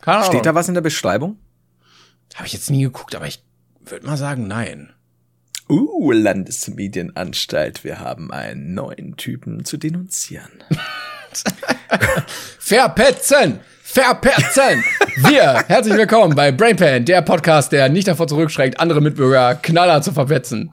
keine 0.00 0.18
Ahnung. 0.18 0.32
Steht 0.32 0.46
da 0.46 0.54
was 0.54 0.68
in 0.68 0.74
der 0.74 0.80
Beschreibung? 0.80 1.38
Habe 2.34 2.46
ich 2.46 2.52
jetzt 2.52 2.70
nie 2.70 2.82
geguckt, 2.82 3.14
aber 3.14 3.26
ich 3.26 3.42
würde 3.84 4.06
mal 4.06 4.16
sagen, 4.16 4.46
nein. 4.46 4.92
Uh, 5.68 6.12
Landesmedienanstalt, 6.12 7.84
wir 7.84 8.00
haben 8.00 8.30
einen 8.30 8.74
neuen 8.74 9.16
Typen 9.16 9.64
zu 9.64 9.78
denunzieren. 9.78 10.50
Verpetzen! 12.58 13.60
Verpetzen! 13.82 14.84
Wir, 15.16 15.64
herzlich 15.68 15.96
willkommen 15.96 16.34
bei 16.34 16.52
Brainpan, 16.52 17.04
der 17.04 17.22
Podcast, 17.22 17.72
der 17.72 17.88
nicht 17.88 18.08
davor 18.08 18.26
zurückschreckt, 18.26 18.80
andere 18.80 19.00
Mitbürger 19.00 19.54
knaller 19.54 20.02
zu 20.02 20.12
verpetzen. 20.12 20.72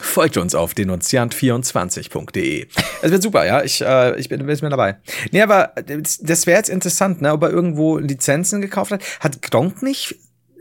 Folgt 0.00 0.36
uns 0.36 0.54
auf 0.54 0.72
denunziant24.de. 0.74 2.66
Es 3.02 3.10
wird 3.10 3.22
super, 3.22 3.46
ja. 3.46 3.62
Ich, 3.62 3.80
äh, 3.80 4.18
ich 4.18 4.28
bin, 4.28 4.38
bin 4.38 4.46
mit 4.46 4.72
dabei. 4.72 4.96
Nee, 5.32 5.42
aber 5.42 5.72
das 6.20 6.46
wäre 6.46 6.58
jetzt 6.58 6.68
interessant, 6.68 7.20
ne, 7.20 7.32
ob 7.32 7.42
er 7.42 7.50
irgendwo 7.50 7.98
Lizenzen 7.98 8.60
gekauft 8.60 8.92
hat. 8.92 9.02
Hat 9.20 9.42
Gronk 9.42 9.82
nicht, 9.82 10.16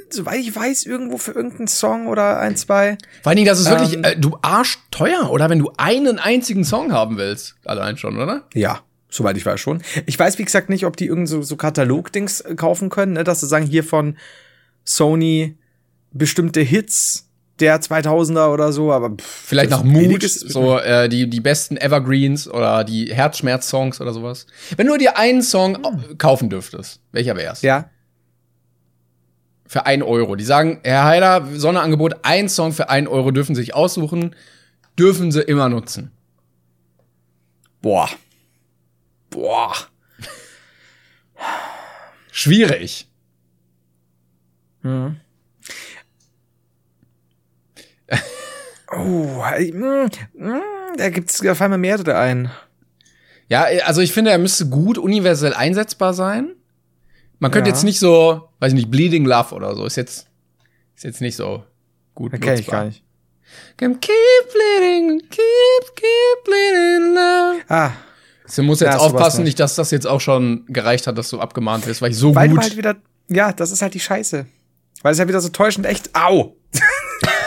soweit 0.09 0.39
ich 0.39 0.55
weiß, 0.55 0.85
irgendwo 0.85 1.17
für 1.17 1.31
irgendeinen 1.31 1.67
Song 1.67 2.07
oder 2.07 2.39
ein, 2.39 2.55
zwei? 2.55 2.97
Vor 3.21 3.29
allen 3.29 3.37
Dingen, 3.37 3.47
das 3.47 3.59
ist 3.59 3.69
wirklich, 3.69 3.93
Ähm. 3.93 4.03
äh, 4.03 4.15
du 4.15 4.37
arschteuer, 4.41 5.29
oder? 5.31 5.49
Wenn 5.49 5.59
du 5.59 5.71
einen 5.77 6.19
einzigen 6.19 6.63
Song 6.63 6.91
haben 6.91 7.17
willst. 7.17 7.55
Allein 7.65 7.97
schon, 7.97 8.17
oder? 8.17 8.43
Ja. 8.53 8.81
Soweit 9.09 9.37
ich 9.37 9.45
weiß 9.45 9.59
schon. 9.59 9.81
Ich 10.05 10.19
weiß, 10.19 10.37
wie 10.37 10.43
gesagt, 10.43 10.69
nicht, 10.69 10.85
ob 10.85 10.97
die 10.97 11.05
irgend 11.05 11.29
so, 11.29 11.41
so 11.41 11.55
Katalog-Dings 11.55 12.41
äh, 12.41 12.55
kaufen 12.55 12.89
können, 12.89 13.13
ne, 13.13 13.23
dass 13.23 13.39
sie 13.39 13.47
sagen, 13.47 13.65
hier 13.65 13.83
von 13.83 14.17
Sony 14.83 15.57
bestimmte 16.11 16.61
Hits 16.61 17.26
der 17.59 17.81
2000er 17.81 18.51
oder 18.53 18.71
so, 18.71 18.91
aber 18.93 19.09
pff, 19.11 19.25
Vielleicht 19.47 19.71
nach 19.71 19.83
Mut, 19.83 20.21
so 20.23 20.77
äh, 20.79 21.09
die, 21.09 21.29
die 21.29 21.39
besten 21.41 21.77
Evergreens 21.77 22.47
oder 22.47 22.83
die 22.83 23.13
Herzschmerz-Songs 23.13 23.99
oder 24.01 24.13
sowas. 24.13 24.45
Wenn 24.75 24.87
du 24.87 24.97
dir 24.97 25.17
einen 25.17 25.41
Song 25.41 25.83
au- 25.83 25.97
kaufen 26.17 26.49
dürftest, 26.49 26.99
welcher 27.11 27.35
wär's? 27.35 27.61
Ja. 27.63 27.89
für 29.65 29.85
ein 29.85 30.01
Euro. 30.03 30.35
Die 30.35 30.43
sagen, 30.45 30.79
Herr 30.83 31.03
Heider, 31.05 31.45
Sonderangebot, 31.55 32.17
ein 32.23 32.47
Song 32.47 32.71
für 32.73 32.89
ein 32.89 33.07
Euro 33.07 33.31
dürfen 33.31 33.53
Sie 33.55 33.61
sich 33.61 33.73
aussuchen, 33.75 34.35
dürfen 34.97 35.31
Sie 35.31 35.41
immer 35.41 35.67
nutzen. 35.67 36.11
Boah. 37.81 38.09
Boah. 39.29 39.73
Schwierig. 42.31 43.07
Oh, 48.95 49.43
mm, 49.43 50.09
mm, 50.33 50.61
da 50.97 51.09
gibt's, 51.09 51.39
da 51.39 51.55
fallen 51.55 51.71
mir 51.71 51.77
mehrere 51.77 52.17
ein. 52.17 52.49
Ja, 53.49 53.65
also 53.85 54.01
ich 54.01 54.13
finde, 54.13 54.31
er 54.31 54.37
müsste 54.37 54.67
gut 54.67 54.97
universell 54.97 55.53
einsetzbar 55.53 56.13
sein. 56.13 56.55
Man 57.39 57.51
könnte 57.51 57.69
Ja. 57.69 57.75
jetzt 57.75 57.83
nicht 57.83 57.99
so, 57.99 58.49
weiß 58.59 58.69
ich 58.73 58.75
nicht, 58.77 58.91
Bleeding 58.91 59.25
Love 59.25 59.53
oder 59.53 59.75
so. 59.75 59.85
Ist 59.85 59.95
jetzt, 59.97 60.27
ist 60.95 61.03
jetzt 61.03 61.21
nicht 61.21 61.35
so 61.35 61.63
gut 62.15 62.33
Da 62.33 62.37
kenn 62.37 62.53
ich 62.55 62.59
nutzbar. 62.61 62.79
gar 62.81 62.85
nicht. 62.87 63.03
Keep 63.77 64.01
bleeding, 64.01 65.19
keep, 65.29 65.95
keep 65.95 66.43
bleeding 66.45 67.13
love. 67.13 67.61
Ah, 67.69 67.91
Du 68.55 68.63
musst 68.63 68.79
jetzt 68.81 68.93
Ja, 68.93 68.99
aufpassen, 68.99 69.39
nicht. 69.43 69.47
nicht, 69.51 69.59
dass 69.59 69.75
das 69.75 69.91
jetzt 69.91 70.07
auch 70.07 70.21
schon 70.21 70.65
gereicht 70.67 71.05
hat, 71.07 71.17
dass 71.17 71.29
du 71.29 71.39
abgemahnt 71.39 71.85
wirst, 71.85 72.01
weil 72.01 72.11
ich 72.11 72.17
so 72.17 72.33
weil 72.33 72.47
du 72.47 72.55
gut. 72.55 72.63
halt 72.63 72.77
wieder, 72.77 72.95
ja, 73.29 73.51
das 73.51 73.71
ist 73.71 73.81
halt 73.81 73.93
die 73.93 73.99
Scheiße. 73.99 74.45
Weil 75.01 75.11
es 75.11 75.19
ja 75.19 75.27
wieder 75.27 75.41
so 75.41 75.49
täuschend 75.49 75.85
echt, 75.85 76.09
au. 76.15 76.55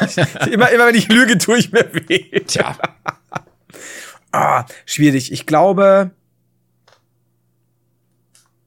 immer, 0.50 0.70
immer 0.70 0.86
wenn 0.86 0.94
ich 0.94 1.08
lüge, 1.08 1.38
tue 1.38 1.58
ich 1.58 1.72
mir 1.72 1.88
weh. 1.92 2.40
Tja, 2.46 2.76
Ah, 4.32 4.64
schwierig. 4.86 5.32
Ich 5.32 5.44
glaube, 5.46 6.12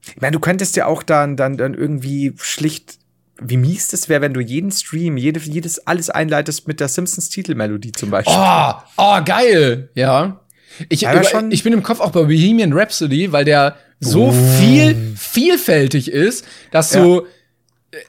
ich 0.07 0.19
meine, 0.21 0.33
du 0.33 0.39
könntest 0.39 0.75
ja 0.75 0.85
auch 0.87 1.03
dann, 1.03 1.37
dann, 1.37 1.55
dann 1.57 1.73
irgendwie 1.73 2.33
schlicht, 2.37 2.97
wie 3.41 3.57
mies 3.57 3.87
das 3.87 4.09
wäre, 4.09 4.21
wenn 4.21 4.33
du 4.33 4.41
jeden 4.41 4.71
Stream, 4.71 5.15
jede, 5.17 5.39
jedes, 5.39 5.87
alles 5.87 6.09
einleitest 6.09 6.67
mit 6.67 6.79
der 6.79 6.87
Simpsons 6.89 7.29
Titelmelodie 7.29 7.93
zum 7.93 8.09
Beispiel. 8.09 8.35
Oh, 8.37 8.73
oh, 8.97 9.21
geil. 9.23 9.89
Ja. 9.95 10.41
Ich, 10.89 11.01
Ja, 11.01 11.13
über, 11.13 11.23
schon- 11.23 11.51
ich 11.51 11.63
bin 11.63 11.71
im 11.73 11.83
Kopf 11.83 11.99
auch 12.01 12.11
bei 12.11 12.21
Bohemian 12.23 12.73
Rhapsody, 12.73 13.31
weil 13.31 13.45
der 13.45 13.77
so 13.99 14.31
viel, 14.33 15.13
vielfältig 15.15 16.11
ist, 16.11 16.45
dass 16.71 16.89
du 16.89 17.21
äh, 17.21 17.25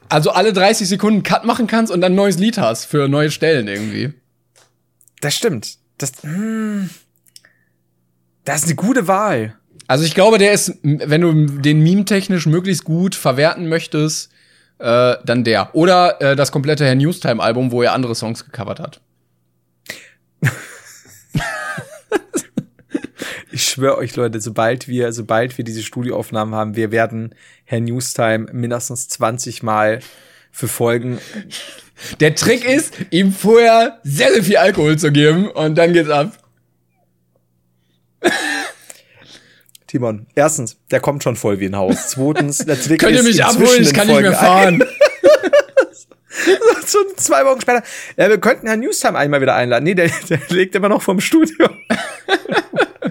also 0.09 0.31
alle 0.31 0.53
30 0.53 0.89
Sekunden 0.89 1.23
Cut 1.23 1.45
machen 1.45 1.67
kannst 1.67 1.93
und 1.93 2.01
dann 2.01 2.13
ein 2.13 2.17
neues 2.17 2.39
Lied 2.39 2.59
hast 2.59 2.87
für 2.87 3.09
neue 3.09 3.31
Stellen 3.31 3.69
irgendwie. 3.69 4.13
Das 5.21 5.35
stimmt. 5.35 5.77
Das, 5.99 6.13
hm, 6.23 6.91
das 8.45 8.61
ist 8.63 8.67
eine 8.67 8.75
gute 8.75 9.07
Wahl. 9.09 9.57
Also 9.87 10.05
ich 10.05 10.15
glaube, 10.15 10.39
der 10.39 10.53
ist, 10.53 10.79
wenn 10.83 11.21
du 11.21 11.47
den 11.61 11.83
meme-technisch 11.83 12.47
möglichst 12.47 12.85
gut 12.85 13.15
verwerten 13.15 13.69
möchtest, 13.69 14.31
äh, 14.79 15.17
dann 15.25 15.45
der. 15.45 15.75
Oder 15.75 16.21
äh, 16.21 16.37
das 16.37 16.53
komplette 16.53 16.85
Herr 16.85 16.95
Newstime-Album, 16.95 17.71
wo 17.71 17.83
er 17.83 17.93
andere 17.93 18.15
Songs 18.15 18.45
gecovert 18.45 18.81
hat. 18.81 19.01
Ich 23.55 23.67
schwöre 23.69 23.99
euch, 23.99 24.17
Leute, 24.17 24.41
sobald 24.41 24.89
wir, 24.89 25.13
sobald 25.13 25.57
wir 25.57 25.65
diese 25.65 25.85
Studioaufnahmen 25.85 26.57
haben, 26.57 26.75
wir 26.75 26.91
werden 26.91 27.37
Herr 27.63 27.79
Newstime 27.79 28.49
mindestens 28.53 29.09
20 29.11 29.63
Mal 29.63 30.01
für 30.51 30.67
Folgen. 30.67 31.21
Der 32.19 32.35
Trick 32.35 32.65
ist, 32.65 32.95
ihm 33.11 33.33
vorher 33.33 34.01
sehr, 34.03 34.33
sehr 34.33 34.43
viel 34.43 34.57
Alkohol 34.57 34.99
zu 34.99 35.13
geben 35.13 35.49
und 35.53 35.79
dann 35.79 35.93
geht's 35.93 36.11
ab. 36.11 36.37
Timon, 39.87 40.27
erstens, 40.35 40.77
der 40.91 40.99
kommt 40.99 41.23
schon 41.23 41.37
voll 41.37 41.61
wie 41.61 41.67
ein 41.67 41.77
Haus. 41.77 42.09
Zweitens, 42.09 42.59
der 42.59 42.81
Trick 42.81 42.99
Könnt 42.99 43.13
ihr 43.13 43.21
ist 43.21 43.25
mich 43.25 43.39
inzwischen 43.39 43.63
abholen? 43.63 43.83
Ich 43.83 43.95
kann 43.95 44.09
nicht 44.09 44.21
mehr 44.21 44.33
Folgen 44.33 44.81
fahren. 44.81 44.85
so 46.87 46.99
zwei 47.17 47.45
Wochen 47.45 47.61
später. 47.61 47.83
Ja, 48.17 48.29
wir 48.29 48.39
könnten 48.39 48.67
Herrn 48.67 48.81
Newstime 48.81 49.17
einmal 49.17 49.41
wieder 49.41 49.55
einladen. 49.55 49.85
Nee, 49.85 49.95
der, 49.95 50.11
der 50.29 50.41
liegt 50.49 50.75
immer 50.75 50.89
noch 50.89 51.03
vorm 51.03 51.21
Studio. 51.21 51.69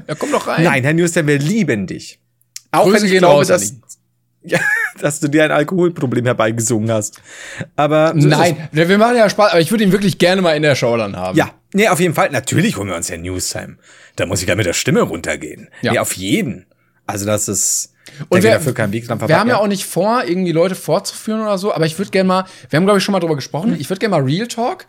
Ja, 0.08 0.16
komm 0.16 0.32
doch 0.32 0.48
rein. 0.48 0.64
Nein, 0.64 0.84
Herr 0.84 0.94
Newstime, 0.94 1.28
wir 1.28 1.40
lieben 1.40 1.88
dich. 1.88 2.20
Auch 2.72 2.86
Grüße 2.86 3.04
wenn 3.06 3.12
ich 3.14 3.18
glaube, 3.20 3.46
dass, 3.46 3.76
ja, 4.44 4.60
dass 5.00 5.20
du 5.20 5.28
dir 5.28 5.44
ein 5.46 5.52
Alkoholproblem 5.52 6.26
herbeigesungen 6.26 6.92
hast. 6.92 7.22
Aber 7.76 8.14
so 8.18 8.28
Nein, 8.28 8.70
wir 8.72 8.98
machen 8.98 9.16
ja 9.16 9.30
Spaß, 9.30 9.52
aber 9.52 9.62
ich 9.62 9.72
würde 9.72 9.84
ihn 9.84 9.92
wirklich 9.92 10.18
gerne 10.18 10.42
mal 10.42 10.54
in 10.56 10.64
der 10.64 10.76
Show 10.76 10.96
dann 10.98 11.16
haben. 11.16 11.38
Ja, 11.38 11.52
nee, 11.74 11.88
auf 11.88 12.00
jeden 12.00 12.14
Fall. 12.14 12.30
Natürlich 12.32 12.78
holen 12.78 12.90
wir 12.90 12.96
uns 12.96 13.10
Herrn 13.10 13.22
Newstime. 13.22 13.78
Da 14.16 14.26
muss 14.26 14.42
ich 14.42 14.48
da 14.48 14.56
mit 14.56 14.66
der 14.66 14.74
Stimme 14.74 15.02
runtergehen. 15.02 15.70
Ja. 15.82 15.94
Nee, 15.94 16.00
auf 16.00 16.14
jeden. 16.14 16.66
Also 17.06 17.26
das 17.26 17.48
ist. 17.48 17.94
Und 18.30 18.44
wir, 18.44 18.52
dafür 18.52 18.74
keinen 18.74 18.92
Weg 18.92 19.08
dran 19.08 19.18
wir 19.18 19.28
vorbei. 19.28 19.40
haben 19.40 19.50
ja 19.50 19.58
auch 19.58 19.68
nicht 19.68 19.86
vor, 19.86 20.24
irgendwie 20.26 20.52
Leute 20.52 20.76
vorzuführen 20.76 21.42
oder 21.42 21.58
so, 21.58 21.74
aber 21.74 21.86
ich 21.86 21.98
würde 21.98 22.12
gerne 22.12 22.28
mal, 22.28 22.46
wir 22.70 22.78
haben 22.78 22.86
glaube 22.86 23.00
ich 23.00 23.04
schon 23.04 23.14
mal 23.14 23.20
drüber 23.20 23.36
gesprochen, 23.36 23.76
ich 23.80 23.90
würde 23.90 24.00
gerne 24.00 24.12
mal 24.18 24.22
Real 24.24 24.48
Talk 24.48 24.86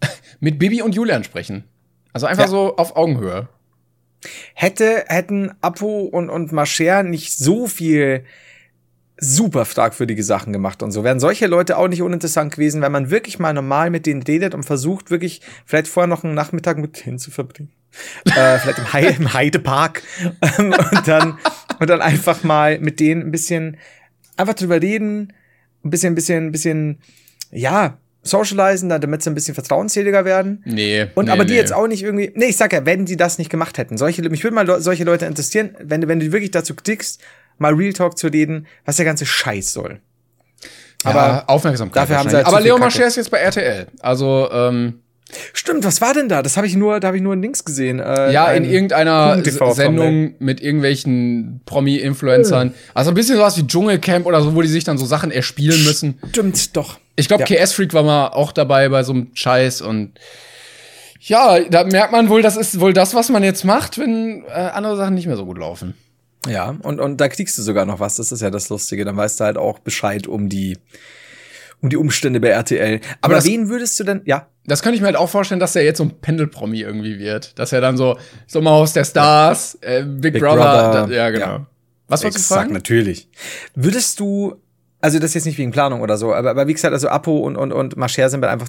mit 0.40 0.58
Bibi 0.58 0.82
und 0.82 0.94
Julian 0.94 1.24
sprechen. 1.24 1.64
Also 2.12 2.26
einfach 2.26 2.44
Ja. 2.44 2.48
so 2.50 2.76
auf 2.76 2.96
Augenhöhe. 2.96 3.48
Hätte, 4.54 5.04
hätten 5.08 5.52
Apo 5.60 6.02
und, 6.02 6.30
und 6.30 6.52
Mascher 6.52 7.02
nicht 7.02 7.36
so 7.36 7.66
viel 7.66 8.24
super 9.18 9.64
fragwürdige 9.64 10.22
Sachen 10.22 10.52
gemacht 10.52 10.82
und 10.82 10.92
so, 10.92 11.02
wären 11.02 11.20
solche 11.20 11.46
Leute 11.46 11.78
auch 11.78 11.88
nicht 11.88 12.02
uninteressant 12.02 12.52
gewesen, 12.52 12.82
wenn 12.82 12.92
man 12.92 13.10
wirklich 13.10 13.38
mal 13.38 13.54
normal 13.54 13.90
mit 13.90 14.06
denen 14.06 14.22
redet 14.22 14.54
und 14.54 14.64
versucht, 14.64 15.10
wirklich 15.10 15.40
vielleicht 15.64 15.88
vorher 15.88 16.08
noch 16.08 16.22
einen 16.22 16.34
Nachmittag 16.34 16.76
mit 16.78 17.06
denen 17.06 17.18
zu 17.18 17.30
verbringen. 17.30 17.72
äh, 18.26 18.58
vielleicht 18.58 18.78
im, 18.78 18.92
Hei 18.92 19.06
im 19.06 19.32
Heidepark. 19.32 20.02
Ähm, 20.58 20.74
und, 20.92 21.08
dann, 21.08 21.38
und 21.80 21.88
dann 21.88 22.02
einfach 22.02 22.42
mal 22.44 22.78
mit 22.78 23.00
denen 23.00 23.22
ein 23.22 23.30
bisschen 23.30 23.78
einfach 24.36 24.54
drüber 24.54 24.82
reden, 24.82 25.32
ein 25.82 25.90
bisschen, 25.90 26.12
ein 26.12 26.14
bisschen, 26.14 26.46
ein 26.46 26.52
bisschen, 26.52 26.98
ja, 27.50 27.98
socialisen, 28.26 28.88
damit 28.88 29.22
sie 29.22 29.30
ein 29.30 29.34
bisschen 29.34 29.54
vertrauensseliger 29.54 30.24
werden. 30.24 30.62
Nee. 30.64 31.06
Und 31.14 31.26
nee, 31.26 31.30
aber 31.30 31.44
die 31.44 31.52
nee. 31.54 31.58
jetzt 31.58 31.72
auch 31.72 31.86
nicht 31.86 32.02
irgendwie. 32.02 32.32
Nee, 32.34 32.46
ich 32.46 32.56
sag 32.56 32.72
ja, 32.72 32.84
wenn 32.84 33.04
die 33.06 33.16
das 33.16 33.38
nicht 33.38 33.50
gemacht 33.50 33.78
hätten. 33.78 33.96
Solche, 33.96 34.22
mich 34.28 34.42
würde 34.44 34.54
mal 34.54 34.80
solche 34.80 35.04
Leute 35.04 35.26
interessieren, 35.26 35.70
wenn, 35.80 36.00
du- 36.02 36.08
wenn 36.08 36.20
du 36.20 36.32
wirklich 36.32 36.50
dazu 36.50 36.74
klickst, 36.74 37.20
mal 37.58 37.72
Real 37.74 37.92
Talk 37.92 38.18
zu 38.18 38.26
reden, 38.28 38.66
was 38.84 38.96
der 38.96 39.04
ganze 39.04 39.24
Scheiß 39.26 39.72
soll. 39.72 40.00
Aber 41.04 41.20
aber 41.22 41.50
Aufmerksamkeit. 41.50 42.02
dafür 42.02 42.18
haben 42.18 42.30
sie 42.30 42.36
halt 42.36 42.46
aber 42.46 42.60
Leo. 42.60 42.78
Mascher 42.78 43.06
ist 43.06 43.16
jetzt 43.16 43.30
bei 43.30 43.38
RTL. 43.38 43.86
Also, 44.00 44.48
ähm, 44.50 45.00
Stimmt, 45.52 45.84
was 45.84 46.00
war 46.00 46.14
denn 46.14 46.28
da? 46.28 46.42
Das 46.42 46.56
habe 46.56 46.66
ich 46.66 46.76
nur, 46.76 47.00
da 47.00 47.08
habe 47.08 47.16
ich 47.16 47.22
nur 47.22 47.34
ein 47.34 47.42
Links 47.42 47.64
gesehen. 47.64 47.98
Äh, 47.98 48.32
ja, 48.32 48.46
in 48.52 48.62
ein 48.62 48.70
irgendeiner 48.70 49.42
Sendung 49.72 50.34
mit 50.38 50.60
irgendwelchen 50.60 51.60
Promi-Influencern. 51.66 52.74
Also 52.94 53.10
ein 53.10 53.14
bisschen 53.14 53.36
sowas 53.36 53.56
wie 53.56 53.66
Dschungelcamp 53.66 54.24
oder 54.26 54.40
so, 54.42 54.54
wo 54.54 54.62
die 54.62 54.68
sich 54.68 54.84
dann 54.84 54.98
so 54.98 55.04
Sachen 55.06 55.30
erspielen 55.32 55.82
müssen. 55.84 56.18
Stimmt, 56.30 56.76
doch. 56.76 56.98
Ich 57.16 57.28
glaube, 57.28 57.44
Ja. 57.48 57.64
KS 57.64 57.72
Freak 57.72 57.92
war 57.92 58.02
mal 58.04 58.28
auch 58.28 58.52
dabei 58.52 58.88
bei 58.88 59.02
so 59.02 59.12
einem 59.12 59.28
Scheiß 59.34 59.80
und 59.80 60.12
ja, 61.20 61.58
da 61.60 61.82
merkt 61.84 62.12
man 62.12 62.28
wohl, 62.28 62.40
das 62.42 62.56
ist 62.56 62.78
wohl 62.78 62.92
das, 62.92 63.14
was 63.14 63.30
man 63.30 63.42
jetzt 63.42 63.64
macht, 63.64 63.98
wenn 63.98 64.44
äh, 64.46 64.50
andere 64.52 64.96
Sachen 64.96 65.14
nicht 65.14 65.26
mehr 65.26 65.36
so 65.36 65.44
gut 65.44 65.58
laufen. 65.58 65.94
Ja, 66.48 66.76
und, 66.82 67.00
und 67.00 67.20
da 67.20 67.28
kriegst 67.28 67.58
du 67.58 67.62
sogar 67.62 67.84
noch 67.84 67.98
was. 67.98 68.14
Das 68.16 68.30
ist 68.30 68.42
ja 68.42 68.50
das 68.50 68.68
Lustige. 68.68 69.04
Dann 69.04 69.16
weißt 69.16 69.40
du 69.40 69.44
halt 69.44 69.56
auch 69.56 69.80
Bescheid 69.80 70.28
um 70.28 70.48
die, 70.48 70.78
um 71.82 71.88
die 71.90 71.96
Umstände 71.96 72.40
bei 72.40 72.48
RTL. 72.48 73.00
Aber, 73.20 73.34
das- 73.34 73.44
wen 73.46 73.68
würdest 73.68 73.98
du 74.00 74.04
denn, 74.04 74.22
ja? 74.24 74.48
Das 74.68 74.82
könnte 74.82 74.96
ich 74.96 75.00
mir 75.00 75.06
halt 75.06 75.16
auch 75.16 75.28
vorstellen, 75.30 75.60
dass 75.60 75.76
er 75.76 75.84
jetzt 75.84 75.98
so 75.98 76.04
ein 76.04 76.18
Pendelpromi 76.20 76.80
irgendwie 76.80 77.18
wird. 77.20 77.56
Dass 77.58 77.72
er 77.72 77.80
dann 77.80 77.96
so 77.96 78.18
Sommerhaus 78.48 78.92
der 78.94 79.04
Stars, 79.04 79.78
äh, 79.80 80.02
Big, 80.02 80.32
Big 80.34 80.42
Brother, 80.42 80.56
Brother, 80.56 81.06
da, 81.06 81.14
ja 81.14 81.30
genau. 81.30 81.46
ja. 81.46 81.66
Was 82.08 82.24
wolltest 82.24 82.38
du 82.50 82.54
Exakt, 82.54 82.60
fragen? 82.62 82.72
natürlich. 82.74 83.28
Würdest 83.76 84.18
du, 84.18 84.56
also 85.00 85.18
das 85.20 85.30
ist 85.30 85.34
jetzt 85.34 85.44
nicht 85.46 85.58
wegen 85.58 85.70
Planung 85.70 86.00
oder 86.00 86.16
so, 86.16 86.34
aber, 86.34 86.50
aber 86.50 86.66
wie 86.66 86.72
gesagt, 86.72 86.92
also 86.94 87.08
Apo 87.08 87.38
und, 87.38 87.56
und, 87.56 87.72
und 87.72 87.96
Mascher 87.96 88.28
sind 88.28 88.42
halt 88.42 88.52
einfach, 88.52 88.68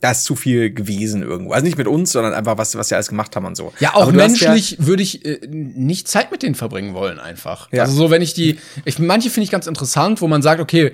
da 0.00 0.10
ist 0.10 0.24
zu 0.24 0.36
viel 0.36 0.70
gewesen 0.74 1.22
irgendwo. 1.22 1.52
Also 1.52 1.64
nicht 1.64 1.78
mit 1.78 1.86
uns, 1.86 2.12
sondern 2.12 2.34
einfach, 2.34 2.58
was, 2.58 2.76
was 2.76 2.88
sie 2.90 2.94
alles 2.94 3.08
gemacht 3.08 3.34
haben 3.36 3.46
und 3.46 3.56
so. 3.56 3.72
Ja, 3.80 3.94
auch 3.94 4.02
Aber 4.02 4.12
du 4.12 4.20
hast 4.20 4.38
ja- 4.40 4.50
menschlich 4.50 4.76
würde 4.86 5.02
ich 5.02 5.24
äh, 5.24 5.40
nicht 5.48 6.08
Zeit 6.08 6.30
mit 6.30 6.42
denen 6.42 6.54
verbringen 6.54 6.92
wollen, 6.92 7.18
einfach. 7.18 7.72
Ja. 7.72 7.84
Also 7.84 7.94
so, 7.96 8.10
wenn 8.10 8.20
ich 8.20 8.34
die, 8.34 8.58
ich, 8.84 8.98
manche 8.98 9.30
finde 9.30 9.44
ich 9.44 9.50
ganz 9.50 9.66
interessant, 9.66 10.20
wo 10.20 10.28
man 10.28 10.42
sagt, 10.42 10.60
okay, 10.60 10.92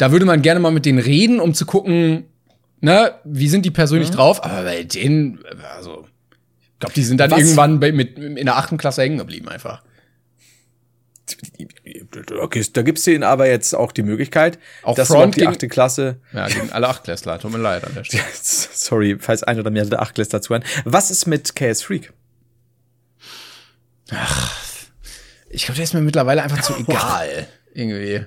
da 0.00 0.12
würde 0.12 0.24
man 0.24 0.40
gerne 0.42 0.60
mal 0.60 0.70
mit 0.72 0.86
denen 0.86 0.98
reden, 0.98 1.40
um 1.40 1.52
zu 1.52 1.66
gucken, 1.66 2.24
ne, 2.80 3.14
wie 3.24 3.48
sind 3.48 3.66
die 3.66 3.70
persönlich 3.70 4.10
Mhm. 4.10 4.14
drauf, 4.14 4.42
aber 4.44 4.62
bei 4.62 4.82
denen, 4.84 5.40
also, 5.74 6.06
ich 6.72 6.78
glaube, 6.78 6.94
die 6.94 7.02
sind 7.02 7.18
dann 7.18 7.30
Was? 7.30 7.40
irgendwann 7.40 7.80
bei, 7.80 7.92
mit, 7.92 8.18
in 8.18 8.36
der 8.46 8.56
achten 8.56 8.78
Klasse 8.78 9.02
hängen 9.02 9.18
geblieben, 9.18 9.48
einfach. 9.48 9.82
Okay, 12.40 12.64
da 12.72 12.82
gibt's 12.82 13.04
denen 13.04 13.22
aber 13.22 13.46
jetzt 13.48 13.74
auch 13.74 13.92
die 13.92 14.02
Möglichkeit, 14.02 14.58
Auch 14.82 14.96
dass 14.96 15.08
Front 15.08 15.36
die 15.36 15.46
achte 15.46 15.68
Klasse, 15.68 16.16
Ja, 16.32 16.48
gegen 16.48 16.70
alle 16.72 16.88
Achtklässler, 16.88 17.38
tut 17.38 17.52
mir 17.52 17.58
leid 17.58 17.84
an 17.84 17.94
der 17.94 18.04
Stelle. 18.04 18.24
sorry, 18.42 19.16
falls 19.20 19.42
ein 19.44 19.60
oder 19.60 19.70
mehrere 19.70 19.98
Achtklässler 20.00 20.40
zuhören. 20.42 20.64
Was 20.84 21.10
ist 21.10 21.26
mit 21.26 21.54
KS 21.54 21.82
Freak? 21.82 22.12
Ich 25.50 25.64
glaube, 25.66 25.76
der 25.76 25.84
ist 25.84 25.94
mir 25.94 26.00
mittlerweile 26.00 26.42
einfach 26.42 26.62
zu 26.62 26.74
egal, 26.78 27.46
irgendwie. 27.74 28.24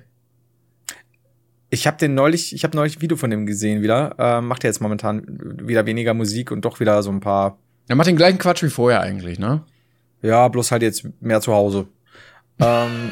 Ich 1.74 1.88
habe 1.88 1.98
den 1.98 2.14
neulich, 2.14 2.54
ich 2.54 2.64
habe 2.64 2.78
neulich 2.78 2.98
ein 2.98 3.02
Video 3.02 3.18
von 3.18 3.32
dem 3.32 3.48
gesehen 3.48 3.82
wieder. 3.82 4.16
Ähm, 4.20 4.46
macht 4.46 4.64
er 4.64 4.70
jetzt 4.70 4.80
momentan 4.80 5.24
wieder 5.68 5.88
weniger 5.88 6.14
Musik 6.14 6.52
und 6.52 6.64
doch 6.66 6.80
wieder 6.80 7.02
so 7.02 7.10
ein 7.10 7.20
paar 7.20 7.58
Er 7.88 7.96
macht 7.96 8.06
den 8.06 8.16
gleichen 8.16 8.38
Quatsch 8.38 8.62
wie 8.62 8.70
vorher 8.70 9.02
eigentlich, 9.02 9.40
ne? 9.40 9.64
Ja, 10.22 10.48
bloß 10.50 10.72
halt 10.72 10.84
jetzt 10.84 11.04
mehr 11.20 11.42
zu 11.42 11.52
Hause. 11.52 11.88
ähm, 12.60 13.12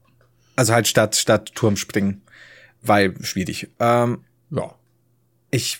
also 0.56 0.72
halt 0.72 0.88
statt, 0.88 1.16
statt 1.16 1.52
Turmspringen. 1.54 2.22
weil 2.80 3.14
schwierig. 3.22 3.68
Ähm, 3.78 4.24
Ja. 4.50 4.74
Ich, 5.50 5.78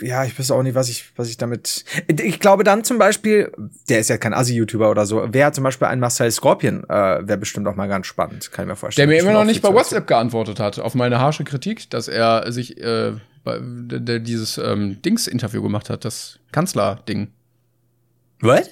ja, 0.00 0.24
ich 0.24 0.38
weiß 0.38 0.52
auch 0.52 0.62
nicht, 0.62 0.76
was 0.76 0.88
ich, 0.88 1.06
was 1.16 1.28
ich 1.28 1.36
damit. 1.36 1.84
Ich 2.06 2.38
glaube 2.38 2.62
dann 2.62 2.84
zum 2.84 2.98
Beispiel, 2.98 3.50
der 3.88 3.98
ist 3.98 4.10
ja 4.10 4.16
kein 4.16 4.32
Assi-YouTuber 4.32 4.90
oder 4.90 5.06
so, 5.06 5.32
wäre 5.34 5.50
zum 5.50 5.64
Beispiel 5.64 5.88
ein 5.88 5.98
Marcel 5.98 6.30
Scorpion, 6.30 6.84
äh, 6.84 7.26
wäre 7.26 7.36
bestimmt 7.36 7.66
auch 7.66 7.74
mal 7.74 7.88
ganz 7.88 8.06
spannend, 8.06 8.52
kann 8.52 8.64
ich 8.64 8.66
mir 8.66 8.72
Der 8.74 8.76
vorstellen. 8.76 9.08
mir 9.08 9.18
immer 9.18 9.32
noch 9.32 9.44
nicht 9.44 9.60
bei 9.60 9.72
WhatsApp 9.74 10.06
geantwortet 10.06 10.60
hat 10.60 10.78
auf 10.78 10.94
meine 10.94 11.18
harsche 11.18 11.42
Kritik, 11.42 11.90
dass 11.90 12.06
er 12.06 12.52
sich 12.52 12.80
äh, 12.80 13.14
bei, 13.42 13.58
der, 13.60 14.00
der 14.00 14.18
dieses 14.20 14.56
ähm, 14.56 15.02
Dings-Interview 15.02 15.62
gemacht 15.62 15.90
hat, 15.90 16.04
das 16.04 16.38
Kanzler-Ding. 16.52 17.28
Was? 18.40 18.70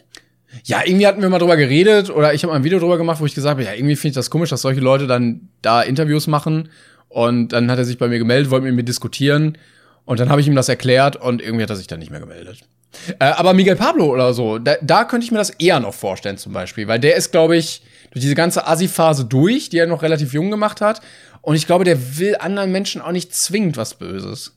Ja, 0.62 0.82
irgendwie 0.84 1.08
hatten 1.08 1.22
wir 1.22 1.28
mal 1.28 1.40
drüber 1.40 1.56
geredet 1.56 2.08
oder 2.08 2.34
ich 2.34 2.44
habe 2.44 2.52
mal 2.52 2.56
ein 2.58 2.64
Video 2.64 2.78
drüber 2.78 2.98
gemacht, 2.98 3.20
wo 3.20 3.26
ich 3.26 3.34
gesagt 3.34 3.54
habe, 3.54 3.64
ja, 3.64 3.72
irgendwie 3.74 3.96
finde 3.96 4.10
ich 4.10 4.14
das 4.14 4.30
komisch, 4.30 4.50
dass 4.50 4.62
solche 4.62 4.80
Leute 4.80 5.08
dann 5.08 5.48
da 5.60 5.82
Interviews 5.82 6.28
machen 6.28 6.68
und 7.08 7.48
dann 7.48 7.68
hat 7.68 7.78
er 7.78 7.84
sich 7.84 7.98
bei 7.98 8.06
mir 8.06 8.18
gemeldet, 8.18 8.50
wollte 8.52 8.66
mit 8.66 8.76
mir 8.76 8.84
diskutieren 8.84 9.58
und 10.06 10.18
dann 10.18 10.30
habe 10.30 10.40
ich 10.40 10.46
ihm 10.46 10.54
das 10.54 10.70
erklärt 10.70 11.16
und 11.16 11.42
irgendwie 11.42 11.64
hat 11.64 11.70
er 11.70 11.76
sich 11.76 11.86
dann 11.86 11.98
nicht 11.98 12.10
mehr 12.10 12.20
gemeldet. 12.20 12.60
Äh, 13.18 13.26
aber 13.26 13.52
Miguel 13.52 13.76
Pablo 13.76 14.06
oder 14.06 14.32
so, 14.32 14.58
da, 14.58 14.76
da 14.80 15.04
könnte 15.04 15.26
ich 15.26 15.32
mir 15.32 15.38
das 15.38 15.50
eher 15.50 15.80
noch 15.80 15.92
vorstellen 15.92 16.38
zum 16.38 16.54
Beispiel, 16.54 16.88
weil 16.88 16.98
der 16.98 17.16
ist, 17.16 17.30
glaube 17.30 17.56
ich, 17.56 17.82
durch 18.12 18.22
diese 18.22 18.34
ganze 18.34 18.66
Assi-Phase 18.66 19.26
durch, 19.26 19.68
die 19.68 19.78
er 19.78 19.86
noch 19.86 20.02
relativ 20.02 20.32
jung 20.32 20.50
gemacht 20.50 20.80
hat 20.80 21.02
und 21.42 21.56
ich 21.56 21.66
glaube, 21.66 21.84
der 21.84 22.18
will 22.18 22.36
anderen 22.40 22.72
Menschen 22.72 23.02
auch 23.02 23.12
nicht 23.12 23.34
zwingend 23.34 23.76
was 23.76 23.94
Böses. 23.94 24.55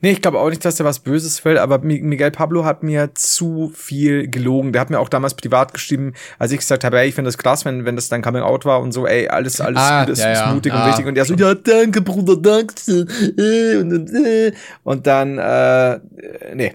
Nee, 0.00 0.12
ich 0.12 0.22
glaube 0.22 0.38
auch 0.38 0.48
nicht, 0.50 0.64
dass 0.64 0.76
der 0.76 0.86
was 0.86 0.98
Böses 1.00 1.44
will, 1.44 1.58
aber 1.58 1.76
Mi- 1.78 2.02
Miguel 2.02 2.30
Pablo 2.30 2.64
hat 2.64 2.82
mir 2.82 3.10
zu 3.14 3.72
viel 3.74 4.28
gelogen. 4.28 4.72
Der 4.72 4.80
hat 4.80 4.90
mir 4.90 4.98
auch 5.00 5.08
damals 5.08 5.34
privat 5.34 5.72
geschrieben, 5.74 6.12
als 6.38 6.52
ich 6.52 6.58
gesagt 6.58 6.84
habe, 6.84 6.98
ey, 7.00 7.08
ich 7.08 7.14
finde 7.14 7.28
das 7.28 7.38
krass, 7.38 7.64
wenn, 7.64 7.84
wenn 7.84 7.96
das 7.96 8.08
dein 8.08 8.22
Coming 8.22 8.42
Out 8.42 8.64
war 8.64 8.80
und 8.80 8.92
so, 8.92 9.06
ey, 9.06 9.28
alles, 9.28 9.60
alles 9.60 9.80
Ah, 9.80 10.04
gut 10.04 10.12
ist, 10.12 10.18
ja, 10.20 10.32
ist 10.32 10.38
ja. 10.40 10.52
mutig 10.52 10.72
und 10.72 10.78
Ah, 10.78 10.88
wichtig. 10.88 11.06
Und 11.06 11.14
der 11.14 11.24
so, 11.24 11.34
ja, 11.34 11.54
danke, 11.54 12.00
Bruder, 12.02 12.36
danke. 12.36 12.74
äh, 13.38 13.76
Und, 13.76 13.92
und, 13.92 14.14
äh. 14.26 14.52
und 14.84 15.06
dann, 15.06 15.38
äh, 15.38 16.00
nee. 16.54 16.74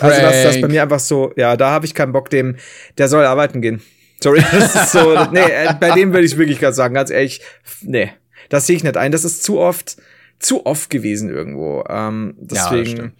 Also 0.00 0.20
das, 0.20 0.42
das 0.42 0.60
bei 0.60 0.68
mir 0.68 0.82
einfach 0.82 1.00
so, 1.00 1.32
ja, 1.36 1.56
da 1.56 1.70
habe 1.70 1.86
ich 1.86 1.94
keinen 1.94 2.12
Bock, 2.12 2.28
dem, 2.30 2.56
der 2.98 3.08
soll 3.08 3.24
arbeiten 3.24 3.62
gehen. 3.62 3.80
Sorry, 4.20 4.42
das 4.52 4.74
ist 4.74 4.92
so, 4.92 5.14
nee, 5.32 5.40
äh, 5.40 5.72
bei 5.80 5.92
dem 5.92 6.12
würde 6.12 6.26
ich 6.26 6.36
wirklich 6.36 6.58
gerade 6.60 6.74
sagen, 6.74 6.92
ganz 6.94 7.10
ehrlich, 7.10 7.40
nee, 7.82 8.10
das 8.50 8.66
sehe 8.66 8.76
ich 8.76 8.84
nicht 8.84 8.96
ein. 8.96 9.12
Das 9.12 9.24
ist 9.24 9.42
zu 9.44 9.58
oft, 9.58 9.96
zu 10.38 10.66
oft 10.66 10.90
gewesen 10.90 11.30
irgendwo. 11.30 11.84
Ähm, 11.88 12.34
deswegen. 12.38 13.12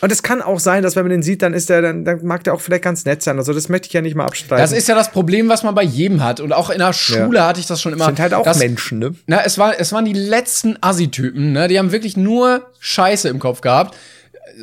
und 0.00 0.12
es 0.12 0.22
kann 0.22 0.42
auch 0.42 0.58
sein, 0.60 0.82
dass 0.82 0.96
wenn 0.96 1.04
man 1.04 1.10
den 1.10 1.22
sieht, 1.22 1.42
dann 1.42 1.54
ist 1.54 1.68
der, 1.70 1.80
dann, 1.82 2.04
dann 2.04 2.24
mag 2.24 2.44
der 2.44 2.54
auch 2.54 2.60
vielleicht 2.60 2.82
ganz 2.84 3.04
nett 3.04 3.22
sein. 3.22 3.38
Also 3.38 3.52
das 3.52 3.68
möchte 3.68 3.86
ich 3.86 3.92
ja 3.92 4.00
nicht 4.02 4.14
mal 4.14 4.24
abstreiten. 4.24 4.62
Das 4.62 4.72
ist 4.72 4.88
ja 4.88 4.94
das 4.94 5.10
Problem, 5.10 5.48
was 5.48 5.62
man 5.62 5.74
bei 5.74 5.82
jedem 5.84 6.22
hat. 6.22 6.40
Und 6.40 6.52
auch 6.52 6.70
in 6.70 6.78
der 6.78 6.92
Schule 6.92 7.44
hatte 7.44 7.60
ich 7.60 7.66
das 7.66 7.80
schon 7.80 7.92
immer. 7.92 8.06
sind 8.06 8.20
halt 8.20 8.34
auch 8.34 8.44
dass- 8.44 8.58
Menschen, 8.58 8.98
ne? 8.98 9.14
Na, 9.26 9.42
es, 9.44 9.56
war, 9.58 9.78
es 9.80 9.92
waren 9.92 10.04
die 10.04 10.12
letzten 10.12 10.76
Assi-Typen, 10.80 11.52
ne? 11.52 11.68
Die 11.68 11.78
haben 11.78 11.92
wirklich 11.92 12.16
nur 12.16 12.66
Scheiße 12.80 13.28
im 13.28 13.38
Kopf 13.38 13.60
gehabt. 13.60 13.96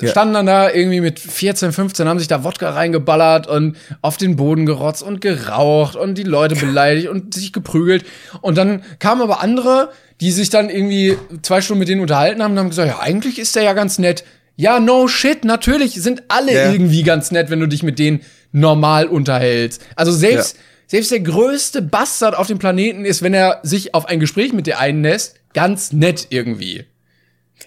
Standen 0.04 0.34
dann 0.34 0.46
da 0.46 0.72
irgendwie 0.72 1.02
mit 1.02 1.20
14, 1.20 1.72
15, 1.72 2.08
haben 2.08 2.20
sich 2.20 2.28
da 2.28 2.44
Wodka 2.44 2.70
reingeballert 2.72 3.48
und 3.48 3.78
auf 4.02 4.18
den 4.18 4.36
Boden 4.36 4.66
gerotzt 4.66 5.04
und 5.04 5.22
geraucht 5.22 5.96
und 5.96 6.18
die 6.18 6.24
Leute 6.24 6.56
beleidigt 6.56 7.08
und 7.08 7.34
sich 7.34 7.54
geprügelt. 7.54 8.06
Und 8.42 8.58
dann 8.58 8.84
kamen 9.00 9.22
aber 9.22 9.42
andere, 9.42 9.92
die 10.22 10.32
sich 10.32 10.50
dann 10.50 10.70
irgendwie 10.70 11.18
zwei 11.42 11.62
Stunden 11.62 11.80
mit 11.80 11.90
denen 11.90 12.02
unterhalten 12.02 12.42
haben 12.44 12.54
und 12.54 12.60
haben 12.60 12.70
gesagt, 12.70 12.90
ja, 12.90 13.00
eigentlich 13.00 13.40
ist 13.40 13.56
der 13.56 13.64
ja 13.64 13.74
ganz 13.74 14.00
nett. 14.00 14.24
Ja, 14.58 14.80
no 14.80 15.08
shit, 15.08 15.44
natürlich 15.44 15.96
sind 15.96 16.24
alle 16.30 16.54
Ja. 16.54 16.72
irgendwie 16.72 17.04
ganz 17.04 17.32
nett, 17.32 17.50
wenn 17.50 17.60
du 17.60 17.68
dich 17.68 17.84
mit 17.84 18.00
denen 18.00 18.22
normal 18.52 19.06
unterhältst. 19.08 19.82
Also 19.96 20.12
selbst, 20.14 20.58
selbst 20.88 21.12
der 21.12 21.20
größte 21.20 21.82
Bastard 21.82 22.38
auf 22.38 22.48
dem 22.48 22.58
Planeten 22.60 23.04
ist, 23.04 23.22
wenn 23.22 23.34
er 23.34 23.60
sich 23.64 23.94
auf 23.94 24.06
ein 24.06 24.20
Gespräch 24.20 24.54
mit 24.54 24.66
dir 24.68 24.80
einlässt, 24.80 25.36
ganz 25.54 25.92
nett 25.92 26.28
irgendwie. 26.30 26.86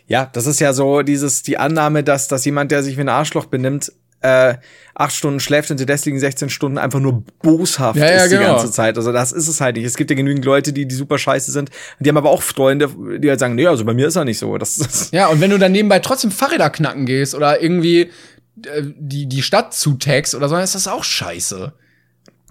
Ja, 0.09 0.29
das 0.33 0.47
ist 0.47 0.59
ja 0.59 0.73
so 0.73 1.03
dieses, 1.03 1.43
die 1.43 1.59
Annahme, 1.59 2.03
dass, 2.03 2.27
dass 2.29 2.45
jemand, 2.45 2.71
der 2.73 2.83
sich 2.83 2.97
wie 2.97 3.03
ein 3.03 3.09
Arschloch 3.09 3.45
benimmt, 3.47 3.93
äh, 4.21 4.57
acht 4.97 5.15
Stunden 5.15 5.39
schläft 5.39 5.71
und 5.71 5.79
die 5.79 5.85
restlichen 5.85 6.19
16 6.19 6.51
Stunden 6.51 6.77
einfach 6.77 6.99
nur 6.99 7.23
boshaft 7.41 7.97
Ja, 8.01 8.07
ja, 8.07 8.25
ist 8.25 8.33
die 8.33 8.37
genau. 8.39 8.57
ganze 8.57 8.73
Zeit. 8.73 8.97
Also 8.97 9.13
das 9.13 9.31
ist 9.31 9.47
es 9.47 9.61
halt 9.61 9.77
nicht. 9.77 9.85
Es 9.87 9.97
gibt 9.97 10.11
ja 10.11 10.17
genügend 10.17 10.45
Leute, 10.45 10.73
die, 10.73 10.89
die 10.89 10.95
super 10.95 11.19
scheiße 11.19 11.53
sind. 11.53 11.71
Die 12.01 12.09
haben 12.09 12.17
aber 12.17 12.31
auch 12.31 12.43
Freunde, 12.43 12.91
die 13.21 13.29
halt 13.31 13.39
sagen, 13.39 13.55
nee, 13.55 13.67
also 13.69 13.85
bei 13.85 13.95
mir 13.95 14.09
ist 14.09 14.17
er 14.17 14.25
nicht 14.25 14.39
so. 14.39 14.59
Das, 14.59 14.75
das 14.77 15.13
Ja, 15.13 15.29
und 15.29 15.41
wenn 15.41 15.51
du 15.51 15.59
dann 15.59 15.71
nebenbei 15.71 16.01
trotzdem 16.01 16.33
Fahrräder 16.33 16.69
knacken 16.71 17.07
gehst 17.07 17.35
oder 17.37 17.63
irgendwie 17.63 18.11
äh, 18.65 18.83
die, 18.99 19.27
die 19.29 19.43
Stadt 19.43 19.73
zutagst 19.73 20.35
oder 20.35 20.49
so, 20.49 20.57
dann 20.57 20.65
ist 20.65 20.75
das 20.75 20.89
auch 20.89 21.05
scheiße. 21.05 21.73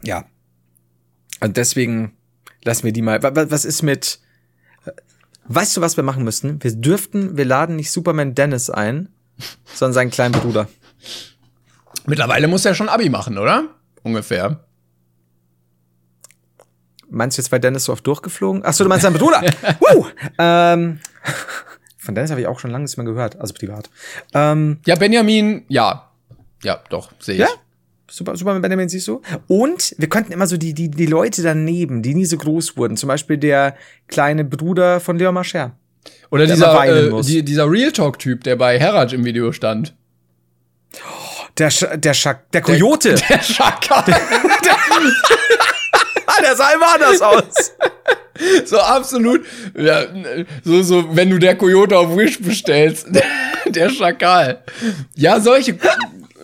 ja. 0.04 0.26
Und 1.42 1.58
deswegen 1.58 2.14
lassen 2.64 2.84
wir 2.86 2.92
die 2.94 3.02
mal. 3.02 3.22
wa- 3.22 3.36
wa- 3.36 3.46
Was 3.50 3.66
ist 3.66 3.82
mit. 3.84 4.20
Weißt 5.48 5.78
du, 5.78 5.82
was 5.82 5.96
wir 5.98 6.04
machen 6.04 6.24
müssten? 6.24 6.62
Wir 6.64 6.72
dürften, 6.76 7.38
wir 7.38 7.46
laden 7.46 7.76
nicht 7.76 7.92
Superman 7.92 8.36
Dennis 8.36 8.70
ein, 8.70 9.10
sondern 9.66 9.94
seinen 9.94 10.12
kleinen 10.12 10.34
Bruder. 10.34 10.68
Mittlerweile 12.06 12.48
muss 12.48 12.66
er 12.66 12.76
schon 12.76 12.90
Abi 12.90 13.10
machen, 13.10 13.38
oder? 13.38 13.66
Ungefähr. 14.04 14.64
Meinst 17.10 17.38
du 17.38 17.42
jetzt, 17.42 17.52
weil 17.52 17.60
Dennis 17.62 17.86
so 17.86 17.94
oft 17.94 18.06
durchgeflogen? 18.06 18.64
Ach 18.66 18.74
so, 18.74 18.84
du 18.84 18.90
meinst 18.90 19.04
seinen 19.04 19.18
Bruder. 19.18 19.42
Woo! 19.80 20.06
Ähm, 20.38 21.00
von 21.98 22.16
Dennis 22.16 22.32
habe 22.32 22.42
ich 22.42 22.48
auch 22.48 22.60
schon 22.60 22.72
lange 22.72 22.84
nichts 22.84 22.98
mehr 22.98 23.06
gehört, 23.06 23.40
also 23.40 23.54
privat. 23.54 23.90
Ähm, 24.34 24.80
Ja, 24.86 24.96
Benjamin, 24.96 25.64
ja. 25.70 26.10
Ja, 26.64 26.82
doch, 26.90 27.12
sehe 27.20 27.36
ich. 27.36 27.42
Ja? 27.42 27.48
Super, 28.10 28.36
super 28.36 28.54
mit 28.54 28.62
Benjamin 28.62 28.90
siehst 28.90 29.08
du. 29.08 29.22
Und 29.48 29.96
wir 29.98 30.10
könnten 30.10 30.32
immer 30.32 30.48
so 30.48 30.58
die, 30.58 30.74
die, 30.74 30.90
die 30.90 31.06
Leute 31.06 31.44
daneben, 31.44 32.02
die 32.02 32.16
nie 32.16 32.26
so 32.26 32.38
groß 32.38 32.78
wurden. 32.78 32.98
Zum 32.98 33.08
Beispiel 33.08 33.38
der 33.38 33.76
kleine 34.08 34.44
Bruder 34.46 35.00
von 35.00 35.18
Leon 35.18 35.34
Mascher. 35.34 35.76
Oder 36.30 36.46
Der 36.46 36.56
dieser, 36.56 36.86
äh, 36.86 37.22
die, 37.22 37.44
dieser 37.44 37.70
Real 37.70 37.92
Talk-Typ, 37.92 38.44
der 38.44 38.56
bei 38.56 38.80
Herraj 38.80 39.14
im 39.14 39.26
Video 39.26 39.52
stand. 39.52 39.94
Der, 41.58 41.70
Sch 41.72 41.86
der 41.96 42.14
Schak, 42.14 42.52
der 42.52 42.62
Coyote. 42.62 43.16
Der 43.16 43.42
Schakal. 43.42 44.04
ah, 46.26 46.42
der 46.42 46.56
sah 46.56 46.72
immer 46.72 46.94
anders 46.94 47.22
aus. 47.22 47.74
so 48.66 48.80
absolut. 48.80 49.46
Ja, 49.76 50.06
so, 50.64 50.84
so, 50.84 51.16
wenn 51.16 51.30
du 51.30 51.40
der 51.40 51.56
Coyote 51.56 51.98
auf 51.98 52.16
Wish 52.16 52.40
bestellst. 52.42 53.08
der 53.66 53.90
Schakal. 53.90 54.64
Ja, 55.16 55.40
solche, 55.40 55.78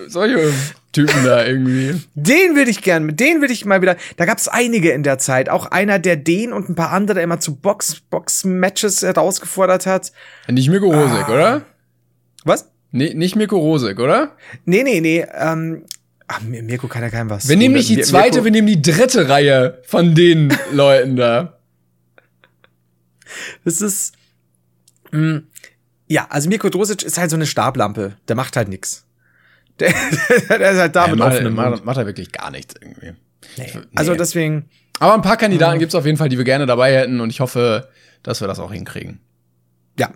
solche 0.07 0.51
Typen 0.93 1.25
da 1.25 1.45
irgendwie. 1.45 2.01
Den 2.15 2.55
würde 2.55 2.71
ich 2.71 2.81
gern, 2.81 3.03
mit 3.05 3.19
den 3.19 3.41
würde 3.41 3.51
ich 3.53 3.65
mal 3.65 3.81
wieder. 3.81 3.97
Da 4.17 4.25
gab 4.25 4.37
es 4.37 4.47
einige 4.47 4.91
in 4.91 5.03
der 5.03 5.17
Zeit. 5.17 5.49
Auch 5.49 5.65
einer, 5.65 5.99
der 5.99 6.15
den 6.15 6.53
und 6.53 6.69
ein 6.69 6.75
paar 6.75 6.91
andere 6.91 7.21
immer 7.21 7.39
zu 7.39 7.55
Box, 7.55 7.99
Box-Matches 8.09 9.01
herausgefordert 9.01 9.85
hat. 9.85 10.11
Nicht 10.47 10.69
Mirko 10.69 10.87
Rosig, 10.91 11.27
oder? 11.27 11.63
Was? 12.45 12.69
Nee, 12.91 13.13
nicht 13.15 13.35
Mirko 13.35 13.57
Rosig, 13.57 13.99
oder? 13.99 14.37
Nee, 14.65 14.83
nee, 14.83 15.01
nee. 15.01 15.25
Ähm, 15.33 15.83
ach, 16.27 16.41
Mir- 16.41 16.61
Mirko 16.63 16.87
kann 16.87 17.01
ja 17.01 17.09
kein 17.09 17.29
was. 17.29 17.49
Wir 17.49 17.57
nehmen 17.57 17.73
nicht 17.75 17.89
die 17.89 17.99
zweite, 18.01 18.37
Mirko- 18.37 18.43
wir 18.45 18.51
nehmen 18.51 18.67
die 18.67 18.81
dritte 18.81 19.27
Reihe 19.29 19.81
von 19.85 20.13
den 20.15 20.55
Leuten 20.71 21.15
da. 21.15 21.57
Das 23.65 23.81
ist. 23.81 24.13
Mh, 25.11 25.41
ja, 26.07 26.27
also 26.29 26.49
Mirko 26.49 26.69
Drosic 26.69 27.01
ist 27.03 27.17
halt 27.17 27.29
so 27.31 27.35
eine 27.35 27.45
Stablampe. 27.47 28.15
Der 28.27 28.35
macht 28.35 28.55
halt 28.57 28.67
nix. 28.69 29.02
Der, 29.79 29.91
der 30.49 30.71
ist 30.71 30.79
halt 30.79 30.95
da 30.95 31.07
mit 31.07 31.17
macht, 31.19 31.33
offenem 31.33 31.55
macht, 31.55 31.83
macht 31.85 31.97
er 31.97 32.05
wirklich 32.05 32.31
gar 32.31 32.51
nichts 32.51 32.75
irgendwie. 32.79 33.13
Also 33.95 34.11
Nee. 34.11 34.17
deswegen. 34.17 34.69
Aber 34.99 35.15
ein 35.15 35.21
paar 35.21 35.37
Kandidaten 35.37 35.79
gibt's 35.79 35.95
auf 35.95 36.05
jeden 36.05 36.17
Fall, 36.17 36.29
die 36.29 36.37
wir 36.37 36.45
gerne 36.45 36.65
dabei 36.65 36.93
hätten 36.95 37.19
und 37.19 37.29
ich 37.29 37.39
hoffe, 37.39 37.89
dass 38.21 38.39
wir 38.41 38.47
das 38.47 38.59
auch 38.59 38.71
hinkriegen. 38.71 39.19
Ja. 39.99 40.11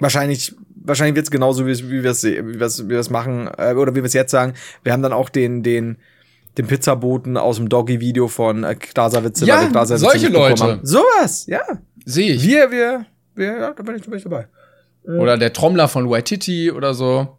Wahrscheinlich, 0.00 0.54
wahrscheinlich 0.74 1.16
wird's 1.16 1.30
genauso, 1.30 1.66
wie, 1.66 1.78
wie 1.90 2.02
wir 2.02 2.10
es 2.10 2.24
wie 2.24 2.60
wir's, 2.60 2.84
wie 2.84 2.90
wir's 2.90 3.10
machen, 3.10 3.48
äh, 3.56 3.74
oder 3.74 3.92
wie 3.92 3.96
wir 3.98 4.04
es 4.04 4.12
jetzt 4.12 4.30
sagen. 4.32 4.54
Wir 4.82 4.92
haben 4.92 5.02
dann 5.02 5.12
auch 5.12 5.28
den, 5.28 5.62
den, 5.62 5.98
den 6.56 6.66
Pizzaboten 6.66 7.36
aus 7.36 7.56
dem 7.56 7.68
Doggy-Video 7.68 8.28
von 8.28 8.64
äh, 8.64 8.74
Glaserwitze, 8.74 9.44
Ja, 9.46 9.64
Glaserwitze 9.68 10.04
solche 10.04 10.28
Leute. 10.28 10.80
Sowas, 10.82 11.46
ja. 11.46 11.62
Sehe 12.04 12.32
ich. 12.32 12.42
Wir, 12.46 12.70
wir, 12.70 13.06
wir, 13.34 13.46
ja, 13.58 13.72
da 13.72 13.82
bin 13.82 13.96
ich, 13.96 14.02
da 14.02 14.10
bin 14.10 14.18
ich 14.18 14.24
dabei. 14.24 14.48
Oder 15.04 15.38
der 15.38 15.52
Trommler 15.52 15.88
von 15.88 16.10
Waititi 16.10 16.70
oder 16.70 16.92
so. 16.92 17.37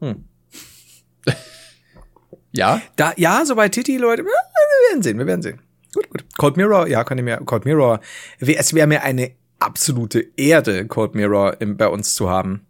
Hm. 0.00 0.24
ja? 2.52 2.80
Da, 2.96 3.12
ja, 3.16 3.44
so 3.44 3.54
bei 3.54 3.68
Titi, 3.68 3.96
Leute, 3.96 4.24
wir 4.24 4.30
werden 4.90 5.02
sehen, 5.02 5.18
wir 5.18 5.26
werden 5.26 5.42
sehen. 5.42 5.60
Gut, 5.94 6.08
gut. 6.10 6.24
Cold 6.38 6.56
Mirror, 6.56 6.88
ja, 6.88 7.04
kann 7.04 7.18
ich 7.18 7.24
mir, 7.24 7.36
Cold 7.38 7.64
Mirror, 7.64 8.00
es 8.40 8.74
wäre 8.74 8.86
mir 8.86 9.02
eine 9.02 9.32
absolute 9.58 10.24
Ehre, 10.36 10.86
Cold 10.86 11.14
Mirror 11.14 11.60
im, 11.60 11.76
bei 11.76 11.88
uns 11.88 12.14
zu 12.14 12.28
haben. 12.30 12.66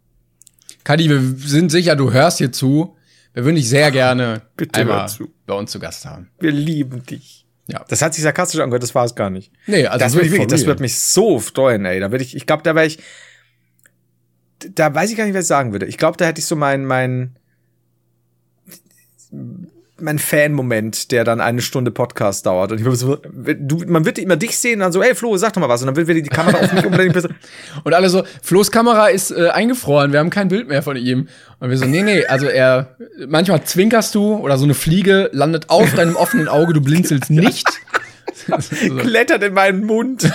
Kadi, 0.83 1.09
wir 1.09 1.21
sind 1.47 1.71
sicher, 1.71 1.95
du 1.95 2.11
hörst 2.11 2.39
hier 2.39 2.51
zu. 2.51 2.97
Wir 3.33 3.45
würden 3.45 3.55
dich 3.55 3.69
sehr 3.69 3.89
gerne 3.89 4.43
Bitte 4.57 4.81
einmal 4.81 5.09
bei 5.47 5.53
uns 5.55 5.71
zu 5.71 5.79
Gast 5.79 6.05
haben. 6.05 6.29
Wir 6.39 6.51
lieben 6.51 7.03
dich. 7.03 7.47
Ja. 7.67 7.83
Das 7.87 8.01
hat 8.01 8.13
sich 8.13 8.23
sarkastisch 8.23 8.59
angehört, 8.59 8.83
das 8.83 8.93
war 8.93 9.05
es 9.05 9.15
gar 9.15 9.29
nicht. 9.29 9.51
Nee, 9.67 9.87
also 9.87 9.99
das 9.99 10.13
ich 10.13 10.19
for 10.19 10.31
wirklich, 10.31 10.47
das 10.47 10.65
würde 10.65 10.81
mich 10.81 10.99
so 10.99 11.39
freuen, 11.39 11.85
ey. 11.85 11.99
Da 11.99 12.11
würde 12.11 12.23
ich, 12.23 12.35
ich 12.35 12.45
glaube, 12.45 12.61
da 12.63 12.75
wäre 12.75 12.85
ich, 12.85 12.99
da 14.75 14.93
weiß 14.93 15.11
ich 15.11 15.17
gar 15.17 15.25
nicht, 15.25 15.33
was 15.33 15.43
ich 15.43 15.47
sagen 15.47 15.71
würde. 15.71 15.85
Ich 15.85 15.97
glaube, 15.97 16.17
da 16.17 16.25
hätte 16.25 16.39
ich 16.39 16.45
so 16.45 16.55
mein, 16.55 16.85
mein, 16.85 17.35
mein 19.99 20.19
Fan-Moment, 20.19 21.11
der 21.11 21.23
dann 21.23 21.39
eine 21.39 21.61
Stunde 21.61 21.91
Podcast 21.91 22.45
dauert. 22.45 22.71
Und 22.71 22.79
ich 22.79 22.99
so, 22.99 23.15
du, 23.15 23.83
man 23.87 24.05
wird 24.05 24.17
immer 24.19 24.35
dich 24.35 24.57
sehen, 24.57 24.79
dann 24.79 24.91
so, 24.91 25.01
hey 25.01 25.15
Flo, 25.15 25.37
sag 25.37 25.53
doch 25.53 25.61
mal 25.61 25.69
was. 25.69 25.81
Und 25.81 25.87
dann 25.87 25.95
wird 25.95 26.07
wieder 26.07 26.21
die 26.21 26.29
Kamera 26.29 26.57
auf 26.57 26.73
mich 26.73 27.13
besser. 27.13 27.29
Und 27.83 27.93
alle 27.93 28.09
so, 28.09 28.23
Flo's 28.41 28.71
Kamera 28.71 29.07
ist 29.07 29.31
äh, 29.31 29.49
eingefroren, 29.49 30.11
wir 30.11 30.19
haben 30.19 30.29
kein 30.29 30.47
Bild 30.47 30.67
mehr 30.67 30.83
von 30.83 30.97
ihm. 30.97 31.27
Und 31.59 31.69
wir 31.69 31.77
so, 31.77 31.85
nee, 31.85 32.03
nee, 32.03 32.25
also 32.25 32.47
er, 32.47 32.95
manchmal 33.27 33.63
zwinkerst 33.63 34.13
du 34.15 34.35
oder 34.35 34.57
so 34.57 34.65
eine 34.65 34.73
Fliege 34.73 35.29
landet 35.31 35.69
auf 35.69 35.93
deinem 35.93 36.15
offenen 36.15 36.47
Auge, 36.47 36.73
du 36.73 36.81
blinzelst 36.81 37.29
nicht. 37.29 37.67
so. 38.47 38.95
Klettert 38.97 39.43
in 39.43 39.53
meinen 39.53 39.85
Mund. 39.85 40.29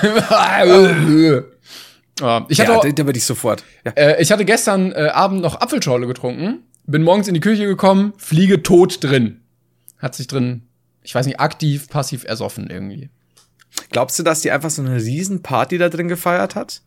Ja, 2.21 2.47
ich 2.49 2.61
hatte, 2.61 2.73
ja, 2.73 2.79
auch, 2.79 2.83
da, 2.83 2.91
da 2.91 3.07
würde 3.07 3.19
ich 3.19 3.25
sofort. 3.25 3.65
Ja. 3.85 3.93
äh, 3.93 4.23
ich 4.23 4.33
hatte 4.33 4.45
gestern 4.45 4.93
äh, 4.93 5.09
Abend 5.13 5.43
noch 5.43 5.61
Apfelschorle 5.61 6.07
getrunken, 6.07 6.65
bin 6.87 7.03
morgens 7.03 7.29
in 7.29 7.35
die 7.35 7.41
Küche 7.41 7.67
gekommen, 7.67 8.13
Fliege 8.17 8.63
tot 8.63 9.03
drin. 9.03 9.43
Hat 9.99 10.15
sich 10.15 10.27
drin, 10.27 10.69
ich 11.03 11.15
weiß 11.15 11.27
nicht, 11.27 11.41
aktiv, 11.41 11.89
passiv 11.89 12.25
ersoffen 12.25 12.71
irgendwie. 12.71 13.11
Glaubst 13.91 14.19
du, 14.19 14.23
dass 14.23 14.41
die 14.41 14.51
einfach 14.51 14.71
so 14.71 14.83
eine 14.83 14.97
riesen 14.97 15.43
Party 15.43 15.79
da 15.79 15.89
drin 15.89 16.09
gefeiert 16.09 16.55
hat? 16.55 16.83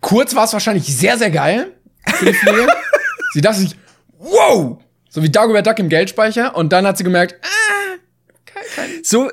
Kurz 0.00 0.34
war 0.34 0.44
es 0.44 0.52
wahrscheinlich 0.52 0.84
sehr, 0.84 1.18
sehr 1.18 1.30
geil 1.30 1.72
für 2.06 2.26
die 2.26 2.34
Fliege. 2.34 2.66
sie 3.32 3.40
dachte 3.40 3.60
sich, 3.60 3.76
wow! 4.18 4.78
So 5.08 5.22
wie 5.22 5.30
Dagobert 5.30 5.66
Duck 5.66 5.78
im 5.78 5.88
Geldspeicher. 5.88 6.56
Und 6.56 6.72
dann 6.72 6.86
hat 6.86 6.98
sie 6.98 7.04
gemerkt, 7.04 7.36
ah, 7.42 7.98
kein, 8.44 8.64
kein. 8.74 9.04
So, 9.04 9.30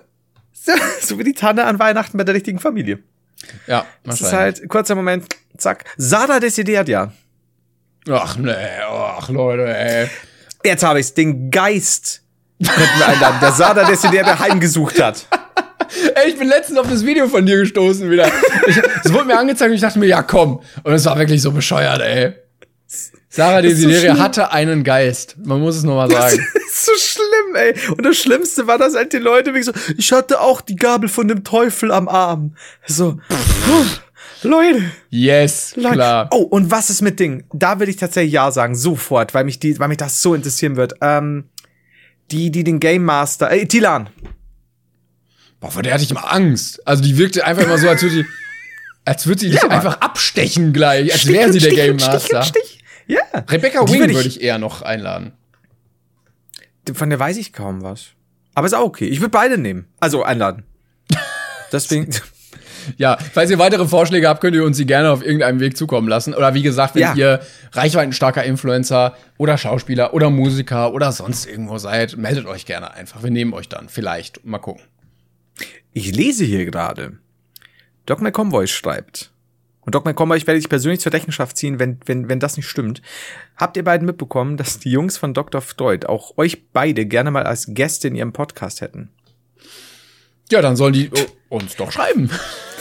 so, 0.52 0.74
so 1.02 1.18
wie 1.18 1.24
die 1.24 1.34
Tanne 1.34 1.64
an 1.66 1.80
Weihnachten 1.80 2.18
bei 2.18 2.24
der 2.24 2.36
richtigen 2.36 2.60
Familie. 2.60 3.00
Ja, 3.68 3.86
Das 4.04 4.22
ist 4.22 4.34
halt, 4.34 4.68
kurzer 4.70 4.96
Moment, 4.96 5.26
zack. 5.58 5.86
Sada 5.98 6.40
desideriert 6.40 6.90
ja. 6.90 7.12
Ach 8.10 8.38
nee, 8.38 8.54
ach 8.90 9.30
Leute, 9.30 9.68
ey. 9.68 10.10
Jetzt 10.64 10.84
habe 10.84 11.00
ich's, 11.00 11.14
den 11.14 11.52
Geist 11.52 12.22
könnten 12.62 13.00
wir 13.00 13.08
einladen, 13.08 13.38
der 13.42 13.52
Sada 13.54 13.86
desideriert 13.86 14.28
der 14.28 14.40
heimgesucht 14.40 15.02
hat. 15.02 15.26
Ey, 16.16 16.30
ich 16.30 16.38
bin 16.38 16.48
letztens 16.48 16.78
auf 16.78 16.88
das 16.88 17.04
Video 17.04 17.28
von 17.28 17.44
dir 17.46 17.58
gestoßen 17.58 18.12
wieder. 18.12 18.32
Es 19.04 19.12
wurde 19.12 19.26
mir 19.26 19.40
angezeigt 19.40 19.70
und 19.70 19.76
ich 19.76 19.82
dachte 19.82 19.98
mir, 19.98 20.06
ja 20.06 20.22
komm. 20.22 20.62
Und 20.84 20.94
es 20.94 21.04
war 21.06 21.18
wirklich 21.18 21.42
so 21.42 21.52
bescheuert, 21.52 22.02
ey. 22.02 22.36
Sarah 23.30 23.58
so 23.62 23.68
Desideria 23.68 24.00
schlimm. 24.14 24.20
hatte 24.20 24.52
einen 24.52 24.84
Geist. 24.84 25.36
Man 25.44 25.60
muss 25.60 25.76
es 25.78 25.84
nur 25.84 25.96
mal 25.96 26.08
Das 26.10 26.32
sagen. 26.32 26.48
ist 26.68 26.86
so 26.86 26.92
schlimm, 26.98 27.56
ey. 27.56 27.76
Und 27.92 28.04
das 28.04 28.18
Schlimmste 28.18 28.66
war, 28.66 28.78
dass 28.80 28.96
halt 28.96 29.14
die 29.14 29.18
Leute 29.18 29.54
wie 29.54 29.62
so, 29.62 29.72
ich 29.98 30.12
hatte 30.12 30.42
auch 30.42 30.62
die 30.62 30.76
Gabel 30.76 31.08
von 31.08 31.28
dem 31.28 31.44
Teufel 31.44 31.92
am 31.92 32.08
Arm. 32.08 32.56
So, 32.88 33.20
Leute. 34.42 34.92
Yes, 35.10 35.74
Leute. 35.76 35.94
klar. 35.96 36.28
Oh, 36.32 36.38
und 36.44 36.72
was 36.72 36.90
ist 36.90 37.02
mit 37.02 37.20
Ding? 37.20 37.44
Da 37.54 37.78
würde 37.80 37.92
ich 37.92 37.98
tatsächlich 37.98 38.34
ja 38.34 38.50
sagen, 38.52 38.76
sofort, 38.76 39.34
weil 39.34 39.44
mich 39.44 39.60
die, 39.60 39.78
weil 39.80 39.90
mich 39.90 39.98
das 39.98 40.22
so 40.22 40.34
interessieren 40.34 40.76
wird. 40.76 40.94
Ähm, 41.02 41.50
die, 42.32 42.50
die 42.52 42.64
den 42.64 42.80
Game 42.80 43.04
Master, 43.04 43.52
äh, 43.52 43.66
Tilan. 43.66 44.10
Boah, 45.60 45.72
vor 45.72 45.84
der 45.84 45.94
hatte 45.94 46.04
ich 46.04 46.12
immer 46.12 46.32
Angst. 46.32 46.86
Also 46.88 47.04
die 47.04 47.18
wirkte 47.18 47.46
einfach 47.46 47.64
immer 47.64 47.78
so, 47.78 47.90
als 47.90 48.02
würde 48.02 48.16
sie, 48.16 48.26
als 49.04 49.28
würde 49.28 49.42
sie 49.42 49.50
dich 49.50 49.62
aber- 49.64 49.74
einfach 49.74 50.00
abstechen 50.02 50.72
gleich, 50.74 51.12
als 51.12 51.28
wäre 51.28 51.52
sie 51.52 51.60
der 51.60 51.74
Game 51.74 51.92
und 51.94 52.02
Stich 52.02 52.14
Master. 52.14 52.38
und 52.40 52.46
Stich. 52.46 52.79
Ja. 53.10 53.20
Rebecca 53.50 53.82
Wing 53.88 54.00
würd 54.00 54.10
ich- 54.12 54.16
würde 54.16 54.28
ich 54.30 54.42
eher 54.42 54.58
noch 54.58 54.82
einladen. 54.82 55.34
Von 56.94 57.10
der 57.10 57.20
weiß 57.20 57.38
ich 57.38 57.52
kaum 57.54 57.82
was. 57.84 58.10
Aber 58.56 58.66
ist 58.68 58.74
auch 58.74 58.84
okay. 58.86 59.08
Ich 59.08 59.20
würde 59.20 59.32
beide 59.32 59.58
nehmen. 59.58 59.88
Also 60.00 60.24
einladen. 60.24 60.64
Deswegen. 61.72 62.10
Ja, 62.98 63.18
falls 63.34 63.52
ihr 63.52 63.60
weitere 63.60 63.88
Vorschläge 63.88 64.28
habt, 64.28 64.42
könnt 64.42 64.56
ihr 64.56 64.64
uns 64.64 64.78
sie 64.78 64.86
gerne 64.86 65.12
auf 65.12 65.24
irgendeinem 65.24 65.60
Weg 65.60 65.78
zukommen 65.78 66.08
lassen. 66.08 66.34
Oder 66.34 66.54
wie 66.56 66.64
gesagt, 66.64 66.96
wenn 66.96 67.02
Ja. 67.04 67.14
ihr 67.14 67.40
reichweitenstarker 67.74 68.44
Influencer 68.44 69.16
oder 69.38 69.58
Schauspieler 69.58 70.14
oder 70.16 70.30
Musiker 70.32 70.94
oder 70.94 71.12
sonst 71.12 71.46
irgendwo 71.46 71.78
seid, 71.78 72.18
meldet 72.18 72.48
euch 72.48 72.66
gerne 72.66 72.94
einfach. 72.94 73.22
Wir 73.22 73.30
nehmen 73.32 73.54
euch 73.54 73.70
dann. 73.70 73.90
Vielleicht. 73.90 74.44
Mal 74.46 74.58
gucken. 74.60 74.82
Ich 75.94 76.16
lese 76.16 76.46
hier 76.46 76.66
gerade. 76.66 77.18
Doc 78.08 78.22
McComboy 78.22 78.66
schreibt. 78.68 79.32
Und 79.90 79.96
Doc 79.96 80.06
McComboy, 80.06 80.38
ich 80.38 80.46
werde 80.46 80.60
dich 80.60 80.70
persönlich 80.70 81.00
zur 81.00 81.14
Rechenschaft 81.14 81.58
ziehen, 81.58 81.80
wenn, 81.80 81.98
wenn, 82.06 82.30
wenn 82.30 82.40
das 82.40 82.58
nicht 82.58 82.68
stimmt. 82.68 83.02
Habt 83.58 83.76
ihr 83.76 83.84
beiden 83.84 84.06
mitbekommen, 84.06 84.56
dass 84.56 84.78
die 84.78 84.92
Jungs 84.92 85.18
von 85.18 85.34
Dr. 85.34 85.62
Freud 85.62 86.06
auch 86.06 86.38
euch 86.38 86.70
beide 86.72 87.08
gerne 87.08 87.32
mal 87.32 87.42
als 87.42 87.66
Gäste 87.70 88.08
in 88.08 88.14
ihrem 88.14 88.32
Podcast 88.32 88.82
hätten? 88.82 89.10
Ja, 90.52 90.62
dann 90.62 90.76
sollen 90.76 90.94
die 90.94 91.10
oh, 91.10 91.56
uns 91.56 91.76
doch 91.76 91.92
schreiben. 91.92 92.30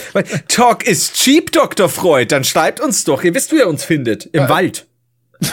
Talk 0.48 0.86
is 0.86 1.14
cheap, 1.14 1.50
Dr. 1.50 1.88
Freud. 1.88 2.26
Dann 2.30 2.44
schreibt 2.44 2.78
uns 2.78 3.04
doch. 3.04 3.24
Ihr 3.24 3.34
wisst, 3.34 3.52
wo 3.52 3.56
ihr 3.56 3.68
uns 3.68 3.84
findet. 3.84 4.26
Im 4.26 4.42
Ja. 4.42 4.48
Wald. 4.50 4.86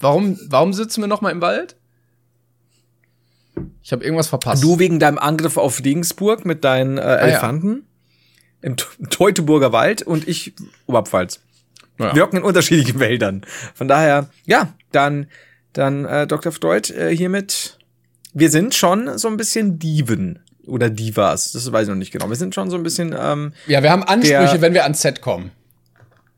Warum, 0.00 0.40
warum 0.48 0.72
sitzen 0.72 1.02
wir 1.02 1.06
noch 1.06 1.20
mal 1.20 1.30
im 1.30 1.40
Wald? 1.40 1.76
Ich 3.80 3.92
habe 3.92 4.02
irgendwas 4.02 4.26
verpasst. 4.26 4.64
Du 4.64 4.80
wegen 4.80 4.98
deinem 4.98 5.18
Angriff 5.18 5.56
auf 5.56 5.84
Regensburg 5.84 6.44
mit 6.44 6.64
deinen 6.64 6.98
äh, 6.98 7.16
Elefanten. 7.18 7.86
Im 8.62 8.76
Te- 8.76 8.86
Teutoburger 9.10 9.72
Wald 9.72 10.02
und 10.02 10.28
ich 10.28 10.52
Oberpfalz. 10.86 11.40
Ja. 11.98 12.14
wirken 12.14 12.38
in 12.38 12.42
unterschiedlichen 12.42 12.98
Wäldern. 12.98 13.42
Von 13.74 13.86
daher, 13.86 14.30
ja, 14.46 14.72
dann, 14.90 15.26
dann 15.74 16.04
äh, 16.06 16.26
Dr. 16.26 16.50
Freud 16.50 16.90
äh, 16.94 17.14
hiermit. 17.14 17.78
Wir 18.32 18.50
sind 18.50 18.74
schon 18.74 19.18
so 19.18 19.28
ein 19.28 19.36
bisschen 19.36 19.78
Diven 19.78 20.38
oder 20.66 20.88
Divas. 20.88 21.52
Das 21.52 21.70
weiß 21.70 21.82
ich 21.84 21.88
noch 21.90 21.96
nicht 21.96 22.10
genau. 22.12 22.28
Wir 22.30 22.36
sind 22.36 22.54
schon 22.54 22.70
so 22.70 22.76
ein 22.76 22.82
bisschen. 22.82 23.14
Ähm, 23.18 23.52
Ja, 23.66 23.82
wir 23.82 23.90
haben 23.90 24.02
Ansprüche, 24.02 24.32
Der- 24.52 24.60
wenn 24.62 24.72
wir 24.72 24.84
ans 24.84 25.02
Set 25.02 25.20
kommen. 25.20 25.50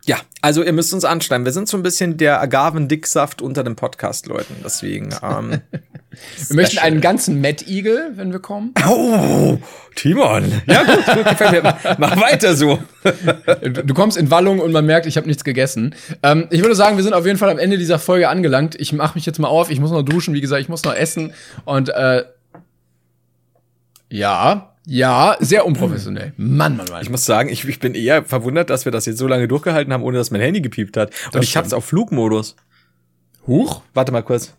Ja, 0.05 0.17
also 0.41 0.63
ihr 0.65 0.73
müsst 0.73 0.93
uns 0.93 1.05
anschreiben. 1.05 1.45
Wir 1.45 1.53
sind 1.53 1.69
so 1.69 1.77
ein 1.77 1.83
bisschen 1.83 2.17
der 2.17 2.41
Agavendicksaft 2.41 3.41
unter 3.41 3.63
den 3.63 3.77
Podcast-Leuten. 3.77 4.57
Deswegen. 4.65 5.11
Ähm, 5.23 5.61
Wir 6.49 6.57
möchten 6.57 6.79
einen 6.79 7.01
ganzen 7.01 7.41
Mad 7.41 7.65
Eagle, 7.67 8.13
wenn 8.17 8.33
wir 8.33 8.41
kommen. 8.41 8.75
oh, 8.87 9.59
Timon. 9.95 10.61
Ja 10.67 10.83
gut, 10.83 11.07
gut 11.15 11.25
gefällt 11.25 11.63
mir. 11.63 11.77
Mach 11.99 12.21
weiter 12.21 12.55
so. 12.55 12.79
Du 13.63 13.71
du 13.85 13.95
kommst 13.95 14.17
in 14.19 14.31
Wallung 14.31 14.59
und 14.59 14.73
man 14.73 14.85
merkt, 14.85 15.07
ich 15.07 15.17
habe 15.17 15.27
nichts 15.27 15.45
gegessen. 15.45 15.95
Ähm, 16.23 16.49
ich 16.51 16.61
würde 16.61 16.75
sagen, 16.75 16.97
wir 16.97 17.05
sind 17.05 17.15
auf 17.15 17.25
jeden 17.25 17.39
Fall 17.39 17.49
am 17.51 17.59
Ende 17.59 17.79
dieser 17.79 17.99
Folge 17.99 18.29
angelangt. 18.29 18.75
Ich 18.79 18.93
mache 18.93 19.15
mich 19.15 19.25
jetzt 19.25 19.39
mal 19.39 19.49
auf. 19.49 19.71
Ich 19.71 19.81
muss 19.81 19.91
noch 19.91 20.03
duschen, 20.03 20.35
wie 20.35 20.41
gesagt, 20.41 20.61
ich 20.61 20.69
muss 20.69 20.85
noch 20.85 20.95
essen. 20.95 21.33
Und 21.65 21.89
äh, 21.91 22.25
ja, 24.11 24.72
ja, 24.85 25.37
sehr 25.41 25.65
unprofessionell. 25.65 26.33
Mann, 26.37 26.77
Mann, 26.77 26.87
Mann. 26.91 27.03
Ich 27.03 27.11
muss 27.11 27.25
sagen, 27.25 27.49
ich, 27.49 27.67
ich 27.67 27.79
bin 27.79 27.95
eher 27.95 28.25
verwundert, 28.25 28.71
dass 28.71 28.85
wir 28.85 28.93
das 28.93 29.07
jetzt 29.07 29.19
so 29.19 29.29
lange 29.29 29.47
durchgehalten 29.49 29.93
haben, 29.93 30.03
ohne 30.03 30.19
dass 30.19 30.31
mein 30.31 30.41
Handy 30.41 30.61
gepiept 30.61 30.97
hat. 30.97 31.11
Und 31.27 31.37
Das 31.37 31.45
ich 31.45 31.57
hab's 31.57 31.73
auf 31.73 31.85
Flugmodus. 31.85 32.57
Huch. 33.47 33.83
Warte 33.95 34.13
mal 34.13 34.23
kurz. 34.23 34.55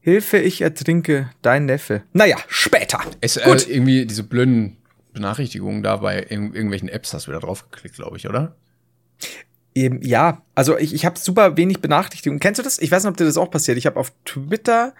Hilfe, 0.00 0.38
ich 0.38 0.60
ertrinke, 0.62 1.30
dein 1.42 1.66
Neffe. 1.66 2.02
Naja, 2.12 2.36
später. 2.48 3.00
Es, 3.20 3.36
äh, 3.36 3.44
Gut. 3.44 3.68
irgendwie 3.68 4.06
diese 4.06 4.22
blöden 4.22 4.76
Benachrichtigungen 5.12 5.82
da 5.82 5.96
bei 5.96 6.20
irg 6.20 6.54
irgendwelchen 6.54 6.88
Apps 6.88 7.12
hast 7.12 7.26
du 7.26 7.30
wieder 7.30 7.40
draufgeklickt, 7.40 7.96
glaube 7.96 8.16
ich, 8.16 8.28
oder? 8.28 8.56
Eben, 9.74 10.02
ja, 10.02 10.42
also 10.54 10.78
ich, 10.78 10.94
ich 10.94 11.04
habe 11.04 11.18
super 11.18 11.56
wenig 11.56 11.80
Benachrichtigungen. 11.80 12.40
Kennst 12.40 12.58
du 12.58 12.62
das? 12.62 12.78
Ich 12.78 12.90
weiß 12.90 13.04
nicht, 13.04 13.10
ob 13.10 13.16
dir 13.16 13.24
das 13.24 13.36
auch 13.36 13.50
passiert. 13.50 13.78
Ich 13.78 13.86
habe 13.86 13.98
auf 13.98 14.12
Twitter 14.24 14.94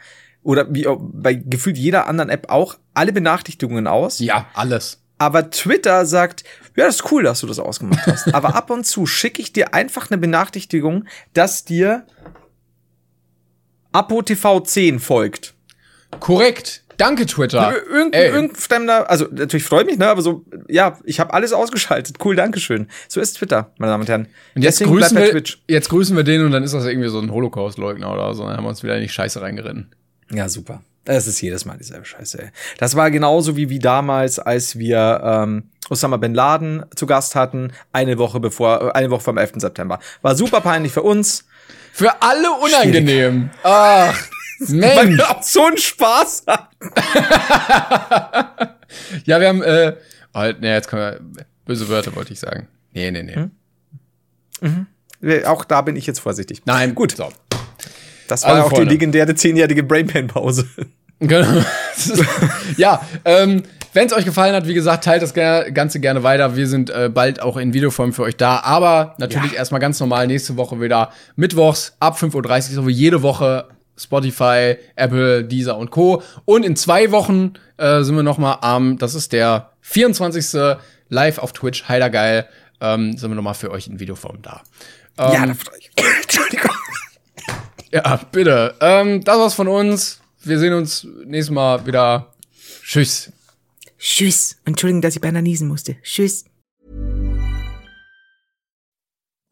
oder 0.48 0.66
wie 0.72 0.86
bei 0.98 1.34
gefühlt 1.34 1.76
jeder 1.76 2.06
anderen 2.06 2.30
App 2.30 2.48
auch 2.48 2.78
alle 2.94 3.12
Benachrichtigungen 3.12 3.86
aus. 3.86 4.18
Ja, 4.18 4.46
alles. 4.54 5.02
Aber 5.18 5.50
Twitter 5.50 6.06
sagt, 6.06 6.42
ja, 6.74 6.86
das 6.86 6.96
ist 6.96 7.12
cool, 7.12 7.22
dass 7.22 7.40
du 7.40 7.46
das 7.46 7.58
ausgemacht 7.58 8.06
hast. 8.06 8.28
Aber 8.34 8.54
ab 8.54 8.70
und 8.70 8.84
zu 8.86 9.04
schicke 9.04 9.42
ich 9.42 9.52
dir 9.52 9.74
einfach 9.74 10.10
eine 10.10 10.16
Benachrichtigung, 10.16 11.04
dass 11.34 11.66
dir 11.66 12.06
Apo 13.92 14.22
TV 14.22 14.60
10 14.60 15.00
folgt. 15.00 15.52
Korrekt. 16.18 16.82
Danke, 16.96 17.26
Twitter. 17.26 17.70
Ir- 17.72 17.86
Irgend, 17.96 18.14
Ey. 18.14 18.28
irgendein 18.30 18.56
fremder, 18.56 19.10
also 19.10 19.26
natürlich 19.30 19.64
freut 19.64 19.86
mich, 19.86 19.98
ne, 19.98 20.08
aber 20.08 20.22
so, 20.22 20.44
ja, 20.68 20.98
ich 21.04 21.20
habe 21.20 21.32
alles 21.34 21.52
ausgeschaltet. 21.52 22.16
Cool, 22.24 22.36
Dankeschön. 22.36 22.88
So 23.06 23.20
ist 23.20 23.34
Twitter, 23.34 23.70
meine 23.78 23.92
Damen 23.92 24.00
und 24.02 24.08
Herren. 24.08 24.28
Und 24.56 24.62
jetzt 24.62 24.80
Deswegen 24.80 24.96
grüßen, 24.96 25.16
wir, 25.16 25.30
Twitch. 25.30 25.62
jetzt 25.68 25.90
grüßen 25.90 26.16
wir 26.16 26.24
den 26.24 26.44
und 26.44 26.52
dann 26.52 26.64
ist 26.64 26.72
das 26.74 26.86
irgendwie 26.86 27.08
so 27.10 27.20
ein 27.20 27.30
Holocaust-Leugner 27.30 28.10
oder 28.12 28.34
so. 28.34 28.44
Dann 28.44 28.56
haben 28.56 28.64
wir 28.64 28.70
uns 28.70 28.82
wieder 28.82 28.96
in 28.96 29.02
die 29.02 29.08
Scheiße 29.10 29.40
reingeritten. 29.42 29.94
Ja, 30.30 30.48
super. 30.48 30.82
Das 31.04 31.26
ist 31.26 31.40
jedes 31.40 31.64
Mal 31.64 31.78
dieselbe 31.78 32.04
Scheiße. 32.04 32.42
Ey. 32.42 32.48
Das 32.78 32.94
war 32.94 33.10
genauso 33.10 33.56
wie, 33.56 33.70
wie 33.70 33.78
damals, 33.78 34.38
als 34.38 34.78
wir 34.78 35.20
ähm, 35.24 35.70
Osama 35.88 36.18
Bin 36.18 36.34
Laden 36.34 36.84
zu 36.94 37.06
Gast 37.06 37.34
hatten, 37.34 37.72
eine 37.92 38.18
Woche 38.18 38.40
bevor, 38.40 38.88
äh, 38.88 38.92
eine 38.92 39.10
Woche 39.10 39.22
vom 39.22 39.38
11. 39.38 39.52
September. 39.56 40.00
War 40.20 40.36
super 40.36 40.60
peinlich 40.60 40.92
für 40.92 41.02
uns. 41.02 41.46
Für 41.92 42.20
alle 42.22 42.50
unangenehm. 42.52 43.50
Ach, 43.62 44.14
Weil 44.60 44.76
Mensch. 45.06 45.18
wir 45.18 45.30
auch 45.30 45.42
so 45.42 45.64
einen 45.64 45.78
Spaß 45.78 46.44
hatten. 46.46 46.76
Ja, 49.24 49.38
wir 49.38 49.48
haben, 49.48 49.62
äh, 49.62 49.94
oh, 50.32 50.44
nee, 50.60 50.72
jetzt 50.72 50.88
können 50.88 51.02
wir, 51.02 51.44
böse 51.66 51.88
Wörter 51.90 52.16
wollte 52.16 52.32
ich 52.32 52.40
sagen. 52.40 52.66
Nee, 52.92 53.10
nee, 53.10 53.22
nee. 53.22 53.48
Äh, 55.22 55.44
Auch 55.44 55.64
da 55.66 55.82
bin 55.82 55.94
ich 55.94 56.06
jetzt 56.06 56.20
vorsichtig. 56.20 56.62
Nein, 56.64 56.94
Gut. 56.94 57.14
So. 57.16 57.30
Das 58.28 58.44
war 58.44 58.50
Also, 58.50 58.62
auch 58.64 58.70
Freunde. 58.70 58.86
die 58.86 58.92
legendäre 58.92 59.34
zehnjährige 59.34 59.82
Brainpan-Pause. 59.82 60.66
Genau. 61.20 61.62
ja, 62.76 63.00
ähm, 63.24 63.64
wenn 63.92 64.06
es 64.06 64.12
euch 64.12 64.24
gefallen 64.24 64.54
hat, 64.54 64.68
wie 64.68 64.74
gesagt, 64.74 65.04
teilt 65.04 65.22
das 65.22 65.34
Ganze 65.34 65.98
gerne 65.98 66.22
weiter. 66.22 66.54
Wir 66.56 66.68
sind 66.68 66.90
äh, 66.90 67.10
bald 67.12 67.40
auch 67.42 67.56
in 67.56 67.72
Videoform 67.74 68.12
für 68.12 68.22
euch 68.22 68.36
da. 68.36 68.60
Aber 68.60 69.14
natürlich 69.18 69.54
erstmal 69.54 69.80
ganz 69.80 69.98
normal 69.98 70.26
nächste 70.26 70.56
Woche 70.56 70.80
wieder 70.80 71.10
mittwochs 71.34 71.96
ab 71.98 72.16
5.30 72.16 72.34
Uhr, 72.68 72.74
so 72.74 72.86
wie 72.86 72.92
jede 72.92 73.22
Woche 73.22 73.66
Spotify, 73.96 74.76
Apple, 74.94 75.42
Deezer 75.44 75.76
und 75.76 75.90
Co. 75.90 76.22
Und 76.44 76.64
in 76.64 76.76
zwei 76.76 77.10
Wochen 77.10 77.54
äh, 77.78 78.02
sind 78.02 78.14
wir 78.14 78.22
noch 78.22 78.38
mal 78.38 78.58
am, 78.60 78.98
das 78.98 79.14
ist 79.14 79.32
der 79.32 79.72
24. 79.80 80.60
live 81.08 81.38
auf 81.38 81.52
Twitch, 81.52 81.88
heider 81.88 82.10
geil, 82.10 82.46
ähm, 82.80 83.16
sind 83.16 83.30
wir 83.30 83.34
noch 83.34 83.42
mal 83.42 83.54
für 83.54 83.70
euch 83.72 83.88
in 83.88 83.98
Videoform 83.98 84.40
da. 84.42 84.62
Ähm, 85.18 85.32
ja, 85.32 85.46
da 85.46 85.54
freue 85.54 85.78
ich. 85.78 85.90
Entschuldigung. 86.22 86.67
Ja, 87.90 88.16
bitte. 88.16 88.74
Ähm, 88.80 89.24
das 89.24 89.38
war's 89.38 89.54
von 89.54 89.68
uns. 89.68 90.20
Wir 90.42 90.58
sehen 90.58 90.74
uns 90.74 91.06
nächstes 91.24 91.50
Mal 91.50 91.86
wieder. 91.86 92.32
Tschüss. 92.82 93.32
Tschüss. 93.98 94.56
Entschuldigung, 94.64 95.02
dass 95.02 95.16
ich 95.16 95.20
beinahe 95.20 95.42
niesen 95.42 95.68
musste. 95.68 95.96
Tschüss. 96.02 96.44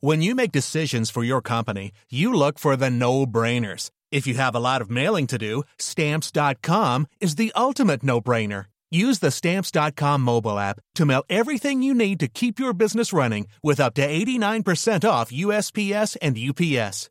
When 0.00 0.22
you 0.22 0.34
make 0.34 0.52
decisions 0.52 1.10
for 1.10 1.24
your 1.24 1.40
company, 1.40 1.92
you 2.08 2.32
look 2.32 2.58
for 2.58 2.76
the 2.76 2.90
no-brainers. 2.90 3.90
If 4.12 4.26
you 4.26 4.34
have 4.34 4.54
a 4.54 4.60
lot 4.60 4.80
of 4.80 4.90
mailing 4.90 5.26
to 5.28 5.38
do, 5.38 5.64
stamps.com 5.78 7.06
is 7.20 7.36
the 7.36 7.50
ultimate 7.56 8.04
no-brainer. 8.04 8.66
Use 8.90 9.18
the 9.18 9.32
stamps.com 9.32 10.20
mobile 10.20 10.58
app 10.58 10.78
to 10.94 11.04
mail 11.04 11.24
everything 11.28 11.82
you 11.82 11.92
need 11.92 12.20
to 12.20 12.28
keep 12.28 12.60
your 12.60 12.72
business 12.72 13.12
running 13.12 13.48
with 13.62 13.80
up 13.80 13.94
to 13.94 14.06
89% 14.06 15.08
off 15.08 15.32
USPS 15.32 16.16
and 16.22 16.38
UPS. 16.38 17.10